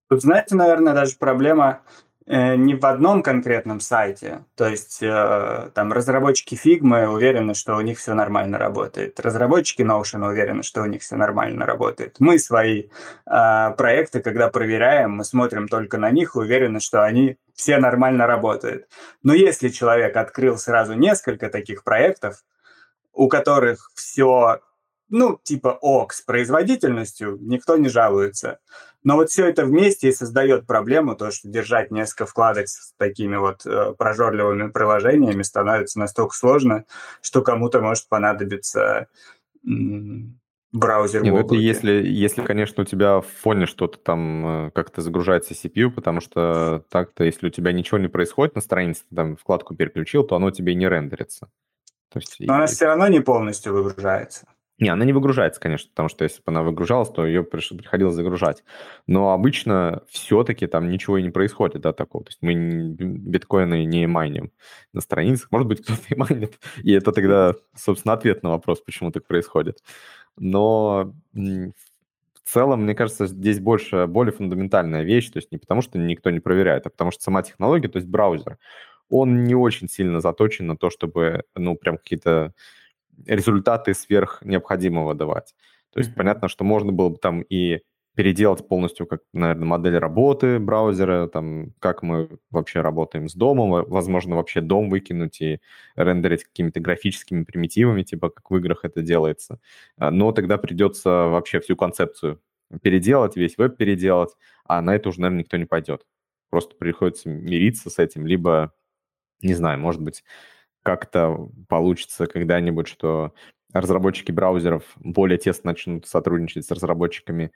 Тут, 0.09 0.21
знаете, 0.21 0.55
наверное, 0.55 0.93
даже 0.93 1.17
проблема 1.17 1.81
не 2.27 2.75
в 2.75 2.85
одном 2.85 3.23
конкретном 3.23 3.79
сайте. 3.79 4.43
То 4.55 4.67
есть 4.67 5.01
э, 5.01 5.69
там 5.73 5.93
разработчики 5.93 6.55
Figma 6.55 7.07
уверены, 7.07 7.53
что 7.53 7.75
у 7.77 7.81
них 7.81 7.97
все 7.97 8.13
нормально 8.13 8.57
работает. 8.57 9.17
Разработчики 9.19 9.81
Notion 9.81 10.27
уверены, 10.27 10.61
что 10.61 10.81
у 10.81 10.85
них 10.85 11.01
все 11.01 11.15
нормально 11.15 11.65
работает. 11.65 12.17
Мы 12.19 12.37
свои 12.37 12.89
э, 13.25 13.71
проекты, 13.77 14.19
когда 14.19 14.49
проверяем, 14.49 15.11
мы 15.11 15.23
смотрим 15.23 15.69
только 15.69 15.97
на 15.97 16.11
них 16.11 16.35
и 16.35 16.39
уверены, 16.39 16.81
что 16.81 17.03
они 17.03 17.37
все 17.55 17.77
нормально 17.77 18.27
работают. 18.27 18.87
Но 19.23 19.33
если 19.33 19.69
человек 19.69 20.17
открыл 20.17 20.57
сразу 20.57 20.95
несколько 20.95 21.49
таких 21.49 21.85
проектов, 21.85 22.43
у 23.13 23.29
которых 23.29 23.89
все 23.95 24.59
ну, 25.09 25.39
типа 25.41 25.77
ок, 25.81 26.13
с 26.13 26.21
производительностью 26.21 27.37
никто 27.41 27.77
не 27.77 27.89
жалуется. 27.89 28.59
Но 29.03 29.15
вот 29.15 29.29
все 29.29 29.47
это 29.47 29.65
вместе 29.65 30.09
и 30.09 30.11
создает 30.11 30.67
проблему, 30.67 31.15
то, 31.15 31.31
что 31.31 31.47
держать 31.47 31.91
несколько 31.91 32.25
вкладок 32.25 32.67
с 32.67 32.93
такими 32.97 33.37
вот 33.37 33.65
э, 33.65 33.93
прожорливыми 33.97 34.69
приложениями 34.69 35.43
становится 35.43 35.99
настолько 35.99 36.35
сложно, 36.35 36.83
что 37.21 37.41
кому-то 37.41 37.79
может 37.79 38.09
понадобиться 38.09 39.07
браузер 40.73 41.23
Не, 41.23 41.31
ну 41.31 41.39
это 41.39 41.55
если, 41.55 41.91
если, 42.05 42.43
конечно, 42.43 42.83
у 42.83 42.85
тебя 42.85 43.21
в 43.21 43.27
фоне 43.27 43.65
что-то 43.65 43.97
там 43.97 44.67
э, 44.67 44.71
как-то 44.71 45.01
загружается 45.01 45.53
CPU, 45.53 45.89
потому 45.89 46.19
что 46.19 46.83
так-то, 46.89 47.23
если 47.23 47.47
у 47.47 47.49
тебя 47.49 47.71
ничего 47.71 47.97
не 47.97 48.07
происходит 48.07 48.55
на 48.55 48.61
странице, 48.61 49.03
ты 49.09 49.15
там 49.15 49.37
вкладку 49.37 49.75
переключил, 49.75 50.23
то 50.23 50.35
оно 50.35 50.51
тебе 50.51 50.75
не 50.75 50.87
рендерится. 50.87 51.49
То 52.11 52.19
есть, 52.19 52.37
Но 52.39 52.53
и... 52.53 52.57
она 52.57 52.65
все 52.67 52.85
равно 52.85 53.07
не 53.07 53.19
полностью 53.19 53.73
выгружается. 53.73 54.47
Не, 54.79 54.89
она 54.89 55.05
не 55.05 55.13
выгружается, 55.13 55.59
конечно, 55.59 55.89
потому 55.89 56.07
что 56.07 56.23
если 56.23 56.37
бы 56.37 56.43
она 56.47 56.61
выгружалась, 56.61 57.09
то 57.09 57.25
ее 57.25 57.43
приходилось 57.43 58.13
загружать. 58.13 58.63
Но 59.07 59.31
обычно 59.33 60.03
все-таки 60.07 60.67
там 60.67 60.89
ничего 60.91 61.17
и 61.17 61.23
не 61.23 61.31
происходит, 61.31 61.81
да, 61.81 61.93
такого. 61.93 62.25
То 62.25 62.29
есть 62.29 62.39
мы 62.41 62.53
биткоины 62.53 63.85
не 63.85 64.05
майним 64.05 64.51
на 64.93 65.01
страницах. 65.01 65.51
Может 65.51 65.67
быть, 65.67 65.81
кто-то 65.81 66.01
и 66.09 66.15
майнит, 66.15 66.59
и 66.83 66.91
это 66.93 67.11
тогда, 67.11 67.55
собственно, 67.75 68.13
ответ 68.13 68.43
на 68.43 68.51
вопрос, 68.51 68.79
почему 68.81 69.11
так 69.11 69.25
происходит. 69.25 69.79
Но 70.37 71.11
в 71.33 71.73
целом, 72.53 72.83
мне 72.83 72.93
кажется, 72.93 73.25
здесь 73.27 73.59
больше, 73.59 74.05
более 74.07 74.31
фундаментальная 74.31 75.01
вещь, 75.03 75.29
то 75.31 75.37
есть 75.37 75.51
не 75.51 75.57
потому, 75.57 75.81
что 75.81 75.97
никто 75.97 76.29
не 76.29 76.39
проверяет, 76.39 76.85
а 76.85 76.89
потому 76.91 77.09
что 77.11 77.23
сама 77.23 77.41
технология, 77.41 77.87
то 77.89 77.97
есть 77.97 78.07
браузер, 78.07 78.57
он 79.09 79.43
не 79.45 79.55
очень 79.55 79.89
сильно 79.89 80.21
заточен 80.21 80.67
на 80.67 80.77
то, 80.77 80.89
чтобы, 80.91 81.43
ну, 81.55 81.75
прям 81.75 81.97
какие-то 81.97 82.53
результаты 83.25 83.93
сверх 83.93 84.39
необходимого 84.43 85.13
давать. 85.15 85.55
То 85.93 85.99
есть 85.99 86.11
mm-hmm. 86.11 86.15
понятно, 86.15 86.47
что 86.47 86.63
можно 86.63 86.91
было 86.91 87.09
бы 87.09 87.17
там 87.17 87.41
и 87.41 87.81
переделать 88.17 88.67
полностью, 88.67 89.05
как, 89.05 89.21
наверное, 89.31 89.67
модель 89.67 89.97
работы 89.99 90.57
браузера, 90.57 91.27
там, 91.27 91.73
как 91.79 92.01
мы 92.01 92.39
вообще 92.49 92.81
работаем 92.81 93.29
с 93.29 93.35
домом, 93.35 93.85
возможно, 93.87 94.35
вообще 94.35 94.59
дом 94.59 94.89
выкинуть 94.89 95.39
и 95.39 95.59
рендерить 95.95 96.43
какими-то 96.45 96.79
графическими 96.79 97.43
примитивами, 97.43 98.01
типа 98.01 98.31
как 98.31 98.49
в 98.49 98.57
играх 98.57 98.85
это 98.85 99.03
делается. 99.03 99.59
А, 99.97 100.09
но 100.09 100.31
тогда 100.31 100.57
придется 100.57 101.09
вообще 101.09 101.59
всю 101.59 101.75
концепцию 101.75 102.41
переделать, 102.81 103.35
весь 103.35 103.55
веб 103.59 103.77
переделать, 103.77 104.31
а 104.65 104.81
на 104.81 104.95
это 104.95 105.09
уже, 105.09 105.21
наверное, 105.21 105.41
никто 105.41 105.57
не 105.57 105.65
пойдет. 105.65 106.01
Просто 106.49 106.75
приходится 106.75 107.29
мириться 107.29 107.91
с 107.91 107.99
этим, 107.99 108.25
либо, 108.25 108.73
не 109.41 109.53
знаю, 109.53 109.79
может 109.79 110.01
быть, 110.01 110.23
как-то 110.87 111.49
получится 111.67 112.27
когда-нибудь, 112.27 112.87
что 112.87 113.33
разработчики 113.73 114.31
браузеров 114.31 114.83
более 114.95 115.37
тесно 115.37 115.71
начнут 115.71 116.07
сотрудничать 116.07 116.65
с 116.65 116.71
разработчиками 116.71 117.51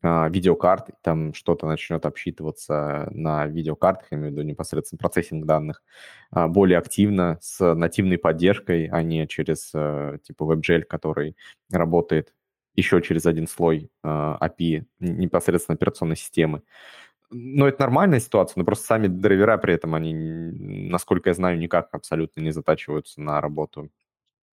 а, 0.00 0.28
видеокарт, 0.28 0.90
там 1.02 1.34
что-то 1.34 1.66
начнет 1.66 2.06
обсчитываться 2.06 3.08
на 3.10 3.48
видеокартах, 3.48 4.06
я 4.12 4.18
имею 4.18 4.30
в 4.30 4.32
виду 4.34 4.42
непосредственно 4.46 4.98
процессинг 4.98 5.44
данных, 5.44 5.82
а, 6.30 6.46
более 6.46 6.78
активно, 6.78 7.38
с 7.40 7.74
нативной 7.74 8.16
поддержкой, 8.16 8.86
а 8.86 9.02
не 9.02 9.26
через 9.26 9.72
а, 9.74 10.18
типа 10.18 10.44
WebGL, 10.44 10.82
который 10.82 11.36
работает 11.72 12.32
еще 12.76 13.02
через 13.02 13.26
один 13.26 13.48
слой 13.48 13.90
а, 14.04 14.38
API 14.40 14.84
непосредственно 15.00 15.74
операционной 15.74 16.14
системы. 16.14 16.62
Ну, 17.30 17.66
это 17.66 17.80
нормальная 17.80 18.20
ситуация, 18.20 18.54
но 18.58 18.64
просто 18.64 18.86
сами 18.86 19.06
драйвера 19.06 19.58
при 19.58 19.74
этом, 19.74 19.94
они, 19.94 20.12
насколько 20.12 21.30
я 21.30 21.34
знаю, 21.34 21.58
никак 21.58 21.88
абсолютно 21.92 22.40
не 22.40 22.52
затачиваются 22.52 23.20
на 23.20 23.40
работу 23.40 23.90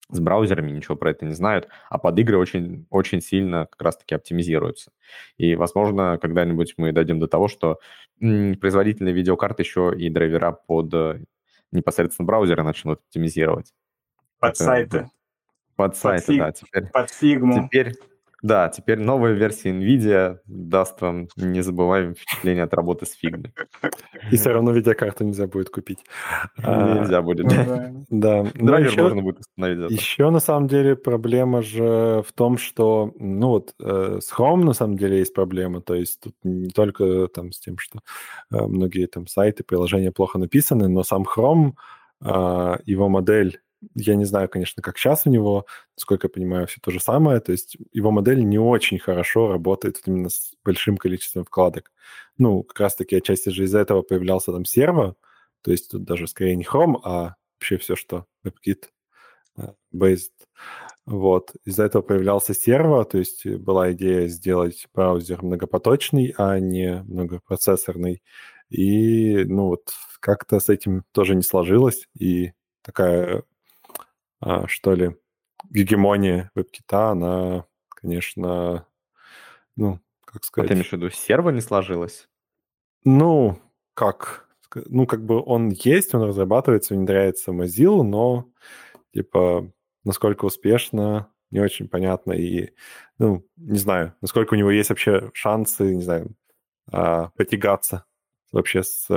с 0.09 0.19
браузерами, 0.19 0.71
ничего 0.71 0.95
про 0.95 1.11
это 1.11 1.25
не 1.25 1.33
знают, 1.33 1.67
а 1.89 1.97
под 1.97 2.19
игры 2.19 2.37
очень, 2.37 2.85
очень 2.89 3.21
сильно 3.21 3.65
как 3.65 3.81
раз-таки 3.81 4.13
оптимизируются. 4.13 4.91
И, 5.37 5.55
возможно, 5.55 6.19
когда-нибудь 6.21 6.75
мы 6.77 6.91
дойдем 6.91 7.19
до 7.19 7.27
того, 7.27 7.47
что 7.47 7.79
производительные 8.19 9.13
видеокарты 9.13 9.63
еще 9.63 9.93
и 9.97 10.09
драйвера 10.09 10.51
под 10.51 10.93
э, 10.93 11.23
непосредственно 11.71 12.27
браузеры 12.27 12.63
начнут 12.63 12.99
оптимизировать. 12.99 13.73
Под 14.39 14.53
это, 14.53 14.63
сайты. 14.63 15.09
Под 15.75 15.95
сайты, 15.95 16.25
под 16.25 16.27
фиг, 16.27 16.39
да. 16.39 16.51
Теперь, 16.51 16.91
под 16.91 17.09
фигму. 17.09 17.65
Теперь, 17.65 17.93
да, 18.45 18.69
теперь 18.69 18.99
новая 18.99 19.33
версия 19.33 19.71
NVIDIA 19.71 20.37
даст 20.45 21.01
вам 21.01 21.29
незабываемое 21.35 22.13
впечатление 22.13 22.63
от 22.65 22.75
работы 22.75 23.07
с 23.07 23.13
фигмой. 23.13 23.51
И 24.31 24.37
все 24.37 24.51
равно 24.51 24.71
видеокарту 24.71 25.23
нельзя 25.23 25.47
будет 25.47 25.71
купить. 25.71 26.05
Нельзя 26.57 27.23
будет, 27.23 27.47
да. 27.47 27.91
Да. 28.09 28.43
Драйвер 28.53 29.01
можно 29.01 29.23
будет 29.23 29.39
установить. 29.39 29.89
Еще, 29.89 30.29
на 30.29 30.39
самом 30.39 30.67
деле, 30.67 30.95
проблема 30.95 31.63
же 31.63 32.23
в 32.27 32.33
том, 32.33 32.59
что, 32.59 33.11
ну 33.17 33.47
вот, 33.47 33.73
э, 33.81 34.19
с 34.21 34.31
Chrome, 34.31 34.63
на 34.63 34.73
самом 34.73 34.97
деле, 34.97 35.17
есть 35.17 35.33
проблема. 35.33 35.81
То 35.81 35.95
есть 35.95 36.19
тут 36.19 36.35
не 36.43 36.69
только 36.69 37.27
там 37.27 37.51
с 37.51 37.59
тем, 37.59 37.79
что 37.79 37.99
э, 38.51 38.61
многие 38.67 39.07
там 39.07 39.25
сайты, 39.25 39.63
приложения 39.63 40.11
плохо 40.11 40.37
написаны, 40.37 40.87
но 40.87 41.03
сам 41.03 41.23
Chrome, 41.23 41.71
э, 42.21 42.77
его 42.85 43.09
модель 43.09 43.59
я 43.93 44.15
не 44.15 44.25
знаю, 44.25 44.49
конечно, 44.49 44.81
как 44.81 44.97
сейчас 44.97 45.25
у 45.25 45.29
него, 45.29 45.65
насколько 45.97 46.27
я 46.27 46.29
понимаю, 46.29 46.67
все 46.67 46.79
то 46.81 46.91
же 46.91 46.99
самое. 46.99 47.39
То 47.39 47.51
есть 47.51 47.77
его 47.91 48.11
модель 48.11 48.43
не 48.43 48.59
очень 48.59 48.99
хорошо 48.99 49.51
работает 49.51 50.01
именно 50.05 50.29
с 50.29 50.53
большим 50.63 50.97
количеством 50.97 51.45
вкладок. 51.45 51.91
Ну, 52.37 52.63
как 52.63 52.79
раз-таки 52.79 53.15
отчасти 53.15 53.49
же 53.49 53.63
из-за 53.65 53.79
этого 53.79 54.01
появлялся 54.01 54.51
там 54.51 54.65
серво, 54.65 55.15
то 55.61 55.71
есть 55.71 55.91
тут 55.91 56.03
даже 56.03 56.27
скорее 56.27 56.55
не 56.55 56.63
Chrome, 56.63 56.99
а 57.03 57.35
вообще 57.55 57.77
все, 57.77 57.95
что 57.95 58.25
WebKit 58.45 58.85
э, 59.57 59.73
based. 59.93 60.31
Вот. 61.05 61.53
Из-за 61.65 61.83
этого 61.83 62.01
появлялся 62.01 62.53
серво, 62.53 63.05
то 63.05 63.17
есть 63.17 63.45
была 63.47 63.91
идея 63.93 64.27
сделать 64.27 64.87
браузер 64.93 65.43
многопоточный, 65.43 66.33
а 66.37 66.59
не 66.59 67.03
многопроцессорный. 67.07 68.21
И, 68.69 69.43
ну 69.45 69.67
вот, 69.67 69.93
как-то 70.19 70.59
с 70.59 70.69
этим 70.69 71.03
тоже 71.11 71.35
не 71.35 71.43
сложилось, 71.43 72.07
и 72.17 72.53
такая 72.81 73.43
что 74.67 74.93
ли, 74.93 75.15
гегемония 75.69 76.51
веб-кита, 76.55 77.09
она, 77.09 77.65
конечно, 77.89 78.87
ну, 79.75 79.99
как 80.25 80.43
сказать... 80.43 80.67
А 80.67 80.69
ты 80.69 80.73
имеешь 80.75 80.89
в 80.89 80.93
виду, 80.93 81.09
серво 81.09 81.49
не 81.49 81.61
сложилось? 81.61 82.27
Ну, 83.03 83.59
как? 83.93 84.47
Ну, 84.73 85.07
как 85.07 85.25
бы 85.25 85.41
он 85.41 85.69
есть, 85.69 86.13
он 86.13 86.23
разрабатывается, 86.23 86.93
внедряется 86.93 87.51
в 87.51 87.61
Mozilla, 87.61 88.03
но, 88.03 88.49
типа, 89.13 89.71
насколько 90.03 90.45
успешно, 90.45 91.31
не 91.51 91.59
очень 91.59 91.87
понятно. 91.87 92.33
И, 92.33 92.71
ну, 93.17 93.47
не 93.55 93.77
знаю, 93.77 94.13
насколько 94.21 94.53
у 94.53 94.57
него 94.57 94.71
есть 94.71 94.89
вообще 94.89 95.31
шансы, 95.33 95.95
не 95.95 96.03
знаю, 96.03 96.35
а, 96.91 97.29
потягаться 97.37 98.05
вообще 98.51 98.83
с 98.83 99.07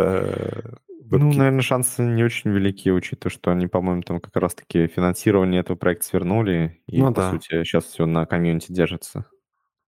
э, 0.99 1.17
ну, 1.17 1.33
наверное, 1.33 1.63
шансы 1.63 2.03
не 2.03 2.25
очень 2.25 2.51
велики, 2.51 2.91
учитывая, 2.91 3.33
что 3.33 3.51
они, 3.51 3.67
по-моему, 3.67 4.03
там 4.03 4.21
как 4.21 4.37
раз-таки 4.37 4.87
финансирование 4.87 5.61
этого 5.61 5.77
проекта 5.77 6.07
свернули, 6.07 6.83
и, 6.87 7.01
ну, 7.01 7.09
по 7.09 7.23
да. 7.23 7.31
сути, 7.31 7.63
сейчас 7.65 7.85
все 7.85 8.07
на 8.07 8.27
комьюнити 8.27 8.73
держится. 8.73 9.27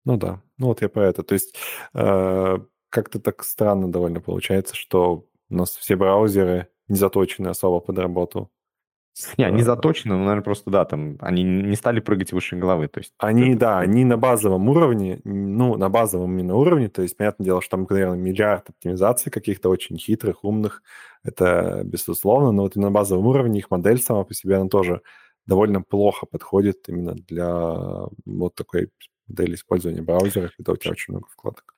Ну 0.04 0.16
да, 0.16 0.42
ну 0.56 0.68
вот 0.68 0.82
я 0.82 0.88
про 0.88 1.06
это. 1.06 1.22
То 1.22 1.34
есть 1.34 1.56
э, 1.94 2.58
как-то 2.88 3.20
так 3.20 3.44
странно 3.44 3.90
довольно 3.90 4.20
получается, 4.20 4.74
что 4.74 5.26
у 5.50 5.54
нас 5.54 5.70
все 5.70 5.96
браузеры 5.96 6.68
не 6.88 6.96
заточены 6.96 7.48
особо 7.48 7.80
под 7.80 7.98
работу 7.98 8.50
Не, 9.36 9.44
они 9.44 9.62
заточены, 9.62 10.14
но, 10.14 10.20
наверное, 10.20 10.42
просто, 10.42 10.70
да, 10.70 10.84
там, 10.84 11.16
они 11.20 11.42
не 11.42 11.76
стали 11.76 12.00
прыгать 12.00 12.32
выше 12.32 12.56
головы, 12.56 12.88
то 12.88 13.00
есть... 13.00 13.12
Они, 13.18 13.50
это... 13.50 13.60
да, 13.60 13.78
они 13.78 14.04
на 14.04 14.16
базовом 14.16 14.68
уровне, 14.68 15.20
ну, 15.24 15.76
на 15.76 15.88
базовом 15.88 16.32
именно 16.32 16.54
уровне, 16.56 16.88
то 16.88 17.02
есть, 17.02 17.16
понятное 17.16 17.44
дело, 17.44 17.62
что 17.62 17.76
там, 17.76 17.86
наверное, 17.88 18.18
миллиард 18.18 18.70
оптимизаций 18.70 19.30
каких-то 19.30 19.68
очень 19.68 19.98
хитрых, 19.98 20.44
умных, 20.44 20.82
это 21.22 21.82
безусловно, 21.84 22.52
но 22.52 22.62
вот 22.62 22.76
и 22.76 22.80
на 22.80 22.90
базовом 22.90 23.26
уровне 23.26 23.58
их 23.58 23.70
модель 23.70 24.00
сама 24.00 24.24
по 24.24 24.34
себе, 24.34 24.56
она 24.56 24.68
тоже 24.68 25.02
довольно 25.46 25.82
плохо 25.82 26.26
подходит 26.26 26.88
именно 26.88 27.14
для 27.14 28.08
вот 28.24 28.54
такой 28.54 28.90
модели 29.26 29.54
использования 29.54 30.02
браузера, 30.02 30.50
когда 30.56 30.72
у 30.72 30.76
тебя 30.76 30.92
очень 30.92 31.12
много 31.12 31.28
вкладок. 31.28 31.74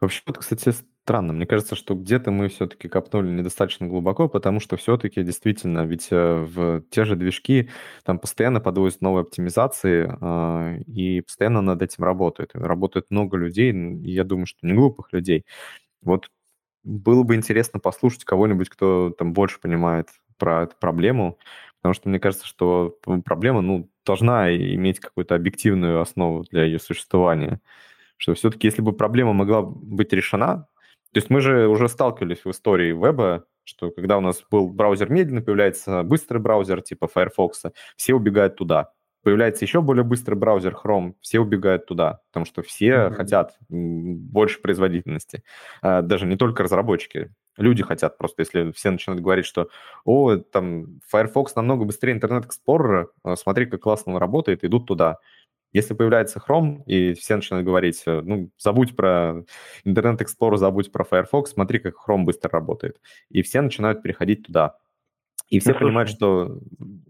Вообще, 0.00 0.22
вот, 0.26 0.38
кстати, 0.38 0.74
странно. 1.10 1.32
Мне 1.32 1.44
кажется, 1.44 1.74
что 1.74 1.96
где-то 1.96 2.30
мы 2.30 2.46
все-таки 2.48 2.86
копнули 2.86 3.28
недостаточно 3.32 3.88
глубоко, 3.88 4.28
потому 4.28 4.60
что 4.60 4.76
все-таки 4.76 5.24
действительно, 5.24 5.84
ведь 5.84 6.06
э, 6.12 6.36
в 6.36 6.82
те 6.88 7.04
же 7.04 7.16
движки 7.16 7.68
там 8.04 8.20
постоянно 8.20 8.60
подводят 8.60 9.00
новые 9.00 9.22
оптимизации, 9.22 10.08
э, 10.08 10.82
и 10.82 11.20
постоянно 11.22 11.62
над 11.62 11.82
этим 11.82 12.04
работают. 12.04 12.52
Работает 12.54 13.06
много 13.10 13.36
людей, 13.36 13.72
я 14.04 14.22
думаю, 14.22 14.46
что 14.46 14.64
не 14.64 14.72
глупых 14.72 15.12
людей. 15.12 15.44
Вот 16.00 16.30
было 16.84 17.24
бы 17.24 17.34
интересно 17.34 17.80
послушать 17.80 18.22
кого-нибудь, 18.22 18.68
кто 18.68 19.10
там 19.18 19.32
больше 19.32 19.58
понимает 19.60 20.10
про 20.38 20.62
эту 20.62 20.76
проблему, 20.78 21.38
потому 21.80 21.94
что 21.94 22.08
мне 22.08 22.20
кажется, 22.20 22.46
что 22.46 22.96
проблема, 23.24 23.62
ну, 23.62 23.90
должна 24.06 24.54
иметь 24.54 25.00
какую-то 25.00 25.34
объективную 25.34 26.00
основу 26.00 26.44
для 26.52 26.62
ее 26.62 26.78
существования. 26.78 27.60
Что 28.16 28.34
все-таки, 28.34 28.68
если 28.68 28.82
бы 28.82 28.92
проблема 28.92 29.32
могла 29.32 29.62
быть 29.62 30.12
решена, 30.12 30.68
то 31.12 31.18
есть 31.18 31.30
мы 31.30 31.40
же 31.40 31.66
уже 31.66 31.88
сталкивались 31.88 32.44
в 32.44 32.50
истории 32.50 32.92
веба, 32.92 33.44
что 33.64 33.90
когда 33.90 34.18
у 34.18 34.20
нас 34.20 34.44
был 34.50 34.68
браузер 34.68 35.10
медленный, 35.10 35.42
появляется 35.42 36.02
быстрый 36.02 36.38
браузер 36.38 36.82
типа 36.82 37.08
Firefox, 37.08 37.64
все 37.96 38.14
убегают 38.14 38.56
туда. 38.56 38.92
Появляется 39.22 39.64
еще 39.64 39.82
более 39.82 40.04
быстрый 40.04 40.34
браузер 40.34 40.74
Chrome, 40.82 41.14
все 41.20 41.40
убегают 41.40 41.84
туда, 41.86 42.20
потому 42.30 42.46
что 42.46 42.62
все 42.62 42.90
mm-hmm. 42.90 43.14
хотят 43.14 43.56
больше 43.68 44.60
производительности. 44.62 45.42
А, 45.82 46.00
даже 46.00 46.26
не 46.26 46.36
только 46.36 46.62
разработчики, 46.62 47.30
люди 47.58 47.82
хотят 47.82 48.16
просто, 48.16 48.42
если 48.42 48.72
все 48.72 48.90
начинают 48.90 49.22
говорить, 49.22 49.44
что 49.44 49.68
о, 50.04 50.36
там 50.36 51.00
Firefox 51.06 51.54
намного 51.54 51.84
быстрее 51.84 52.18
Internet 52.18 52.46
Explorer, 52.48 53.08
а, 53.22 53.36
смотри, 53.36 53.66
как 53.66 53.80
классно 53.80 54.12
он 54.14 54.18
работает, 54.18 54.64
идут 54.64 54.86
туда. 54.86 55.18
Если 55.72 55.94
появляется 55.94 56.40
Chrome, 56.46 56.82
и 56.86 57.14
все 57.14 57.36
начинают 57.36 57.66
говорить, 57.66 58.02
э, 58.06 58.20
ну, 58.22 58.50
забудь 58.58 58.96
про 58.96 59.44
Internet 59.84 60.18
Explorer, 60.18 60.56
забудь 60.56 60.90
про 60.92 61.04
Firefox, 61.04 61.52
смотри, 61.52 61.78
как 61.78 61.94
Chrome 61.94 62.24
быстро 62.24 62.50
работает. 62.50 63.00
И 63.28 63.42
все 63.42 63.60
начинают 63.60 64.02
переходить 64.02 64.46
туда. 64.46 64.76
И 65.50 65.58
все 65.58 65.72
ну, 65.72 65.80
понимают, 65.80 66.08
что 66.08 66.58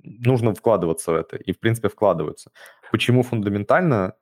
нужно 0.02 0.54
вкладываться 0.54 1.12
в 1.12 1.14
это, 1.14 1.36
и, 1.36 1.52
в 1.52 1.60
принципе, 1.60 1.88
вкладываются. 1.88 2.50
Почему 2.90 3.22
фундаментально 3.22 4.14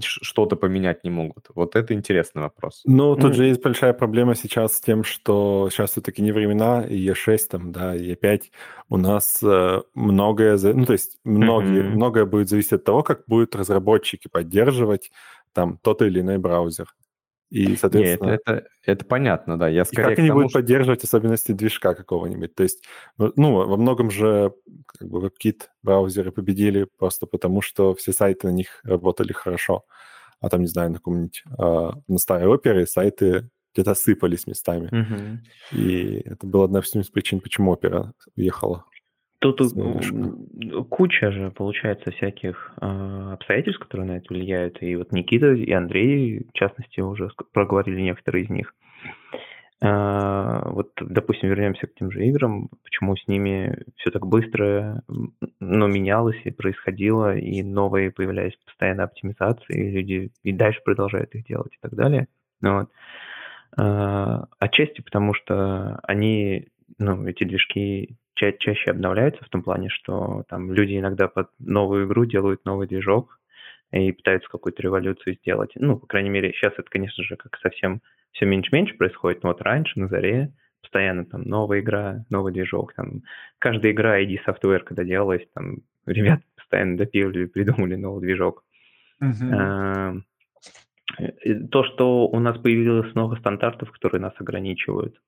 что-то 0.00 0.56
поменять 0.56 1.04
не 1.04 1.10
могут? 1.10 1.46
Вот 1.54 1.76
это 1.76 1.94
интересный 1.94 2.42
вопрос. 2.42 2.82
Ну, 2.84 3.14
тут 3.14 3.30
ну, 3.30 3.32
же 3.32 3.46
есть 3.46 3.62
большая 3.62 3.92
проблема 3.92 4.34
сейчас 4.34 4.74
с 4.74 4.80
тем, 4.80 5.04
что 5.04 5.68
сейчас 5.70 5.92
все-таки 5.92 6.20
не 6.20 6.32
времена, 6.32 6.82
и 6.82 7.08
E6 7.08 7.38
там, 7.50 7.72
да, 7.72 7.94
и 7.94 8.14
E5 8.14 8.42
у 8.88 8.96
нас 8.96 9.42
э, 9.42 9.82
многое, 9.94 10.58
ну, 10.74 10.84
то 10.84 10.92
есть 10.92 11.18
многие, 11.24 11.82
mm-hmm. 11.82 11.90
многое 11.90 12.26
будет 12.26 12.48
зависеть 12.48 12.72
от 12.72 12.84
того, 12.84 13.02
как 13.02 13.22
будут 13.26 13.54
разработчики 13.54 14.28
поддерживать 14.28 15.10
там 15.52 15.78
тот 15.82 16.02
или 16.02 16.20
иной 16.20 16.38
браузер. 16.38 16.86
И, 17.52 17.76
соответственно... 17.76 18.30
Нет, 18.30 18.40
это, 18.46 18.66
это 18.82 19.04
понятно, 19.04 19.58
да. 19.58 19.68
Я 19.68 19.84
скорее 19.84 20.06
и 20.06 20.08
как 20.08 20.18
они 20.20 20.28
тому, 20.28 20.38
будут 20.38 20.52
что... 20.52 20.60
поддерживать 20.60 21.04
особенности 21.04 21.52
движка 21.52 21.94
какого-нибудь? 21.94 22.54
То 22.54 22.62
есть, 22.62 22.82
ну, 23.18 23.66
во 23.66 23.76
многом 23.76 24.10
же 24.10 24.54
как 24.86 25.06
бы 25.06 25.26
WebKit 25.26 25.64
браузеры 25.82 26.32
победили 26.32 26.88
просто 26.96 27.26
потому, 27.26 27.60
что 27.60 27.94
все 27.94 28.12
сайты 28.14 28.46
на 28.46 28.52
них 28.52 28.80
работали 28.84 29.34
хорошо. 29.34 29.84
А 30.40 30.48
там, 30.48 30.62
не 30.62 30.66
знаю, 30.66 30.92
на 30.92 30.96
каком-нибудь... 30.96 31.44
Э, 31.58 31.90
на 32.08 32.18
старой 32.18 32.46
опере 32.48 32.86
сайты 32.86 33.50
где-то 33.74 33.94
сыпались 33.94 34.46
местами. 34.46 34.86
Угу. 34.86 35.78
И 35.78 36.22
это 36.24 36.46
была 36.46 36.64
одна 36.64 36.80
из 36.80 37.10
причин, 37.10 37.40
почему 37.40 37.72
опера 37.72 38.14
уехала. 38.34 38.86
Тут 39.42 39.60
куча 40.88 41.32
же, 41.32 41.50
получается, 41.50 42.12
всяких 42.12 42.72
э, 42.80 43.32
обстоятельств, 43.32 43.82
которые 43.82 44.06
на 44.06 44.16
это 44.18 44.26
влияют. 44.32 44.80
И 44.80 44.94
вот 44.94 45.10
Никита 45.10 45.52
и 45.52 45.72
Андрей, 45.72 46.46
в 46.48 46.52
частности, 46.52 47.00
уже 47.00 47.28
проговорили 47.52 48.00
некоторые 48.02 48.44
из 48.44 48.50
них. 48.50 48.72
Э, 49.82 50.62
вот, 50.66 50.92
допустим, 51.00 51.48
вернемся 51.48 51.88
к 51.88 51.94
тем 51.96 52.12
же 52.12 52.24
играм, 52.24 52.68
почему 52.84 53.16
с 53.16 53.26
ними 53.26 53.82
все 53.96 54.12
так 54.12 54.24
быстро, 54.24 55.02
но 55.58 55.88
менялось 55.88 56.40
и 56.44 56.52
происходило, 56.52 57.36
и 57.36 57.64
новые 57.64 58.12
появлялись 58.12 58.56
постоянно 58.64 59.02
оптимизации, 59.02 59.88
и 59.88 59.90
люди 59.90 60.30
и 60.44 60.52
дальше 60.52 60.80
продолжают 60.84 61.34
их 61.34 61.44
делать 61.46 61.72
и 61.74 61.78
так 61.80 61.96
далее. 61.96 62.28
Вот. 62.60 62.90
Э, 63.76 64.44
отчасти 64.60 65.00
потому, 65.00 65.34
что 65.34 65.98
они, 66.04 66.68
ну, 66.98 67.26
эти 67.26 67.42
движки 67.42 68.16
ча- 68.34 68.52
чаще 68.52 68.90
обновляются 68.90 69.44
в 69.44 69.48
том 69.48 69.62
плане, 69.62 69.88
что 69.88 70.44
там 70.48 70.72
люди 70.72 70.98
иногда 70.98 71.28
под 71.28 71.48
новую 71.58 72.06
игру 72.06 72.24
делают 72.24 72.64
новый 72.64 72.86
движок 72.86 73.38
и 73.90 74.12
пытаются 74.12 74.48
какую-то 74.48 74.82
революцию 74.82 75.36
сделать. 75.36 75.72
Ну, 75.74 75.98
по 75.98 76.06
крайней 76.06 76.30
мере, 76.30 76.52
сейчас 76.52 76.72
это, 76.78 76.88
конечно 76.88 77.22
же, 77.24 77.36
как 77.36 77.58
совсем 77.58 78.00
все 78.32 78.46
меньше-меньше 78.46 78.94
происходит, 78.94 79.42
но 79.42 79.50
вот 79.50 79.60
раньше, 79.60 80.00
на 80.00 80.08
заре, 80.08 80.52
постоянно 80.80 81.24
там 81.24 81.42
новая 81.42 81.80
игра, 81.80 82.24
новый 82.30 82.52
движок, 82.52 82.94
там 82.94 83.22
каждая 83.58 83.92
игра 83.92 84.20
ID 84.22 84.38
Software, 84.46 84.80
когда 84.80 85.04
делалась, 85.04 85.46
там 85.54 85.78
ребят 86.06 86.40
постоянно 86.56 86.96
допиливали, 86.96 87.46
придумали 87.46 87.94
новый 87.94 88.22
движок. 88.22 88.64
Uh-huh. 89.22 90.22
То, 91.70 91.84
что 91.84 92.26
у 92.26 92.40
нас 92.40 92.58
появилось 92.58 93.14
много 93.14 93.36
стандартов, 93.36 93.92
которые 93.92 94.20
нас 94.20 94.32
ограничивают, 94.38 95.20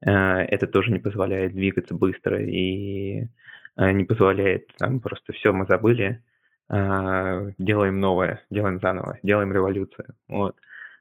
это 0.00 0.66
тоже 0.66 0.92
не 0.92 0.98
позволяет 0.98 1.52
двигаться 1.52 1.94
быстро 1.94 2.42
и 2.42 3.28
э, 3.76 3.92
не 3.92 4.04
позволяет 4.04 4.68
там 4.76 5.00
просто 5.00 5.32
все 5.32 5.52
мы 5.52 5.66
забыли, 5.66 6.22
э, 6.68 7.52
делаем 7.58 8.00
новое, 8.00 8.42
делаем 8.50 8.80
заново, 8.80 9.18
делаем 9.22 9.52
революцию. 9.52 10.14
Вот. 10.28 10.56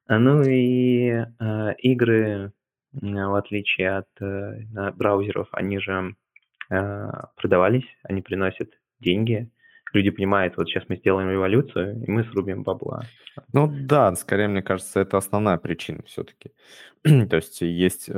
Ну 0.07 0.43
и 0.43 1.25
игры, 1.79 2.51
в 2.93 3.35
отличие 3.35 3.89
от 3.89 4.95
браузеров, 4.95 5.47
они 5.51 5.79
же 5.79 6.15
продавались, 6.69 7.87
они 8.03 8.21
приносят 8.21 8.69
деньги, 8.99 9.49
люди 9.93 10.11
понимают, 10.11 10.57
вот 10.57 10.67
сейчас 10.67 10.83
мы 10.89 10.97
сделаем 10.97 11.31
революцию, 11.31 12.03
и 12.05 12.11
мы 12.11 12.23
срубим 12.25 12.61
бабла. 12.61 13.03
Ну 13.51 13.67
да, 13.67 14.13
скорее, 14.15 14.47
мне 14.47 14.61
кажется, 14.61 14.99
это 14.99 15.17
основная 15.17 15.57
причина 15.57 16.03
все-таки. 16.05 16.51
То 17.03 17.35
есть 17.35 17.61
есть 17.61 18.09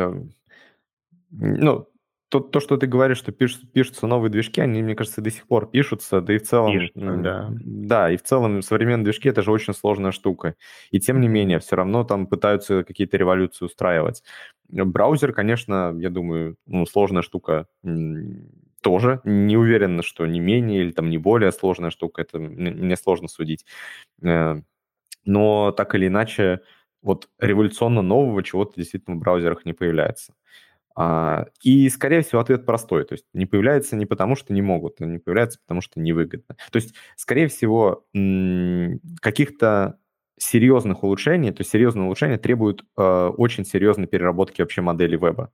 ну, 1.32 1.88
то, 2.30 2.42
то, 2.42 2.60
что 2.60 2.76
ты 2.78 2.88
говоришь, 2.88 3.20
что 3.20 3.32
пиш, 3.32 3.60
пишутся 3.74 4.06
новые 4.06 4.30
движки, 4.30 4.60
они, 4.60 4.84
мне 4.84 4.96
кажется, 4.96 5.22
до 5.22 5.32
сих 5.32 5.48
пор 5.48 5.70
пишутся, 5.70 6.20
да 6.20 6.34
и 6.34 6.38
в 6.40 6.44
целом... 6.44 6.74
Пишутся, 6.74 7.18
да. 7.18 7.50
Да, 7.52 8.12
и 8.12 8.18
в 8.18 8.24
целом 8.24 8.62
современные 8.62 9.06
движки– 9.06 9.30
это 9.30 9.42
же 9.42 9.52
очень 9.52 9.74
сложная 9.74 10.12
штука. 10.12 10.56
И 10.92 11.00
тем 11.00 11.22
не 11.22 11.30
менее, 11.30 11.60
все 11.60 11.78
равно 11.78 12.04
там 12.04 12.28
пытаются 12.28 12.84
какие-то 12.84 13.16
революции 13.16 13.66
устраивать. 13.66 14.24
Браузер, 14.68 15.32
конечно, 15.32 15.96
я 15.98 16.10
думаю, 16.10 16.58
ну, 16.66 16.86
сложная 16.86 17.22
штука 17.22 17.68
тоже. 18.82 19.22
Не 19.24 19.56
уверен, 19.56 20.02
что 20.04 20.26
не 20.26 20.40
менее 20.42 20.82
или 20.82 20.92
там 20.92 21.10
не 21.10 21.18
более 21.18 21.52
сложная 21.54 21.92
штука, 21.92 22.22
это 22.22 22.40
мне 22.40 22.98
сложно 22.98 23.30
судить. 23.30 23.66
Э, 24.22 24.62
но 25.24 25.72
так 25.72 25.96
или 25.96 26.08
иначе, 26.08 26.62
вот 27.02 27.30
революционно 27.40 28.02
нового 28.02 28.44
чего-то 28.44 28.74
действительно 28.76 29.16
в 29.16 29.20
браузерах 29.20 29.66
не 29.66 29.74
появляется. 29.74 30.34
А, 31.00 31.46
и, 31.62 31.88
скорее 31.90 32.24
всего, 32.24 32.42
ответ 32.42 32.66
простой. 32.66 33.06
То 33.06 33.14
есть 33.14 33.26
не 33.32 33.46
появляется 33.46 33.96
не 33.96 34.08
потому, 34.08 34.36
что 34.36 34.52
не 34.52 34.64
могут, 34.64 35.00
а 35.00 35.06
не 35.06 35.20
появляется 35.20 35.60
потому, 35.60 35.80
что 35.80 36.00
невыгодно. 36.00 36.56
То 36.72 36.78
есть, 36.78 36.96
скорее 37.16 37.48
всего, 37.48 38.04
каких-то 39.22 40.00
серьезных 40.40 41.04
улучшений, 41.04 41.52
то 41.52 41.62
есть 41.62 41.70
серьезные 41.72 42.06
улучшения 42.06 42.38
требуют 42.38 42.84
э, 42.98 43.28
очень 43.38 43.64
серьезной 43.66 44.08
переработки 44.08 44.62
вообще 44.62 44.82
модели 44.82 45.18
веба. 45.18 45.52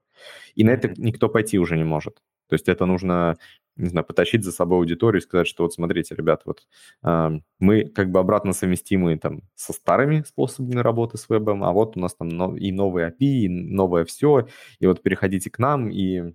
И 0.55 0.63
на 0.63 0.71
это 0.71 0.93
никто 0.97 1.27
пойти 1.27 1.59
уже 1.59 1.75
не 1.77 1.83
может. 1.83 2.15
То 2.47 2.53
есть 2.53 2.69
это 2.69 2.85
нужно 2.85 3.37
не 3.75 3.89
знаю, 3.89 4.05
потащить 4.05 4.43
за 4.43 4.51
собой 4.51 4.79
аудиторию 4.79 5.21
и 5.21 5.23
сказать, 5.23 5.47
что 5.47 5.63
вот 5.63 5.73
смотрите, 5.73 6.15
ребят, 6.15 6.43
вот 6.45 6.67
э, 7.03 7.29
мы 7.59 7.85
как 7.85 8.11
бы 8.11 8.19
обратно 8.19 8.53
совместимы 8.53 9.17
там 9.17 9.41
со 9.55 9.73
старыми 9.73 10.23
способами 10.23 10.79
работы 10.79 11.17
с 11.17 11.27
вебом, 11.29 11.63
а 11.63 11.71
вот 11.71 11.97
у 11.97 11.99
нас 11.99 12.15
там 12.15 12.29
но, 12.29 12.55
и 12.55 12.71
новые 12.71 13.09
API, 13.09 13.25
и 13.25 13.49
новое 13.49 14.05
все, 14.05 14.47
и 14.79 14.87
вот 14.87 15.01
переходите 15.01 15.49
к 15.49 15.59
нам, 15.59 15.89
и 15.89 16.33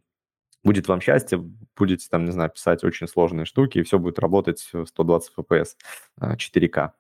будет 0.65 0.89
вам 0.89 1.01
счастье, 1.01 1.39
будете 1.77 2.09
там, 2.11 2.25
не 2.25 2.33
знаю, 2.33 2.51
писать 2.51 2.85
очень 2.85 3.07
сложные 3.09 3.45
штуки, 3.45 3.79
и 3.79 3.83
все 3.83 3.99
будет 3.99 4.19
работать 4.19 4.69
в 4.73 4.87
120 4.87 5.33
FPS 5.39 5.69
4К. 6.21 6.91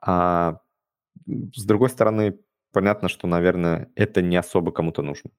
А 0.00 0.60
с 1.26 1.64
другой 1.64 1.88
стороны, 1.90 2.38
понятно, 2.72 3.08
что, 3.08 3.26
наверное, 3.26 3.90
это 3.94 4.22
не 4.22 4.36
особо 4.36 4.72
кому-то 4.72 5.02
нужно. 5.02 5.30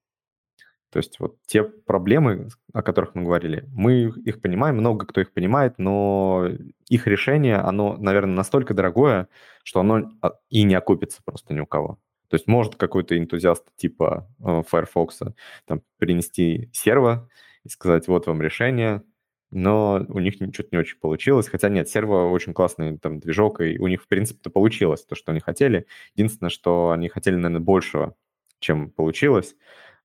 То 0.91 0.98
есть 0.98 1.20
вот 1.20 1.38
те 1.45 1.64
проблемы, 1.64 2.49
о 2.74 2.82
которых 2.82 3.14
мы 3.14 3.24
говорили, 3.24 3.66
мы 3.72 4.11
их 4.26 4.41
понимаем, 4.41 4.78
много 4.78 5.06
кто 5.06 5.22
их 5.22 5.32
понимает, 5.34 5.76
но 5.78 6.48
их 6.88 7.07
решение, 7.07 7.57
оно, 7.57 7.95
наверное, 7.98 8.36
настолько 8.36 8.74
дорогое, 8.74 9.28
что 9.64 9.82
оно 9.82 10.11
а, 10.22 10.34
и 10.49 10.64
не 10.64 10.76
окупится 10.76 11.22
просто 11.24 11.53
ни 11.53 11.60
у 11.60 11.68
кого. 11.68 11.99
То 12.30 12.36
есть 12.36 12.48
может 12.48 12.76
какой-то 12.76 13.18
энтузиаст 13.18 13.66
типа 13.76 14.28
э, 14.40 14.64
Firefox 14.68 15.20
там, 15.66 15.82
принести 15.98 16.70
серво 16.74 17.30
и 17.64 17.70
сказать, 17.70 18.07
вот 18.07 18.28
вам 18.28 18.41
решение, 18.41 19.03
но 19.52 20.06
у 20.10 20.20
них 20.20 20.36
что-то 20.36 20.70
не 20.72 20.78
очень 20.78 20.99
получилось. 20.99 21.49
Хотя 21.49 21.70
нет, 21.70 21.90
серво 21.90 22.30
очень 22.30 22.53
классный 22.53 22.98
там 22.98 23.20
движок, 23.20 23.61
и 23.61 23.80
у 23.80 23.88
них, 23.88 24.03
в 24.03 24.07
принципе-то, 24.07 24.49
получилось 24.49 25.03
то, 25.06 25.16
что 25.16 25.32
они 25.32 25.40
хотели. 25.40 25.88
Единственное, 26.16 26.52
что 26.52 26.91
они 26.91 27.10
хотели, 27.10 27.36
наверное, 27.36 27.60
большего, 27.60 28.16
чем 28.60 28.91
получилось. 28.91 29.56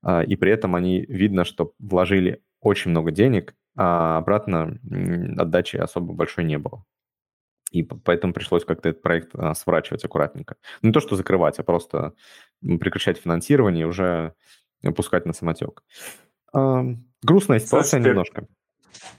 А, 0.05 0.21
и 0.21 0.35
при 0.35 0.51
этом 0.51 0.75
они 0.75 1.01
видно, 1.01 1.43
что 1.43 1.73
вложили 1.79 2.43
очень 2.61 2.91
много 2.91 3.11
денег, 3.11 3.55
а 3.75 4.17
обратно 4.17 4.79
отдачи 5.37 5.77
особо 5.77 6.13
большой 6.13 6.43
не 6.43 6.59
было. 6.59 6.85
И 7.71 7.81
поэтому 7.81 8.31
пришлось 8.31 8.63
как-то 8.63 8.89
этот 8.89 9.01
проект 9.01 9.31
а, 9.33 9.55
сворачивать 9.55 10.05
аккуратненько. 10.05 10.57
Не 10.83 10.91
то, 10.91 10.99
что 10.99 11.15
закрывать, 11.15 11.57
а 11.57 11.63
просто 11.63 12.13
прекращать 12.61 13.17
финансирование 13.17 13.81
и 13.81 13.87
уже 13.87 14.33
пускать 14.95 15.25
на 15.25 15.33
самотек. 15.33 15.83
Грустная 16.53 17.59
ситуация 17.59 17.99
Слушайте, 17.99 18.09
немножко. 18.09 18.47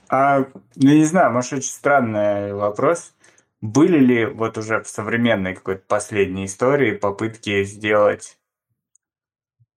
А, 0.09 0.39
ну, 0.75 0.93
не 0.93 1.03
знаю, 1.03 1.33
может, 1.33 1.53
очень 1.53 1.69
странный 1.69 2.53
вопрос. 2.53 3.13
Были 3.59 3.99
ли 3.99 4.25
вот 4.25 4.57
уже 4.57 4.81
в 4.81 4.87
современной 4.87 5.53
какой-то 5.53 5.83
последней 5.87 6.45
истории 6.45 6.95
попытки 6.95 7.63
сделать 7.63 8.36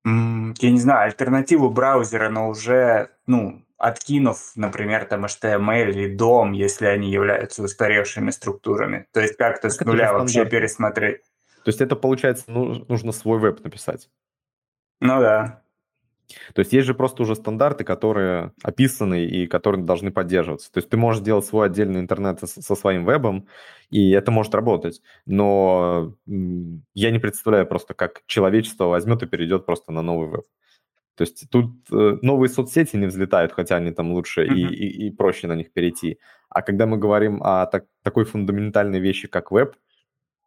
я 0.04 0.70
не 0.70 0.80
знаю, 0.80 1.06
альтернативу 1.06 1.70
браузера, 1.70 2.28
но 2.28 2.48
уже, 2.48 3.10
ну, 3.26 3.64
откинув, 3.76 4.52
например, 4.56 5.06
там 5.06 5.24
HTML 5.24 5.90
или 5.90 6.16
DOM, 6.16 6.54
если 6.54 6.86
они 6.86 7.10
являются 7.10 7.62
устаревшими 7.62 8.30
структурами. 8.30 9.06
То 9.12 9.20
есть 9.20 9.36
как-то 9.36 9.68
как 9.68 9.72
с 9.72 9.80
нуля 9.80 10.12
вообще 10.12 10.44
пересмотреть. 10.44 11.22
То 11.64 11.68
есть 11.68 11.80
это, 11.80 11.96
получается, 11.96 12.44
ну, 12.48 12.84
нужно 12.88 13.12
свой 13.12 13.38
веб 13.38 13.62
написать? 13.62 14.08
Ну 15.00 15.20
да. 15.20 15.62
То 16.54 16.60
есть 16.60 16.72
есть 16.72 16.86
же 16.86 16.94
просто 16.94 17.22
уже 17.22 17.34
стандарты, 17.34 17.84
которые 17.84 18.52
описаны 18.62 19.24
и 19.24 19.46
которые 19.46 19.84
должны 19.84 20.10
поддерживаться. 20.10 20.70
То 20.72 20.78
есть 20.78 20.88
ты 20.88 20.96
можешь 20.96 21.22
сделать 21.22 21.44
свой 21.44 21.66
отдельный 21.66 22.00
интернет 22.00 22.40
со 22.40 22.74
своим 22.74 23.04
вебом, 23.04 23.46
и 23.90 24.10
это 24.10 24.30
может 24.30 24.54
работать. 24.54 25.02
Но 25.26 26.14
я 26.26 27.10
не 27.10 27.18
представляю 27.18 27.66
просто, 27.66 27.94
как 27.94 28.22
человечество 28.26 28.84
возьмет 28.84 29.22
и 29.22 29.26
перейдет 29.26 29.66
просто 29.66 29.92
на 29.92 30.02
новый 30.02 30.28
веб. 30.28 30.44
То 31.16 31.24
есть 31.24 31.50
тут 31.50 31.72
э, 31.92 32.18
новые 32.22 32.48
соцсети 32.48 32.96
не 32.96 33.06
взлетают, 33.06 33.52
хотя 33.52 33.76
они 33.76 33.90
там 33.90 34.12
лучше 34.12 34.42
mm-hmm. 34.42 34.54
и, 34.54 34.74
и, 34.74 35.06
и 35.08 35.10
проще 35.10 35.48
на 35.48 35.54
них 35.54 35.70
перейти. 35.70 36.18
А 36.48 36.62
когда 36.62 36.86
мы 36.86 36.96
говорим 36.96 37.42
о 37.42 37.66
так, 37.66 37.84
такой 38.02 38.24
фундаментальной 38.24 39.00
вещи, 39.00 39.28
как 39.28 39.50
веб, 39.50 39.76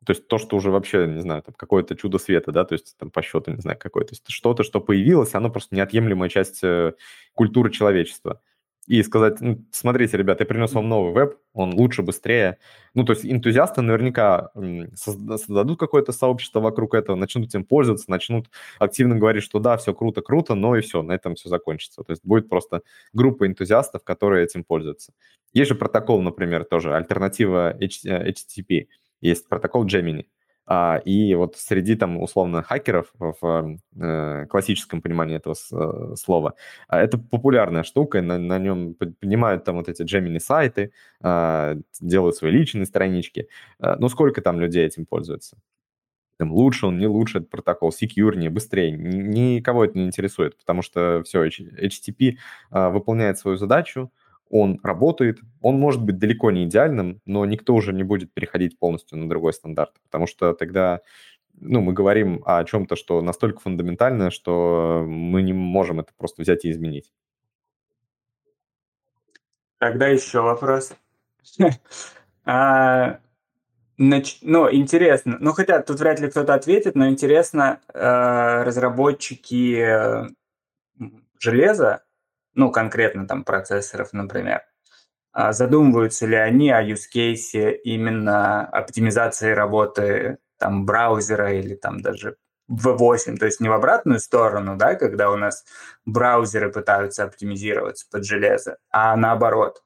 то 0.05 0.11
есть 0.13 0.27
то, 0.27 0.38
что 0.38 0.55
уже 0.55 0.71
вообще, 0.71 1.07
не 1.07 1.21
знаю, 1.21 1.41
там 1.43 1.53
какое-то 1.55 1.95
чудо 1.95 2.17
света, 2.17 2.51
да, 2.51 2.65
то 2.65 2.73
есть 2.73 2.95
там 2.97 3.09
по 3.11 3.21
счету, 3.21 3.51
не 3.51 3.61
знаю, 3.61 3.77
какое-то, 3.80 4.15
то 4.15 4.31
что-то, 4.31 4.63
что 4.63 4.81
появилось, 4.81 5.34
оно 5.35 5.49
просто 5.49 5.75
неотъемлемая 5.75 6.30
часть 6.30 6.63
э, 6.63 6.93
культуры 7.34 7.71
человечества. 7.71 8.41
И 8.85 9.01
сказать, 9.01 9.39
ну, 9.39 9.65
смотрите, 9.71 10.17
ребята, 10.17 10.43
я 10.43 10.45
принес 10.45 10.73
вам 10.73 10.89
новый 10.89 11.13
веб, 11.13 11.38
он 11.53 11.73
лучше, 11.73 12.01
быстрее. 12.01 12.57
Ну, 12.93 13.05
то 13.05 13.13
есть 13.13 13.25
энтузиасты 13.25 13.81
наверняка 13.81 14.51
создадут 14.93 15.80
какое-то 15.80 16.11
сообщество 16.11 16.59
вокруг 16.59 16.93
этого, 16.93 17.15
начнут 17.15 17.47
этим 17.47 17.63
пользоваться, 17.63 18.11
начнут 18.11 18.49
активно 18.80 19.15
говорить, 19.15 19.43
что 19.43 19.59
да, 19.59 19.77
все 19.77 19.93
круто, 19.93 20.21
круто, 20.21 20.53
но 20.53 20.75
и 20.75 20.81
все, 20.81 21.01
на 21.01 21.13
этом 21.13 21.35
все 21.35 21.47
закончится. 21.47 22.03
То 22.03 22.11
есть 22.11 22.25
будет 22.25 22.49
просто 22.49 22.81
группа 23.13 23.47
энтузиастов, 23.47 24.03
которые 24.03 24.43
этим 24.43 24.65
пользуются. 24.65 25.13
Есть 25.53 25.69
же 25.69 25.75
протокол, 25.75 26.21
например, 26.21 26.65
тоже, 26.65 26.93
альтернатива 26.93 27.73
HTTP– 27.80 28.88
есть 29.27 29.47
протокол 29.47 29.85
Gemini. 29.85 30.25
А, 30.65 31.01
и 31.03 31.35
вот 31.35 31.57
среди 31.57 31.95
там 31.95 32.21
условно 32.21 32.63
хакеров 32.63 33.11
в 33.19 33.77
э, 33.99 34.45
классическом 34.49 35.01
понимании 35.01 35.35
этого 35.35 35.55
э, 35.55 36.15
слова, 36.15 36.53
а, 36.87 37.01
это 37.01 37.17
популярная 37.17 37.83
штука, 37.83 38.21
на, 38.21 38.37
на 38.37 38.59
нем 38.59 38.93
поднимают 38.93 39.65
там 39.65 39.75
вот 39.75 39.89
эти 39.89 40.03
Gemini 40.03 40.39
сайты, 40.39 40.93
э, 41.21 41.75
делают 41.99 42.37
свои 42.37 42.51
личные 42.51 42.85
странички. 42.85 43.49
Э, 43.79 43.95
ну 43.99 44.07
сколько 44.07 44.41
там 44.41 44.61
людей 44.61 44.85
этим 44.85 45.05
пользуются? 45.05 45.57
Там 46.37 46.51
лучше 46.51 46.87
он, 46.87 46.97
не 46.97 47.07
лучше 47.07 47.39
этот 47.39 47.49
протокол, 47.49 47.91
секьюрнее, 47.91 48.49
быстрее. 48.49 48.91
Никого 48.91 49.85
это 49.85 49.97
не 49.97 50.05
интересует, 50.05 50.57
потому 50.57 50.81
что 50.81 51.23
все, 51.25 51.45
HTTP 51.45 52.37
э, 52.71 52.89
выполняет 52.89 53.37
свою 53.37 53.57
задачу, 53.57 54.11
он 54.53 54.80
работает, 54.84 55.39
он 55.61 55.80
может 55.80 56.03
быть 56.03 56.19
далеко 56.19 56.51
не 56.51 56.65
идеальным, 56.65 57.19
но 57.25 57.43
никто 57.43 57.73
уже 57.73 57.91
не 57.91 58.03
будет 58.03 58.31
переходить 58.35 58.77
полностью 58.77 59.17
на 59.17 59.27
другой 59.27 59.51
стандарт, 59.51 59.93
потому 60.03 60.27
что 60.27 60.53
тогда 60.53 61.01
ну, 61.55 61.81
мы 61.81 61.91
говорим 61.93 62.43
о 62.45 62.63
чем-то, 62.63 62.95
что 62.95 63.21
настолько 63.21 63.61
фундаментальное, 63.61 64.30
что 64.30 65.03
мы 65.07 65.41
не 65.41 65.53
можем 65.53 66.01
это 66.01 66.11
просто 66.15 66.43
взять 66.43 66.65
и 66.65 66.69
изменить. 66.69 67.11
Тогда 69.80 70.07
еще 70.07 70.41
вопрос. 70.41 70.93
а, 72.45 73.19
нач... 73.97 74.38
Ну, 74.43 74.71
интересно. 74.71 75.38
Ну, 75.39 75.53
хотя 75.53 75.81
тут 75.81 75.99
вряд 75.99 76.19
ли 76.19 76.30
кто-то 76.30 76.53
ответит, 76.53 76.93
но 76.93 77.09
интересно, 77.09 77.81
э, 77.91 78.63
разработчики 78.63 80.27
железа, 81.39 82.03
ну, 82.55 82.71
конкретно 82.71 83.27
там 83.27 83.43
процессоров, 83.43 84.13
например, 84.13 84.61
а 85.31 85.51
задумываются 85.51 86.27
ли 86.27 86.35
они 86.35 86.69
о 86.69 86.84
use 86.84 87.07
case 87.13 87.71
именно 87.84 88.65
оптимизации 88.67 89.51
работы 89.51 90.38
там 90.59 90.85
браузера 90.85 91.53
или 91.53 91.75
там 91.75 92.01
даже 92.01 92.38
V8, 92.71 93.38
то 93.38 93.45
есть 93.45 93.59
не 93.59 93.69
в 93.69 93.73
обратную 93.73 94.19
сторону, 94.19 94.77
да, 94.77 94.95
когда 94.95 95.31
у 95.31 95.35
нас 95.35 95.65
браузеры 96.05 96.71
пытаются 96.71 97.23
оптимизироваться 97.23 98.05
под 98.09 98.25
железо, 98.25 98.77
а 98.89 99.15
наоборот. 99.15 99.84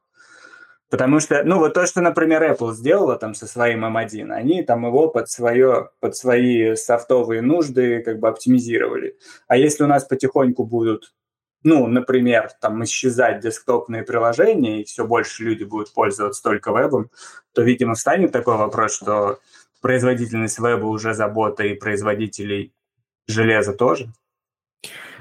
Потому 0.89 1.19
что, 1.19 1.43
ну, 1.43 1.59
вот 1.59 1.73
то, 1.73 1.85
что, 1.85 1.99
например, 1.99 2.43
Apple 2.43 2.73
сделала 2.73 3.17
там 3.17 3.33
со 3.33 3.45
своим 3.45 3.83
M1, 3.83 4.31
они 4.31 4.63
там 4.63 4.85
его 4.85 5.09
под, 5.09 5.29
свое, 5.29 5.89
под 5.99 6.15
свои 6.15 6.75
софтовые 6.75 7.41
нужды 7.41 8.01
как 8.03 8.19
бы 8.19 8.29
оптимизировали. 8.29 9.17
А 9.49 9.57
если 9.57 9.83
у 9.83 9.87
нас 9.87 10.05
потихоньку 10.05 10.63
будут 10.63 11.13
ну, 11.67 11.85
например, 11.85 12.49
там 12.61 12.81
исчезать 12.85 13.41
десктопные 13.41 14.03
приложения, 14.03 14.79
и 14.79 14.85
все 14.85 15.05
больше 15.05 15.43
люди 15.43 15.65
будут 15.65 15.93
пользоваться 15.93 16.41
только 16.41 16.71
вебом, 16.71 17.11
то, 17.53 17.61
видимо, 17.61 17.95
встанет 17.95 18.31
такой 18.31 18.55
вопрос, 18.55 18.95
что 18.95 19.39
производительность 19.81 20.59
веба 20.59 20.85
уже 20.85 21.13
забота 21.13 21.63
и 21.63 21.75
производителей 21.75 22.71
железа 23.27 23.73
тоже. 23.73 24.07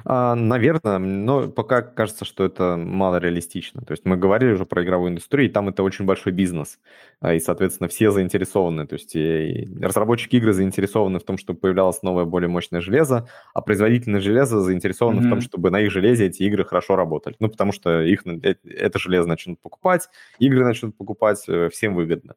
А, 0.09 0.37
наверное, 0.37 0.99
но 0.99 1.49
пока 1.49 1.83
кажется, 1.83 2.25
что 2.25 2.45
это 2.45 2.77
мало 2.77 3.17
реалистично. 3.17 3.83
То 3.83 3.91
есть 3.91 4.05
мы 4.05 4.17
говорили 4.17 4.53
уже 4.53 4.65
про 4.65 4.85
игровую 4.85 5.11
индустрию, 5.11 5.49
и 5.49 5.53
там 5.53 5.69
это 5.69 5.83
очень 5.83 6.05
большой 6.05 6.33
бизнес, 6.33 6.79
а, 7.21 7.35
и, 7.35 7.41
соответственно, 7.41 7.89
все 7.89 8.13
заинтересованы. 8.13 8.87
То 8.87 8.95
есть 8.95 9.17
и 9.17 9.69
разработчики 9.83 10.37
игры 10.37 10.53
заинтересованы 10.53 11.19
в 11.19 11.25
том, 11.25 11.39
чтобы 11.39 11.59
появлялось 11.59 12.03
новое, 12.03 12.25
более 12.25 12.49
мощное 12.49 12.81
железо, 12.81 13.29
а 13.53 13.63
производители 13.63 14.21
железа 14.21 14.61
заинтересованы 14.61 15.23
mm-hmm. 15.23 15.27
в 15.27 15.31
том, 15.31 15.41
чтобы 15.41 15.71
на 15.71 15.81
их 15.81 15.91
железе 15.91 16.27
эти 16.27 16.45
игры 16.45 16.65
хорошо 16.65 16.95
работали. 16.95 17.35
Ну, 17.41 17.49
потому 17.49 17.73
что 17.73 18.01
их, 18.03 18.25
э, 18.27 18.55
это 18.65 19.01
железо 19.01 19.29
начнут 19.29 19.61
покупать, 19.61 20.09
игры 20.39 20.65
начнут 20.65 20.97
покупать, 20.97 21.43
э, 21.49 21.69
всем 21.73 21.97
выгодно. 21.97 22.37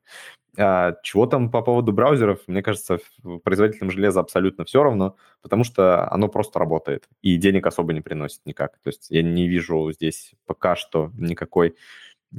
А, 0.58 0.96
чего 1.04 1.26
там 1.26 1.52
по 1.52 1.62
поводу 1.62 1.92
браузеров? 1.92 2.40
Мне 2.48 2.62
кажется, 2.62 3.00
производителям 3.44 3.92
железа 3.92 4.20
абсолютно 4.20 4.66
все 4.66 4.84
равно, 4.84 5.16
потому 5.42 5.64
что 5.64 6.12
оно 6.12 6.28
просто 6.28 6.60
работает 6.60 7.08
и 7.22 7.38
денег 7.38 7.68
особо 7.68 7.94
не 7.94 8.02
приносит 8.02 8.42
никак. 8.46 8.80
То 8.80 8.90
есть 8.90 9.08
я 9.10 9.22
не 9.22 9.48
вижу 9.48 9.92
здесь 9.92 10.34
пока 10.46 10.76
что 10.76 11.12
никакой 11.18 11.76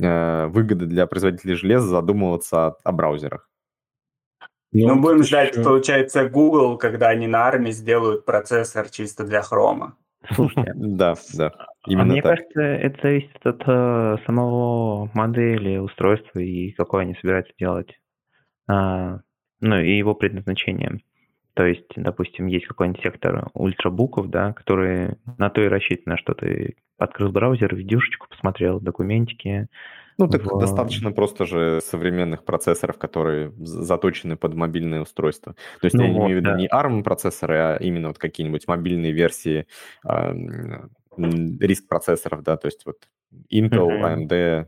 э, 0.00 0.46
выгоды 0.46 0.86
для 0.86 1.06
производителей 1.06 1.54
железа 1.54 1.88
задумываться 1.88 2.66
о, 2.66 2.76
о 2.84 2.92
браузерах. 2.92 3.48
Ну, 4.72 4.88
ну 4.88 5.00
будем 5.00 5.24
ждать, 5.24 5.52
еще... 5.52 5.64
получается, 5.64 6.28
Google, 6.28 6.78
когда 6.78 7.08
они 7.08 7.26
на 7.26 7.44
армии 7.44 7.72
сделают 7.72 8.24
процессор 8.24 8.88
чисто 8.88 9.24
для 9.24 9.42
хрома. 9.42 9.96
Слушайте, 10.34 10.72
да, 10.76 11.14
да. 11.34 11.52
А 11.82 11.90
именно 11.90 12.02
а 12.02 12.06
мне 12.06 12.22
так. 12.22 12.36
кажется, 12.36 12.60
это 12.60 13.00
зависит 13.02 13.46
от 13.46 13.62
э, 13.66 14.16
самого 14.26 15.10
модели 15.14 15.78
устройства 15.78 16.38
и 16.38 16.72
какой 16.72 17.02
они 17.02 17.14
собираются 17.14 17.52
делать. 17.58 17.98
А, 18.68 19.20
ну, 19.60 19.78
и 19.78 19.96
его 19.96 20.14
предназначение. 20.14 21.00
То 21.54 21.66
есть, 21.66 21.90
допустим, 21.96 22.46
есть 22.46 22.66
какой-нибудь 22.66 23.02
сектор 23.02 23.48
ультрабуков, 23.54 24.30
да, 24.30 24.52
которые 24.52 25.18
на 25.38 25.50
то 25.50 25.60
и 25.60 25.68
рассчитаны, 25.68 26.16
что 26.16 26.34
ты 26.34 26.76
открыл 26.96 27.32
браузер, 27.32 27.74
видюшечку 27.74 28.28
посмотрел, 28.28 28.80
документики. 28.80 29.66
Ну, 30.20 30.28
так 30.28 30.44
в... 30.44 30.58
достаточно 30.58 31.12
просто 31.12 31.46
же 31.46 31.80
современных 31.82 32.44
процессоров, 32.44 32.98
которые 32.98 33.52
заточены 33.56 34.36
под 34.36 34.54
мобильные 34.54 35.00
устройства. 35.00 35.54
То 35.80 35.86
есть 35.86 35.96
ну, 35.96 36.04
я 36.04 36.12
вот, 36.12 36.18
имею 36.18 36.36
в 36.36 36.40
виду 36.40 36.50
да. 36.50 36.56
не 36.56 36.68
ARM 36.68 37.02
процессоры, 37.02 37.56
а 37.56 37.76
именно 37.76 38.08
вот 38.08 38.18
какие-нибудь 38.18 38.68
мобильные 38.68 39.12
версии 39.12 39.66
риск 41.16 41.88
процессоров, 41.88 42.42
да, 42.42 42.56
то 42.56 42.68
есть 42.68 42.84
вот 42.86 42.96
Intel, 43.52 43.88
uh-huh. 43.88 44.28
AMD, 44.28 44.66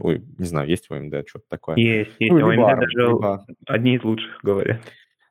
ой, 0.00 0.24
не 0.38 0.44
знаю, 0.44 0.68
есть 0.68 0.90
у 0.90 0.94
AMD 0.94 1.24
что-то 1.26 1.44
такое? 1.48 1.76
Есть, 1.76 2.12
есть, 2.18 2.32
ну, 2.32 2.38
у 2.38 2.52
AMD 2.52 2.58
ARM, 2.58 2.80
даже 2.80 2.98
либо... 2.98 3.46
одни 3.66 3.94
из 3.94 4.04
лучших, 4.04 4.40
говорят. 4.42 4.80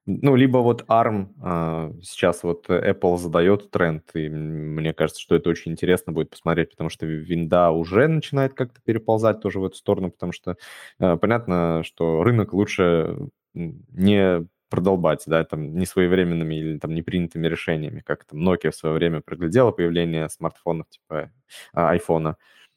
Ну, 0.06 0.36
либо 0.36 0.58
вот 0.58 0.84
ARM 0.90 1.30
а, 1.42 1.94
сейчас 2.02 2.44
вот 2.44 2.68
Apple 2.70 3.18
задает 3.18 3.72
тренд, 3.72 4.04
и 4.16 4.28
мне 4.28 4.94
кажется, 4.94 5.22
что 5.22 5.36
это 5.36 5.50
очень 5.50 5.72
интересно 5.72 6.12
будет 6.12 6.30
посмотреть, 6.30 6.72
потому 6.72 6.90
что 6.90 7.06
винда 7.06 7.70
уже 7.72 8.08
начинает 8.08 8.54
как-то 8.54 8.82
переползать 8.84 9.40
тоже 9.40 9.60
в 9.62 9.66
эту 9.66 9.78
сторону, 9.78 10.12
потому 10.12 10.34
что 10.34 10.58
а, 11.00 11.16
понятно, 11.16 11.84
что 11.86 12.22
рынок 12.24 12.52
лучше 12.54 13.16
не 13.54 14.46
продолбать, 14.70 15.24
да, 15.28 15.44
там, 15.46 15.76
несвоевременными 15.78 16.56
или 16.56 16.78
там 16.80 16.94
непринятыми 16.96 17.48
решениями, 17.48 18.02
как 18.06 18.26
там 18.26 18.40
Nokia 18.48 18.72
в 18.72 18.76
свое 18.76 18.96
время 18.96 19.22
проглядела 19.22 19.72
появление 19.72 20.28
смартфонов 20.30 20.90
типа 20.90 21.32
а, 21.74 21.96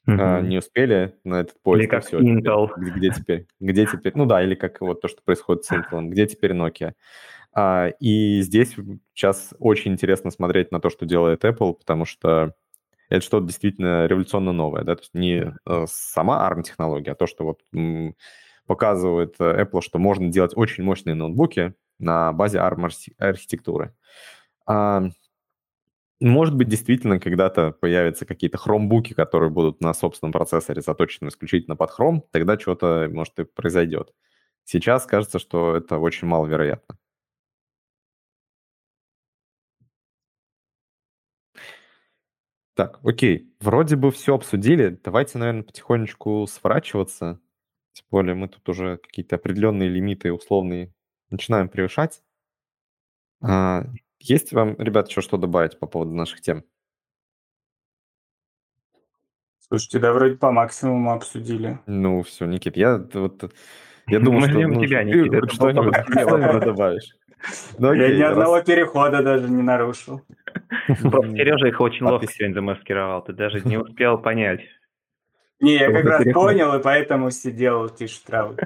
а, 0.06 0.40
не 0.40 0.58
успели 0.58 1.14
на 1.24 1.40
этот 1.40 1.60
поезд. 1.62 1.82
Или 1.82 1.88
как 1.88 2.04
все, 2.04 2.18
Intel. 2.20 2.68
Где, 2.76 2.90
где 2.90 3.10
теперь? 3.10 3.46
Где 3.60 3.86
теперь? 3.86 4.12
Ну 4.14 4.26
да, 4.26 4.42
или 4.42 4.54
как 4.54 4.80
вот 4.80 5.00
то, 5.00 5.08
что 5.08 5.22
происходит 5.22 5.64
с 5.64 5.72
Intel. 5.72 6.06
Где 6.08 6.26
теперь 6.26 6.52
Nokia? 6.52 6.92
А, 7.52 7.88
и 8.00 8.42
здесь 8.42 8.76
сейчас 9.14 9.54
очень 9.58 9.92
интересно 9.92 10.30
смотреть 10.30 10.72
на 10.72 10.80
то, 10.80 10.90
что 10.90 11.06
делает 11.06 11.44
Apple, 11.44 11.74
потому 11.74 12.04
что 12.04 12.54
это 13.08 13.24
что-то 13.24 13.46
действительно 13.46 14.06
революционно 14.06 14.52
новое, 14.52 14.82
да, 14.82 14.96
то 14.96 15.02
есть 15.02 15.14
не 15.14 15.54
э, 15.64 15.84
сама 15.88 16.50
ARM-технология, 16.50 17.12
а 17.12 17.14
то, 17.14 17.26
что 17.26 17.44
вот 17.44 17.60
показывает 18.66 19.36
э, 19.38 19.62
Apple, 19.62 19.80
что 19.80 19.98
можно 19.98 20.28
делать 20.28 20.52
очень 20.56 20.82
мощные 20.82 21.14
ноутбуки, 21.14 21.74
на 21.98 22.32
базе 22.32 22.58
ARM-архитектуры. 22.58 23.94
А, 26.20 26.24
может 26.26 26.54
быть, 26.56 26.68
действительно, 26.68 27.20
когда-то 27.20 27.72
появятся 27.72 28.24
какие-то 28.26 28.58
хромбуки, 28.58 29.12
которые 29.14 29.50
будут 29.50 29.80
на 29.80 29.92
собственном 29.94 30.32
процессоре 30.32 30.80
заточены 30.82 31.28
исключительно 31.28 31.76
под 31.76 31.90
хром, 31.90 32.24
тогда 32.32 32.58
что-то, 32.58 33.08
может, 33.12 33.38
и 33.38 33.44
произойдет. 33.44 34.12
Сейчас 34.64 35.06
кажется, 35.06 35.38
что 35.38 35.76
это 35.76 35.98
очень 35.98 36.26
маловероятно. 36.28 36.96
Так, 42.74 43.00
окей. 43.04 43.50
Вроде 43.60 43.96
бы 43.96 44.10
все 44.10 44.34
обсудили. 44.34 44.98
Давайте, 45.02 45.38
наверное, 45.38 45.62
потихонечку 45.62 46.46
сворачиваться. 46.46 47.40
Тем 47.92 48.04
более 48.10 48.34
мы 48.34 48.48
тут 48.48 48.68
уже 48.68 48.98
какие-то 48.98 49.36
определенные 49.36 49.88
лимиты 49.88 50.32
условные 50.32 50.92
начинаем 51.30 51.68
превышать. 51.70 52.22
А, 53.40 53.84
есть 54.28 54.52
вам, 54.52 54.76
ребят, 54.78 55.08
еще 55.08 55.20
что 55.20 55.36
добавить 55.36 55.78
по 55.78 55.86
поводу 55.86 56.12
наших 56.12 56.40
тем? 56.40 56.64
Слушайте, 59.68 59.98
да, 59.98 60.12
вроде 60.12 60.36
по 60.36 60.52
максимуму 60.52 61.12
обсудили. 61.12 61.80
Ну, 61.86 62.22
все, 62.22 62.46
Никит, 62.46 62.76
я 62.76 62.98
вот... 63.14 63.52
Я 64.06 64.20
думаю, 64.20 64.48
что 64.48 64.60
ну, 64.60 64.80
тебя, 64.80 65.02
Никита, 65.02 65.40
ты 65.40 65.54
что-нибудь 65.54 66.64
добавишь. 66.64 67.16
Ну, 67.78 67.92
я 67.92 68.08
ни 68.08 68.22
одного 68.22 68.62
перехода 68.62 69.22
даже 69.22 69.48
не 69.48 69.62
нарушил. 69.62 70.22
Сережа 70.88 71.68
их 71.68 71.80
очень 71.80 72.04
ловко 72.04 72.26
сегодня 72.26 72.54
замаскировал, 72.54 73.22
ты 73.22 73.32
даже 73.32 73.60
не 73.60 73.76
успел 73.76 74.18
понять. 74.18 74.60
Не, 75.60 75.74
я 75.74 75.90
как 75.90 76.04
раз 76.04 76.24
понял, 76.32 76.74
и 76.74 76.82
поэтому 76.82 77.30
сидел 77.30 77.88
тише 77.88 78.20
травы. 78.24 78.56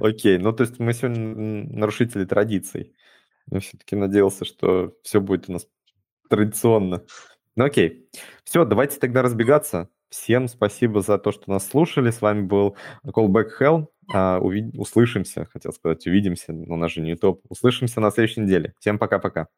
Окей, 0.00 0.38
ну 0.38 0.52
то 0.52 0.62
есть 0.62 0.78
мы 0.78 0.92
сегодня 0.94 1.66
нарушители 1.78 2.24
традиций. 2.24 2.94
Я 3.50 3.60
все-таки 3.60 3.96
надеялся, 3.96 4.44
что 4.44 4.94
все 5.02 5.20
будет 5.20 5.48
у 5.48 5.52
нас 5.52 5.66
традиционно. 6.28 7.04
Ну 7.56 7.64
окей. 7.64 8.08
Все, 8.44 8.64
давайте 8.64 8.98
тогда 8.98 9.22
разбегаться. 9.22 9.88
Всем 10.08 10.48
спасибо 10.48 11.00
за 11.00 11.18
то, 11.18 11.32
что 11.32 11.50
нас 11.50 11.68
слушали. 11.68 12.10
С 12.10 12.20
вами 12.20 12.42
был 12.42 12.76
Callback 13.04 13.48
Hell. 13.60 13.86
А. 14.12 14.38
Услышимся, 14.38 15.46
хотел 15.46 15.72
сказать, 15.72 16.06
увидимся, 16.06 16.52
но 16.52 16.74
у 16.74 16.76
нас 16.76 16.92
же 16.92 17.00
не 17.00 17.10
YouTube. 17.10 17.42
Услышимся 17.48 18.00
на 18.00 18.10
следующей 18.10 18.40
неделе. 18.42 18.74
Всем 18.78 18.98
пока-пока. 18.98 19.48